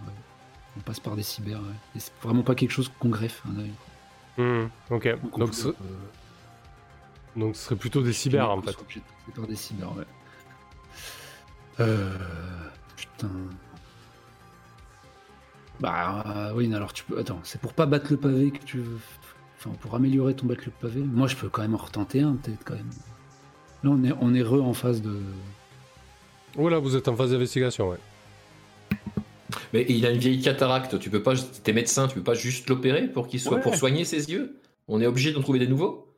On 0.78 0.80
passe 0.82 1.00
par 1.00 1.16
des 1.16 1.24
cyber. 1.24 1.60
ouais. 1.60 1.66
Et 1.96 2.00
c'est 2.00 2.12
vraiment 2.22 2.44
pas 2.44 2.54
quelque 2.54 2.72
chose 2.72 2.92
qu'on 3.00 3.10
greffe. 3.10 3.42
œil. 3.58 3.72
Hmm, 4.38 4.68
ok, 4.92 5.08
Donc, 5.24 5.36
on 5.36 5.40
donc, 5.40 5.54
ce... 5.56 5.70
euh, 5.70 5.74
donc 7.36 7.56
ce 7.56 7.64
serait 7.64 7.76
plutôt 7.76 8.04
des 8.04 8.14
cyber, 8.14 8.50
en 8.52 8.62
fait. 8.62 8.74
passer 8.76 9.00
par 9.36 9.48
des 9.48 9.56
cyber, 9.56 9.96
ouais. 9.98 10.04
Euh... 11.80 12.16
Putain. 12.96 13.30
Bah 15.80 16.24
euh, 16.26 16.52
oui, 16.56 16.74
alors 16.74 16.92
tu 16.94 17.04
peux. 17.04 17.20
Attends, 17.20 17.40
c'est 17.44 17.62
pour 17.62 17.74
pas 17.74 17.86
battre 17.86 18.08
le 18.12 18.18
pavé 18.18 18.52
que 18.52 18.64
tu 18.64 18.80
veux. 18.80 18.98
Enfin, 19.58 19.72
pour 19.82 19.96
améliorer 19.96 20.36
ton 20.36 20.46
battre 20.46 20.64
le 20.66 20.72
pavé. 20.72 21.02
Moi, 21.02 21.28
je 21.28 21.36
peux 21.36 21.50
quand 21.50 21.62
même 21.64 21.74
en 21.74 21.80
retenter 21.80 22.22
un, 22.22 22.36
peut-être 22.36 22.64
quand 22.64 22.76
même. 22.76 22.90
Là, 23.84 23.90
on 23.92 24.04
est, 24.04 24.12
on 24.22 24.34
est 24.34 24.44
re 24.44 24.64
en 24.64 24.74
phase 24.74 25.02
de. 25.02 25.18
Voilà, 26.56 26.80
vous 26.80 26.96
êtes 26.96 27.08
en 27.08 27.16
phase 27.16 27.32
d'investigation, 27.32 27.90
ouais. 27.90 27.98
Mais 29.74 29.86
il 29.90 30.06
a 30.06 30.12
une 30.12 30.20
vieille 30.20 30.42
cataracte, 30.42 30.98
tu 31.00 31.10
peux 31.10 31.22
pas, 31.24 31.34
t'es 31.64 31.74
médecin, 31.74 32.08
tu 32.08 32.16
peux 32.16 32.24
pas 32.24 32.34
juste 32.34 32.70
l'opérer 32.70 33.08
pour 33.08 33.28
qu'il 33.28 33.40
soit 33.40 33.58
Ouais. 33.58 33.62
pour 33.62 33.76
soigner 33.76 34.06
ses 34.06 34.30
yeux? 34.32 34.60
On 34.88 35.02
est 35.02 35.06
obligé 35.08 35.32
d'en 35.34 35.42
trouver 35.42 35.60
des 35.60 35.68
nouveaux? 35.68 36.16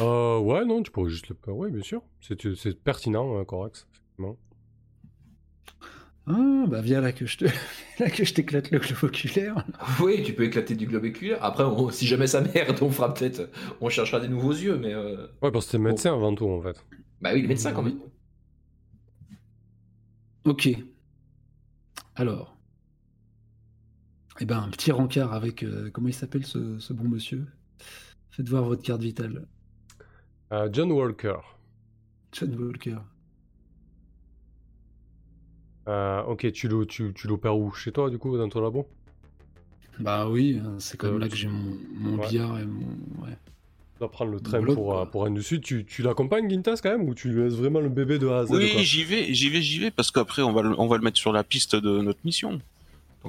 Euh, 0.00 0.38
ouais, 0.38 0.64
non, 0.64 0.82
tu 0.82 0.90
pourrais 0.90 1.10
juste 1.10 1.28
le. 1.28 1.52
Ouais, 1.52 1.70
bien 1.70 1.82
sûr. 1.82 2.02
C'est 2.20 2.54
c'est 2.56 2.74
pertinent, 2.82 3.38
hein, 3.38 3.44
Corax, 3.44 3.86
effectivement. 3.92 4.36
Ah, 6.26 6.64
bah 6.68 6.80
viens 6.82 7.00
là 7.00 7.12
que 7.12 7.26
je 7.26 7.36
te, 7.38 7.44
là 7.98 8.08
que 8.10 8.24
je 8.24 8.32
t'éclate 8.32 8.70
le 8.70 8.78
globe 8.78 9.02
oculaire. 9.04 9.66
Oui, 10.00 10.22
tu 10.22 10.32
peux 10.34 10.44
éclater 10.44 10.76
du 10.76 10.86
globe 10.86 11.04
oculaire. 11.04 11.42
Après, 11.42 11.64
on- 11.64 11.90
si 11.90 12.06
jamais 12.06 12.28
ça 12.28 12.40
merde, 12.40 12.78
on 12.80 12.90
fera 12.90 13.12
peut-être, 13.12 13.50
on 13.80 13.88
cherchera 13.88 14.20
des 14.20 14.28
nouveaux 14.28 14.52
yeux, 14.52 14.76
mais 14.78 14.94
euh, 14.94 15.26
Ouais, 15.42 15.50
parce 15.50 15.66
que 15.66 15.72
t'es 15.72 15.78
médecin 15.78 16.12
avant 16.14 16.34
tout, 16.34 16.48
en 16.48 16.62
fait. 16.62 16.84
bah 17.20 17.30
oui, 17.34 17.42
le 17.42 17.48
médecin 17.48 17.72
quand 17.72 17.82
même. 17.82 17.98
Ok. 20.44 20.68
Alors. 22.14 22.56
Eh 24.40 24.44
ben, 24.46 24.58
un 24.60 24.70
petit 24.70 24.92
rencard 24.92 25.32
avec. 25.34 25.62
euh, 25.62 25.90
comment 25.92 26.08
il 26.08 26.14
s'appelle 26.14 26.46
ce, 26.46 26.78
ce 26.78 26.92
bon 26.92 27.04
monsieur? 27.08 27.46
Faites 28.30 28.48
voir 28.48 28.64
votre 28.64 28.82
carte 28.82 29.02
vitale. 29.02 29.46
Euh, 30.52 30.68
John 30.72 30.90
Walker. 30.92 31.36
John 32.32 32.54
Walker. 32.54 32.98
Euh, 35.88 36.22
ok, 36.24 36.52
tu 36.52 36.68
l'o- 36.68 36.84
tu, 36.84 37.12
tu 37.14 37.26
l'opères 37.26 37.56
où? 37.56 37.72
Chez 37.72 37.92
toi, 37.92 38.08
du 38.10 38.18
coup, 38.18 38.36
dans 38.38 38.48
ton 38.48 38.60
labo? 38.60 38.86
Bah 39.98 40.28
oui, 40.28 40.60
hein, 40.64 40.76
c'est 40.78 40.96
quand 40.96 41.08
Euh, 41.08 41.12
même 41.12 41.20
là 41.20 41.26
tu- 41.26 41.32
que 41.32 41.36
j'ai 41.38 41.48
mon, 41.48 41.76
mon 41.94 42.18
Ouais. 42.18 42.28
billard 42.28 42.58
et 42.60 42.64
mon. 42.64 42.86
Ouais. 43.22 43.30
Tu 43.94 43.98
dois 43.98 44.10
prendre 44.10 44.32
le 44.32 44.40
train 44.40 44.60
Bloc, 44.60 44.74
pour, 44.74 44.98
euh, 44.98 45.04
pour 45.04 45.24
Rennes 45.24 45.34
du 45.34 45.42
Sud. 45.42 45.62
Tu, 45.62 45.84
tu 45.84 46.02
l'accompagnes, 46.02 46.48
Gintas, 46.48 46.80
quand 46.82 46.90
même 46.90 47.08
Ou 47.08 47.14
tu 47.14 47.28
lui 47.28 47.42
laisses 47.42 47.54
vraiment 47.54 47.80
le 47.80 47.88
bébé 47.88 48.18
de 48.18 48.26
A 48.28 48.38
à 48.40 48.46
Z 48.46 48.50
Oui, 48.52 48.72
j'y 48.84 49.04
vais, 49.04 49.32
j'y 49.34 49.48
vais, 49.48 49.60
j'y 49.60 49.78
vais, 49.80 49.90
parce 49.90 50.10
qu'après 50.10 50.42
on 50.42 50.52
va, 50.52 50.62
le, 50.62 50.74
on 50.80 50.86
va 50.88 50.96
le 50.96 51.02
mettre 51.02 51.18
sur 51.18 51.32
la 51.32 51.44
piste 51.44 51.76
de 51.76 52.00
notre 52.00 52.20
mission. 52.24 52.60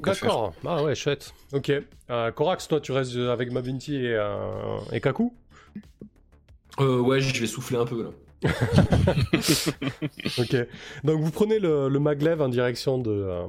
D'accord. 0.02 0.54
Ah 0.66 0.84
ouais, 0.84 0.96
chouette. 0.96 1.34
Ok. 1.52 1.72
Euh, 2.10 2.32
Corax, 2.32 2.68
toi, 2.68 2.80
tu 2.82 2.92
restes 2.92 3.16
avec 3.16 3.52
Mavinti 3.52 3.96
et, 3.96 4.14
euh, 4.16 4.80
et 4.92 5.00
Kaku? 5.02 5.34
Euh, 6.80 7.00
ouais, 7.00 7.22
je 7.22 7.40
vais 7.40 7.46
souffler 7.48 7.78
un 7.78 7.86
peu 7.86 8.04
là. 8.04 8.10
Ok. 10.40 10.56
Donc 11.03 11.22
vous 11.22 11.32
prenez 11.32 11.60
le, 11.60 11.90
le 11.90 11.99
maglev 11.99 12.41
en 12.41 12.49
direction 12.49 12.98
de, 12.98 13.11
euh, 13.11 13.45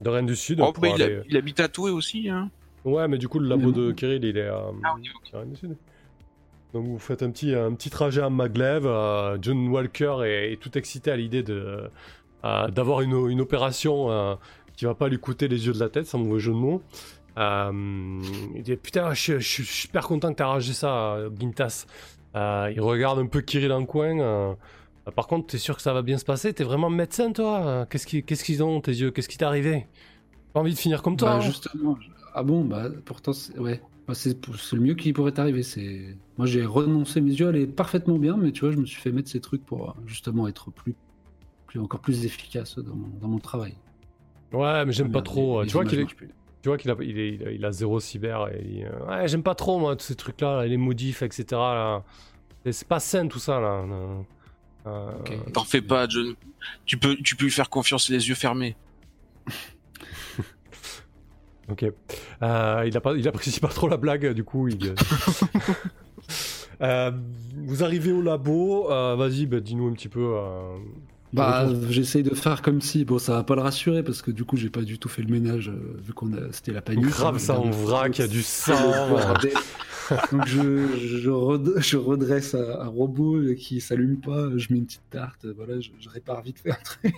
de 0.00 0.08
Rennes 0.08 0.26
du 0.26 0.36
Sud. 0.36 0.60
Oh, 0.62 0.72
pour 0.72 0.86
il, 0.86 1.02
aller- 1.02 1.16
a- 1.16 1.22
il 1.28 1.36
habite 1.36 1.60
à 1.60 1.68
Toué 1.68 1.90
aussi. 1.90 2.28
Hein. 2.28 2.50
Ouais, 2.84 3.06
mais 3.08 3.18
du 3.18 3.28
coup, 3.28 3.38
le 3.38 3.48
labo 3.48 3.72
de. 3.72 3.92
Kirill, 3.92 4.24
il 4.24 4.38
est 4.38 4.48
à, 4.48 4.62
Ah 4.84 4.94
oui, 4.96 5.08
à 5.32 5.38
Rennes 5.38 5.50
du 5.50 5.56
Sud. 5.56 5.76
Donc 6.72 6.86
vous 6.86 6.98
faites 6.98 7.22
un 7.22 7.30
petit, 7.30 7.54
un 7.54 7.74
petit 7.74 7.90
trajet 7.90 8.22
à 8.22 8.30
Maglev. 8.30 8.86
euh, 8.86 9.36
John 9.42 9.68
Walker 9.68 10.18
est, 10.24 10.52
est 10.52 10.56
tout 10.56 10.76
excité 10.78 11.10
à 11.10 11.16
l'idée 11.16 11.42
de 11.42 11.88
euh, 12.44 12.68
d'avoir 12.68 13.00
une, 13.02 13.28
une 13.28 13.40
opération 13.40 14.10
euh, 14.10 14.34
qui 14.76 14.84
va 14.84 14.94
pas 14.94 15.08
lui 15.08 15.18
coûter 15.18 15.48
les 15.48 15.66
yeux 15.66 15.72
de 15.72 15.80
la 15.80 15.88
tête, 15.88 16.06
sans 16.06 16.18
mauvais 16.18 16.40
jeu 16.40 16.52
de 16.52 16.56
mots. 16.56 16.80
Euh, 17.38 18.20
il 18.54 18.62
dit 18.62 18.76
putain, 18.76 19.12
je, 19.14 19.38
suis 19.40 19.64
super 19.64 20.06
content 20.06 20.30
que 20.30 20.36
t'as 20.38 20.44
arrangé 20.46 20.72
ça, 20.72 21.18
Gintas. 21.38 21.86
Euh, 22.36 22.72
il 22.74 22.80
regarde 22.80 23.18
un 23.18 23.26
peu 23.26 23.40
Kirill 23.40 23.72
en 23.72 23.84
coin. 23.86 24.18
euh, 24.20 24.54
euh, 25.08 25.10
par 25.10 25.26
contre, 25.26 25.48
t'es 25.48 25.58
sûr 25.58 25.76
que 25.76 25.82
ça 25.82 25.92
va 25.92 26.02
bien 26.02 26.18
se 26.18 26.24
passer? 26.24 26.52
T'es 26.52 26.64
vraiment 26.64 26.90
médecin, 26.90 27.32
toi? 27.32 27.86
Qu'est-ce 27.90 28.06
qui- 28.06 28.22
qu'est-ce 28.22 28.44
qu'ils 28.44 28.62
ont, 28.62 28.80
tes 28.80 28.92
yeux? 28.92 29.10
Qu'est-ce 29.10 29.28
qui 29.28 29.38
t'est 29.38 29.44
arrivé? 29.44 29.86
Pas 30.52 30.60
envie 30.60 30.74
de 30.74 30.78
finir 30.78 31.02
comme 31.02 31.16
toi 31.16 31.30
Bah, 31.30 31.36
hein 31.36 31.40
justement. 31.40 31.98
Ah 32.34 32.42
bon, 32.42 32.64
bah 32.64 32.88
pourtant, 33.04 33.32
c'est- 33.32 33.58
ouais. 33.58 33.80
Bah, 34.06 34.14
c'est 34.14 34.36
le 34.72 34.80
mieux 34.80 34.94
qui 34.94 35.12
pourrait 35.12 35.32
t'arriver. 35.32 35.62
C'est 35.62 36.16
moi 36.38 36.46
j'ai 36.46 36.64
renoncé 36.64 37.20
mes 37.20 37.30
yeux, 37.32 37.48
elle 37.50 37.56
est 37.56 37.66
parfaitement 37.66 38.18
bien, 38.18 38.36
mais 38.36 38.50
tu 38.52 38.60
vois, 38.60 38.72
je 38.72 38.76
me 38.78 38.86
suis 38.86 39.00
fait 39.00 39.12
mettre 39.12 39.28
ces 39.30 39.40
trucs 39.40 39.64
pour 39.64 39.94
justement 40.06 40.48
être 40.48 40.70
plus, 40.70 40.94
plus 41.66 41.80
encore 41.80 42.00
plus 42.00 42.24
efficace 42.24 42.78
dans 42.78 42.94
mon, 42.94 43.08
dans 43.20 43.28
mon 43.28 43.38
travail. 43.38 43.74
Ouais, 44.52 44.84
mais 44.84 44.92
j'aime 44.92 45.08
Ah, 45.10 45.12
pas 45.14 45.22
trop. 45.22 45.58
les- 45.60 45.64
les 45.66 45.70
tu 45.70 45.74
vois 45.74 45.84
qu'il 45.84 46.00
est. 46.00 46.06
tu 46.62 46.68
vois 46.68 46.76
qu'il 46.78 46.90
a, 46.90 46.96
il 47.00 47.18
est- 47.18 47.34
il 47.34 47.46
a, 47.46 47.50
il 47.52 47.64
a 47.64 47.72
zéro 47.72 48.00
cyber 48.00 48.48
et 48.54 48.84
euh, 48.84 49.06
ouais, 49.08 49.28
j'aime 49.28 49.42
pas 49.42 49.54
trop 49.54 49.78
moi 49.78 49.96
tous 49.96 50.04
ces 50.06 50.14
trucs 50.16 50.40
là, 50.40 50.64
les 50.66 50.76
modifs, 50.76 51.22
etc. 51.22 51.44
Là. 51.52 52.02
C'est- 52.64 52.72
C'est 52.72 52.88
pas 52.88 53.00
sain 53.00 53.26
tout 53.28 53.38
ça 53.38 53.58
là. 53.60 53.82
Euh, 53.88 54.20
euh, 54.86 55.10
Ok. 55.20 55.52
T'en 55.52 55.64
fais 55.64 55.80
pas, 55.82 56.06
John. 56.08 56.34
Tu 56.84 56.98
peux, 56.98 57.16
tu 57.16 57.36
peux 57.36 57.44
lui 57.44 57.50
faire 57.50 57.70
confiance 57.70 58.08
les 58.10 58.28
yeux 58.28 58.34
fermés. 58.34 58.76
Ok. 61.70 61.84
Euh, 62.42 62.84
il, 62.86 62.96
a 62.96 63.00
pas, 63.00 63.14
il 63.14 63.28
apprécie 63.28 63.60
pas 63.60 63.68
trop 63.68 63.86
la 63.86 63.96
blague, 63.96 64.32
du 64.32 64.42
coup. 64.42 64.66
Il... 64.66 64.92
Euh, 66.82 67.12
vous 67.56 67.84
arrivez 67.84 68.10
au 68.10 68.20
labo. 68.22 68.90
euh, 68.90 69.14
Vas-y, 69.14 69.46
bah, 69.46 69.60
dis-nous 69.60 69.86
un 69.88 69.92
petit 69.92 70.08
peu. 70.08 70.34
Bah, 71.32 71.68
j'essaye 71.90 72.22
de 72.24 72.34
faire 72.34 72.60
comme 72.60 72.80
si, 72.80 73.04
bon, 73.04 73.18
ça 73.18 73.34
va 73.34 73.44
pas 73.44 73.54
le 73.54 73.62
rassurer 73.62 74.02
parce 74.02 74.20
que 74.20 74.30
du 74.32 74.44
coup, 74.44 74.56
j'ai 74.56 74.68
pas 74.70 74.82
du 74.82 74.98
tout 74.98 75.08
fait 75.08 75.22
le 75.22 75.28
ménage 75.30 75.68
euh, 75.68 75.96
vu 76.02 76.12
qu'on 76.12 76.32
a, 76.32 76.50
c'était 76.52 76.72
la 76.72 76.82
panique. 76.82 77.06
grave 77.06 77.36
hein, 77.36 77.38
ça 77.38 77.52
le 77.54 77.60
en 77.60 77.70
vrac, 77.70 78.18
il 78.18 78.20
y 78.20 78.24
a 78.24 78.28
du 78.28 78.42
sang. 78.42 78.72
le 78.74 79.10
bordel. 79.10 79.52
Donc 80.32 80.44
je, 80.48 80.88
je, 81.18 81.30
red- 81.30 81.74
je 81.78 81.96
redresse 81.96 82.56
un, 82.56 82.80
un 82.80 82.88
robot 82.88 83.54
qui 83.56 83.80
s'allume 83.80 84.16
pas, 84.20 84.48
je 84.56 84.72
mets 84.72 84.78
une 84.80 84.86
petite 84.86 85.08
tarte, 85.08 85.46
voilà, 85.56 85.78
je, 85.80 85.90
je 86.00 86.08
répare 86.08 86.42
vite 86.42 86.58
fait 86.58 86.72
un 86.72 86.78
truc. 86.82 87.14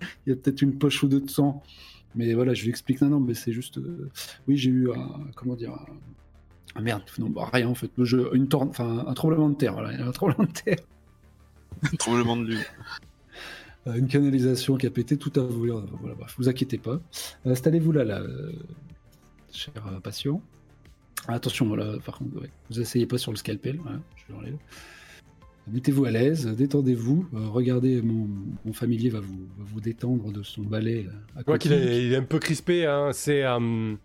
Il 0.26 0.30
y 0.30 0.32
a 0.34 0.36
peut-être 0.36 0.60
une 0.60 0.76
poche 0.76 1.02
ou 1.02 1.08
deux 1.08 1.20
de 1.22 1.30
sang, 1.30 1.62
mais 2.14 2.34
voilà, 2.34 2.52
je 2.52 2.62
lui 2.64 2.68
explique 2.68 3.00
non, 3.00 3.08
non, 3.08 3.20
mais 3.20 3.32
c'est 3.32 3.52
juste, 3.52 3.78
euh, 3.78 4.10
oui, 4.46 4.58
j'ai 4.58 4.68
eu 4.68 4.90
un, 4.92 5.08
comment 5.34 5.54
dire, 5.54 5.72
un, 5.72 5.86
ah, 6.74 6.82
merde, 6.82 7.04
non, 7.18 7.30
bah, 7.30 7.48
rien 7.50 7.68
en 7.68 7.74
fait, 7.74 7.90
je, 7.96 8.18
une 8.34 8.48
torn- 8.48 8.68
enfin 8.68 9.04
un 9.06 9.14
tremblement 9.14 9.48
de 9.48 9.54
terre, 9.54 9.72
voilà, 9.72 10.06
un 10.06 10.10
tremblement 10.12 10.44
de 10.44 10.52
terre. 10.52 10.76
Tremblement 11.98 12.36
de 12.36 12.44
lune. 12.44 12.64
Euh, 13.86 13.94
une 13.94 14.08
canalisation 14.08 14.76
qui 14.76 14.86
a 14.86 14.90
pété 14.90 15.16
tout 15.16 15.32
à 15.36 15.42
vous. 15.42 15.66
Voilà, 16.00 16.14
bref, 16.16 16.34
vous 16.38 16.48
inquiétez 16.48 16.78
pas. 16.78 17.00
Euh, 17.46 17.50
Installez-vous 17.52 17.92
là, 17.92 18.04
là, 18.04 18.20
euh, 18.20 18.52
cher 19.52 19.72
patient. 20.02 20.40
Ah, 21.28 21.34
attention, 21.34 21.66
voilà, 21.66 21.96
par 22.04 22.18
contre, 22.18 22.40
ouais, 22.40 22.50
vous 22.70 22.80
asseyez 22.80 23.06
pas 23.06 23.18
sur 23.18 23.32
le 23.32 23.36
scalpel. 23.36 23.78
voilà, 23.82 24.00
je 24.16 24.32
l'enlève. 24.32 24.56
Mettez-vous 25.68 26.04
à 26.04 26.12
l'aise, 26.12 26.46
détendez-vous. 26.46 27.26
euh, 27.34 27.48
regardez, 27.48 28.00
mon, 28.00 28.28
mon 28.64 28.72
familier 28.72 29.10
va 29.10 29.18
vous, 29.18 29.48
va 29.58 29.64
vous 29.64 29.80
détendre 29.80 30.30
de 30.30 30.42
son 30.44 30.62
balai. 30.62 31.08
Je 31.36 31.42
vois 31.44 31.58
qu'il 31.58 31.72
coquille. 31.72 31.88
est, 31.88 32.06
il 32.06 32.12
est 32.12 32.16
un 32.16 32.22
peu 32.22 32.38
crispé. 32.38 32.86
Hein. 32.86 33.10
C'est, 33.12 33.42
euh, 33.42 33.96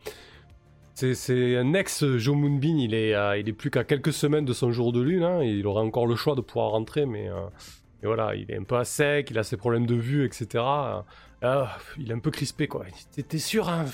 un 1.04 1.74
ex 1.74 2.04
Joe 2.18 2.36
Moonbeam. 2.36 2.80
Il 2.80 2.96
est, 2.96 3.14
euh, 3.14 3.38
il 3.38 3.48
est 3.48 3.54
plus 3.54 3.70
qu'à 3.70 3.84
quelques 3.84 4.14
semaines 4.14 4.46
de 4.46 4.54
son 4.54 4.72
jour 4.72 4.92
de 4.92 5.02
lune. 5.02 5.22
Hein. 5.22 5.44
Il 5.44 5.68
aura 5.68 5.82
encore 5.82 6.08
le 6.08 6.16
choix 6.16 6.34
de 6.34 6.42
pouvoir 6.42 6.72
rentrer, 6.72 7.06
mais 7.06 7.30
et 8.04 8.08
voilà, 8.08 8.36
il 8.36 8.50
est 8.50 8.58
un 8.58 8.64
peu 8.64 8.78
à 8.78 8.84
sec. 8.84 9.30
Il 9.30 9.38
a 9.38 9.44
ses 9.44 9.58
problèmes 9.58 9.86
de 9.86 9.96
vue, 9.96 10.26
etc. 10.26 10.64
Euh, 11.44 11.66
il 11.98 12.12
est 12.12 12.14
un 12.14 12.20
peu 12.20 12.32
crispé, 12.32 12.68
quoi. 12.68 12.86
T'es, 13.12 13.38
sûr 13.38 13.70
hein 13.70 13.86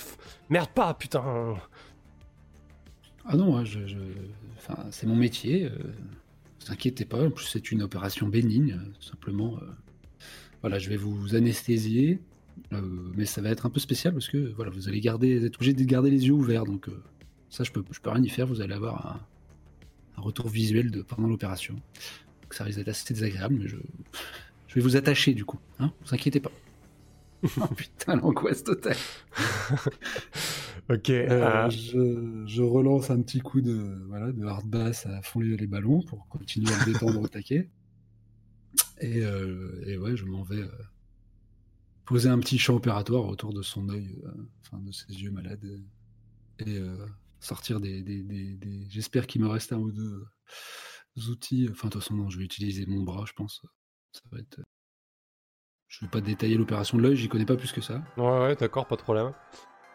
Merde 0.49 0.69
pas, 0.69 0.93
putain. 0.93 1.55
Ah 3.25 3.35
non, 3.35 3.57
ouais, 3.57 3.65
je, 3.65 3.79
c'est 4.91 5.07
mon 5.07 5.15
métier. 5.15 5.65
Euh, 5.65 5.77
vous 6.61 6.71
inquiétez 6.71 7.05
pas. 7.05 7.25
En 7.25 7.31
plus, 7.31 7.45
c'est 7.45 7.71
une 7.71 7.81
opération 7.81 8.27
bénigne. 8.27 8.73
euh, 8.73 8.93
simplement, 9.01 9.57
euh, 9.61 9.65
voilà, 10.61 10.79
je 10.79 10.89
vais 10.89 10.97
vous 10.97 11.35
anesthésier, 11.35 12.19
mais 13.15 13.25
ça 13.25 13.41
va 13.41 13.49
être 13.49 13.65
un 13.65 13.69
peu 13.69 13.79
spécial 13.79 14.13
parce 14.13 14.27
que 14.29 14.53
voilà, 14.55 14.71
vous 14.71 14.87
allez 14.89 14.99
garder, 14.99 15.37
vous 15.37 15.45
êtes 15.45 15.55
obligé 15.55 15.73
de 15.73 15.83
garder 15.83 16.09
les 16.09 16.25
yeux 16.25 16.33
ouverts. 16.33 16.63
Donc 16.63 16.89
ça, 17.49 17.63
je 17.63 17.71
peux, 17.71 17.83
peux 17.83 18.09
rien 18.09 18.23
y 18.23 18.29
faire. 18.29 18.47
Vous 18.47 18.61
allez 18.61 18.73
avoir 18.73 19.05
un, 19.05 19.19
un 20.17 20.21
retour 20.21 20.49
visuel 20.49 20.91
de 20.91 21.01
pendant 21.01 21.27
l'opération. 21.27 21.75
Donc, 22.47 22.53
ça 22.53 22.63
risque 22.63 22.77
d'être 22.79 22.87
assez 22.87 23.13
désagréable, 23.13 23.55
mais 23.59 23.67
je, 23.67 23.75
je 24.67 24.75
vais 24.75 24.81
vous 24.81 24.95
attacher 24.95 25.33
du 25.33 25.43
coup. 25.43 25.59
Hein, 25.79 25.91
vous 26.05 26.13
inquiétez 26.15 26.39
pas. 26.39 26.51
oh 27.61 27.67
putain, 27.75 28.15
l'angoisse 28.15 28.63
totale. 28.63 28.95
Ok. 30.89 31.09
Euh, 31.09 31.27
euh, 31.29 31.69
je, 31.69 32.43
je 32.47 32.61
relance 32.61 33.09
un 33.09 33.21
petit 33.21 33.39
coup 33.39 33.59
de, 33.59 34.05
voilà, 34.07 34.31
de 34.31 34.45
hard 34.45 34.65
bass 34.67 35.05
à 35.05 35.21
fond 35.21 35.41
les, 35.41 35.67
ballons 35.67 36.01
pour 36.01 36.25
continuer 36.29 36.71
à 36.73 36.79
me 36.79 36.93
détendre 36.93 37.19
au 37.19 37.27
taquet. 37.27 37.69
Et, 39.01 39.21
euh, 39.21 39.83
et 39.85 39.97
ouais, 39.97 40.15
je 40.15 40.23
m'en 40.23 40.43
vais 40.43 40.61
euh, 40.61 40.71
poser 42.05 42.29
un 42.29 42.39
petit 42.39 42.57
champ 42.57 42.75
opératoire 42.75 43.25
autour 43.25 43.53
de 43.53 43.61
son 43.61 43.89
œil, 43.89 44.17
euh, 44.23 44.31
enfin 44.61 44.81
de 44.81 44.93
ses 44.93 45.11
yeux 45.11 45.31
malades, 45.31 45.83
et 46.59 46.79
sortir 47.41 47.81
des. 47.81 48.01
des, 48.01 48.23
des- 48.23 48.55
des- 48.55 48.87
J'espère 48.89 49.27
qu'il 49.27 49.41
me 49.41 49.47
reste 49.47 49.73
un 49.73 49.79
ou 49.79 49.91
deux 49.91 50.25
outils. 51.29 51.67
Enfin, 51.71 51.87
de 51.87 51.93
toute 51.93 52.01
façon, 52.03 52.15
non, 52.15 52.29
je 52.29 52.37
vais 52.37 52.45
utiliser 52.45 52.85
mon 52.87 53.03
bras, 53.03 53.23
je 53.25 53.33
pense. 53.33 53.61
Ça 54.13 54.21
va 54.31 54.39
être. 54.39 54.59
Je 55.87 56.05
vais 56.05 56.09
pas 56.11 56.21
détailler 56.21 56.55
l'opération 56.57 56.97
de 56.97 57.03
l'œil, 57.03 57.15
j'y 57.15 57.29
connais 57.29 57.45
pas 57.45 57.55
plus 57.55 57.71
que 57.71 57.81
ça. 57.81 58.01
Ouais, 58.17 58.39
ouais, 58.39 58.55
d'accord, 58.55 58.87
pas 58.87 58.95
de 58.97 59.01
problème. 59.01 59.31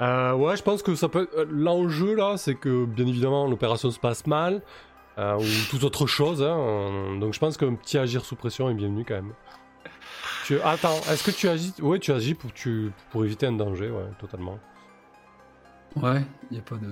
Euh, 0.01 0.32
ouais, 0.35 0.57
je 0.57 0.62
pense 0.62 0.82
que 0.82 0.94
ça 0.94 1.09
peut. 1.09 1.28
euh, 1.36 1.44
L'enjeu 1.49 2.15
là, 2.15 2.36
c'est 2.36 2.55
que 2.55 2.86
bien 2.86 3.07
évidemment 3.07 3.47
l'opération 3.47 3.90
se 3.90 4.01
passe 4.01 4.27
mal 4.27 4.62
euh, 5.19 5.36
ou 5.39 5.44
toute 5.70 5.85
autre 5.85 6.07
chose. 6.07 6.43
hein, 6.43 6.57
euh, 6.59 7.19
donc 7.20 7.35
je 7.35 7.39
pense 7.39 7.57
qu'un 7.57 7.74
petit 7.74 7.99
agir 7.99 8.24
sous 8.24 8.35
pression 8.36 8.70
est 8.70 8.74
bienvenu 8.74 9.05
quand 9.05 9.15
même. 9.15 9.35
Tu... 10.47 10.59
Attends, 10.62 10.97
est-ce 11.11 11.23
que 11.24 11.31
tu 11.31 11.49
agis 11.49 11.74
Ouais, 11.81 11.99
tu 11.99 12.11
agis 12.11 12.35
pour, 12.35 12.53
tu... 12.53 12.90
pour 13.11 13.24
éviter 13.24 13.47
un 13.47 13.53
danger, 13.53 13.90
ouais, 13.90 14.09
totalement. 14.19 14.59
Ouais, 15.97 16.24
il 16.51 16.55
n'y 16.55 16.59
a 16.59 16.62
pas 16.62 16.77
de. 16.77 16.89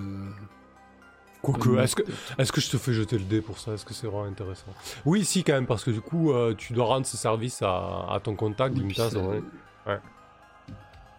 Quoique, 1.43 1.71
est-ce 1.79 1.97
que, 1.97 2.03
est-ce 2.39 2.53
que 2.53 2.61
je 2.61 2.71
te 2.71 2.77
fais 2.77 2.93
jeter 2.93 3.17
le 3.17 3.25
dé 3.25 3.41
pour 3.41 3.59
ça? 3.59 3.73
Est-ce 3.73 3.85
que 3.87 3.95
c'est 3.95 4.07
vraiment 4.07 4.25
intéressant? 4.25 4.67
Oui, 5.07 5.25
si, 5.25 5.43
quand 5.43 5.55
même, 5.55 5.67
parce 5.67 5.85
que 5.85 5.91
du 5.91 6.01
coup, 6.03 6.33
euh, 6.33 6.55
tu 6.55 6.73
dois 6.75 6.85
rendre 6.85 7.07
ce 7.07 7.17
service 7.17 7.63
à, 7.63 8.07
à 8.11 8.21
ton 8.23 8.35
contact, 8.37 8.77
Oui, 8.79 8.95
c'est- 8.95 9.17
Ouais, 9.17 9.41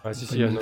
Ouais, 0.06 0.14
si, 0.14 0.26
si, 0.26 0.36
il 0.36 0.42
y 0.42 0.44
a. 0.44 0.48
Ouais, 0.50 0.60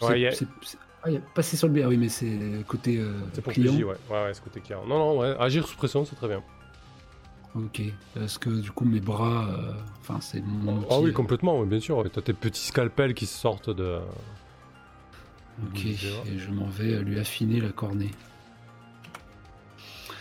C'est- 0.00 0.20
y 0.20 0.26
a- 0.26 0.32
c'est- 0.32 0.46
c'est- 0.62 0.78
Ah, 1.02 1.10
il 1.10 1.14
y 1.14 1.16
a 1.18 1.20
passé 1.34 1.56
sur 1.56 1.68
le 1.68 1.74
B. 1.74 1.80
Ah 1.84 1.88
oui, 1.88 1.96
mais 1.96 2.08
c'est 2.08 2.38
côté 2.66 2.98
euh, 2.98 3.12
C'est 3.32 3.40
pour 3.40 3.52
client. 3.52 3.72
PJ, 3.72 3.84
ouais. 3.84 3.94
ouais, 4.10 4.24
ouais, 4.24 4.34
ce 4.34 4.40
côté 4.40 4.60
client. 4.60 4.84
Non, 4.86 4.98
non, 4.98 5.18
ouais, 5.18 5.36
agir 5.38 5.66
sous 5.68 5.76
pression, 5.76 6.04
c'est 6.04 6.16
très 6.16 6.26
bien. 6.28 6.42
Ok. 7.54 7.80
Est-ce 8.20 8.38
que 8.38 8.50
du 8.50 8.70
coup 8.72 8.84
mes 8.84 9.00
bras, 9.00 9.46
euh, 9.48 9.72
enfin 10.00 10.18
c'est 10.20 10.42
mon. 10.44 10.84
Ah 10.90 10.98
oui, 11.00 11.12
complètement, 11.12 11.60
ouais, 11.60 11.66
bien 11.66 11.80
sûr. 11.80 12.04
T'as 12.12 12.20
tes 12.22 12.32
petits 12.34 12.66
scalpels 12.66 13.14
qui 13.14 13.24
sortent 13.26 13.70
de. 13.70 14.00
Ok. 15.64 15.84
Et 15.86 15.96
je 16.38 16.50
m'en 16.50 16.66
vais 16.66 16.98
lui 17.02 17.18
affiner 17.18 17.60
la 17.60 17.70
cornée. 17.70 18.10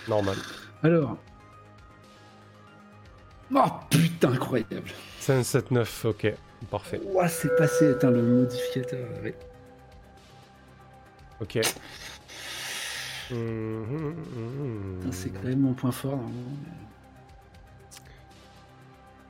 Normal. 0.07 0.35
Alors. 0.83 1.17
Oh 3.53 3.63
putain, 3.89 4.31
incroyable. 4.33 4.89
5, 5.19 5.43
7, 5.43 5.71
9, 5.71 6.05
ok. 6.05 6.33
Parfait. 6.71 6.99
Ouah, 7.05 7.27
c'est 7.27 7.55
passé. 7.57 7.89
Attends, 7.91 8.09
le 8.09 8.21
modificateur. 8.21 9.07
ouais. 9.23 9.35
Ok. 11.41 11.59
Hum, 13.31 13.37
hum, 13.37 14.99
Putain, 15.01 15.11
C'est 15.11 15.29
quand 15.31 15.43
même 15.43 15.59
mon 15.59 15.73
point 15.73 15.91
fort. 15.91 16.11
normalement. 16.11 16.57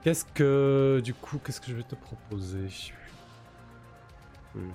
Qu'est-ce 0.04 0.26
que. 0.26 1.02
Du 1.04 1.14
coup, 1.14 1.40
qu'est-ce 1.44 1.60
que 1.60 1.68
je 1.72 1.76
vais 1.76 1.84
te 1.84 1.96
proposer? 1.96 2.68
Hmm. 4.54 4.70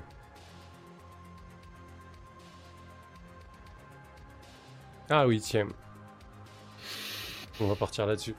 Ah 5.08 5.26
oui, 5.26 5.40
tiens. 5.40 5.66
On 7.60 7.66
va 7.66 7.74
partir 7.74 8.06
là-dessus. 8.06 8.34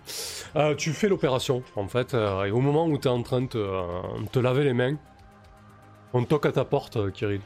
Euh, 0.55 0.75
tu 0.75 0.91
fais 0.91 1.07
l'opération, 1.07 1.63
en 1.75 1.87
fait, 1.87 2.13
euh, 2.13 2.45
et 2.45 2.51
au 2.51 2.59
moment 2.59 2.87
où 2.87 2.97
tu 2.97 3.07
es 3.07 3.11
en 3.11 3.21
train 3.21 3.41
de 3.41 3.47
te, 3.47 3.57
euh, 3.57 4.01
te 4.31 4.39
laver 4.39 4.63
les 4.63 4.73
mains, 4.73 4.97
on 6.13 6.23
toque 6.25 6.45
à 6.45 6.51
ta 6.51 6.65
porte, 6.65 6.97
euh, 6.97 7.11
Kirill. 7.11 7.41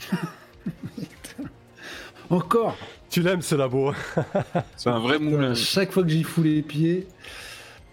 Encore. 2.30 2.76
Tu 3.10 3.20
l'aimes 3.20 3.42
ce 3.42 3.54
labo 3.54 3.92
C'est 4.76 4.88
un 4.88 5.00
vrai 5.00 5.18
moulin. 5.18 5.54
Chaque 5.54 5.92
fois 5.92 6.02
que 6.02 6.08
j'y 6.08 6.22
fous 6.22 6.42
les 6.42 6.62
pieds, 6.62 7.06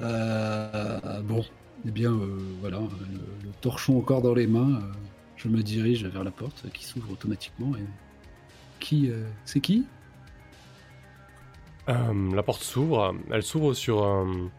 euh, 0.02 1.22
bon, 1.24 1.44
eh 1.86 1.92
bien, 1.92 2.12
euh, 2.12 2.38
voilà, 2.62 2.80
le, 2.80 3.46
le 3.48 3.52
torchon 3.62 3.98
encore 3.98 4.22
dans 4.22 4.34
les 4.34 4.48
mains, 4.48 4.76
euh, 4.76 4.94
je 5.36 5.48
me 5.48 5.62
dirige 5.62 6.06
vers 6.06 6.24
la 6.24 6.32
porte 6.32 6.66
qui 6.74 6.86
s'ouvre 6.86 7.12
automatiquement. 7.12 7.76
Et... 7.76 7.84
Qui 8.80 9.12
euh, 9.12 9.28
C'est 9.46 9.60
qui? 9.60 9.86
Euh, 11.90 12.36
la 12.36 12.44
porte 12.44 12.62
s'ouvre. 12.64 13.16
Elle 13.32 13.44
s'ouvre 13.44 13.74
sur 13.74 14.06
un, 14.06 14.50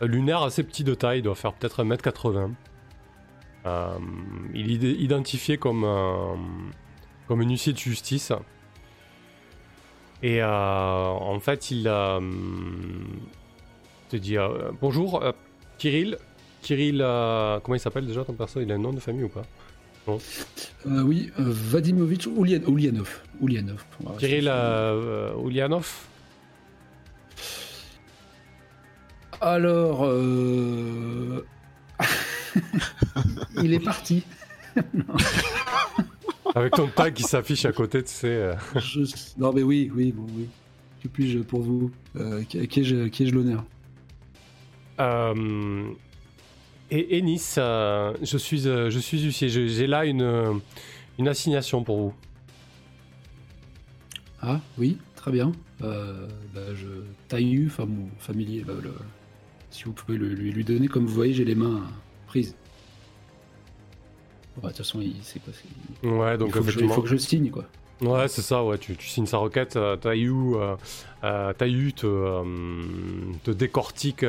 un 0.00 0.06
lunaire 0.06 0.42
assez 0.42 0.62
petit 0.64 0.82
de 0.84 0.94
taille, 0.94 1.20
il 1.20 1.22
doit 1.22 1.34
faire 1.34 1.52
peut-être 1.52 1.84
1m80. 1.84 2.50
Euh, 3.66 3.88
il 4.54 4.84
est 4.84 4.92
identifié 4.92 5.56
comme 5.58 5.84
un, 5.84 6.36
comme 7.28 7.40
un 7.42 7.48
huissier 7.48 7.72
de 7.72 7.78
justice. 7.78 8.32
Et 10.22 10.42
euh, 10.42 10.46
en 10.48 11.38
fait, 11.40 11.70
il 11.70 11.86
a. 11.88 12.18
te 14.10 14.16
dit 14.16 14.36
euh, 14.36 14.70
bonjour, 14.80 15.22
euh, 15.22 15.32
Kirill. 15.78 16.18
Kirill, 16.62 17.00
euh, 17.02 17.58
comment 17.60 17.74
il 17.76 17.80
s'appelle 17.80 18.06
déjà 18.06 18.24
ton 18.24 18.34
perso? 18.34 18.60
Il 18.60 18.70
a 18.70 18.74
un 18.74 18.78
nom 18.78 18.92
de 18.92 19.00
famille 19.00 19.24
ou 19.24 19.28
pas? 19.28 19.42
Euh, 20.08 21.02
Oui, 21.02 21.30
euh, 21.38 21.44
Vadimovitch 21.46 22.26
Ulyan- 22.26 22.64
Ulyanov. 22.68 23.20
Rester 24.06 24.26
Kirill 24.26 24.44
sur- 24.44 24.52
Alors, 29.40 30.04
euh... 30.04 31.46
il 33.62 33.72
est 33.72 33.80
parti. 33.80 34.22
Avec 36.54 36.74
ton 36.74 36.88
tag 36.88 37.14
qui 37.14 37.22
s'affiche 37.22 37.64
à 37.64 37.72
côté, 37.72 38.02
tu 38.02 38.10
sais. 38.10 38.26
euh. 38.28 38.54
Je- 38.76 39.04
Non, 39.38 39.52
mais 39.52 39.62
oui, 39.62 39.90
oui, 39.94 40.12
bon, 40.12 40.26
oui. 40.36 40.48
Que 41.02 41.08
puis-je 41.08 41.38
pour 41.38 41.62
vous 41.62 41.90
euh, 42.16 42.42
qui- 42.44 42.58
ai-je 42.58 42.96
ai-je 42.96 43.34
l'honneur? 43.34 43.64
Euh, 45.00 45.88
et 46.90 47.18
Ennis, 47.18 47.54
euh, 47.56 48.12
je 48.22 48.36
suis, 48.36 48.60
je 48.62 48.98
suis 48.98 49.22
huissier. 49.22 49.48
J'ai 49.48 49.86
là 49.86 50.04
une, 50.04 50.60
une 51.18 51.28
assignation 51.28 51.82
pour 51.84 51.96
vous. 51.98 52.14
Ah, 54.42 54.60
oui, 54.76 54.98
très 55.16 55.30
bien. 55.30 55.52
Bah, 55.78 55.96
je 56.74 56.86
taille 57.28 57.64
enfin 57.66 57.86
mon 57.86 58.08
familier. 58.18 58.62
bah, 58.66 58.74
le- 58.82 58.92
Si 59.70 59.84
vous 59.84 59.92
pouvez 59.92 60.18
le- 60.18 60.28
lui, 60.28 60.52
lui 60.52 60.64
donner, 60.64 60.88
comme 60.88 61.06
vous 61.06 61.14
voyez, 61.14 61.32
j'ai 61.32 61.44
les 61.44 61.54
mains 61.54 61.82
prises. 62.26 62.54
Bah, 64.56 64.62
De 64.64 64.68
toute 64.68 64.78
façon, 64.78 65.00
il 65.00 65.14
sait 65.22 65.38
c'est- 65.52 66.06
Ouais, 66.08 66.34
il, 66.34 66.38
donc 66.38 66.52
faut 66.52 66.62
que 66.64 66.70
je, 66.70 66.80
il 66.80 66.88
faut 66.88 67.02
que 67.02 67.08
je 67.08 67.16
signe, 67.16 67.50
quoi. 67.50 67.64
Ouais, 68.02 68.28
c'est 68.28 68.42
ça, 68.42 68.64
ouais, 68.64 68.78
tu, 68.78 68.96
tu 68.96 69.06
signes 69.08 69.26
sa 69.26 69.36
requête, 69.36 69.76
euh, 69.76 69.94
Taïu, 69.96 70.32
euh, 70.54 70.74
euh, 71.22 71.52
te, 71.92 72.06
euh, 72.06 72.44
te 73.44 73.50
décortique 73.50 74.22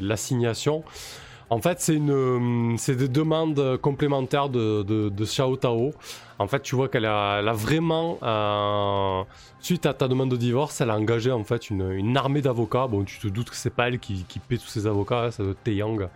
l'assignation. 0.00 0.84
En 1.50 1.60
fait, 1.60 1.80
c'est 1.80 1.94
une, 1.94 2.10
euh, 2.10 2.76
c'est 2.76 2.96
des 2.96 3.08
demandes 3.08 3.78
complémentaires 3.78 4.50
de, 4.50 4.82
de, 4.82 5.24
Xiao 5.24 5.56
Tao. 5.56 5.92
En 6.38 6.46
fait, 6.46 6.60
tu 6.60 6.76
vois 6.76 6.88
qu'elle 6.88 7.06
a, 7.06 7.36
a 7.36 7.52
vraiment, 7.52 8.18
euh, 8.22 9.22
suite 9.60 9.86
à 9.86 9.94
ta 9.94 10.08
demande 10.08 10.30
de 10.30 10.36
divorce, 10.36 10.80
elle 10.82 10.90
a 10.90 10.96
engagé 10.96 11.32
en 11.32 11.44
fait 11.44 11.70
une, 11.70 11.90
une 11.90 12.16
armée 12.16 12.42
d'avocats. 12.42 12.86
Bon, 12.86 13.02
tu 13.02 13.18
te 13.18 13.28
doutes 13.28 13.48
que 13.48 13.56
c'est 13.56 13.74
pas 13.74 13.88
elle 13.88 13.98
qui, 13.98 14.24
qui 14.28 14.38
paie 14.38 14.58
tous 14.58 14.68
ces 14.68 14.86
avocats, 14.86 15.24
hein, 15.24 15.30
ça 15.30 15.42
doit 15.42 15.52
être 15.52 15.62
Taeyang. 15.64 16.08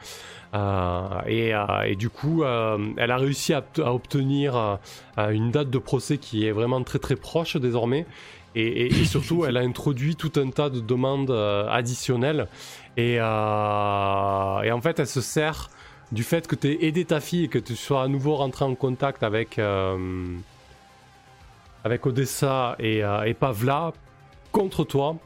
Euh, 0.54 1.08
et, 1.26 1.52
et 1.86 1.96
du 1.96 2.10
coup, 2.10 2.44
elle 2.44 3.10
a 3.10 3.16
réussi 3.16 3.54
à, 3.54 3.64
obtenir 3.86 4.78
une 5.16 5.50
date 5.50 5.70
de 5.70 5.78
procès 5.78 6.18
qui 6.18 6.46
est 6.46 6.52
vraiment 6.52 6.82
très 6.84 6.98
très 6.98 7.16
proche 7.16 7.56
désormais. 7.56 8.06
Et, 8.54 8.66
et- 8.66 8.86
et 8.86 9.04
surtout, 9.04 9.44
elle 9.46 9.56
a 9.56 9.60
introduit 9.60 10.14
tout 10.16 10.32
un 10.36 10.50
tas 10.50 10.68
de 10.70 10.80
demandes 10.80 11.30
euh, 11.30 11.66
additionnelles. 11.70 12.48
Et, 12.96 13.16
euh, 13.18 14.62
et 14.62 14.72
en 14.72 14.80
fait, 14.80 14.98
elle 15.00 15.06
se 15.06 15.20
sert 15.22 15.70
du 16.12 16.22
fait 16.22 16.46
que 16.46 16.54
tu 16.54 16.68
aies 16.68 16.84
aidé 16.86 17.04
ta 17.06 17.20
fille 17.20 17.44
et 17.44 17.48
que 17.48 17.58
tu 17.58 17.74
sois 17.76 18.02
à 18.02 18.08
nouveau 18.08 18.34
rentré 18.36 18.64
en 18.66 18.74
contact 18.74 19.22
avec, 19.22 19.58
euh, 19.58 19.96
avec 21.84 22.06
Odessa 22.06 22.76
et, 22.78 23.02
euh, 23.02 23.22
et 23.24 23.34
Pavla 23.34 23.92
contre 24.52 24.84
toi. 24.84 25.16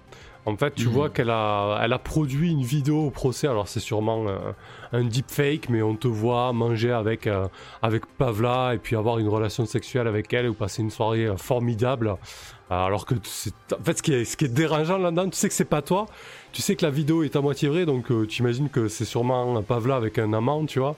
En 0.47 0.57
fait, 0.57 0.75
tu 0.77 0.87
Mhm. 0.87 0.93
vois 0.93 1.11
qu'elle 1.11 1.31
a, 1.31 1.81
elle 1.83 1.93
a 1.93 1.99
produit 1.99 2.53
une 2.53 2.63
vidéo 2.63 3.07
au 3.07 3.11
procès. 3.11 3.49
Alors, 3.49 3.67
c'est 3.67 3.81
sûrement 3.81 4.27
euh, 4.29 4.39
un 4.97 5.05
deepfake, 5.05 5.69
mais 5.69 5.83
on 5.83 5.95
te 5.95 6.09
voit 6.09 6.53
manger 6.53 6.91
avec, 6.91 7.27
euh, 7.27 7.47
avec 7.83 8.07
Pavla 8.07 8.75
et 8.75 8.79
puis 8.79 8.97
avoir 8.97 9.19
une 9.19 9.29
relation 9.29 9.67
sexuelle 9.67 10.07
avec 10.07 10.33
elle 10.33 10.49
ou 10.49 10.55
passer 10.55 10.83
une 10.83 10.91
soirée 10.91 11.27
euh, 11.27 11.37
formidable. 11.37 12.09
Euh, 12.09 12.75
Alors 12.75 13.05
que 13.05 13.15
c'est. 13.25 13.55
En 13.73 13.83
fait, 13.83 13.99
ce 13.99 14.03
qui 14.03 14.13
est, 14.15 14.25
ce 14.25 14.37
qui 14.37 14.47
est 14.47 14.55
dérangeant 14.55 14.99
là-dedans, 14.99 15.29
tu 15.29 15.37
sais 15.37 15.49
que 15.49 15.55
c'est 15.55 15.65
pas 15.67 15.83
toi. 15.83 16.07
Tu 16.53 16.63
sais 16.63 16.75
que 16.75 16.85
la 16.85 16.91
vidéo 16.91 17.23
est 17.23 17.37
à 17.37 17.41
moitié 17.41 17.69
vraie, 17.69 17.85
donc 17.85 18.07
tu 18.29 18.41
imagines 18.41 18.71
que 18.71 18.89
c'est 18.89 19.05
sûrement 19.05 19.63
Pavla 19.63 19.97
avec 19.97 20.19
un 20.19 20.33
amant, 20.33 20.65
tu 20.65 20.81
vois. 20.81 20.97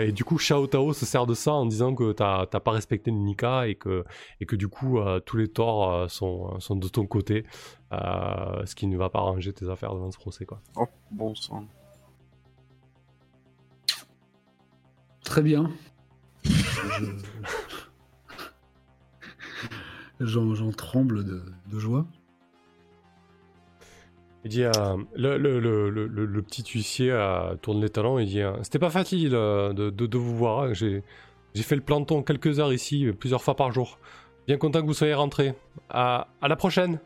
Et 0.00 0.12
du 0.12 0.24
coup, 0.24 0.38
Shao 0.38 0.66
Tao 0.66 0.94
se 0.94 1.04
sert 1.04 1.26
de 1.26 1.34
ça 1.34 1.52
en 1.52 1.66
disant 1.66 1.94
que 1.94 2.12
t'as 2.12 2.46
pas 2.46 2.70
respecté 2.70 3.12
Nika 3.12 3.68
et 3.68 3.74
que, 3.74 4.04
et 4.40 4.46
que 4.46 4.56
du 4.56 4.68
coup, 4.68 4.98
tous 5.26 5.36
les 5.36 5.48
torts 5.48 6.10
sont, 6.10 6.58
sont 6.58 6.74
de 6.74 6.88
ton 6.88 7.04
côté. 7.04 7.44
Ce 7.92 8.74
qui 8.74 8.86
ne 8.86 8.96
va 8.96 9.10
pas 9.10 9.18
arranger 9.18 9.52
tes 9.52 9.68
affaires 9.68 9.92
devant 9.92 10.10
ce 10.10 10.18
procès, 10.18 10.46
quoi. 10.46 10.58
Oh, 10.76 10.86
bon 11.10 11.34
sang. 11.34 11.66
Très 15.24 15.42
bien. 15.42 15.70
Je- 20.20 20.54
J'en 20.54 20.70
tremble 20.72 21.24
de, 21.24 21.42
de 21.70 21.78
joie. 21.78 22.06
Il 24.44 24.50
dit, 24.50 24.64
euh, 24.64 24.70
le, 25.14 25.38
le, 25.38 25.60
le, 25.60 25.88
le, 25.90 26.06
le- 26.06 26.26
le 26.26 26.42
petit 26.42 26.64
huissier 26.74 27.10
euh, 27.12 27.54
tourne 27.56 27.80
les 27.80 27.88
talons 27.88 28.18
et 28.18 28.24
dit 28.26 28.40
euh, 28.40 28.60
C'était 28.62 28.78
pas 28.80 28.90
facile 28.90 29.34
euh, 29.34 29.72
de, 29.72 29.90
de, 29.90 30.06
de 30.06 30.18
vous 30.18 30.36
voir. 30.36 30.64
hein. 30.64 30.72
J'ai 30.74 31.02
fait 31.62 31.76
le 31.76 31.82
planton 31.82 32.22
quelques 32.22 32.58
heures 32.60 32.72
ici, 32.72 33.06
plusieurs 33.18 33.42
fois 33.42 33.54
par 33.56 33.72
jour. 33.72 33.98
Bien 34.46 34.56
content 34.58 34.80
que 34.80 34.86
vous 34.86 34.94
soyez 34.94 35.14
rentré. 35.14 35.54
À, 35.90 36.28
à 36.40 36.48
la 36.48 36.56
prochaine. 36.56 36.98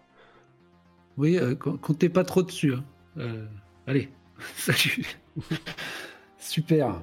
Oui, 1.18 1.36
euh, 1.38 1.54
com- 1.54 1.78
comptez 1.78 2.08
pas 2.08 2.24
trop 2.24 2.42
dessus. 2.42 2.74
hein. 2.74 2.84
Euh, 3.18 3.46
allez, 3.86 4.08
salut. 4.56 5.04
Super. 6.38 7.00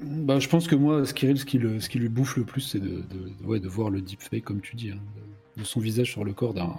Bah, 0.00 0.38
je 0.38 0.48
pense 0.48 0.66
que 0.66 0.74
moi, 0.74 1.04
ce 1.04 1.12
qui, 1.14 1.58
lui 1.98 2.08
bouffe 2.08 2.36
le 2.36 2.44
plus, 2.44 2.60
c'est 2.62 2.80
de, 2.80 3.68
voir 3.68 3.90
le 3.90 4.00
deepfake, 4.00 4.44
comme 4.44 4.60
tu 4.60 4.74
dis, 4.76 4.90
hein, 4.90 5.00
de, 5.56 5.64
son 5.64 5.80
visage 5.80 6.10
sur 6.10 6.24
le 6.24 6.32
corps 6.32 6.54
d'un. 6.54 6.74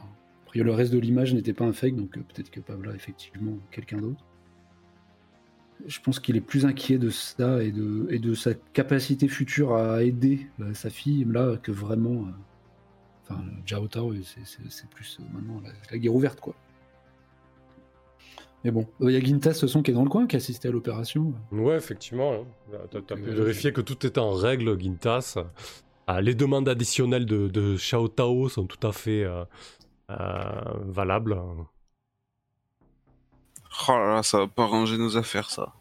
Le 0.55 0.71
reste 0.71 0.93
de 0.93 0.99
l'image 0.99 1.33
n'était 1.33 1.53
pas 1.53 1.65
un 1.65 1.73
fake, 1.73 1.95
donc 1.95 2.15
euh, 2.17 2.21
peut-être 2.21 2.51
que 2.51 2.59
Pavla, 2.59 2.93
effectivement, 2.93 3.57
quelqu'un 3.71 3.97
d'autre. 3.97 4.23
Je 5.87 5.99
pense 5.99 6.19
qu'il 6.19 6.35
est 6.37 6.41
plus 6.41 6.65
inquiet 6.65 6.99
de 6.99 7.09
ça 7.09 7.63
et 7.63 7.71
de, 7.71 8.33
sa 8.35 8.53
capacité 8.53 9.27
future 9.27 9.75
à 9.75 10.03
aider 10.03 10.47
euh, 10.59 10.73
sa 10.73 10.89
fille, 10.89 11.25
là, 11.27 11.57
que 11.57 11.71
vraiment. 11.71 12.27
euh, 12.27 12.31
Enfin, 13.25 13.41
Tao, 13.89 14.13
c'est- 14.21 14.89
plus 14.89 15.17
maintenant 15.33 15.61
la 15.89 15.97
guerre 15.97 16.13
ouverte, 16.13 16.41
quoi. 16.41 16.55
Mais 18.63 18.71
bon, 18.71 18.87
il 19.01 19.09
y 19.11 19.17
a 19.17 19.19
Gintas, 19.19 19.53
ce 19.55 19.67
son 19.67 19.81
qui 19.83 19.91
est 19.91 19.93
dans 19.93 20.03
le 20.03 20.09
coin, 20.09 20.25
qui 20.25 20.35
a 20.35 20.37
assisté 20.37 20.69
à 20.69 20.71
l'opération. 20.71 21.33
Ouais, 21.51 21.75
effectivement. 21.75 22.33
hein. 22.33 22.77
T'as 22.91 23.01
t'as 23.01 23.15
pu 23.15 23.29
Euh, 23.29 23.33
vérifier 23.43 23.73
que 23.73 23.81
tout 23.81 24.05
était 24.05 24.19
en 24.19 24.31
règle, 24.31 24.79
Gintas. 24.79 25.37
Ah, 26.07 26.21
les 26.21 26.33
demandes 26.35 26.69
additionnelles 26.69 27.25
de, 27.25 27.47
de 27.49 27.75
Xiao 27.75 28.07
Tao 28.07 28.47
sont 28.49 28.65
tout 28.65 28.85
à 28.87 28.91
fait 28.93 29.23
euh, 29.23 29.43
euh, 30.11 30.15
valables. 30.85 31.37
Oh 33.89 33.91
là 33.91 34.15
là, 34.15 34.23
ça 34.23 34.39
va 34.39 34.47
pas 34.47 34.65
ranger 34.65 34.97
nos 34.97 35.17
affaires, 35.17 35.49
ça. 35.49 35.73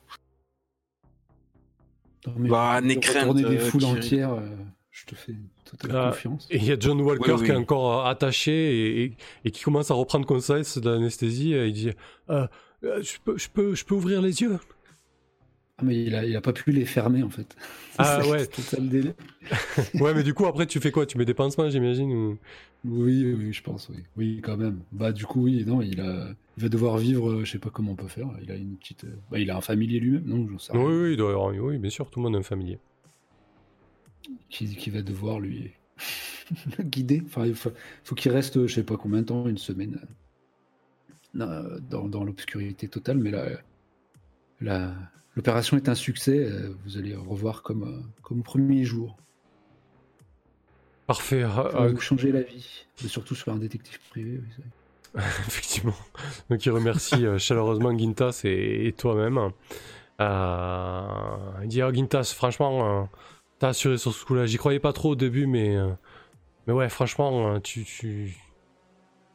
Non, 2.27 2.35
mais 2.37 2.49
Bah, 2.49 2.81
de 2.81 2.89
retourner 2.95 3.43
des 3.43 3.57
euh, 3.57 3.61
foules 3.61 3.85
entières, 3.85 4.33
euh, 4.33 4.49
je 4.91 5.07
te 5.07 5.15
fais 5.15 5.35
totale 5.65 5.91
Ah, 5.97 6.07
confiance. 6.11 6.47
Et 6.51 6.57
il 6.59 6.65
y 6.65 6.73
a 6.73 6.77
John 6.79 7.01
Walker 7.01 7.33
oui. 7.33 7.45
qui 7.45 7.51
est 7.51 7.57
encore 7.57 8.07
euh, 8.07 8.11
attaché 8.11 8.53
et, 8.53 9.05
et- 9.05 9.17
et 9.45 9.51
qui 9.51 9.63
commence 9.63 9.91
à 9.91 9.95
reprendre 9.95 10.27
conscience 10.27 10.79
de 10.79 10.89
l'anesthésie. 10.91 11.51
Il 11.51 11.73
dit 11.73 11.89
Euh, 11.91 11.95
euh, 12.31 12.47
je, 12.83 13.19
peux, 13.25 13.39
je, 13.39 13.49
peux, 13.49 13.75
je 13.75 13.85
peux 13.85 13.95
ouvrir 13.95 14.23
les 14.23 14.41
yeux 14.43 14.59
Ah, 15.79 15.85
mais 15.85 16.03
il 16.05 16.15
a, 16.15 16.25
il 16.27 16.37
a 16.37 16.41
pas 16.41 16.53
pu 16.53 16.71
les 16.73 16.85
fermer, 16.85 17.23
en 17.23 17.31
fait. 17.31 17.57
Ah, 17.99 18.27
ouais. 18.29 18.45
C'était 18.45 18.63
ça 18.63 18.79
le 18.81 18.89
délai. 18.89 19.15
Ouais, 20.01 20.15
mais 20.15 20.23
du 20.23 20.35
coup, 20.35 20.47
après, 20.47 20.67
tu 20.67 20.81
fais 20.81 20.91
quoi? 20.93 21.07
Tu 21.07 21.19
mets 21.19 21.25
des 21.25 21.35
pansements, 21.35 21.69
j'imagine 21.71 22.13
ou... 22.13 22.39
Oui, 22.85 23.25
oui, 23.33 23.53
je 23.53 23.63
pense, 23.63 23.89
oui. 23.91 24.03
Oui, 24.17 24.41
quand 24.43 24.57
même. 24.57 24.81
Bah, 24.93 25.13
du 25.13 25.25
coup, 25.27 25.43
oui, 25.45 25.65
non, 25.65 25.83
il, 25.83 26.01
a, 26.01 26.35
il 26.57 26.63
va 26.63 26.69
devoir 26.69 26.99
vivre, 26.99 27.31
euh, 27.31 27.45
je 27.45 27.53
sais 27.53 27.59
pas 27.59 27.71
comment 27.71 27.93
on 27.93 27.97
peut 27.97 28.09
faire. 28.09 28.29
Il 28.43 28.51
a 28.51 28.57
une 28.57 28.77
petite. 28.77 29.05
euh, 29.05 29.15
Bah, 29.31 29.39
il 29.39 29.51
a 29.51 29.57
un 29.57 29.61
familier 29.61 30.01
lui-même, 30.01 30.25
non, 30.27 30.49
j'en 30.49 30.59
sais 30.59 30.73
Oui, 30.73 30.79
rien. 30.79 30.89
oui, 31.03 31.11
il 31.13 31.17
doit 31.17 31.31
y 31.31 31.33
avoir- 31.33 31.55
oui, 31.55 31.79
bien 31.79 31.91
sûr, 31.91 32.11
tout 32.11 32.19
le 32.19 32.25
monde 32.25 32.35
est 32.35 32.39
un 32.39 32.43
familier. 32.43 32.79
qui, 34.51 34.75
qui 34.77 34.91
va 34.91 35.03
devoir 35.03 35.41
lui 35.41 35.73
guider. 36.81 37.23
Enfin, 37.27 37.47
il 37.47 37.55
faut, 37.55 37.73
faut 38.05 38.15
qu'il 38.15 38.33
reste, 38.33 38.67
je 38.67 38.75
sais 38.75 38.85
pas 38.85 38.97
combien 38.97 39.21
de 39.21 39.27
temps, 39.27 39.49
une 39.49 39.59
semaine, 39.59 39.99
euh, 40.03 40.07
dans, 41.35 42.09
dans 42.09 42.25
l'obscurité 42.25 42.89
totale. 42.89 43.19
Mais 43.19 43.31
là, 43.31 43.47
la- 44.61 44.95
l'opération 45.37 45.77
est 45.77 45.89
un 45.89 45.95
succès. 45.95 46.39
euh, 46.39 46.75
Vous 46.85 46.99
allez 46.99 47.15
revoir 47.15 47.63
comme, 47.63 47.83
euh, 47.85 48.01
comme 48.23 48.41
au 48.41 48.43
premier 48.43 48.85
jour. 48.85 49.17
Parfait. 51.07 51.45
Vous 51.93 52.01
changer 52.01 52.33
la 52.33 52.43
vie. 52.43 52.87
Surtout 52.97 53.35
sur 53.35 53.53
un 53.53 53.57
détective 53.57 53.99
privé. 54.11 54.41
oui, 54.43 54.65
effectivement. 55.47 55.95
Donc, 56.49 56.65
il 56.65 56.71
remercie 56.71 57.27
euh, 57.27 57.39
chaleureusement 57.39 57.97
Gintas 57.97 58.43
et, 58.45 58.87
et 58.87 58.93
toi-même. 58.93 59.51
Euh, 60.21 61.03
il 61.63 61.69
dit 61.69 61.83
Ah, 61.83 61.93
Gintas, 61.93 62.33
franchement, 62.37 63.03
euh, 63.03 63.05
t'as 63.59 63.69
assuré 63.69 63.99
sur 63.99 64.15
ce 64.15 64.25
coup-là. 64.25 64.47
J'y 64.47 64.57
croyais 64.59 64.79
pas 64.81 64.93
trop 64.93 65.11
au 65.11 65.17
début, 65.17 65.47
mais, 65.47 65.77
euh, 65.77 65.91
mais 66.67 66.73
ouais, 66.73 66.89
franchement, 66.89 67.55
euh, 67.55 67.59
tu, 67.59 67.85
tu... 67.85 68.37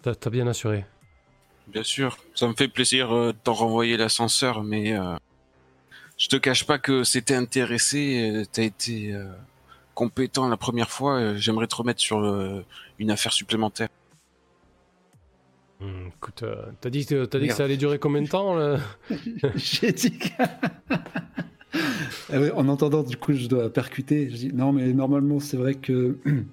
T'as 0.01 0.29
bien 0.29 0.47
assuré. 0.47 0.85
Bien 1.67 1.83
sûr, 1.83 2.17
ça 2.33 2.47
me 2.47 2.53
fait 2.53 2.67
plaisir 2.67 3.11
euh, 3.11 3.31
de 3.33 3.37
t'en 3.43 3.53
renvoyer 3.53 3.97
l'ascenseur, 3.97 4.63
mais 4.63 4.93
euh, 4.93 5.15
je 6.17 6.27
te 6.29 6.35
cache 6.37 6.65
pas 6.65 6.79
que 6.79 7.03
c'était 7.03 7.35
intéressé, 7.35 8.31
euh, 8.31 8.43
t'as 8.51 8.63
été 8.63 9.13
euh, 9.13 9.25
compétent 9.93 10.47
la 10.47 10.57
première 10.57 10.89
fois, 10.89 11.35
j'aimerais 11.35 11.67
te 11.67 11.75
remettre 11.75 11.99
sur 11.99 12.19
euh, 12.23 12.63
une 12.99 13.11
affaire 13.11 13.33
supplémentaire. 13.33 13.89
Hmm, 15.79 16.07
écoute, 16.07 16.41
euh, 16.43 16.65
t'as 16.81 16.89
dit, 16.89 17.05
que- 17.05 17.25
t'as 17.25 17.37
dit 17.39 17.47
que 17.49 17.53
ça 17.53 17.65
allait 17.65 17.77
durer 17.77 17.99
combien 17.99 18.21
de 18.21 18.27
temps 18.29 18.55
là 18.55 18.79
J'ai 19.55 19.91
dit 19.91 20.17
que- 20.17 20.27
Ah 22.33 22.39
ouais, 22.39 22.51
en 22.51 22.67
entendant, 22.69 23.03
du 23.03 23.15
coup, 23.17 23.33
je 23.33 23.47
dois 23.47 23.71
percuter. 23.71 24.29
Je 24.29 24.35
dis 24.35 24.53
non, 24.53 24.71
mais 24.73 24.91
normalement, 24.93 25.39
c'est 25.39 25.57
vrai 25.57 25.75
que. 25.75 26.17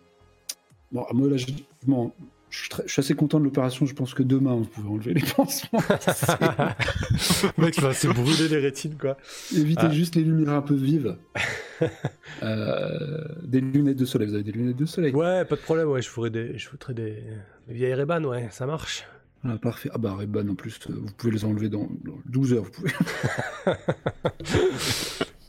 Bon, 0.93 1.05
moi, 1.12 1.28
là, 1.28 1.36
je, 1.36 1.47
m'en- 1.89 2.15
je 2.55 2.60
suis, 2.60 2.68
très- 2.68 2.82
je 2.86 2.93
suis 2.93 3.01
assez 3.01 3.14
content 3.14 3.39
de 3.40 3.44
l'opération. 3.44 3.85
Je 3.85 3.94
pense 3.94 4.14
que 4.14 4.22
demain, 4.22 4.55
vous 4.55 4.64
pouvez 4.64 4.89
enlever 4.89 5.14
les 5.14 5.22
pansements. 5.22 5.81
Mec, 7.59 7.81
va 7.81 7.93
se 7.93 8.06
brûler 8.09 8.48
les 8.48 8.59
rétines, 8.59 8.97
quoi. 8.97 9.16
Évitez 9.55 9.82
Ah. 9.86 9.90
juste 9.90 10.14
les 10.14 10.22
lumières 10.22 10.52
un 10.55 10.62
peu 10.62 10.74
vives. 10.74 11.16
Euh, 12.43 13.24
des 13.43 13.60
lunettes 13.60 13.97
de 13.98 14.05
soleil. 14.05 14.28
Vous 14.28 14.35
avez 14.35 14.44
des 14.44 14.52
lunettes 14.52 14.76
de 14.76 14.86
soleil 14.86 15.12
Ouais, 15.12 15.44
pas 15.44 15.56
de 15.56 15.60
problème, 15.60 15.89
ouais, 15.89 16.01
je 16.02 16.09
ferai 16.09 16.31
des, 16.31 16.56
je 16.56 16.68
foutrais 16.68 16.94
des, 16.94 17.22
des 17.68 17.74
vieilles 17.74 17.94
Reban, 17.94 18.22
ouais, 18.24 18.48
ça 18.51 18.64
marche. 18.66 19.05
Voilà, 19.43 19.59
parfait. 19.59 19.89
Ah 19.93 19.98
bah, 19.98 20.14
Ray-Ban 20.14 20.48
en 20.48 20.55
plus, 20.55 20.78
euh, 20.89 20.94
vous 20.97 21.12
pouvez 21.16 21.32
les 21.32 21.44
enlever 21.44 21.68
dans, 21.68 21.89
dans 22.05 22.16
12 22.26 22.52
heures. 22.55 22.64
Vous 22.64 22.70
pouvez. 22.70 22.90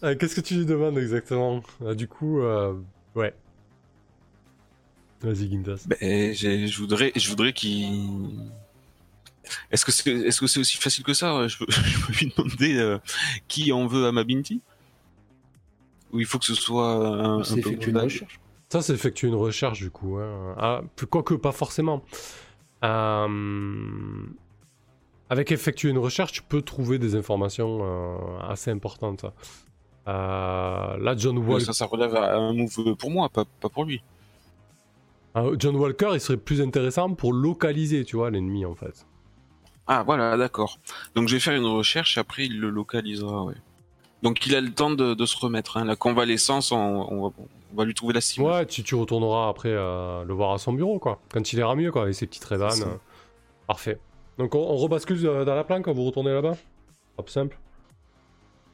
Euh, 0.03 0.15
Qu'est-ce 0.15 0.36
que 0.36 0.41
tu 0.41 0.56
lui 0.56 0.65
demandes 0.65 0.98
exactement? 0.98 1.64
Ah, 1.86 1.94
Du 1.95 2.07
coup, 2.07 2.41
euh, 2.41 2.73
ouais. 3.15 3.34
Vas-y, 5.26 5.50
Gintas. 5.50 5.86
Ben, 5.88 6.34
je 6.36 6.78
voudrais, 6.78 7.12
je 7.16 7.30
voudrais 7.30 7.52
qu'il. 7.54 8.30
Est-ce 9.72 9.86
que 9.86 9.92
c'est, 9.92 10.60
aussi 10.60 10.78
facile 10.78 11.04
que 11.04 11.14
ça? 11.14 11.48
Je 11.48 11.58
peux, 11.58 11.66
je 11.70 12.00
peux 12.06 12.14
lui 12.14 12.34
demander 12.36 12.78
euh, 12.78 13.00
qui 13.48 13.72
en 13.72 13.88
veut 13.88 14.06
à 14.06 14.12
ma 14.12 14.24
Binti 14.24 14.62
Ou 16.14 16.20
il 16.20 16.26
faut 16.26 16.40
que 16.40 16.46
ce 16.46 16.56
soit 16.56 16.92
un, 16.96 17.40
un 17.40 17.44
C'est 17.44 17.56
peu 17.62 17.70
effectuer 17.70 17.92
une 17.92 17.98
recherche. 17.98 18.40
Ça, 18.70 18.82
c'est 18.82 18.94
effectuer 18.94 19.28
une 19.28 19.36
recherche, 19.36 19.80
du 19.80 19.90
coup. 19.92 20.18
Hein. 20.18 20.56
Ah, 20.58 20.82
quoique, 21.10 21.34
pas 21.36 21.52
forcément. 21.52 22.04
Euh, 22.84 23.28
Avec 25.30 25.52
effectuer 25.52 25.90
une 25.90 25.98
recherche, 25.98 26.32
tu 26.34 26.42
peux 26.44 26.62
trouver 26.62 27.00
des 27.00 27.16
informations 27.16 27.80
euh, 27.82 28.40
assez 28.48 28.72
importantes. 28.72 29.26
Euh, 30.08 30.98
Là, 30.98 31.16
John, 31.18 31.38
Mais 31.40 31.54
Wal- 31.54 31.62
Ça, 31.62 31.74
ça 31.74 31.86
relève 31.86 32.16
à 32.16 32.36
un 32.36 32.54
move 32.54 32.96
pour 32.96 33.10
moi, 33.12 33.30
pas, 33.30 33.46
pas 33.60 33.70
pour 33.70 33.86
lui. 33.86 34.04
Euh, 35.36 35.56
John 35.60 35.76
Walker, 35.76 36.10
il 36.14 36.20
serait 36.20 36.38
plus 36.38 36.62
intéressant 36.62 37.14
pour 37.14 37.34
localiser, 37.34 38.06
tu 38.06 38.16
vois, 38.16 38.30
l'ennemi, 38.32 38.66
en 38.66 38.76
fait. 38.76 39.06
Ah 39.88 40.03
voilà, 40.03 40.36
d'accord. 40.36 40.80
Donc 41.14 41.28
je 41.28 41.36
vais 41.36 41.40
faire 41.40 41.56
une 41.56 41.66
recherche 41.68 42.18
après 42.18 42.45
il 42.45 42.60
le 42.60 42.72
localisera, 42.72 43.44
ouais. 43.44 43.53
Donc 44.24 44.45
il 44.48 44.56
a 44.56 44.62
le 44.62 44.72
temps 44.74 44.90
de, 44.90 45.14
de 45.14 45.26
se 45.28 45.38
remettre. 45.38 45.78
Hein. 45.78 45.86
La 45.86 45.95
convalescence, 45.95 46.72
on, 46.72 46.78
on 46.78 47.28
va, 47.28 47.36
on 47.72 47.78
va 47.78 47.86
lui 47.86 47.94
trouver 47.94 48.14
la 48.14 48.22
cible. 48.22 48.48
Ouais, 48.48 48.66
tu, 48.66 48.82
tu 48.82 48.95
retourneras 48.95 49.48
après 49.49 49.70
euh, 49.70 50.24
le 50.24 50.34
voir 50.34 50.53
à 50.53 50.57
son 50.57 50.74
bureau, 50.74 50.98
quoi. 50.98 51.22
Quand 51.32 51.53
il 51.53 51.60
ira 51.60 51.76
mieux, 51.76 51.91
quoi, 51.91 52.03
avec 52.03 52.16
ses 52.16 52.26
petites 52.26 52.52
euh. 52.52 52.98
Parfait. 53.68 53.99
Donc, 54.40 54.56
on, 54.56 54.60
on 54.60 54.76
rebascule 54.76 55.24
euh, 55.24 55.45
dans 55.45 55.53
la 55.53 55.64
planque, 55.64 55.88
vous 55.88 56.03
retournez 56.03 56.34
là-bas? 56.34 56.57
Hop, 57.20 57.30
simple. 57.30 57.60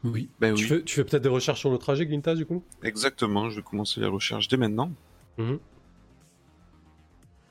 Oui. 0.05 0.29
Ben 0.39 0.53
Tu 0.55 0.63
oui, 0.63 0.69
fais, 0.69 0.83
tu 0.83 0.95
fais 0.95 1.03
peut-être 1.03 1.23
des 1.23 1.29
recherches 1.29 1.59
sur 1.59 1.71
le 1.71 1.77
trajet, 1.77 2.05
Glintas, 2.05 2.35
du 2.35 2.45
coup? 2.45 2.63
Exactement. 2.83 3.49
Je 3.49 3.57
vais 3.57 3.63
commencer 3.63 3.99
les 3.99 4.07
recherches 4.07 4.47
dès 4.47 4.57
maintenant. 4.57 4.91
Mhm. 5.38 5.59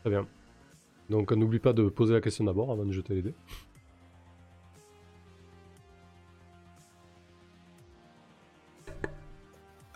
Très 0.01 0.11
bien. 0.11 0.27
Donc, 1.11 1.33
n'oublie 1.33 1.59
pas 1.61 1.73
de 1.75 1.89
poser 1.89 2.15
la 2.15 2.21
question 2.21 2.45
d'abord 2.45 2.71
avant 2.73 2.87
de 2.87 2.93
jeter 2.93 3.15
les 3.15 3.23
dés. 3.23 3.35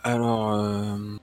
Alors, 0.03 0.53
euh... 0.53 1.17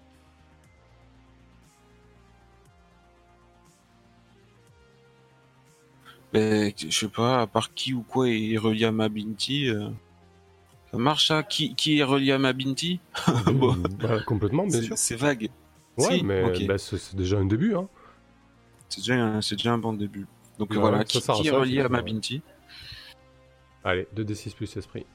ben, 6.32 6.72
je 6.76 6.88
sais 6.90 7.08
pas, 7.08 7.42
à 7.42 7.46
part 7.46 7.74
qui 7.74 7.92
ou 7.94 8.02
quoi 8.02 8.28
est 8.28 8.56
relié 8.56 8.84
à 8.86 8.92
ma 8.92 9.08
Binti. 9.08 9.68
euh, 9.68 9.88
Ça 10.92 10.98
marche 10.98 11.28
ça 11.28 11.42
qui, 11.42 11.74
qui 11.74 11.98
est 11.98 12.04
relié 12.04 12.32
à 12.32 12.38
ma 12.38 12.52
Binti 12.52 13.00
Bon. 13.54 13.76
Bah, 14.00 14.20
complètement, 14.26 14.66
bien 14.66 14.80
C'est 14.80 14.86
sûr. 14.86 14.98
c'est 14.98 15.16
vague. 15.16 15.50
Ouais, 15.98 16.18
Si, 16.18 16.22
mais 16.24 16.42
bah, 16.66 16.78
c'est 16.78 16.96
c'est 16.98 17.16
déjà 17.16 17.38
un 17.38 17.44
début, 17.44 17.74
hein. 17.74 17.88
C'est 18.92 19.00
déjà, 19.00 19.14
un- 19.14 19.40
c'est 19.40 19.56
déjà 19.56 19.72
un 19.72 19.78
bon 19.78 19.94
début. 19.94 20.26
Donc 20.58 20.70
Ouais, 20.70 20.76
voilà, 20.76 20.98
ça, 20.98 21.04
qui, 21.04 21.20
ça 21.22 21.32
est 21.42 21.50
relié 21.50 21.80
à 21.80 21.88
ma. 21.88 22.02
Binti 22.02 22.42
Allez, 23.84 24.06
2d6 24.14 24.54
plus 24.54 24.76
esprit. 24.76 25.06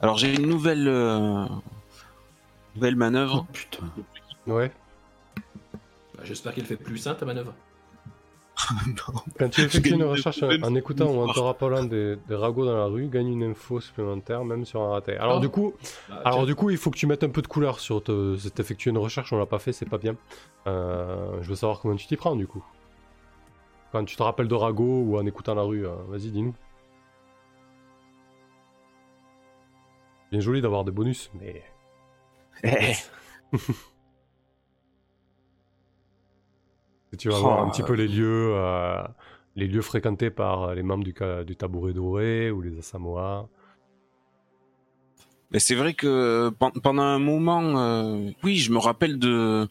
Alors 0.00 0.16
j'ai 0.16 0.34
une 0.34 0.46
nouvelle, 0.48 0.88
euh, 0.88 1.44
nouvelle 2.74 2.94
Oh 2.94 2.98
manœuvre. 2.98 3.46
putain. 3.52 3.84
Ouais. 4.46 4.72
Bah, 6.16 6.22
J'espère 6.24 6.54
qu'elle 6.54 6.64
fait 6.64 6.76
plus 6.76 6.98
simple 6.98 7.20
ta 7.20 7.26
manœuvre. 7.26 7.54
Quand 9.38 9.48
tu 9.48 9.62
effectues 9.62 9.94
une 9.94 10.04
recherche 10.04 10.42
même 10.42 10.62
en 10.64 10.74
écoutant 10.74 11.06
ou 11.06 11.20
en 11.20 11.26
pouvoir. 11.26 11.34
te 11.34 11.40
rappelant 11.40 11.84
des, 11.84 12.16
des 12.28 12.34
ragots 12.34 12.64
dans 12.64 12.76
la 12.76 12.84
rue, 12.86 13.08
gagne 13.08 13.28
une 13.28 13.44
info 13.44 13.80
supplémentaire, 13.80 14.44
même 14.44 14.64
sur 14.64 14.82
un 14.82 14.90
raté. 14.90 15.16
Alors 15.16 15.38
Oh. 15.38 15.40
du 15.40 15.48
coup, 15.48 15.74
Bah, 16.08 16.22
alors 16.24 16.46
du 16.46 16.54
coup, 16.54 16.70
il 16.70 16.76
faut 16.76 16.90
que 16.90 16.98
tu 16.98 17.06
mettes 17.06 17.24
un 17.24 17.28
peu 17.28 17.42
de 17.42 17.46
couleur 17.46 17.80
sur 17.80 18.02
te, 18.02 18.36
effectuer 18.60 18.90
une 18.90 18.98
recherche. 18.98 19.32
On 19.32 19.38
l'a 19.38 19.46
pas 19.46 19.58
fait, 19.58 19.72
c'est 19.72 19.88
pas 19.88 19.98
bien. 19.98 20.16
Euh, 20.66 21.40
je 21.42 21.48
veux 21.48 21.54
savoir 21.54 21.80
comment 21.80 21.96
tu 21.96 22.06
t'y 22.06 22.16
prends 22.16 22.36
du 22.36 22.46
coup. 22.46 22.64
Quand 23.92 24.04
tu 24.04 24.16
te 24.16 24.22
rappelles 24.22 24.48
de 24.48 24.54
ragots 24.54 25.02
ou 25.02 25.18
en 25.18 25.26
écoutant 25.26 25.54
la 25.54 25.62
rue, 25.62 25.86
euh, 25.86 25.94
vas-y, 26.08 26.30
dis-nous. 26.30 26.54
Bien 30.30 30.40
joli 30.40 30.60
d'avoir 30.60 30.84
des 30.84 30.92
bonus, 30.92 31.30
mais 31.40 31.62
tu 37.16 37.28
vas 37.28 37.38
Oh, 37.38 37.40
voir 37.40 37.62
un 37.62 37.70
petit 37.70 37.82
euh. 37.82 37.86
peu 37.86 37.94
les 37.94 38.08
lieux, 38.08 38.52
euh, 38.54 39.02
les 39.56 39.66
lieux 39.66 39.82
fréquentés 39.82 40.30
par 40.30 40.74
les 40.74 40.82
membres 40.82 41.04
du, 41.04 41.14
du 41.46 41.56
tabouret 41.56 41.92
doré 41.92 42.50
ou 42.50 42.60
les 42.62 42.78
Asamoah. 42.78 43.48
Mais 45.52 45.58
c'est 45.58 45.74
vrai 45.74 45.94
que 45.94 46.06
euh, 46.06 46.50
pen- 46.52 46.70
pendant 46.82 47.02
un 47.02 47.18
moment, 47.18 47.76
euh, 47.78 48.30
oui, 48.44 48.56
je 48.58 48.72
me 48.72 48.78
rappelle 48.78 49.18
de 49.18 49.68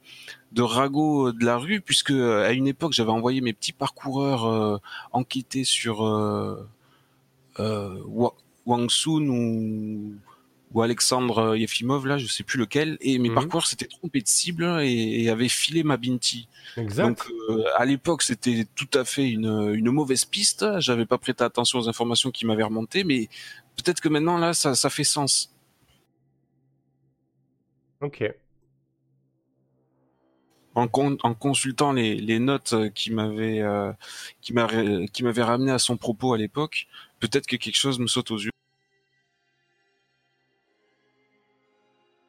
de 0.53 0.61
ragots 0.63 1.31
de 1.33 1.45
la 1.45 1.57
rue, 1.57 1.81
puisque 1.81 2.11
euh, 2.11 2.45
à 2.47 2.53
une 2.53 2.67
époque 2.67 2.93
j'avais 2.93 3.11
envoyé 3.11 3.41
mes 3.41 3.53
petits 3.53 3.73
parcoureurs 3.73 4.45
euh, 4.47 4.77
enquêter 5.13 5.63
sur 5.65 6.05
euh, 6.05 6.67
euh, 7.59 7.99
Wa- 8.07 8.35
Wang 8.65 8.89
Sun 8.89 9.29
ou 9.29 10.15
ou 10.71 10.81
Alexandre 10.83 11.55
Yefimov 11.57 12.05
là, 12.05 12.17
je 12.17 12.27
sais 12.27 12.43
plus 12.43 12.59
lequel, 12.59 12.97
et 13.01 13.17
mes 13.17 13.29
Mhm. 13.29 13.35
parcours 13.35 13.65
s'étaient 13.65 13.87
trompés 13.87 14.21
de 14.21 14.27
cible 14.27 14.65
et, 14.81 15.23
et 15.23 15.29
avaient 15.29 15.49
filé 15.49 15.83
ma 15.83 15.97
Binti. 15.97 16.47
Exact. 16.77 17.07
Donc 17.07 17.25
euh, 17.49 17.63
à 17.75 17.85
l'époque 17.85 18.21
c'était 18.21 18.65
tout 18.75 18.89
à 18.93 19.03
fait 19.03 19.29
une, 19.29 19.73
une 19.73 19.89
mauvaise 19.89 20.25
piste. 20.25 20.65
J'avais 20.79 21.05
pas 21.07 21.17
prêté 21.17 21.43
attention 21.43 21.79
aux 21.79 21.89
informations 21.89 22.29
qui 22.31 22.45
m'avaient 22.45 22.63
remonté, 22.63 23.03
mais 23.03 23.29
peut-être 23.77 23.99
que 23.99 24.09
maintenant 24.09 24.37
là 24.37 24.53
ça, 24.53 24.75
ça 24.75 24.89
fait 24.89 25.03
sens. 25.03 25.51
Ok. 28.01 28.31
En, 30.75 30.87
con- 30.87 31.17
en 31.23 31.33
consultant 31.33 31.91
les, 31.93 32.15
les 32.15 32.39
notes 32.39 32.73
euh, 32.73 32.89
qui 32.89 33.11
m'avaient 33.11 33.59
euh, 33.61 33.91
qui 34.39 34.53
m'avaient 34.53 35.07
qui 35.11 35.23
m'avaient 35.23 35.43
ramené 35.43 35.71
à 35.71 35.79
son 35.79 35.97
propos 35.97 36.33
à 36.33 36.37
l'époque, 36.37 36.87
peut-être 37.19 37.47
que 37.47 37.55
quelque 37.57 37.75
chose 37.75 37.97
me 37.99 38.07
saute 38.07 38.29
aux 38.31 38.37
yeux. 38.37 38.51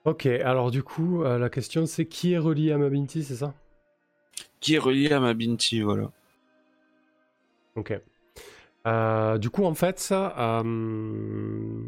Ok, 0.04 0.26
alors 0.26 0.70
du 0.70 0.82
coup, 0.82 1.24
euh, 1.24 1.38
la 1.38 1.50
question 1.50 1.84
c'est 1.84 2.06
qui 2.06 2.32
est 2.32 2.38
relié 2.38 2.72
à 2.72 2.78
Mabinti, 2.78 3.22
c'est 3.22 3.36
ça? 3.36 3.54
Qui 4.60 4.74
est 4.74 4.78
relié 4.78 5.12
à 5.12 5.20
ma 5.20 5.34
Binti, 5.34 5.82
voilà. 5.82 6.10
Ok. 7.76 7.98
Euh, 8.86 9.38
du 9.38 9.50
coup, 9.50 9.64
en 9.64 9.74
fait, 9.74 9.98
ça, 9.98 10.62
euh... 10.62 11.82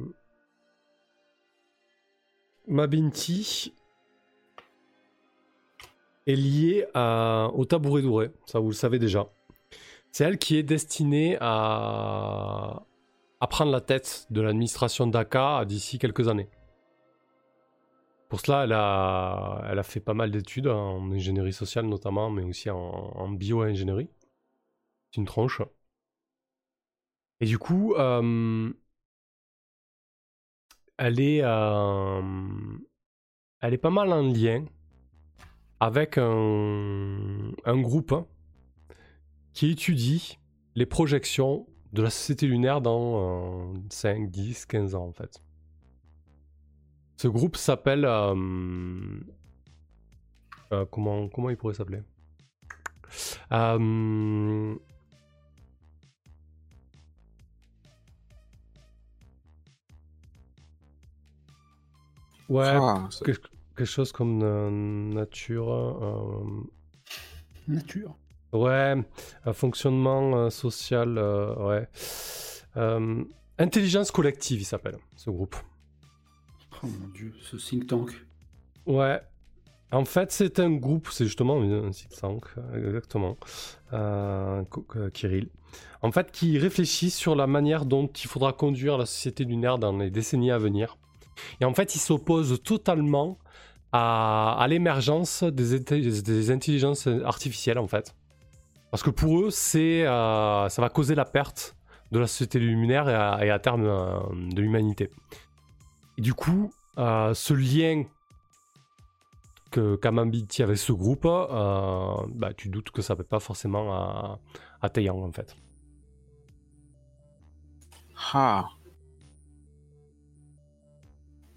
Mabinti 2.68 3.74
est 6.26 6.36
liée 6.36 6.86
à... 6.94 7.50
au 7.54 7.64
tabouret 7.64 8.02
doré, 8.02 8.30
ça 8.46 8.58
vous 8.60 8.68
le 8.68 8.74
savez 8.74 8.98
déjà. 8.98 9.26
C'est 10.12 10.24
elle 10.24 10.38
qui 10.38 10.58
est 10.58 10.62
destinée 10.62 11.38
à, 11.40 12.82
à 13.40 13.46
prendre 13.46 13.72
la 13.72 13.80
tête 13.80 14.26
de 14.30 14.42
l'administration 14.42 15.06
d'Aka 15.06 15.64
d'ici 15.64 15.98
quelques 15.98 16.28
années. 16.28 16.48
Pour 18.32 18.40
cela, 18.40 18.62
elle 19.70 19.78
a, 19.78 19.82
fait 19.82 20.00
pas 20.00 20.14
mal 20.14 20.30
d'études 20.30 20.66
en 20.66 21.12
ingénierie 21.12 21.52
sociale 21.52 21.84
notamment, 21.84 22.30
mais 22.30 22.42
aussi 22.42 22.70
en, 22.70 23.28
bio-ingénierie. 23.28 24.08
C'est 25.10 25.20
une 25.20 25.26
tranche. 25.26 25.60
Et 27.40 27.44
du 27.44 27.58
coup, 27.58 27.92
euh, 27.92 28.72
elle 30.96 31.20
est, 31.20 31.42
euh, 31.42 32.22
elle 33.60 33.74
est 33.74 33.76
pas 33.76 33.90
mal 33.90 34.10
en 34.10 34.22
lien 34.22 34.64
avec 35.78 36.16
un 36.16 37.52
groupe 37.66 38.14
qui 39.52 39.72
étudie 39.72 40.38
les 40.74 40.86
projections 40.86 41.66
de 41.92 42.00
la 42.00 42.08
société 42.08 42.46
lunaire 42.46 42.80
dans 42.80 43.74
5, 43.90 44.30
10, 44.30 44.64
15 44.64 44.94
ans 44.94 45.04
en 45.04 45.12
fait. 45.12 45.42
Ce 47.16 47.28
groupe 47.28 47.56
s'appelle... 47.56 48.04
euh, 48.04 48.34
euh, 50.72 50.84
comment, 50.90 51.28
comment 51.28 51.50
il 51.50 51.56
pourrait 51.56 51.74
s'appeler? 51.74 52.02
Euh, 53.52 54.74
Ouais, 62.48 62.64
Ah, 62.68 63.08
quelque, 63.24 63.48
quelque 63.76 63.86
chose 63.86 64.12
comme 64.12 64.42
euh, 64.42 64.70
nature. 64.70 65.70
euh, 65.72 66.44
Nature. 67.68 68.14
Ouais, 68.52 68.94
un 69.46 69.52
fonctionnement 69.54 70.36
euh, 70.36 70.50
social, 70.50 71.16
euh, 71.16 71.54
ouais. 71.68 71.88
Euh, 72.76 73.24
intelligence 73.58 74.10
collective, 74.10 74.60
il 74.60 74.64
s'appelle, 74.64 74.98
ce 75.16 75.30
groupe. 75.30 75.56
Oh 76.82 76.86
mon 76.86 77.08
dieu, 77.08 77.32
ce 77.40 77.56
think 77.56 77.86
tank. 77.86 78.10
Ouais. 78.86 79.20
En 79.92 80.06
fait, 80.06 80.32
c'est 80.32 80.58
un 80.58 80.70
groupe, 80.70 81.08
c'est 81.10 81.26
justement 81.26 81.60
un 81.60 81.90
think 81.90 82.18
tank, 82.18 82.44
euh, 82.56 82.88
exactement, 82.88 83.36
euh, 83.92 84.62
euh, 84.96 85.10
Kirill. 85.10 85.48
En 86.00 86.10
fait, 86.10 86.32
qui 86.32 86.58
réfléchit 86.58 87.10
sur 87.10 87.36
la 87.36 87.46
manière 87.46 87.84
dont 87.84 88.06
il 88.06 88.26
faudra 88.26 88.54
conduire 88.54 88.96
la 88.96 89.04
société 89.04 89.44
lunaire 89.44 89.78
dans 89.78 89.96
les 89.98 90.10
décennies 90.10 90.50
à 90.50 90.58
venir. 90.58 90.96
Et 91.60 91.66
en 91.66 91.74
fait, 91.74 91.94
il 91.94 91.98
s'oppose 91.98 92.62
totalement 92.62 93.38
à, 93.92 94.64
l'émergence 94.68 95.44
des, 95.44 96.50
intelligences 96.50 97.06
artificielles, 97.06 97.78
en 97.78 97.86
fait. 97.86 98.16
Parce 98.90 99.02
que 99.02 99.10
pour 99.10 99.40
eux, 99.40 99.50
ça 99.50 100.68
va 100.78 100.88
causer 100.88 101.14
la 101.14 101.26
perte 101.26 101.76
de 102.10 102.18
la 102.18 102.26
société 102.26 102.58
lunaire 102.58 103.08
et 103.42 103.50
à, 103.50 103.58
terme 103.58 103.84
de 103.84 104.60
l'humanité. 104.60 105.10
Et 106.18 106.22
du 106.22 106.34
coup, 106.34 106.72
euh, 106.98 107.34
ce 107.34 107.54
lien 107.54 108.04
que 109.70 109.96
Kamambi 109.96 110.46
tient 110.46 110.66
avec 110.66 110.78
ce 110.78 110.92
groupe, 110.92 111.24
euh, 111.24 112.14
bah, 112.28 112.52
tu 112.54 112.68
doutes 112.68 112.90
que 112.90 113.02
ça 113.02 113.14
ne 113.14 113.18
peut 113.18 113.24
pas 113.24 113.40
forcément 113.40 113.92
à, 113.94 114.38
à 114.82 114.90
Taeyang, 114.90 115.22
en 115.22 115.32
fait. 115.32 115.56
Ah. 118.34 118.68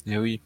Eh 0.05 0.17
oui. 0.17 0.41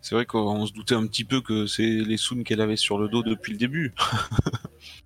C'est 0.00 0.14
vrai 0.14 0.26
qu'on 0.26 0.66
se 0.66 0.72
doutait 0.72 0.94
un 0.94 1.06
petit 1.06 1.24
peu 1.24 1.40
que 1.40 1.66
c'est 1.66 1.82
les 1.82 2.16
Soon 2.16 2.42
qu'elle 2.42 2.60
avait 2.60 2.76
sur 2.76 2.98
le 2.98 3.08
dos 3.08 3.22
depuis 3.22 3.52
le 3.52 3.58
début. 3.58 3.94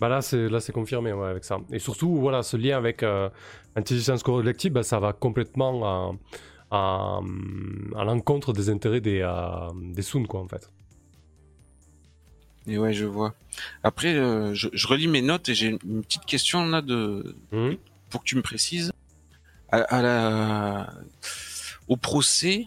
Bah 0.00 0.08
là, 0.08 0.22
c'est 0.22 0.48
là, 0.48 0.60
c'est 0.60 0.72
confirmé 0.72 1.12
ouais, 1.12 1.28
avec 1.28 1.44
ça. 1.44 1.58
Et 1.72 1.78
surtout, 1.80 2.16
voilà, 2.16 2.42
ce 2.42 2.56
lien 2.56 2.76
avec 2.76 3.02
euh, 3.02 3.28
l'intelligence 3.74 4.22
collective, 4.22 4.72
bah, 4.72 4.84
ça 4.84 5.00
va 5.00 5.12
complètement 5.12 6.10
euh, 6.10 6.12
à, 6.70 7.20
à 7.96 8.04
l'encontre 8.04 8.52
des 8.52 8.68
intérêts 8.70 9.00
des, 9.00 9.20
euh, 9.22 9.70
des 9.92 10.02
Soon, 10.02 10.24
quoi, 10.26 10.40
en 10.40 10.48
fait. 10.48 10.70
Et 12.66 12.76
ouais, 12.78 12.92
je 12.92 13.06
vois. 13.06 13.34
Après, 13.82 14.14
euh, 14.14 14.52
je, 14.54 14.68
je 14.72 14.86
relis 14.86 15.08
mes 15.08 15.22
notes 15.22 15.48
et 15.48 15.54
j'ai 15.54 15.78
une 15.84 16.02
petite 16.02 16.26
question 16.26 16.66
là 16.66 16.82
de 16.82 17.34
Mhm. 17.52 17.76
pour 18.10 18.20
que 18.22 18.26
tu 18.26 18.36
me 18.36 18.42
précises. 18.42 18.92
À, 19.70 19.78
à 19.78 20.02
la 20.02 20.92
au 21.88 21.96
procès, 21.96 22.66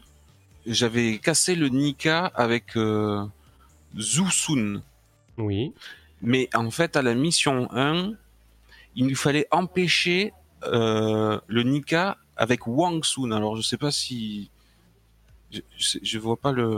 j'avais 0.65 1.19
cassé 1.19 1.53
le 1.55 1.67
Nika 1.69 2.25
avec 2.33 2.75
euh, 2.77 3.23
Zhu 3.97 4.29
Sun. 4.31 4.81
Oui. 5.37 5.73
Mais 6.23 6.49
en 6.55 6.71
fait, 6.71 6.95
à 6.95 7.01
la 7.03 7.13
mission 7.13 7.67
1, 7.71 8.13
il 8.95 9.05
nous 9.07 9.15
fallait 9.15 9.47
empêcher 9.51 10.33
euh, 10.63 11.39
le 11.47 11.63
Nika 11.63 12.17
avec 12.41 12.67
Wang 12.67 13.03
Sun. 13.05 13.31
Alors, 13.33 13.55
je 13.55 13.61
sais 13.61 13.77
pas 13.77 13.91
si. 13.91 14.49
Je, 15.51 15.59
je, 15.77 15.99
je 16.01 16.19
vois 16.19 16.37
pas 16.37 16.51
le. 16.51 16.69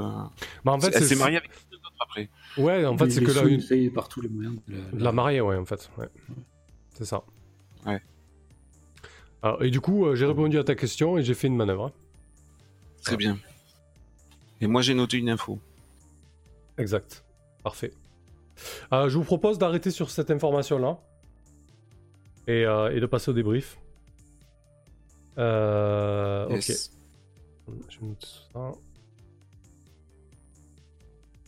Bah, 0.63 0.71
en 0.73 0.79
fait, 0.79 0.87
Elle 0.87 1.01
c'est- 1.03 1.09
s'est 1.09 1.15
mariée 1.15 1.37
avec 1.37 1.51
deux 1.71 1.77
autres 1.77 1.91
après? 2.01 2.29
Ouais, 2.57 2.85
en 2.85 2.97
fait, 2.97 3.09
c'est 3.11 3.23
que 3.23 3.31
là, 3.31 3.43
une... 3.43 3.59
essayent 3.59 3.89
par 3.89 4.07
tous 4.09 4.21
les 4.21 4.29
moyens 4.29 4.55
de 4.67 4.75
la, 4.97 5.03
la 5.05 5.11
mariée, 5.11 5.41
ouais, 5.41 5.55
en 5.57 5.65
fait. 5.65 5.89
Ouais. 5.97 6.07
C'est 6.91 7.05
ça. 7.05 7.23
Ouais. 7.85 8.01
Alors, 9.41 9.63
et 9.63 9.69
du 9.69 9.79
coup, 9.81 10.05
euh, 10.05 10.15
j'ai 10.15 10.25
répondu 10.25 10.57
à 10.57 10.63
ta 10.63 10.75
question 10.75 11.17
et 11.17 11.23
j'ai 11.23 11.33
fait 11.33 11.47
une 11.47 11.55
manœuvre. 11.55 11.85
hein. 11.87 11.91
Très 13.03 13.17
bien. 13.17 13.37
Et 14.61 14.67
moi, 14.67 14.81
j'ai 14.81 14.93
noté 14.93 15.17
une 15.17 15.29
info. 15.29 15.59
Exact. 16.77 17.23
Parfait. 17.63 17.91
Euh, 18.93 19.09
je 19.09 19.17
vous 19.17 19.23
propose 19.23 19.57
d'arrêter 19.57 19.91
sur 19.91 20.09
cette 20.09 20.31
information-là 20.31 20.97
et, 22.47 22.65
euh, 22.65 22.95
et 22.95 22.99
de 22.99 23.05
passer 23.05 23.31
au 23.31 23.33
débrief. 23.33 23.77
Euh, 25.37 26.47
Yes. 26.49 26.91
Ok. 27.67 27.75
Je 27.89 28.01
note 28.05 28.25
ça. 28.53 28.71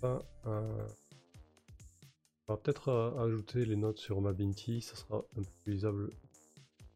Ça, 0.02 0.20
euh, 0.48 0.88
On 2.48 2.54
va 2.54 2.58
peut-être 2.58 2.90
euh, 2.90 3.26
ajouter 3.26 3.66
les 3.66 3.76
notes 3.76 3.98
sur 3.98 4.22
ma 4.22 4.32
Binti, 4.34 4.82
ça 4.82 4.96
sera 4.96 5.18
un 5.18 5.42
peu 5.44 5.50
plus 5.64 5.74
lisable. 5.74 6.10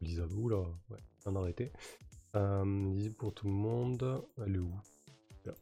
Lisable, 0.00 0.34
oula, 0.34 0.60
ouais, 0.90 0.98
on 1.26 1.36
a 1.36 1.40
arrêté. 1.40 1.72
Euh, 2.36 2.92
lisible 2.94 3.16
pour 3.16 3.34
tout 3.34 3.46
le 3.46 3.52
monde. 3.52 4.22
Elle 4.38 4.54
est 4.56 4.58
où? 4.58 4.72
Là. 5.44 5.52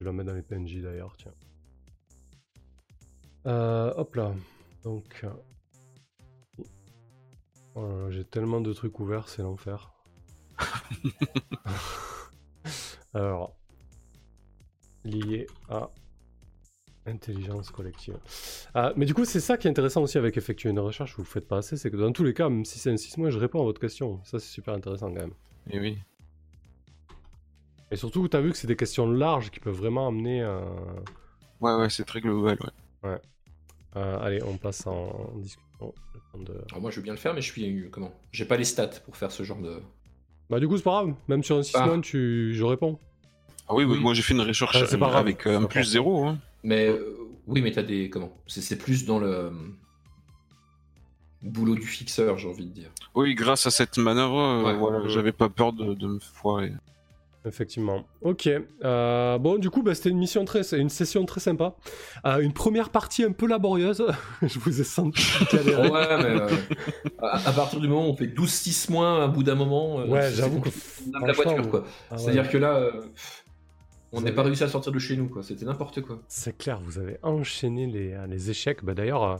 Je 0.00 0.04
vais 0.04 0.06
la 0.06 0.12
mettre 0.12 0.28
dans 0.30 0.34
les 0.34 0.42
PNJ 0.42 0.82
d'ailleurs, 0.82 1.16
tiens. 1.16 1.32
Euh, 3.46 3.94
hop 3.96 4.14
là. 4.16 4.34
Donc. 4.82 5.24
Oh 7.74 8.06
j'ai 8.10 8.24
tellement 8.24 8.60
de 8.60 8.72
trucs 8.72 8.98
ouverts, 9.00 9.28
c'est 9.28 9.42
l'enfer. 9.42 9.92
Alors. 13.14 13.56
Lié 15.04 15.46
à 15.68 15.90
intelligence 17.06 17.70
collective. 17.70 18.18
Ah, 18.74 18.92
mais 18.96 19.06
du 19.06 19.14
coup, 19.14 19.24
c'est 19.24 19.40
ça 19.40 19.56
qui 19.56 19.66
est 19.66 19.70
intéressant 19.70 20.02
aussi 20.02 20.18
avec 20.18 20.36
effectuer 20.36 20.68
une 20.68 20.78
recherche, 20.78 21.14
vous 21.16 21.22
le 21.22 21.28
faites 21.28 21.48
pas 21.48 21.58
assez, 21.58 21.76
c'est 21.76 21.90
que 21.90 21.96
dans 21.96 22.12
tous 22.12 22.22
les 22.22 22.34
cas, 22.34 22.48
même 22.48 22.64
si 22.64 22.78
c'est 22.78 22.90
un 22.90 22.96
6 22.96 23.16
mois, 23.18 23.30
je 23.30 23.38
réponds 23.38 23.60
à 23.60 23.64
votre 23.64 23.80
question. 23.80 24.20
Ça, 24.24 24.38
c'est 24.38 24.48
super 24.50 24.74
intéressant 24.74 25.08
quand 25.12 25.20
même. 25.20 25.32
Et 25.70 25.80
oui. 25.80 25.98
Et 27.90 27.96
surtout, 27.96 28.28
tu 28.28 28.36
as 28.36 28.40
vu 28.40 28.50
que 28.52 28.56
c'est 28.56 28.66
des 28.66 28.76
questions 28.76 29.10
larges 29.10 29.50
qui 29.50 29.60
peuvent 29.60 29.74
vraiment 29.74 30.08
amener. 30.08 30.42
euh, 30.42 30.60
Ouais, 31.60 31.74
ouais, 31.74 31.90
c'est 31.90 32.04
très 32.04 32.20
global. 32.20 32.58
Ouais. 33.02 33.20
Euh, 33.96 34.18
allez, 34.20 34.42
on 34.44 34.56
passe 34.56 34.86
en 34.86 35.32
discussion. 35.36 35.66
Le 35.80 36.20
temps 36.32 36.52
de- 36.52 36.58
Alors 36.70 36.82
moi 36.82 36.90
je 36.90 36.96
veux 36.96 37.02
bien 37.02 37.12
le 37.14 37.18
faire, 37.18 37.32
mais 37.34 37.40
je 37.40 37.50
suis. 37.50 37.88
Comment? 37.90 38.12
J'ai 38.32 38.44
pas 38.44 38.56
les 38.56 38.64
stats 38.64 38.86
pour 39.04 39.16
faire 39.16 39.30
ce 39.32 39.42
genre 39.42 39.60
de. 39.60 39.80
Bah, 40.50 40.58
du 40.60 40.68
coup, 40.68 40.76
c'est 40.76 40.82
pas 40.82 41.02
grave. 41.02 41.14
Même 41.28 41.42
sur 41.42 41.56
un 41.56 41.62
6 41.62 41.72
Ah. 41.76 41.96
tu... 42.02 42.52
je 42.54 42.64
réponds. 42.64 42.98
Ah 43.68 43.74
oui, 43.74 43.84
oui, 43.84 43.92
Oui. 43.96 44.00
moi 44.00 44.14
j'ai 44.14 44.22
fait 44.22 44.34
une 44.34 44.40
recherche 44.40 44.76
Ah, 44.92 44.96
pas 44.98 45.12
euh, 45.14 45.16
avec 45.20 45.46
euh, 45.46 45.58
un 45.58 45.64
plus 45.64 45.80
pas 45.80 45.86
zéro. 45.86 46.24
Hein. 46.26 46.38
Mais 46.64 46.88
euh, 46.88 47.16
oui, 47.46 47.62
mais 47.62 47.70
t'as 47.72 47.82
des. 47.84 48.10
Comment? 48.10 48.36
C'est 48.46 48.60
c'est 48.60 48.76
plus 48.76 49.04
dans 49.06 49.18
le. 49.18 49.28
euh, 49.28 49.50
Boulot 51.42 51.74
du 51.74 51.86
fixeur, 51.86 52.36
j'ai 52.36 52.48
envie 52.48 52.66
de 52.66 52.72
dire. 52.72 52.90
Oui, 53.14 53.34
grâce 53.34 53.64
à 53.66 53.70
cette 53.70 53.96
manœuvre, 53.96 54.38
euh, 54.38 54.62
Ouais. 54.64 54.74
voilà, 54.76 55.08
j'avais 55.08 55.32
pas 55.32 55.48
peur 55.48 55.72
de, 55.72 55.94
de 55.94 56.06
me 56.06 56.18
foirer. 56.18 56.72
Effectivement. 57.46 58.04
Ok. 58.20 58.48
Euh, 58.84 59.38
bon, 59.38 59.56
du 59.58 59.70
coup, 59.70 59.82
bah, 59.82 59.94
c'était 59.94 60.10
une 60.10 60.18
mission 60.18 60.44
très, 60.44 60.60
une 60.78 60.90
session 60.90 61.24
très 61.24 61.40
sympa. 61.40 61.74
Euh, 62.26 62.40
une 62.40 62.52
première 62.52 62.90
partie 62.90 63.24
un 63.24 63.32
peu 63.32 63.46
laborieuse. 63.46 64.04
je 64.42 64.58
vous 64.58 64.80
ai 64.80 64.84
senti 64.84 65.22
galérer. 65.52 65.88
Ouais, 65.88 66.16
mais. 66.22 66.40
euh, 66.40 66.48
à, 67.18 67.48
à 67.48 67.52
partir 67.52 67.80
du 67.80 67.88
moment 67.88 68.06
où 68.06 68.10
on 68.10 68.16
fait 68.16 68.26
12-6 68.26 68.92
moins, 68.92 69.24
à 69.24 69.26
bout 69.28 69.42
d'un 69.42 69.54
moment. 69.54 70.00
euh, 70.00 70.06
Ouais, 70.06 70.30
j'avoue 70.32 70.60
que. 70.60 70.64
compliqué. 70.68 71.10
On 71.18 71.22
a 71.22 71.26
la 71.28 71.32
voiture, 71.32 71.70
quoi. 71.70 71.84
ah 72.10 72.14
ouais. 72.14 72.18
C'est-à-dire 72.20 72.50
que 72.50 72.58
là, 72.58 72.74
euh, 72.76 72.90
on 74.12 74.20
n'est 74.20 74.26
avez- 74.28 74.36
pas 74.36 74.42
réussi 74.42 74.64
à 74.64 74.68
sortir 74.68 74.92
de 74.92 74.98
chez 74.98 75.16
nous, 75.16 75.28
quoi. 75.28 75.42
C'était 75.42 75.64
n'importe 75.64 76.02
quoi. 76.02 76.18
C'est 76.28 76.58
clair, 76.58 76.78
vous 76.84 76.98
avez 76.98 77.16
enchaîné 77.22 77.86
les, 77.86 78.16
les 78.28 78.50
échecs. 78.50 78.84
Bah, 78.84 78.92
D'ailleurs, 78.92 79.22
euh, 79.24 79.36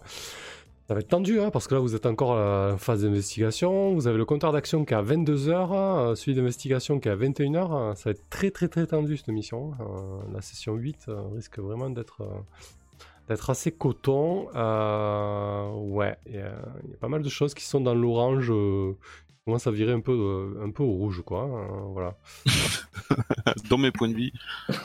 ça 0.90 0.94
va 0.94 1.00
être 1.02 1.08
tendu, 1.08 1.38
hein, 1.40 1.52
parce 1.52 1.68
que 1.68 1.74
là, 1.76 1.80
vous 1.80 1.94
êtes 1.94 2.04
encore 2.04 2.30
en 2.32 2.76
phase 2.76 3.02
d'investigation. 3.02 3.94
Vous 3.94 4.08
avez 4.08 4.18
le 4.18 4.24
compteur 4.24 4.50
d'action 4.50 4.84
qui 4.84 4.92
est 4.92 4.96
à 4.96 5.02
22h, 5.04 5.52
hein, 5.72 6.16
celui 6.16 6.34
d'investigation 6.34 6.98
qui 6.98 7.06
est 7.06 7.12
à 7.12 7.16
21h. 7.16 7.72
hein. 7.72 7.94
Ça 7.94 8.06
va 8.06 8.10
être 8.10 8.28
très, 8.28 8.50
très, 8.50 8.66
très 8.66 8.88
tendu, 8.88 9.16
cette 9.16 9.28
mission. 9.28 9.70
Euh, 9.80 10.20
la 10.34 10.40
session 10.42 10.74
8 10.74 11.04
euh, 11.06 11.20
risque 11.32 11.60
vraiment 11.60 11.90
d'être... 11.90 12.22
euh, 12.22 12.40
d'être 13.28 13.50
assez 13.50 13.70
coton. 13.70 14.48
Euh, 14.56 15.70
ouais, 15.74 16.16
il 16.26 16.34
y, 16.34 16.38
a 16.38 16.54
il 16.82 16.90
y 16.90 16.94
a 16.94 16.96
pas 16.96 17.06
mal 17.06 17.22
de 17.22 17.28
choses 17.28 17.54
qui 17.54 17.64
sont 17.64 17.80
dans 17.80 17.94
l'orange, 17.94 18.50
euh, 18.50 18.94
qui 19.28 19.36
commencent 19.44 19.68
à 19.68 19.70
virer 19.70 19.92
un 19.92 20.00
peu, 20.00 20.10
euh, 20.10 20.64
un 20.64 20.70
peu 20.72 20.82
au 20.82 20.90
rouge, 20.90 21.22
quoi. 21.24 21.42
hein, 21.42 21.68
voilà, 21.92 22.18
Dans 23.70 23.78
mes 23.78 23.92
points 23.92 24.08
de 24.08 24.14
vie. 24.16 24.32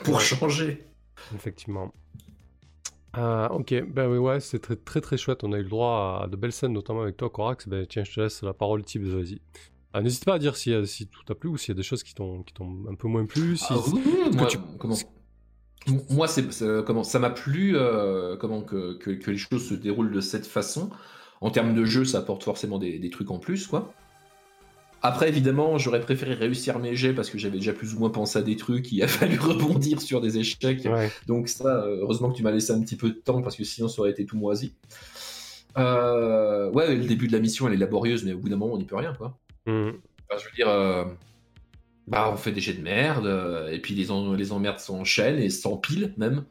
Pour 0.04 0.22
changer. 0.22 0.86
effectivement. 1.34 1.92
Euh, 3.18 3.48
ok, 3.50 3.74
ben 3.88 4.10
oui, 4.10 4.18
ouais, 4.18 4.40
c'est 4.40 4.60
très, 4.60 4.76
très 4.76 5.00
très 5.02 5.18
chouette. 5.18 5.44
On 5.44 5.54
a 5.54 5.58
eu 5.58 5.64
le 5.64 5.70
droit 5.70 6.22
à 6.24 6.28
de 6.28 6.36
belles 6.36 6.52
scènes, 6.52 6.74
notamment 6.74 7.02
avec 7.04 7.18
toi, 7.18 7.30
Corax. 7.30 7.68
Ben 7.68 7.86
tiens, 7.88 8.04
je 8.04 8.14
te 8.14 8.20
laisse 8.22 8.42
la 8.44 8.54
parole, 8.54 8.84
Tibbs, 8.84 9.06
vas-y. 9.08 9.40
Ah, 9.94 10.02
N'hésite 10.02 10.26
pas 10.26 10.34
à 10.36 10.40
dire 10.40 10.58
si, 10.58 10.74
euh, 10.74 10.84
si 10.86 11.08
tout 11.08 11.24
t'a 11.24 11.36
plu 11.36 11.50
ou 11.50 11.58
s'il 11.58 11.70
y 11.70 11.72
a 11.72 11.76
des 11.78 11.84
choses 11.84 12.04
qui 12.04 12.14
t'ont 12.14 12.44
un 12.90 12.96
peu 12.96 13.08
moins 13.08 13.26
plu. 13.26 13.56
Si, 13.56 13.66
Ah, 13.70 13.76
oui, 13.94 14.02
oui, 14.06 14.30
que 14.32 14.36
moi, 14.36 14.48
tu- 14.48 14.58
comment, 14.78 14.96
M- 15.88 16.02
moi, 16.10 16.28
c'est 16.28 16.52
c'est- 16.52 16.84
comment 16.86 17.04
ça 17.04 17.20
m'a 17.20 17.30
plu 17.30 17.78
euh, 17.78 18.36
comment 18.38 18.62
que, 18.62 18.98
que, 18.98 19.12
que 19.12 19.32
les 19.32 19.38
choses 19.38 19.66
se 19.70 19.74
déroulent 19.76 20.12
de 20.12 20.20
cette 20.22 20.48
façon. 20.48 20.90
En 21.42 21.52
termes 21.52 21.74
de 21.76 21.86
jeu, 21.86 22.04
ça 22.06 22.20
apporte 22.20 22.44
forcément 22.44 22.80
des, 22.80 22.98
des 23.00 23.10
trucs 23.10 23.30
en 23.32 23.40
plus, 23.40 23.68
quoi. 23.68 23.94
Après, 25.08 25.30
évidemment, 25.30 25.78
j'aurais 25.78 26.00
préféré 26.02 26.34
réussir 26.34 26.80
mes 26.80 26.96
jets 26.96 27.14
parce 27.14 27.30
que 27.30 27.38
j'avais 27.38 27.58
déjà 27.58 27.74
plus 27.74 27.94
ou 27.94 28.00
moins 28.00 28.10
pensé 28.10 28.40
à 28.40 28.42
des 28.42 28.56
trucs. 28.56 28.92
Il 28.92 29.04
a 29.04 29.08
fallu 29.20 29.38
rebondir 29.38 30.02
sur 30.02 30.20
des 30.20 30.40
échecs. 30.40 30.82
Ouais. 30.86 31.12
Donc 31.28 31.48
ça, 31.48 31.84
euh, 31.84 32.00
heureusement 32.02 32.32
que 32.32 32.36
tu 32.38 32.42
m'as 32.42 32.50
laissé 32.50 32.72
un 32.72 32.82
petit 32.82 32.96
peu 32.96 33.10
de 33.10 33.14
temps 33.14 33.44
parce 33.44 33.56
que 33.56 33.64
sinon 33.64 33.88
ça 33.88 34.02
aurait 34.02 34.10
été 34.10 34.26
tout 34.26 34.36
moisi. 34.36 34.74
Euh, 35.78 36.72
ouais, 36.72 36.96
le 36.96 37.06
début 37.06 37.28
de 37.28 37.34
la 37.34 37.40
mission, 37.40 37.68
elle 37.68 37.76
est 37.76 37.78
laborieuse, 37.78 38.24
mais 38.24 38.34
au 38.34 38.40
bout 38.40 38.50
d'un 38.50 38.56
moment, 38.56 38.74
on 38.74 38.78
n'y 38.80 38.86
peut 38.86 38.96
rien, 38.96 39.14
quoi. 39.14 39.38
Enfin, 40.28 40.40
je 40.42 40.46
veux 40.46 40.56
dire, 40.56 40.70
euh, 40.70 41.04
bah, 42.08 42.30
on 42.34 42.38
fait 42.38 42.52
des 42.52 42.62
jets 42.62 42.74
de 42.74 42.82
merde, 42.82 43.28
euh, 43.28 43.70
et 43.70 43.80
puis 43.80 43.94
les, 43.94 44.10
en- 44.10 44.34
les 44.34 44.52
emmerdes 44.52 44.80
s'enchaînent 44.80 45.38
et 45.40 45.52
s'empilent 45.52 46.14
même. 46.18 46.46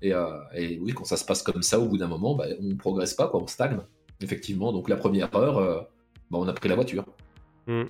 Et, 0.00 0.12
et 0.56 0.78
oui, 0.80 0.92
quand 0.94 1.04
ça 1.04 1.16
se 1.16 1.24
passe 1.24 1.42
comme 1.42 1.62
ça, 1.62 1.78
au 1.78 1.86
bout 1.86 1.98
d'un 1.98 2.08
moment, 2.08 2.34
bah, 2.34 2.46
on 2.60 2.74
progresse 2.74 3.12
pas, 3.14 3.28
quoi, 3.28 3.42
on 3.42 3.46
stagne. 3.46 3.78
Effectivement, 4.22 4.72
donc 4.72 4.88
la 4.88 4.96
première 4.96 5.34
heure, 5.36 5.86
bah, 6.30 6.38
on 6.40 6.48
a 6.48 6.52
pris 6.52 6.68
la 6.70 6.74
voiture. 6.74 7.04
Hmm. 7.66 7.84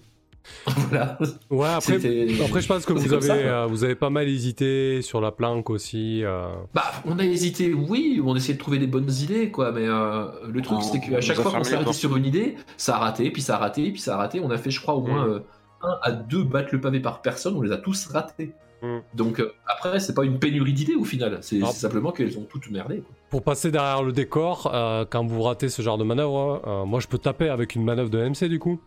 voilà. 0.88 1.18
Ouais, 1.50 1.68
après, 1.68 2.00
C'était- 2.00 2.26
après, 2.44 2.60
je 2.60 2.66
pense 2.66 2.84
que 2.84 2.92
vous 2.92 3.12
avez, 3.12 3.22
ça, 3.26 3.34
euh, 3.34 3.66
vous 3.66 3.84
avez 3.84 3.94
pas 3.94 4.10
mal 4.10 4.28
hésité 4.28 5.00
sur 5.00 5.20
la 5.20 5.30
planque 5.30 5.70
aussi. 5.70 6.24
euh. 6.24 6.52
Bah, 6.74 6.82
on 7.04 7.18
a 7.20 7.24
hésité, 7.24 7.72
oui, 7.72 8.20
on 8.24 8.34
essayait 8.34 8.54
de 8.54 8.58
trouver 8.58 8.78
des 8.78 8.88
bonnes 8.88 9.10
idées, 9.10 9.50
quoi, 9.52 9.70
mais 9.70 9.86
euh, 9.86 10.24
le 10.48 10.60
truc, 10.60 10.78
c'est 10.82 10.98
on 10.98 11.00
qu'à 11.00 11.20
chaque 11.20 11.36
fois 11.36 11.52
qu'on 11.52 11.62
s'est 11.62 11.76
arrêté 11.76 11.92
sur 11.92 12.16
une 12.16 12.26
idée, 12.26 12.56
ça 12.76 12.96
a 12.96 12.98
raté, 12.98 13.30
puis 13.30 13.40
ça 13.40 13.54
a 13.54 13.58
raté, 13.58 13.90
puis 13.92 14.00
ça 14.00 14.14
a 14.14 14.16
raté. 14.16 14.40
On 14.42 14.50
a 14.50 14.58
fait, 14.58 14.70
je 14.72 14.80
crois, 14.80 14.94
au 14.94 15.02
moins 15.06 15.26
Mm. 15.26 15.30
euh, 15.30 15.38
un 15.84 15.98
à 16.02 16.10
deux 16.10 16.42
battre 16.42 16.70
le 16.72 16.80
pavé 16.80 16.98
par 17.00 17.22
personne, 17.22 17.54
on 17.56 17.62
les 17.62 17.70
a 17.72 17.76
tous 17.76 18.06
ratés. 18.06 18.50
Mm. 18.82 18.98
Donc, 19.14 19.38
euh, 19.38 19.52
après, 19.68 20.00
c'est 20.00 20.14
pas 20.14 20.24
une 20.24 20.40
pénurie 20.40 20.72
d'idées 20.72 20.96
au 20.96 21.04
final, 21.04 21.38
c'est 21.42 21.60
Ah. 21.62 21.66
simplement 21.66 22.10
qu'elles 22.10 22.36
ont 22.36 22.46
toutes 22.50 22.68
merdé. 22.68 22.96
Quoi. 22.98 23.14
Pour 23.30 23.42
passer 23.42 23.70
derrière 23.70 24.02
le 24.02 24.10
décor, 24.12 24.72
euh, 24.74 25.04
quand 25.08 25.24
vous 25.24 25.40
ratez 25.42 25.68
ce 25.68 25.82
genre 25.82 25.98
de 25.98 26.04
manœuvre, 26.04 26.62
euh, 26.66 26.84
moi 26.84 26.98
je 26.98 27.06
peux 27.06 27.18
taper 27.18 27.48
avec 27.48 27.76
une 27.76 27.84
manœuvre 27.84 28.10
de 28.10 28.18
MC 28.18 28.48
du 28.48 28.58
coup. 28.58 28.80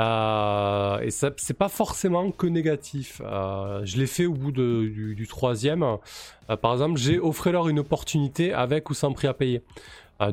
Euh, 0.00 0.98
et 1.00 1.10
ça, 1.10 1.30
c'est 1.36 1.56
pas 1.56 1.68
forcément 1.68 2.30
que 2.30 2.46
négatif. 2.46 3.20
Euh, 3.24 3.82
je 3.84 3.98
l'ai 3.98 4.06
fait 4.06 4.24
au 4.26 4.32
bout 4.34 4.50
de- 4.52 4.88
du, 4.92 5.14
du 5.14 5.26
troisième. 5.26 5.82
Euh, 5.82 6.56
par 6.56 6.72
exemple, 6.72 6.98
j'ai 6.98 7.18
offert 7.20 7.68
une 7.68 7.78
opportunité 7.80 8.52
avec 8.54 8.88
ou 8.90 8.94
sans 8.94 9.12
prix 9.12 9.28
à 9.28 9.34
payer. 9.34 9.62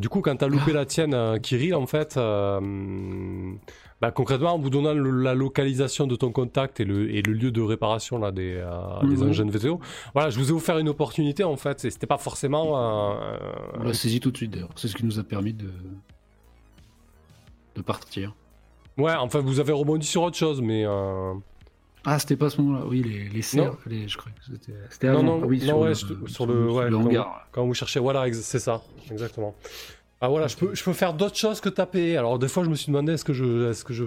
Du 0.02 0.10
coup, 0.10 0.20
quand 0.20 0.36
t'as 0.36 0.50
loupé 0.50 0.74
la 0.74 0.86
tienne, 0.86 1.40
Kirill, 1.42 1.74
en 1.74 1.86
fait, 1.88 2.16
bah, 4.02 4.12
concrètement, 4.12 4.54
en 4.56 4.60
vous 4.60 4.70
donnant 4.70 4.94
le- 4.94 5.22
la 5.24 5.34
localisation 5.34 6.08
de 6.08 6.16
ton 6.18 6.30
contact 6.34 6.82
et 6.82 6.84
le, 6.84 7.10
et 7.10 7.22
le 7.22 7.32
lieu 7.32 7.52
de 7.52 7.62
réparation 7.62 8.18
là, 8.20 8.32
des, 8.34 8.56
euh, 8.58 9.00
des 9.04 9.16
Mhm. 9.24 9.30
engins 9.30 9.50
VTO, 9.50 9.80
voilà, 10.14 10.30
je 10.30 10.38
vous 10.40 10.50
ai 10.50 10.52
offert 10.52 10.78
une 10.78 10.90
opportunité 10.90 11.46
en 11.46 11.56
fait. 11.56 11.86
et 11.86 11.90
C'était 11.90 12.06
pas 12.06 12.18
forcément. 12.18 12.74
On 13.80 13.84
l'a 13.84 13.94
saisi 13.94 14.20
tout 14.20 14.30
de 14.32 14.36
suite 14.38 14.52
d'ailleurs. 14.52 14.72
C'est 14.76 14.90
ce 14.90 14.96
qui 14.98 15.06
nous 15.06 15.20
a 15.20 15.24
permis 15.24 15.54
de, 15.54 15.70
de 17.76 17.82
partir. 17.82 18.34
Ouais, 18.98 19.14
enfin, 19.14 19.40
vous 19.40 19.60
avez 19.60 19.74
rebondi 19.74 20.06
sur 20.08 20.24
autre 20.24 20.38
chose, 20.38 20.62
mais. 20.62 20.84
euh, 20.86 21.34
Ah, 22.06 22.18
c'était 22.20 22.36
pas 22.36 22.48
à 22.48 22.50
ce 22.50 22.62
moment-là. 22.62 22.86
Oui, 22.88 23.04
les, 23.04 23.30
les 23.30 23.42
serres, 23.42 23.76
les- 23.86 24.08
je 24.08 24.18
crois 24.18 24.32
que 24.32 24.44
c'était. 24.52 24.74
C'était 24.90 25.08
Non, 25.08 25.14
avant. 25.20 25.24
non, 25.24 25.40
Ah 25.44 25.46
oui, 25.46 25.60
non, 25.60 25.66
sur, 25.66 25.78
ouais, 25.80 25.88
le, 25.90 25.94
je- 26.28 26.32
sur 26.32 26.46
le- 26.48 26.72
ouais, 26.72 26.90
quand- 26.90 27.06
hangar. 27.06 27.48
Quand 27.52 27.66
vous 27.66 27.74
cherchez, 27.74 28.00
voilà, 28.00 28.32
c'est 28.34 28.60
ça, 28.60 28.82
exactement. 29.12 29.56
Ah 30.20 30.30
voilà, 30.30 30.48
je 30.48 30.56
peux, 30.58 30.74
je 30.74 30.84
peux 30.84 30.94
faire 30.94 31.14
d'autres 31.14 31.36
choses 31.36 31.62
que 31.62 31.70
taper. 31.70 32.18
Alors 32.18 32.40
des 32.40 32.48
fois, 32.48 32.64
je 32.64 32.70
me 32.70 32.76
suis 32.76 32.88
demandé 32.88 33.14
est-ce 33.14 33.26
que 33.26 33.34
je, 33.34 33.70
est-ce 33.70 33.84
que 33.86 33.94
je 33.94 34.06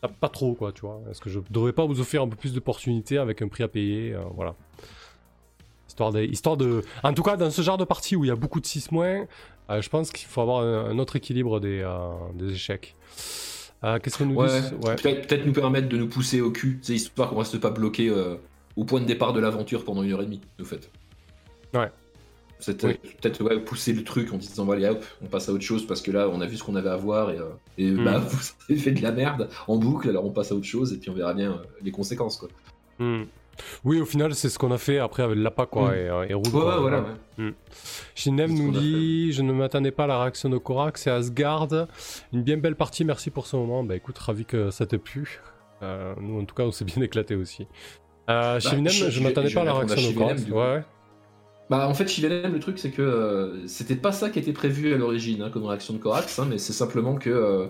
tape 0.00 0.18
pas 0.18 0.28
trop, 0.28 0.54
quoi, 0.54 0.72
tu 0.72 0.80
vois 0.80 1.00
Est-ce 1.10 1.20
que 1.20 1.30
je 1.30 1.38
devrais 1.50 1.72
pas 1.72 1.86
vous 1.86 2.00
offrir 2.00 2.22
un 2.22 2.28
peu 2.28 2.34
plus 2.34 2.52
d'opportunités 2.54 3.18
avec 3.18 3.40
un 3.40 3.46
prix 3.48 3.62
à 3.62 3.68
payer, 3.68 4.14
euh, 4.14 4.20
voilà. 4.34 4.54
Histoire 5.88 6.10
de, 6.10 6.22
histoire 6.22 6.56
de, 6.56 6.82
en 7.04 7.12
tout 7.12 7.22
cas, 7.22 7.36
dans 7.36 7.50
ce 7.50 7.62
genre 7.62 7.76
de 7.78 7.84
partie 7.84 8.16
où 8.16 8.24
il 8.24 8.28
y 8.28 8.30
a 8.32 8.36
beaucoup 8.36 8.60
de 8.60 8.66
6 8.66 8.90
moins, 8.90 9.26
euh, 9.70 9.80
je 9.80 9.88
pense 9.88 10.10
qu'il 10.10 10.26
faut 10.26 10.40
avoir 10.40 10.62
un, 10.64 10.86
un 10.90 10.98
autre 10.98 11.14
équilibre 11.14 11.60
des, 11.60 11.82
euh, 11.84 12.10
des 12.34 12.52
échecs. 12.54 12.96
Euh, 13.82 13.98
Qu'est-ce 13.98 14.18
que 14.18 14.24
nous 14.24 14.34
Ouais, 14.34 14.60
dit 14.60 14.86
Ouais. 14.86 14.94
Peut-être 14.96 15.26
peut-être 15.26 15.46
nous 15.46 15.52
permettre 15.52 15.88
de 15.88 15.96
nous 15.96 16.08
pousser 16.08 16.40
au 16.40 16.50
cul, 16.50 16.78
c'est 16.82 16.94
histoire 16.94 17.30
qu'on 17.30 17.36
reste 17.38 17.58
pas 17.58 17.70
bloqué 17.70 18.08
euh, 18.08 18.36
au 18.76 18.84
point 18.84 19.00
de 19.00 19.06
départ 19.06 19.32
de 19.32 19.40
l'aventure 19.40 19.84
pendant 19.84 20.02
une 20.02 20.12
heure 20.12 20.22
et 20.22 20.26
demie, 20.26 20.40
au 20.60 20.64
fait. 20.64 20.90
Ouais. 21.74 21.90
C'était 22.60 22.86
Oui. 22.86 22.98
peut-être 23.20 23.42
ouais, 23.42 23.58
pousser 23.60 23.92
le 23.92 24.04
truc 24.04 24.32
en 24.32 24.38
disant 24.38 24.70
allez 24.70 24.86
hop, 24.88 25.04
on 25.22 25.26
passe 25.26 25.48
à 25.48 25.52
autre 25.52 25.64
chose 25.64 25.86
parce 25.86 26.00
que 26.00 26.10
là 26.10 26.30
on 26.32 26.40
a 26.40 26.46
vu 26.46 26.56
ce 26.56 26.62
qu'on 26.64 26.76
avait 26.76 26.88
à 26.88 26.96
voir 26.96 27.30
et, 27.30 27.38
euh, 27.38 27.48
et 27.76 27.90
Mm. 27.90 28.04
bah 28.04 28.18
vous 28.26 28.38
avez 28.70 28.78
fait 28.80 28.92
de 28.92 29.02
la 29.02 29.12
merde 29.12 29.48
en 29.66 29.76
boucle 29.76 30.08
alors 30.08 30.24
on 30.24 30.30
passe 30.30 30.50
à 30.52 30.54
autre 30.54 30.64
chose 30.64 30.92
et 30.92 30.96
puis 30.96 31.10
on 31.10 31.14
verra 31.14 31.34
bien 31.34 31.52
euh, 31.52 31.56
les 31.82 31.90
conséquences 31.90 32.36
quoi. 32.38 32.48
Hmm. 33.00 33.24
Oui, 33.84 34.00
au 34.00 34.04
final, 34.06 34.34
c'est 34.34 34.48
ce 34.48 34.58
qu'on 34.58 34.70
a 34.72 34.78
fait 34.78 34.98
après 34.98 35.22
avec 35.22 35.38
l'APA, 35.38 35.66
quoi, 35.66 35.96
et, 35.96 36.06
et 36.28 36.34
Root, 36.34 36.42
Ouais, 36.46 36.50
quoi. 36.50 36.74
ouais, 36.76 36.80
voilà. 36.80 37.04
ouais. 37.38 37.52
Shinem 38.14 38.52
nous 38.52 38.72
dit 38.72 39.32
Je 39.32 39.42
ne 39.42 39.52
m'attendais 39.52 39.90
pas 39.90 40.04
à 40.04 40.06
la 40.06 40.20
réaction 40.20 40.48
de 40.48 40.58
Korak, 40.58 40.98
c'est 40.98 41.10
Asgard. 41.10 41.68
Une 42.32 42.42
bien 42.42 42.56
belle 42.56 42.76
partie, 42.76 43.04
merci 43.04 43.30
pour 43.30 43.46
ce 43.46 43.56
moment. 43.56 43.84
Bah 43.84 43.96
écoute, 43.96 44.18
ravi 44.18 44.44
que 44.44 44.70
ça 44.70 44.86
t'ait 44.86 44.98
plu. 44.98 45.40
Euh, 45.82 46.14
nous, 46.20 46.40
en 46.40 46.44
tout 46.44 46.54
cas, 46.54 46.62
on 46.64 46.72
s'est 46.72 46.84
bien 46.84 47.02
éclaté 47.02 47.34
aussi. 47.34 47.66
Euh, 48.30 48.58
Shinem, 48.60 48.84
Bah, 48.84 48.90
je- 48.90 49.04
je 49.06 49.10
je 49.10 49.22
m'attendais 49.22 49.50
pas 49.52 49.62
à 49.62 49.64
la 49.64 49.74
réaction 49.74 50.10
de 50.10 50.16
Korak. 50.16 50.38
Shinem. 50.38 50.52
Ouais. 50.54 50.82
Bah 51.70 51.88
en 51.88 51.94
fait 51.94 52.06
Chivenem 52.06 52.52
le 52.52 52.60
truc 52.60 52.78
c'est 52.78 52.90
que 52.90 53.00
euh, 53.00 53.66
c'était 53.66 53.96
pas 53.96 54.12
ça 54.12 54.28
qui 54.28 54.38
était 54.38 54.52
prévu 54.52 54.92
à 54.92 54.98
l'origine 54.98 55.40
hein, 55.40 55.50
comme 55.50 55.64
réaction 55.64 55.94
de 55.94 55.98
Corax, 55.98 56.38
hein, 56.38 56.46
mais 56.46 56.58
c'est 56.58 56.74
simplement 56.74 57.14
que 57.14 57.30
euh, 57.30 57.68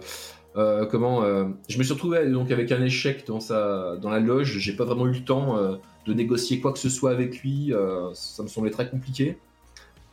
euh, 0.57 0.87
comment 0.87 1.25
euh, 1.25 1.47
je 1.69 1.79
me 1.79 1.83
suis 1.83 1.93
retrouvé 1.93 2.27
donc 2.31 2.51
avec 2.53 2.71
un 2.71 2.83
échec 2.83 3.27
dans 3.27 3.41
sa 3.41 3.97
dans 3.97 4.11
la 4.11 4.21
loge, 4.21 4.59
j'ai 4.59 4.73
pas 4.75 4.85
vraiment 4.85 5.07
eu 5.07 5.13
le 5.13 5.25
temps 5.25 5.59
euh, 5.59 5.77
de 6.07 6.15
négocier 6.15 6.61
quoi 6.61 6.73
que 6.73 6.79
ce 6.79 6.89
soit 6.89 7.11
avec 7.11 7.41
lui, 7.41 7.73
ça 8.15 8.43
me 8.43 8.49
semblait 8.49 8.71
très 8.71 8.89
compliqué. 8.89 9.39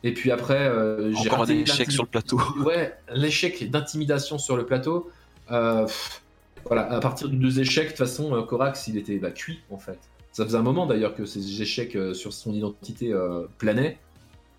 Et 0.04 0.12
puis 0.12 0.32
après 0.32 0.70
j'ai 1.12 1.28
Encore 1.28 1.34
un 1.34 1.40
raté 1.42 1.60
échec 1.60 1.78
l'inti- 1.78 1.92
sur 1.92 2.02
le 2.04 2.08
plateau. 2.08 2.40
Ouais, 2.64 2.92
l'échec 3.14 3.70
d'intimidation 3.70 4.38
sur 4.38 4.56
le 4.56 4.66
plateau. 4.66 5.10
pff, 5.48 6.22
voilà, 6.66 6.90
à 6.90 6.98
partir 7.00 7.28
de 7.28 7.34
deux 7.36 7.60
échecs, 7.60 7.84
de 7.84 7.88
toute 7.90 7.98
façon, 7.98 8.42
Corax, 8.48 8.88
il 8.88 8.96
était 8.96 9.18
bah, 9.18 9.30
cuit, 9.32 9.60
en 9.70 9.78
fait. 9.78 9.98
Ça 10.32 10.44
faisait 10.44 10.56
un 10.56 10.62
moment, 10.62 10.86
d'ailleurs, 10.86 11.14
que 11.14 11.24
ces 11.24 11.60
échecs 11.60 11.96
sur 12.14 12.32
son 12.32 12.52
identité 12.52 13.12
planaient. 13.58 13.98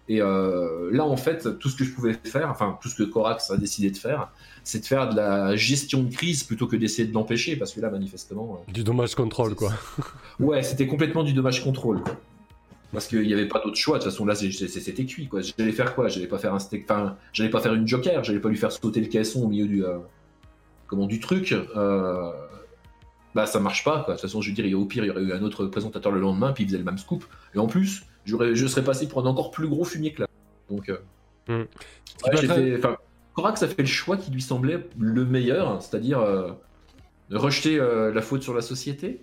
Et 0.09 0.21
euh, 0.21 0.89
là, 0.91 1.05
en 1.05 1.15
fait, 1.15 1.57
tout 1.59 1.69
ce 1.69 1.77
que 1.77 1.85
je 1.85 1.91
pouvais 1.93 2.13
faire, 2.25 2.49
enfin, 2.49 2.77
tout 2.81 2.89
ce 2.89 2.95
que 2.95 3.03
Corax 3.03 3.49
a 3.51 3.57
décidé 3.57 3.89
de 3.89 3.95
faire, 3.97 4.29
c'est 4.65 4.79
de 4.81 4.85
faire 4.85 5.09
de 5.09 5.15
la 5.15 5.55
gestion 5.55 6.03
de 6.03 6.13
crise 6.13 6.43
plutôt 6.43 6.67
que 6.67 6.75
d'essayer 6.75 7.07
de 7.07 7.13
l'empêcher, 7.13 7.55
parce 7.55 7.71
que 7.73 7.79
là, 7.79 7.89
manifestement... 7.89 8.59
euh, 8.67 8.71
Du 8.73 8.83
dommage 8.83 9.15
contrôle, 9.15 9.55
quoi. 9.55 9.71
Ouais, 10.41 10.61
c'était 10.61 10.87
complètement 10.87 11.23
du 11.23 11.31
dommage 11.31 11.63
contrôle. 11.63 12.01
quoi. 12.03 12.17
Parce 12.91 13.07
qu'il 13.07 13.21
n'y 13.25 13.33
avait 13.33 13.47
pas 13.47 13.61
d'autre 13.63 13.77
choix. 13.77 13.97
De 13.97 14.03
toute 14.03 14.11
façon, 14.11 14.25
là, 14.25 14.35
c'était 14.35 15.05
cuit. 15.05 15.27
Quoi. 15.27 15.39
J'allais 15.41 15.71
faire 15.71 15.95
quoi? 15.95 16.09
J'allais 16.09 16.27
pas 16.27 16.37
faire 16.37 16.53
un 16.53 16.59
steak. 16.59 16.83
Enfin, 16.83 17.15
j'allais 17.31 17.49
pas 17.49 17.59
faire 17.61 17.73
une 17.73 17.87
joker. 17.87 18.23
J'allais 18.23 18.39
pas 18.39 18.49
lui 18.49 18.57
faire 18.57 18.71
sauter 18.71 18.99
le 18.99 19.07
caisson 19.07 19.43
au 19.43 19.47
milieu 19.47 19.65
du, 19.67 19.83
euh, 19.85 19.97
comment, 20.85 21.07
du 21.07 21.19
truc. 21.19 21.53
Euh, 21.53 22.29
Bah, 23.33 23.47
ça 23.47 23.59
marche 23.59 23.83
pas. 23.83 24.03
Quoi. 24.03 24.13
De 24.13 24.19
toute 24.19 24.27
façon, 24.29 24.41
je 24.41 24.49
veux 24.49 24.55
dire, 24.55 24.77
au 24.79 24.85
pire, 24.85 25.03
il 25.05 25.07
y 25.07 25.09
aurait 25.09 25.23
eu 25.23 25.33
un 25.33 25.41
autre 25.41 25.65
présentateur 25.65 26.11
le 26.11 26.19
lendemain, 26.19 26.51
puis 26.51 26.65
il 26.65 26.67
faisait 26.67 26.77
le 26.77 26.83
même 26.83 26.99
scoop. 26.99 27.25
Et 27.55 27.57
en 27.57 27.65
plus, 27.65 28.03
je 28.25 28.67
serais 28.67 28.83
passé 28.83 29.07
pour 29.07 29.19
un 29.21 29.25
encore 29.29 29.51
plus 29.51 29.67
gros 29.67 29.83
fumier 29.83 30.13
que 30.13 30.21
là. 30.21 30.27
Donc, 30.69 30.89
ouais, 30.89 31.65
être- 32.45 32.53
fait- 32.53 32.77
enfin, 32.77 32.97
Korax 33.35 33.63
a 33.63 33.67
fait 33.67 33.81
le 33.81 33.87
choix 33.87 34.15
qui 34.17 34.31
lui 34.31 34.41
semblait 34.41 34.87
le 34.97 35.25
meilleur, 35.25 35.81
c'est-à-dire 35.81 36.19
euh, 36.19 36.51
de 37.29 37.37
rejeter 37.37 37.79
euh, 37.79 38.13
la 38.13 38.21
faute 38.21 38.43
sur 38.43 38.53
la 38.53 38.61
société. 38.61 39.21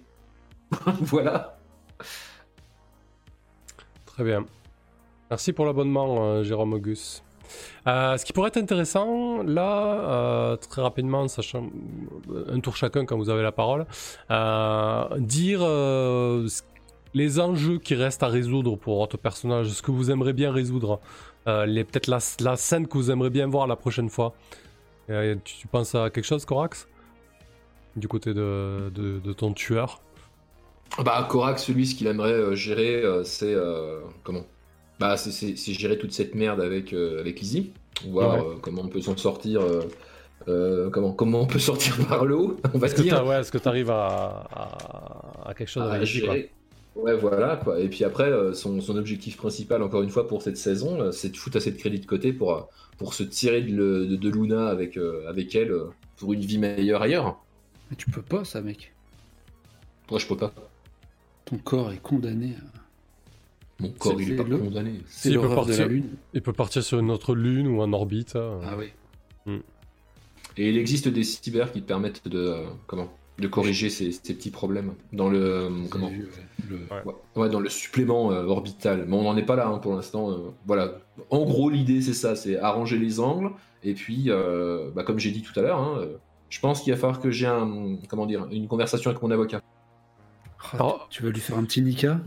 voilà. 1.00 1.58
Très 4.06 4.24
bien. 4.24 4.44
Merci 5.30 5.52
pour 5.52 5.64
l'abonnement, 5.66 6.16
euh, 6.24 6.42
Jérôme 6.42 6.72
Augus. 6.74 7.22
Euh, 7.86 8.16
ce 8.16 8.24
qui 8.24 8.32
pourrait 8.32 8.48
être 8.48 8.56
intéressant, 8.58 9.42
là, 9.42 10.56
très 10.60 10.82
rapidement, 10.82 11.26
sachant 11.28 11.68
un 12.48 12.60
tour 12.60 12.76
chacun 12.76 13.04
quand 13.04 13.16
vous 13.16 13.28
avez 13.30 13.42
la 13.42 13.52
parole, 13.52 13.86
dire 15.20 15.60
ce- 15.60 16.62
les 17.14 17.40
enjeux 17.40 17.78
qui 17.78 17.94
restent 17.94 18.22
à 18.22 18.28
résoudre 18.28 18.76
pour 18.76 18.98
votre 18.98 19.16
personnage, 19.18 19.68
ce 19.70 19.82
que 19.82 19.90
vous 19.90 20.10
aimeriez 20.10 20.32
bien 20.32 20.52
résoudre, 20.52 21.00
euh, 21.48 21.66
les- 21.66 21.84
peut-être 21.84 22.06
la, 22.06 22.18
la 22.40 22.56
scène 22.56 22.86
que 22.86 22.94
vous 22.98 23.10
aimeriez 23.10 23.30
bien 23.30 23.46
voir 23.46 23.66
la 23.66 23.76
prochaine 23.76 24.08
fois. 24.10 24.34
Euh, 25.10 25.34
tu, 25.44 25.56
tu 25.56 25.66
penses 25.66 25.94
à 25.94 26.10
quelque 26.10 26.24
chose, 26.26 26.44
Corax 26.44 26.86
Du 27.96 28.06
côté 28.06 28.32
de, 28.32 28.90
de- 28.94 29.18
de 29.18 29.32
ton 29.32 29.52
tueur? 29.52 30.00
Bah, 31.04 31.26
Korax, 31.28 31.68
lui, 31.68 31.86
ce 31.86 31.94
qu'il 31.94 32.06
aimerait 32.06 32.32
euh, 32.32 32.54
gérer, 32.54 33.02
c'est. 33.24 33.54
comment? 34.22 34.44
Bah, 34.98 35.16
c'est- 35.16 35.30
c'est 35.32 35.56
c'est 35.56 35.72
gérer 35.72 35.98
toute 35.98 36.12
cette 36.12 36.34
merde 36.34 36.60
avec, 36.60 36.92
avec 36.92 37.40
Lizzie. 37.40 37.72
Voir 38.08 38.34
Ouais. 38.46 38.54
comment 38.62 38.82
on 38.82 38.88
peut 38.88 39.00
s'en 39.00 39.16
sortir. 39.16 39.62
euh, 40.48 40.88
comment, 40.90 41.12
comment 41.12 41.40
on 41.42 41.46
peut 41.46 41.58
sortir 41.58 41.96
par 42.08 42.24
le 42.24 42.34
haut, 42.36 42.56
on 42.74 42.78
va 42.78 42.86
Est-ce 42.86 42.94
que 42.94 43.02
dire. 43.02 43.16
t'as- 43.16 43.24
ouais, 43.24 43.40
est-ce 43.40 43.52
que 43.52 43.58
tu 43.58 43.68
arrives 43.68 43.90
à, 43.90 44.46
à- 44.50 45.48
à 45.50 45.54
quelque 45.54 45.68
chose 45.68 45.82
à 45.82 46.02
gérer. 46.04 46.50
Ouais, 46.96 47.16
voilà, 47.16 47.56
quoi. 47.56 47.78
Et 47.80 47.88
puis 47.88 48.04
après, 48.04 48.24
euh, 48.30 48.52
son, 48.52 48.80
son 48.80 48.96
objectif 48.96 49.36
principal, 49.36 49.82
encore 49.82 50.02
une 50.02 50.10
fois, 50.10 50.26
pour 50.26 50.42
cette 50.42 50.56
saison, 50.56 51.00
euh, 51.00 51.12
c'est 51.12 51.30
de 51.30 51.36
foutre 51.36 51.56
assez 51.56 51.70
de 51.70 51.76
crédit 51.78 52.00
de 52.00 52.06
côté 52.06 52.32
pour, 52.32 52.52
euh, 52.54 52.60
pour 52.98 53.14
se 53.14 53.22
tirer 53.22 53.62
de, 53.62 53.74
le- 53.74 54.06
de, 54.06 54.16
de 54.16 54.28
Luna 54.28 54.68
avec, 54.68 54.96
euh, 54.96 55.28
avec 55.28 55.54
elle 55.54 55.72
pour 56.16 56.32
une 56.32 56.40
vie 56.40 56.58
meilleure 56.58 57.00
ailleurs. 57.02 57.38
Mais 57.90 57.96
tu 57.96 58.10
peux 58.10 58.22
pas, 58.22 58.44
ça, 58.44 58.60
mec. 58.60 58.92
Moi, 60.10 60.18
je 60.18 60.26
peux 60.26 60.36
pas. 60.36 60.52
Ton 61.44 61.58
corps 61.58 61.92
est 61.92 62.02
condamné 62.02 62.56
à. 62.60 62.80
Mon 63.82 63.90
corps, 63.92 64.14
C'est- 64.18 64.24
il 64.24 64.32
est 64.32 64.36
pas 64.36 64.42
le- 64.42 64.58
condamné. 64.58 65.00
C'est 65.06 65.30
il 65.30 65.36
peut 65.36 65.42
de 65.44 65.48
la 65.48 65.54
partir- 65.54 65.88
lune. 65.88 66.08
Il 66.34 66.42
peut 66.42 66.52
partir 66.52 66.82
sur 66.82 66.98
une 66.98 67.10
autre 67.10 67.34
lune 67.34 67.66
ou 67.68 67.80
en 67.80 67.92
orbite. 67.92 68.36
hein. 68.36 68.60
Ah 68.64 68.76
oui. 68.76 68.92
Et 70.56 70.68
il 70.68 70.76
existe 70.76 71.08
des 71.08 71.22
cyber 71.22 71.72
qui 71.72 71.80
te 71.80 71.86
permettent 71.86 72.26
de 72.28 72.38
euh, 72.38 72.66
comment? 72.86 73.10
De 73.40 73.48
corriger 73.48 73.90
ces, 73.90 74.12
ces 74.12 74.34
petits 74.34 74.50
problèmes 74.50 74.92
dans 75.12 75.28
le 75.28 75.38
euh, 75.42 75.68
comment 75.90 76.08
vu. 76.08 76.28
Le- 76.68 76.78
Ouais. 77.36 77.48
dans 77.48 77.58
le 77.60 77.68
supplément 77.68 78.30
euh, 78.30 78.44
orbital. 78.44 79.04
Mais 79.08 79.16
on 79.16 79.22
n'en 79.24 79.36
est 79.36 79.42
pas 79.44 79.56
là 79.56 79.66
hein, 79.68 79.78
pour 79.78 79.94
l'instant. 79.94 80.30
euh, 80.30 80.36
voilà. 80.66 80.92
En 81.30 81.40
gros, 81.44 81.68
l'idée 81.70 82.00
c'est 82.02 82.12
ça, 82.14 82.36
c'est 82.36 82.56
arranger 82.58 82.98
les 82.98 83.18
angles. 83.18 83.50
Et 83.82 83.94
puis, 83.94 84.26
euh, 84.28 84.90
bah, 84.94 85.02
comme 85.02 85.18
j'ai 85.18 85.30
dit 85.30 85.42
tout 85.42 85.58
à 85.58 85.62
l'heure, 85.62 85.78
hein, 85.80 86.00
je 86.50 86.60
pense 86.60 86.82
qu'il 86.82 86.92
va 86.92 86.98
falloir 86.98 87.18
que 87.20 87.30
j'ai 87.30 87.46
un 87.46 87.96
comment 88.08 88.26
dire 88.26 88.46
une 88.52 88.68
conversation 88.68 89.10
avec 89.10 89.22
mon 89.22 89.30
avocat. 89.30 89.60
Ah, 90.62 90.74
Alors- 90.74 91.06
tu 91.10 91.22
vas 91.22 91.30
lui 91.30 91.40
faire 91.40 91.56
un 91.58 91.64
petit 91.64 91.80
Nika 91.82 92.20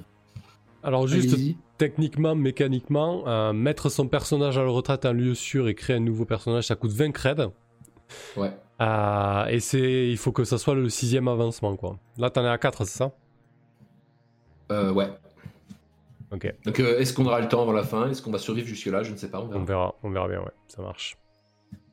Alors 0.81 1.07
juste 1.07 1.37
techniquement, 1.77 2.35
mécaniquement, 2.35 3.23
euh, 3.27 3.53
mettre 3.53 3.89
son 3.89 4.07
personnage 4.07 4.57
à 4.57 4.63
la 4.63 4.69
retraite 4.69 5.05
à 5.05 5.09
un 5.09 5.13
lieu 5.13 5.35
sûr 5.35 5.67
et 5.67 5.75
créer 5.75 5.95
un 5.97 5.99
nouveau 5.99 6.25
personnage, 6.25 6.65
ça 6.67 6.75
coûte 6.75 6.91
20 6.91 7.11
creds. 7.11 7.51
Ouais. 8.37 8.51
Euh, 8.81 9.45
et 9.45 9.59
c'est, 9.59 10.09
il 10.09 10.17
faut 10.17 10.31
que 10.31 10.43
ça 10.43 10.57
soit 10.57 10.75
le 10.75 10.89
sixième 10.89 11.27
avancement, 11.27 11.75
quoi. 11.75 11.97
Là, 12.17 12.29
t'en 12.29 12.43
es 12.43 12.49
à 12.49 12.57
4, 12.57 12.85
c'est 12.85 12.97
ça? 12.97 13.11
Euh, 14.71 14.91
ouais. 14.91 15.09
Ok, 16.31 16.51
Donc, 16.65 16.79
euh, 16.79 16.97
est-ce 16.99 17.13
qu'on 17.13 17.25
aura 17.25 17.39
le 17.39 17.47
temps 17.47 17.61
avant 17.61 17.73
la 17.73 17.83
fin? 17.83 18.09
Est-ce 18.09 18.21
qu'on 18.21 18.31
va 18.31 18.39
survivre 18.39 18.67
jusque 18.67 18.87
là 18.87 19.03
Je 19.03 19.11
ne 19.11 19.17
sais 19.17 19.29
pas. 19.29 19.39
On 19.39 19.45
verra. 19.47 19.59
on 19.59 19.63
verra, 19.63 19.95
on 20.03 20.09
verra 20.09 20.27
bien, 20.27 20.39
ouais, 20.39 20.51
ça 20.67 20.81
marche. 20.81 21.15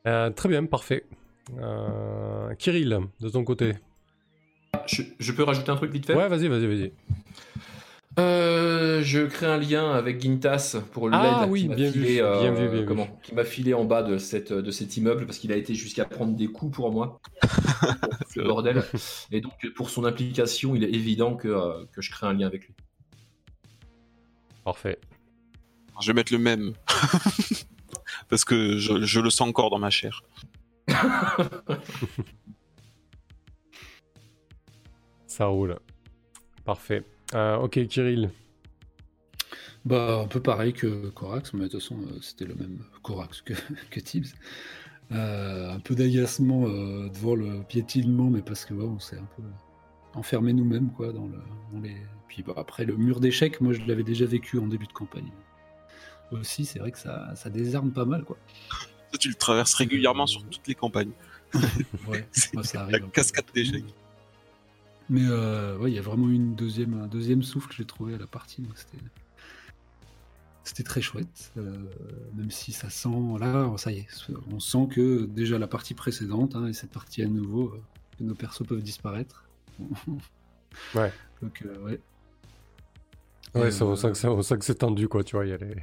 Très 0.03 0.49
bien, 0.49 0.65
parfait. 0.65 1.05
Kirill, 2.57 2.99
de 3.19 3.29
ton 3.29 3.43
côté. 3.43 3.73
Je, 4.87 5.03
je 5.19 5.31
peux 5.31 5.43
rajouter 5.43 5.69
un 5.69 5.75
truc 5.75 5.91
vite 5.91 6.07
fait? 6.07 6.15
Ouais, 6.15 6.27
vas-y, 6.27 6.47
vas-y, 6.47 6.65
vas-y. 6.65 6.91
Euh, 8.19 9.01
je 9.03 9.21
crée 9.21 9.45
un 9.45 9.57
lien 9.57 9.91
avec 9.93 10.19
Gintas 10.21 10.75
pour 10.91 11.07
l'aide 11.09 11.21
Ah 11.23 11.43
qui 11.45 11.49
oui, 11.49 11.67
m'a 11.69 11.75
bien 11.75 11.89
vu, 11.89 12.01
filé, 12.01 12.19
euh, 12.19 12.41
bien 12.41 12.51
vu, 12.51 12.67
bien 12.67 12.81
vu. 12.81 12.85
comment, 12.85 13.07
qui 13.23 13.33
m'a 13.33 13.45
filé 13.45 13.73
en 13.73 13.85
bas 13.85 14.03
de, 14.03 14.17
cette, 14.17 14.51
de 14.51 14.69
cet 14.71 14.97
immeuble 14.97 15.25
parce 15.25 15.37
qu'il 15.37 15.51
a 15.53 15.55
été 15.55 15.73
jusqu'à 15.75 16.03
prendre 16.03 16.35
des 16.35 16.47
coups 16.47 16.75
pour 16.75 16.91
moi. 16.91 17.21
Ce 18.33 18.41
bordel. 18.41 18.83
Et 19.31 19.39
donc, 19.39 19.53
pour 19.75 19.89
son 19.89 20.03
implication, 20.03 20.75
il 20.75 20.83
est 20.83 20.91
évident 20.91 21.35
que, 21.37 21.47
euh, 21.47 21.85
que 21.93 22.01
je 22.01 22.11
crée 22.11 22.27
un 22.27 22.33
lien 22.33 22.47
avec 22.47 22.67
lui. 22.67 22.73
Parfait. 24.65 24.99
Je 26.01 26.07
vais 26.07 26.13
mettre 26.13 26.33
le 26.33 26.39
même. 26.39 26.73
Parce 28.29 28.43
que 28.43 28.77
je, 28.77 29.03
je 29.03 29.19
le 29.21 29.29
sens 29.29 29.47
encore 29.47 29.69
dans 29.69 29.79
ma 29.79 29.89
chair. 29.89 30.23
Ça 35.27 35.45
roule. 35.45 35.79
Parfait. 36.65 37.05
Euh, 37.33 37.57
ok, 37.57 37.87
Kirill. 37.87 38.31
Bah, 39.85 40.21
un 40.23 40.27
peu 40.27 40.39
pareil 40.39 40.73
que 40.73 41.09
Corax, 41.09 41.53
mais 41.53 41.63
de 41.63 41.67
toute 41.69 41.81
façon, 41.81 41.97
euh, 42.01 42.17
c'était 42.21 42.45
le 42.45 42.55
même 42.55 42.79
Corax 43.01 43.41
que, 43.41 43.53
que 43.89 43.99
Tibbs. 43.99 44.33
Euh, 45.11 45.73
un 45.73 45.79
peu 45.79 45.95
d'agacement 45.95 46.67
euh, 46.67 47.09
devant 47.09 47.35
le 47.35 47.63
piétinement, 47.63 48.29
mais 48.29 48.41
parce 48.41 48.63
que 48.63 48.73
ouais, 48.73 48.85
on 48.85 48.99
s'est 48.99 49.17
un 49.17 49.27
peu 49.35 49.43
enfermé 50.13 50.53
nous-mêmes, 50.53 50.91
quoi, 50.91 51.11
dans, 51.11 51.25
le, 51.25 51.39
dans 51.73 51.81
les. 51.81 51.97
Puis 52.27 52.43
bah, 52.43 52.53
après, 52.55 52.85
le 52.85 52.95
mur 52.95 53.19
d'échecs, 53.19 53.59
moi, 53.59 53.73
je 53.73 53.81
l'avais 53.85 54.03
déjà 54.03 54.25
vécu 54.25 54.57
en 54.59 54.67
début 54.67 54.87
de 54.87 54.93
campagne. 54.93 55.31
Aussi, 56.31 56.63
c'est 56.63 56.79
vrai 56.79 56.91
que 56.91 56.99
ça, 56.99 57.35
ça 57.35 57.49
désarme 57.49 57.91
pas 57.91 58.05
mal, 58.05 58.23
quoi. 58.23 58.37
Ça, 59.11 59.17
tu 59.17 59.27
le 59.27 59.35
traverses 59.35 59.73
régulièrement 59.73 60.27
sur 60.27 60.43
toutes 60.47 60.67
les 60.67 60.75
campagnes. 60.75 61.11
Ouais, 62.07 62.25
moi, 62.53 62.63
ça 62.63 62.77
la 62.77 62.83
arrive. 62.83 62.99
peu. 63.01 63.07
cascade 63.07 63.45
d'échecs. 63.53 63.83
Mais 65.11 65.21
euh, 65.27 65.77
ouais, 65.77 65.91
il 65.91 65.95
y 65.95 65.99
a 65.99 66.01
vraiment 66.01 66.27
eu 66.29 66.33
une 66.33 66.55
deuxième, 66.55 66.95
un 66.99 67.07
deuxième 67.07 67.43
souffle 67.43 67.69
que 67.69 67.75
j'ai 67.75 67.85
trouvé 67.85 68.15
à 68.15 68.17
la 68.17 68.25
partie. 68.27 68.63
donc 68.63 68.73
C'était, 68.77 68.97
c'était 70.63 70.83
très 70.83 71.01
chouette. 71.01 71.51
euh, 71.57 71.77
même 72.35 72.51
si 72.51 72.71
ça 72.71 72.89
sent, 72.89 73.09
là, 73.39 73.71
ça 73.77 73.91
y 73.91 73.99
est, 73.99 74.07
on 74.51 74.59
sent 74.59 74.87
que 74.91 75.25
déjà 75.25 75.57
la 75.59 75.67
partie 75.67 75.93
précédente 75.93 76.55
hein, 76.55 76.67
et 76.67 76.73
cette 76.73 76.91
partie 76.91 77.23
à 77.23 77.27
nouveau, 77.27 77.69
euh, 77.73 77.81
que 78.17 78.23
nos 78.23 78.35
persos 78.35 78.65
peuvent 78.67 78.81
disparaître. 78.83 79.45
Ouais. 80.93 81.13
Donc 81.41 81.65
ouais. 81.83 81.99
Ouais, 83.55 83.71
ça, 83.71 83.85
on 83.85 83.95
sent 83.95 84.11
que 84.11 84.17
ça- 84.17 84.31
on 84.31 84.41
sent 84.41 84.57
que 84.57 84.65
c'est 84.65 84.75
tendu, 84.75 85.07
quoi, 85.07 85.23
tu 85.23 85.35
vois, 85.35 85.45
il 85.45 85.49
y 85.49 85.53
a 85.53 85.57
les... 85.57 85.75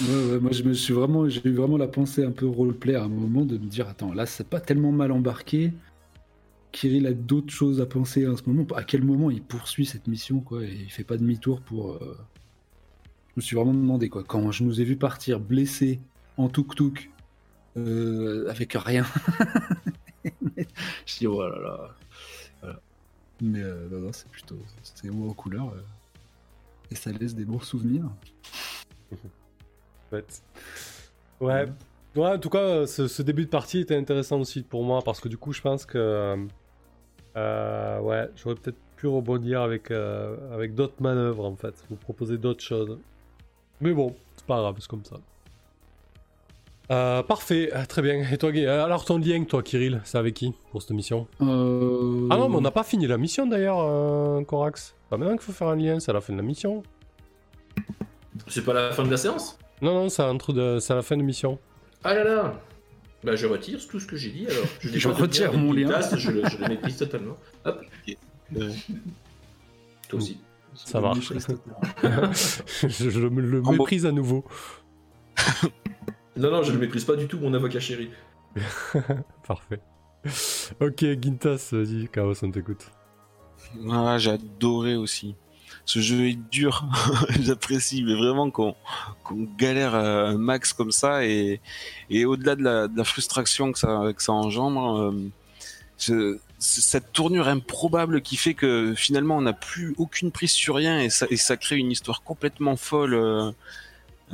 Ouais, 0.00 0.24
ouais, 0.32 0.38
moi 0.40 0.52
je 0.52 0.62
me 0.64 0.74
suis 0.74 0.92
vraiment, 0.94 1.28
j'ai 1.28 1.46
eu 1.46 1.54
vraiment 1.54 1.76
la 1.78 1.88
pensée 1.88 2.24
un 2.24 2.30
peu 2.30 2.46
roleplay 2.46 2.94
à 2.94 3.04
un 3.04 3.08
moment 3.08 3.44
de 3.44 3.56
me 3.58 3.66
dire 3.66 3.88
attends 3.88 4.12
là 4.12 4.26
c'est 4.26 4.46
pas 4.48 4.60
tellement 4.60 4.92
mal 4.92 5.10
embarqué. 5.12 5.72
Kirill 6.72 7.06
a 7.06 7.12
d'autres 7.12 7.52
choses 7.52 7.80
à 7.80 7.86
penser 7.86 8.24
à 8.26 8.36
ce 8.36 8.42
moment? 8.48 8.66
À 8.76 8.82
quel 8.84 9.02
moment 9.02 9.30
il 9.30 9.42
poursuit 9.42 9.86
cette 9.86 10.06
mission 10.06 10.40
quoi 10.40 10.62
et 10.64 10.72
il 10.72 10.90
fait 10.90 11.04
pas 11.04 11.16
demi-tour 11.16 11.60
pour. 11.60 11.92
euh, 11.92 12.16
Je 13.30 13.32
me 13.36 13.40
suis 13.42 13.56
vraiment 13.56 13.74
demandé 13.74 14.08
quoi 14.08 14.22
quand 14.24 14.50
je 14.52 14.64
nous 14.64 14.80
ai 14.80 14.84
vu 14.84 14.96
partir 14.96 15.40
blessés 15.40 16.00
en 16.36 16.48
tuk 16.48 16.74
tuk 16.74 17.10
euh, 17.76 18.48
avec 18.50 18.72
rien. 18.74 19.06
je 21.06 21.18
dis 21.18 21.26
oh 21.26 21.40
là 21.42 21.58
là. 21.60 21.94
Voilà. 22.60 22.80
Mais 23.40 23.62
euh, 23.62 23.88
non, 23.90 24.00
non, 24.00 24.12
c'est 24.12 24.28
plutôt 24.28 24.58
c'est 24.82 25.08
haut 25.10 25.28
en 25.30 25.34
couleur 25.34 25.72
et 26.90 26.94
ça 26.94 27.12
laisse 27.12 27.34
des 27.34 27.44
bons 27.44 27.60
souvenirs. 27.60 28.10
fait. 30.10 30.42
Ouais. 31.40 31.66
Ouais, 32.18 32.30
en 32.32 32.38
tout 32.38 32.50
cas, 32.50 32.86
ce, 32.86 33.06
ce 33.06 33.22
début 33.22 33.44
de 33.44 33.50
partie 33.50 33.78
était 33.80 33.96
intéressant 33.96 34.40
aussi 34.40 34.62
pour 34.62 34.82
moi 34.82 35.02
parce 35.04 35.20
que 35.20 35.28
du 35.28 35.38
coup, 35.38 35.52
je 35.52 35.60
pense 35.60 35.86
que. 35.86 36.36
euh, 37.36 38.00
ouais, 38.00 38.28
j'aurais 38.36 38.56
peut-être 38.56 38.76
pu 38.96 39.06
rebondir 39.06 39.62
avec, 39.62 39.92
euh, 39.92 40.36
avec 40.52 40.74
d'autres 40.74 41.00
manœuvres 41.00 41.44
en 41.44 41.54
fait, 41.54 41.74
vous 41.88 41.96
proposer 41.96 42.36
d'autres 42.36 42.64
choses. 42.64 42.98
Mais 43.80 43.92
bon, 43.92 44.16
c'est 44.36 44.46
pas 44.46 44.58
grave, 44.58 44.74
c'est 44.80 44.88
comme 44.88 45.04
ça. 45.04 45.16
Euh, 46.90 47.22
parfait, 47.22 47.70
euh, 47.74 47.84
très 47.86 48.02
bien. 48.02 48.26
Et 48.32 48.38
toi, 48.38 48.50
euh, 48.52 48.84
alors 48.84 49.04
ton 49.04 49.18
lien, 49.18 49.44
toi, 49.44 49.62
Kirill, 49.62 50.00
c'est 50.04 50.18
avec 50.18 50.34
qui 50.34 50.52
pour 50.72 50.82
cette 50.82 50.90
mission? 50.92 51.28
Euh, 51.42 52.26
Ah 52.30 52.36
non, 52.38 52.48
mais 52.48 52.56
on 52.56 52.60
n'a 52.62 52.70
pas 52.72 52.82
fini 52.82 53.06
la 53.06 53.18
mission 53.18 53.46
d'ailleurs, 53.46 53.78
euh, 53.78 54.42
Corax. 54.42 54.96
Pas 55.10 55.16
maintenant 55.16 55.34
qu'il 55.36 55.42
faut 55.42 55.52
faire 55.52 55.68
un 55.68 55.76
lien, 55.76 56.00
c'est 56.00 56.10
à 56.10 56.14
la 56.14 56.20
fin 56.20 56.32
de 56.32 56.38
la 56.38 56.44
mission. 56.44 56.82
C'est 58.48 58.64
pas 58.64 58.72
la 58.72 58.90
fin 58.90 59.04
de 59.04 59.10
la 59.10 59.16
séance? 59.16 59.58
Non, 59.82 59.94
non, 59.94 60.08
c'est 60.08 60.22
entre 60.22 60.52
de... 60.52 60.78
c'est 60.80 60.92
à 60.92 60.96
la 60.96 61.02
fin 61.02 61.16
de 61.16 61.22
mission. 61.22 61.58
Ah 62.04 62.14
là 62.14 62.24
là 62.24 62.60
Bah 63.24 63.36
je 63.36 63.46
retire 63.46 63.86
tout 63.88 63.98
ce 64.00 64.06
que 64.06 64.16
j'ai 64.16 64.30
dit 64.30 64.46
alors. 64.46 64.66
Je, 64.82 65.08
retire 65.08 65.52
mon 65.52 65.72
lien. 65.72 65.88
tasse, 65.88 66.16
je, 66.16 66.30
le, 66.30 66.48
je 66.48 66.56
le 66.58 66.68
méprise 66.68 66.96
totalement. 66.96 67.36
Hop, 67.64 67.80
Euh, 68.56 68.70
toi 70.08 70.18
aussi. 70.18 70.38
Ça 70.74 71.00
marche. 71.00 71.32
je 72.82 73.10
je 73.10 73.20
le, 73.20 73.28
le 73.28 73.66
En 73.66 73.72
méprise 73.72 74.06
à 74.06 74.12
nouveau. 74.12 74.44
Non, 76.36 76.50
non, 76.52 76.62
je 76.62 76.72
ne 76.72 76.78
méprise 76.78 77.04
pas 77.04 77.16
du 77.16 77.26
tout 77.26 77.38
mon 77.38 77.52
avocat 77.52 77.80
chéri. 77.80 78.10
Parfait. 79.46 79.80
Ok, 80.80 81.04
Gintas, 81.20 81.68
vas-y, 81.72 82.08
Chaos, 82.08 82.34
on 82.42 82.50
t'écoute. 82.50 82.90
Ah, 83.90 84.16
j'ai 84.18 84.30
adoré 84.30 84.94
aussi. 84.96 85.34
Ce 85.88 86.00
jeu 86.00 86.28
est 86.28 86.38
dur, 86.50 86.84
j'apprécie, 87.40 88.02
mais 88.02 88.14
vraiment 88.14 88.50
qu'on 88.50 88.74
galère 89.56 89.94
un 89.94 90.36
max 90.36 90.74
comme 90.74 90.92
ça 90.92 91.24
et, 91.24 91.62
au-delà 92.26 92.56
de 92.56 92.94
la, 92.94 93.04
frustration 93.04 93.72
que 93.72 93.78
ça, 93.78 94.12
engendre, 94.28 95.14
euh, 96.10 96.38
cette 96.58 97.10
tournure 97.14 97.48
improbable 97.48 98.20
qui 98.20 98.36
fait 98.36 98.52
que 98.52 98.92
finalement 98.94 99.38
on 99.38 99.40
n'a 99.40 99.54
plus 99.54 99.94
aucune 99.96 100.30
prise 100.30 100.50
sur 100.50 100.74
rien 100.74 101.00
et 101.00 101.08
ça, 101.08 101.56
crée 101.56 101.76
une 101.76 101.90
histoire 101.90 102.22
complètement 102.22 102.76
folle, 102.76 103.14
euh, 103.14 103.50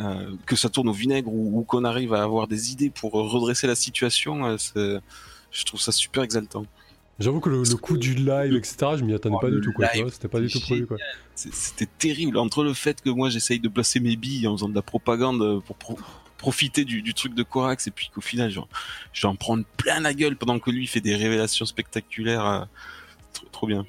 euh, 0.00 0.34
que 0.46 0.56
ça 0.56 0.68
tourne 0.68 0.88
au 0.88 0.92
vinaigre 0.92 1.32
ou, 1.32 1.62
qu'on 1.62 1.84
arrive 1.84 2.14
à 2.14 2.24
avoir 2.24 2.48
des 2.48 2.72
idées 2.72 2.90
pour 2.90 3.12
redresser 3.12 3.68
la 3.68 3.76
situation, 3.76 4.56
je 4.74 5.64
trouve 5.64 5.80
ça 5.80 5.92
super 5.92 6.24
exaltant. 6.24 6.66
J'avoue 7.20 7.40
que 7.40 7.48
le, 7.48 7.62
le 7.62 7.76
coup 7.76 7.96
du 7.96 8.14
live, 8.14 8.54
etc., 8.56 8.76
je 8.98 9.04
m'y 9.04 9.14
attendais 9.14 9.36
Oh, 9.38 9.40
pas 9.40 9.50
du 9.50 9.60
tout, 9.60 9.72
quoi. 9.72 9.86
C'était 10.10 10.28
pas 10.28 10.40
du 10.40 10.48
tout 10.48 10.60
prévu, 10.60 10.86
quoi. 10.86 10.96
C'était 11.36 11.86
terrible. 11.86 12.38
Entre 12.38 12.64
le 12.64 12.74
fait 12.74 13.00
que 13.00 13.10
moi 13.10 13.30
j'essaye 13.30 13.60
de 13.60 13.68
placer 13.68 14.00
mes 14.00 14.16
billes 14.16 14.46
en 14.48 14.56
faisant 14.56 14.68
de 14.68 14.74
la 14.74 14.82
propagande 14.82 15.62
pour 15.64 15.76
pro- 15.76 15.98
profiter 16.38 16.84
du, 16.84 17.02
du 17.02 17.14
truc 17.14 17.34
de 17.34 17.42
Corax 17.42 17.86
et 17.86 17.90
puis 17.90 18.10
qu'au 18.14 18.20
final 18.20 18.50
j'en 18.50 18.68
je 19.12 19.22
vais 19.22 19.28
en 19.28 19.34
prendre 19.36 19.64
plein 19.76 20.00
la 20.00 20.12
gueule 20.14 20.36
pendant 20.36 20.58
que 20.58 20.70
lui 20.70 20.86
fait 20.86 21.00
des 21.00 21.14
révélations 21.16 21.64
spectaculaires. 21.66 22.44
euh, 22.46 22.64
trop, 23.32 23.46
trop 23.50 23.66
bien. 23.66 23.86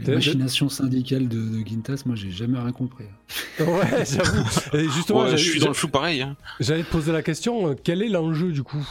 Les 0.00 0.14
machinations 0.14 0.68
syndicales 0.70 1.28
de, 1.28 1.36
de 1.38 1.66
Gintas, 1.66 2.02
moi 2.06 2.14
j'ai 2.16 2.30
jamais 2.30 2.58
rien 2.58 2.72
compris. 2.72 3.04
Ouais, 3.60 4.04
j'avoue. 4.06 4.42
Et 4.76 4.88
justement, 4.88 5.22
Ouais, 5.24 5.30
je 5.32 5.36
suis 5.36 5.60
dans 5.60 5.68
le 5.68 5.74
flou 5.74 5.88
pareil. 5.88 6.22
Hein. 6.22 6.36
j'allais 6.60 6.82
te 6.84 6.90
poser 6.90 7.12
la 7.12 7.22
question, 7.22 7.70
euh, 7.70 7.74
quel 7.82 8.02
est 8.02 8.08
l'enjeu, 8.08 8.52
du 8.52 8.62
coup? 8.62 8.86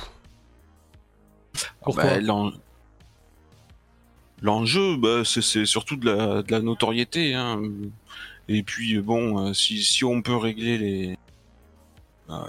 Pour 1.81 1.95
Bah, 1.95 2.19
L'enjeu, 4.41 4.97
bah, 4.97 5.23
c'est- 5.23 5.65
surtout 5.65 5.95
de 5.95 6.05
la, 6.11 6.41
de 6.43 6.51
la 6.51 6.61
notoriété. 6.61 7.33
Hein. 7.33 7.61
Et 8.47 8.63
puis 8.63 8.99
bon, 8.99 9.47
euh, 9.47 9.53
si, 9.53 9.81
si 9.83 10.03
on 10.03 10.21
peut 10.21 10.35
régler 10.35 10.77
les, 10.77 11.17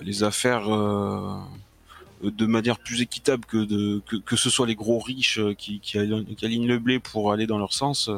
les 0.02 0.22
affaires 0.22 0.68
euh, 0.68 1.38
de 2.22 2.46
manière 2.46 2.78
plus 2.78 3.00
équitable 3.00 3.44
que, 3.46 3.58
de, 3.64 4.02
que, 4.06 4.16
que 4.16 4.36
ce 4.36 4.50
soit 4.50 4.66
les 4.66 4.74
gros 4.74 4.98
riches 4.98 5.38
euh, 5.38 5.54
qui, 5.54 5.80
qui, 5.80 5.96
alignent, 5.98 6.66
le 6.66 6.78
blé 6.78 6.98
pour 6.98 7.32
aller 7.32 7.46
dans 7.46 7.58
leur 7.58 7.72
sens. 7.72 8.10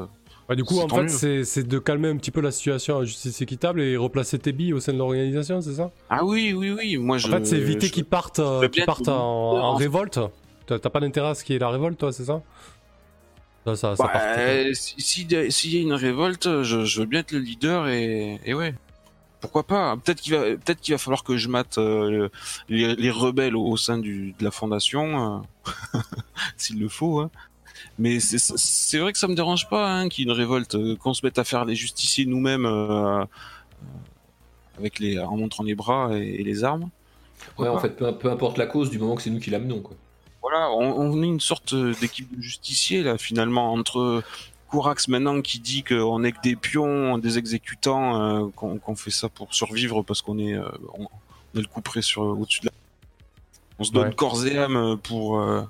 Ouais, 0.48 0.56
du 0.56 0.64
coup, 0.64 0.78
en 0.80 0.88
fait, 0.88 1.44
c'est 1.44 1.68
de 1.68 1.78
calmer 1.78 2.08
un 2.08 2.16
petit 2.16 2.30
peu 2.30 2.40
la 2.40 2.50
situation 2.50 2.98
à 2.98 3.04
justice 3.04 3.40
équitable 3.42 3.82
et 3.82 3.96
replacer 3.98 4.38
tes 4.38 4.52
billes 4.52 4.72
au 4.72 4.80
sein 4.80 4.94
de 4.94 4.98
l'organisation, 4.98 5.60
c'est 5.60 5.74
ça? 5.74 5.90
Ah 6.08 6.24
oui, 6.24 6.54
oui, 6.54 6.70
oui. 6.70 6.96
Moi, 6.96 7.18
je, 7.18 7.28
En 7.28 7.30
fait, 7.30 7.46
c'est 7.46 7.58
éviter 7.58 7.90
qu'ils 7.90 8.06
partent, 8.06 8.40
bien 8.72 8.86
partent 8.86 9.08
en, 9.08 9.50
en 9.52 9.74
révolte. 9.74 10.20
T'as 10.66 10.78
pas 10.78 11.00
d'intérêt 11.00 11.28
à 11.28 11.34
ce 11.34 11.44
qu'il 11.44 11.52
y 11.54 11.56
ait 11.56 11.60
la 11.60 11.68
révolte, 11.68 11.98
toi, 11.98 12.12
c'est 12.12 12.24
ça? 12.24 12.42
Ça, 13.76 13.76
ça, 13.76 13.96
ça 13.96 14.04
Bah, 14.04 14.10
part. 14.12 14.22
euh, 14.38 14.72
si- 14.72 14.94
si- 14.98 15.26
S'il 15.50 15.74
y 15.74 15.78
a 15.78 15.80
une 15.80 15.92
révolte, 15.92 16.62
je, 16.62 16.84
je 16.84 17.00
veux 17.00 17.06
bien 17.06 17.20
être 17.20 17.32
le 17.32 17.38
leader 17.40 17.88
et, 17.88 18.40
et 18.44 18.54
ouais. 18.54 18.74
Pourquoi 19.40 19.62
pas? 19.62 19.96
Peut-être 19.96 20.20
qu'il 20.20 20.34
va, 20.34 20.42
peut-être 20.42 20.80
qu'il 20.80 20.94
va 20.94 20.98
falloir 20.98 21.22
que 21.22 21.36
je 21.36 21.48
mate 21.48 21.78
euh, 21.78 22.28
les, 22.68 22.96
les 22.96 23.10
rebelles 23.10 23.54
au, 23.56 23.64
au 23.64 23.76
sein 23.76 23.98
du, 23.98 24.34
de 24.38 24.44
la 24.44 24.50
fondation, 24.50 25.44
euh, 25.64 25.98
s'il 26.56 26.80
le 26.80 26.88
faut. 26.88 27.20
Hein. 27.20 27.30
Mais 27.98 28.18
c'est- 28.20 28.98
vrai 28.98 29.12
que 29.12 29.18
ça 29.18 29.28
me 29.28 29.34
dérange 29.34 29.68
pas 29.68 29.88
hein, 29.92 30.08
qu'il 30.08 30.24
y 30.24 30.28
ait 30.28 30.32
une 30.32 30.36
révolte, 30.36 30.74
euh, 30.74 30.96
qu'on 30.96 31.14
se 31.14 31.24
mette 31.24 31.38
à 31.38 31.44
faire 31.44 31.64
les 31.64 31.74
justiciers 31.76 32.26
nous-mêmes 32.26 32.66
avec 34.78 34.98
les, 34.98 35.18
en 35.18 35.36
montrant 35.36 35.62
les 35.64 35.74
bras 35.74 36.10
et, 36.16 36.40
et 36.40 36.42
les 36.44 36.64
armes. 36.64 36.90
Ouais, 37.58 37.68
en 37.68 37.78
fait, 37.78 37.90
peu, 37.90 38.10
peu 38.16 38.30
importe 38.30 38.58
la 38.58 38.66
cause, 38.66 38.90
du 38.90 38.98
moment 38.98 39.14
que 39.14 39.22
c'est 39.22 39.30
nous 39.30 39.40
qui 39.40 39.50
l'amenons, 39.50 39.80
quoi. 39.80 39.96
Voilà, 40.40 40.70
on, 40.70 40.92
on 41.00 41.22
est 41.22 41.26
une 41.26 41.40
sorte 41.40 41.74
d'équipe 41.74 42.34
de 42.36 42.40
justiciers 42.40 43.02
là 43.02 43.18
finalement 43.18 43.72
entre 43.72 44.22
Kourax 44.68 45.08
maintenant 45.08 45.40
qui 45.42 45.58
dit 45.58 45.82
qu'on 45.82 46.22
est 46.24 46.32
que 46.32 46.40
des 46.42 46.54
pions, 46.56 47.18
des 47.18 47.38
exécutants, 47.38 48.46
euh, 48.46 48.48
qu'on 48.54 48.94
fait 48.96 49.10
ça 49.10 49.28
pour 49.28 49.52
survivre 49.54 50.02
parce 50.02 50.22
qu'on 50.22 50.38
est, 50.38 50.54
euh, 50.54 50.68
on, 50.94 51.04
on 51.04 51.58
est 51.58 51.62
le 51.62 51.66
coup 51.66 51.80
près 51.80 52.02
sur 52.02 52.22
au-dessus 52.22 52.60
de 52.60 52.66
la. 52.66 52.72
On 53.80 53.84
se 53.84 53.92
donne 53.92 54.08
Ouais. 54.08 54.14
corps 54.14 54.46
et 54.46 54.58
âme 54.58 54.96
pour 55.02 55.40
euh, 55.40 55.62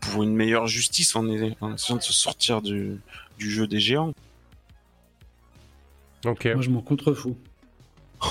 pour 0.00 0.22
une 0.22 0.34
meilleure 0.34 0.66
justice. 0.66 1.14
On 1.16 1.28
est 1.30 1.56
en 1.60 1.74
essayant 1.74 1.96
de 1.96 2.02
se 2.02 2.12
sortir 2.12 2.62
du, 2.62 2.98
du 3.38 3.50
jeu 3.50 3.66
des 3.66 3.80
géants. 3.80 4.14
Ok. 6.24 6.46
Moi, 6.46 6.62
je 6.62 6.70
m'en 6.70 6.82
contrefous. 6.82 7.36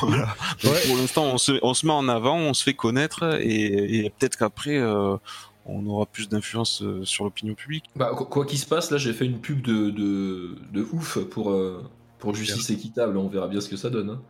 Voilà. 0.01 0.35
Donc, 0.63 0.73
Ouais. 0.73 0.79
Pour 0.87 0.97
l'instant, 0.97 1.23
on 1.25 1.37
se, 1.37 1.53
on 1.63 1.73
se 1.73 1.85
met 1.85 1.91
en 1.93 2.07
avant, 2.07 2.37
on 2.37 2.53
se 2.53 2.63
fait 2.63 2.73
connaître 2.73 3.39
et, 3.41 4.05
et 4.05 4.09
peut-être 4.11 4.37
qu'après, 4.37 4.77
euh, 4.77 5.17
on 5.65 5.85
aura 5.87 6.05
plus 6.05 6.29
d'influence 6.29 6.81
euh, 6.81 7.03
sur 7.03 7.23
l'opinion 7.25 7.53
publique. 7.55 7.85
Bah, 7.95 8.11
quoi 8.15 8.45
qu'il 8.45 8.59
se 8.59 8.65
passe, 8.65 8.91
là, 8.91 8.97
j'ai 8.97 9.13
fait 9.13 9.25
une 9.25 9.39
pub 9.39 9.61
de, 9.61 9.89
de, 9.89 10.55
de 10.71 10.87
ouf 10.93 11.17
pour, 11.25 11.51
euh, 11.51 11.83
pour 12.19 12.35
justice 12.35 12.69
équitable. 12.69 13.17
On 13.17 13.27
verra 13.27 13.47
bien 13.47 13.61
ce 13.61 13.69
que 13.69 13.77
ça 13.77 13.89
donne. 13.89 14.09
hein. 14.11 14.21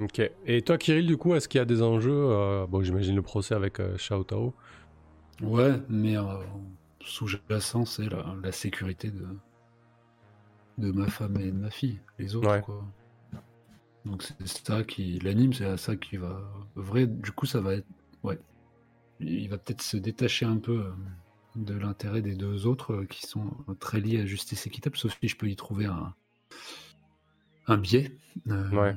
Ok. 0.00 0.20
Et 0.46 0.62
toi, 0.62 0.78
Kirill, 0.78 1.06
du 1.06 1.16
coup, 1.16 1.34
est-ce 1.34 1.48
qu'il 1.48 1.58
y 1.58 1.62
a 1.62 1.64
des 1.64 1.82
enjeux 1.82 2.12
euh, 2.12 2.66
Bon, 2.68 2.82
j'imagine 2.82 3.16
le 3.16 3.22
procès 3.22 3.54
avec 3.54 3.80
euh, 3.80 3.96
Shao 3.98 4.22
Tao. 4.22 4.54
Ouais, 5.42 5.74
mais 5.88 6.16
euh, 6.16 6.22
sous-jacent, 7.00 7.84
c'est 7.84 8.08
la, 8.08 8.24
la 8.42 8.52
sécurité 8.52 9.10
de, 9.10 9.26
de 10.78 10.92
ma 10.92 11.06
femme 11.08 11.36
et 11.40 11.46
de 11.46 11.56
ma 11.56 11.70
fille, 11.70 11.98
les 12.18 12.36
autres, 12.36 12.48
Ouais. 12.50 12.60
quoi. 12.60 12.84
Donc 14.08 14.22
c'est 14.22 14.66
ça 14.66 14.82
qui 14.84 15.18
l'anime, 15.18 15.52
c'est 15.52 15.66
à 15.66 15.76
ça 15.76 15.96
qui 15.96 16.16
va 16.16 16.40
vrai. 16.74 17.06
Du 17.06 17.30
coup, 17.32 17.46
ça 17.46 17.60
va 17.60 17.74
être, 17.74 17.86
ouais, 18.22 18.38
il 19.20 19.48
va 19.48 19.58
peut-être 19.58 19.82
se 19.82 19.96
détacher 19.98 20.46
un 20.46 20.56
peu 20.56 20.86
euh, 20.86 20.90
de 21.56 21.74
l'intérêt 21.74 22.22
des 22.22 22.34
deux 22.34 22.66
autres 22.66 22.92
euh, 22.94 23.04
qui 23.06 23.26
sont 23.26 23.50
très 23.80 24.00
liés 24.00 24.20
à 24.20 24.26
justice 24.26 24.66
équitable, 24.66 24.96
sauf 24.96 25.16
si 25.20 25.28
je 25.28 25.36
peux 25.36 25.48
y 25.48 25.56
trouver 25.56 25.86
un 25.86 26.14
un 27.66 27.76
biais. 27.76 28.10
euh, 28.48 28.70
Ouais. 28.70 28.96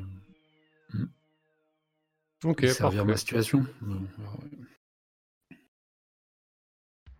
Ok, 2.43 2.63
et 2.63 2.67
servir 2.69 2.99
parfait. 2.99 3.11
ma 3.11 3.17
situation. 3.17 3.65
Euh, 3.83 3.93
ouais. 3.93 5.57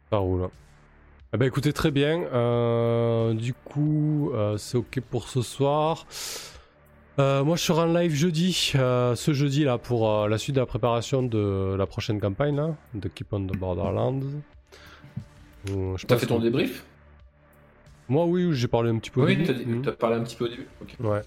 Ça 0.10 0.18
roule. 0.18 0.50
Eh 1.34 1.38
ben, 1.38 1.46
écoutez, 1.46 1.74
très 1.74 1.92
bien. 1.92 2.24
Euh, 2.24 3.34
du 3.34 3.54
coup, 3.54 4.32
euh, 4.34 4.58
c'est 4.58 4.78
ok 4.78 5.00
pour 5.02 5.30
ce 5.30 5.42
soir. 5.42 6.06
Euh, 7.20 7.44
moi, 7.44 7.56
je 7.58 7.64
serai 7.64 7.82
en 7.82 7.94
live 7.94 8.14
jeudi, 8.14 8.72
euh, 8.76 9.16
ce 9.16 9.34
jeudi 9.34 9.64
là, 9.64 9.78
pour 9.78 10.10
euh, 10.10 10.28
la 10.30 10.38
suite 10.38 10.56
de 10.56 10.62
la 10.62 10.66
préparation 10.66 11.22
de 11.24 11.76
la 11.78 11.86
prochaine 11.86 12.20
campagne 12.20 12.56
là, 12.56 12.70
de 12.94 13.08
Keep 13.10 13.34
on 13.34 13.42
the 13.46 13.56
Borderlands. 13.58 14.22
Je 15.68 16.06
T'as 16.08 16.18
fait 16.18 16.26
ton 16.26 16.40
débrief? 16.40 16.86
Moi, 18.08 18.26
oui, 18.26 18.50
j'ai 18.54 18.68
parlé 18.68 18.90
un 18.90 18.98
petit 18.98 19.12
peu. 19.12 19.22
au 19.22 19.26
Oui, 19.26 19.36
début. 19.38 19.82
t'as 19.82 19.92
t'as 19.92 19.98
parlé 19.98 20.16
un 20.18 20.24
petit 20.24 20.36
peu 20.36 20.46
au 20.46 20.48
début. 20.48 20.68
Ouais. 21.00 21.22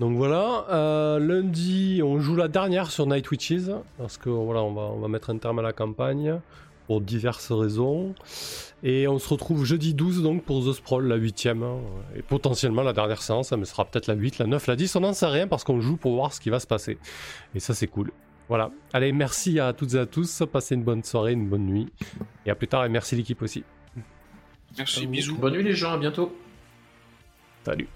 Donc 0.00 0.16
voilà, 0.16 1.18
lundi, 1.20 2.00
on 2.02 2.18
joue 2.18 2.34
la 2.34 2.48
dernière 2.48 2.90
sur 2.90 3.06
Night 3.06 3.30
Witches, 3.30 3.70
parce 3.98 4.16
que 4.18 4.30
voilà, 4.30 4.62
on 4.62 4.72
va, 4.72 4.82
on 4.82 4.98
va 4.98 5.08
mettre 5.08 5.30
un 5.30 5.38
terme 5.38 5.60
à 5.60 5.62
la 5.62 5.72
campagne, 5.72 6.40
pour 6.86 7.00
diverses 7.00 7.50
raisons. 7.52 8.14
Et 8.82 9.06
on 9.06 9.18
se 9.18 9.28
retrouve 9.28 9.64
jeudi 9.64 9.94
12 9.94 10.22
donc 10.22 10.42
pour 10.42 10.64
The 10.64 10.72
Sprawl, 10.72 11.06
la 11.06 11.16
8 11.16 11.46
hein, 11.46 11.78
et 12.16 12.22
potentiellement 12.22 12.82
la 12.82 12.92
dernière 12.92 13.22
séance, 13.22 13.52
hein, 13.52 13.56
mais 13.56 13.64
ce 13.64 13.72
sera 13.72 13.84
peut-être 13.84 14.08
la 14.08 14.14
8, 14.14 14.38
la 14.38 14.46
9, 14.46 14.66
la 14.66 14.76
10, 14.76 14.96
on 14.96 15.00
n'en 15.00 15.12
sait 15.12 15.26
rien 15.26 15.46
parce 15.46 15.64
qu'on 15.64 15.80
joue 15.80 15.96
pour 15.96 16.14
voir 16.14 16.32
ce 16.32 16.40
qui 16.40 16.50
va 16.50 16.58
se 16.58 16.66
passer. 16.66 16.98
Et 17.54 17.60
ça 17.60 17.74
c'est 17.74 17.86
cool. 17.86 18.10
Voilà. 18.48 18.70
Allez, 18.92 19.12
merci 19.12 19.60
à 19.60 19.72
toutes 19.72 19.94
et 19.94 19.98
à 19.98 20.06
tous, 20.06 20.42
passez 20.52 20.74
une 20.74 20.82
bonne 20.82 21.02
soirée, 21.04 21.32
une 21.32 21.48
bonne 21.48 21.64
nuit, 21.64 21.88
et 22.44 22.50
à 22.50 22.54
plus 22.54 22.68
tard, 22.68 22.84
et 22.84 22.88
merci 22.88 23.16
l'équipe 23.16 23.40
aussi. 23.40 23.64
Merci, 24.76 25.06
bisous. 25.06 25.36
Bonne 25.36 25.54
nuit 25.54 25.62
les 25.62 25.74
gens, 25.74 25.92
à 25.92 25.98
bientôt. 25.98 26.36
Salut. 27.64 27.88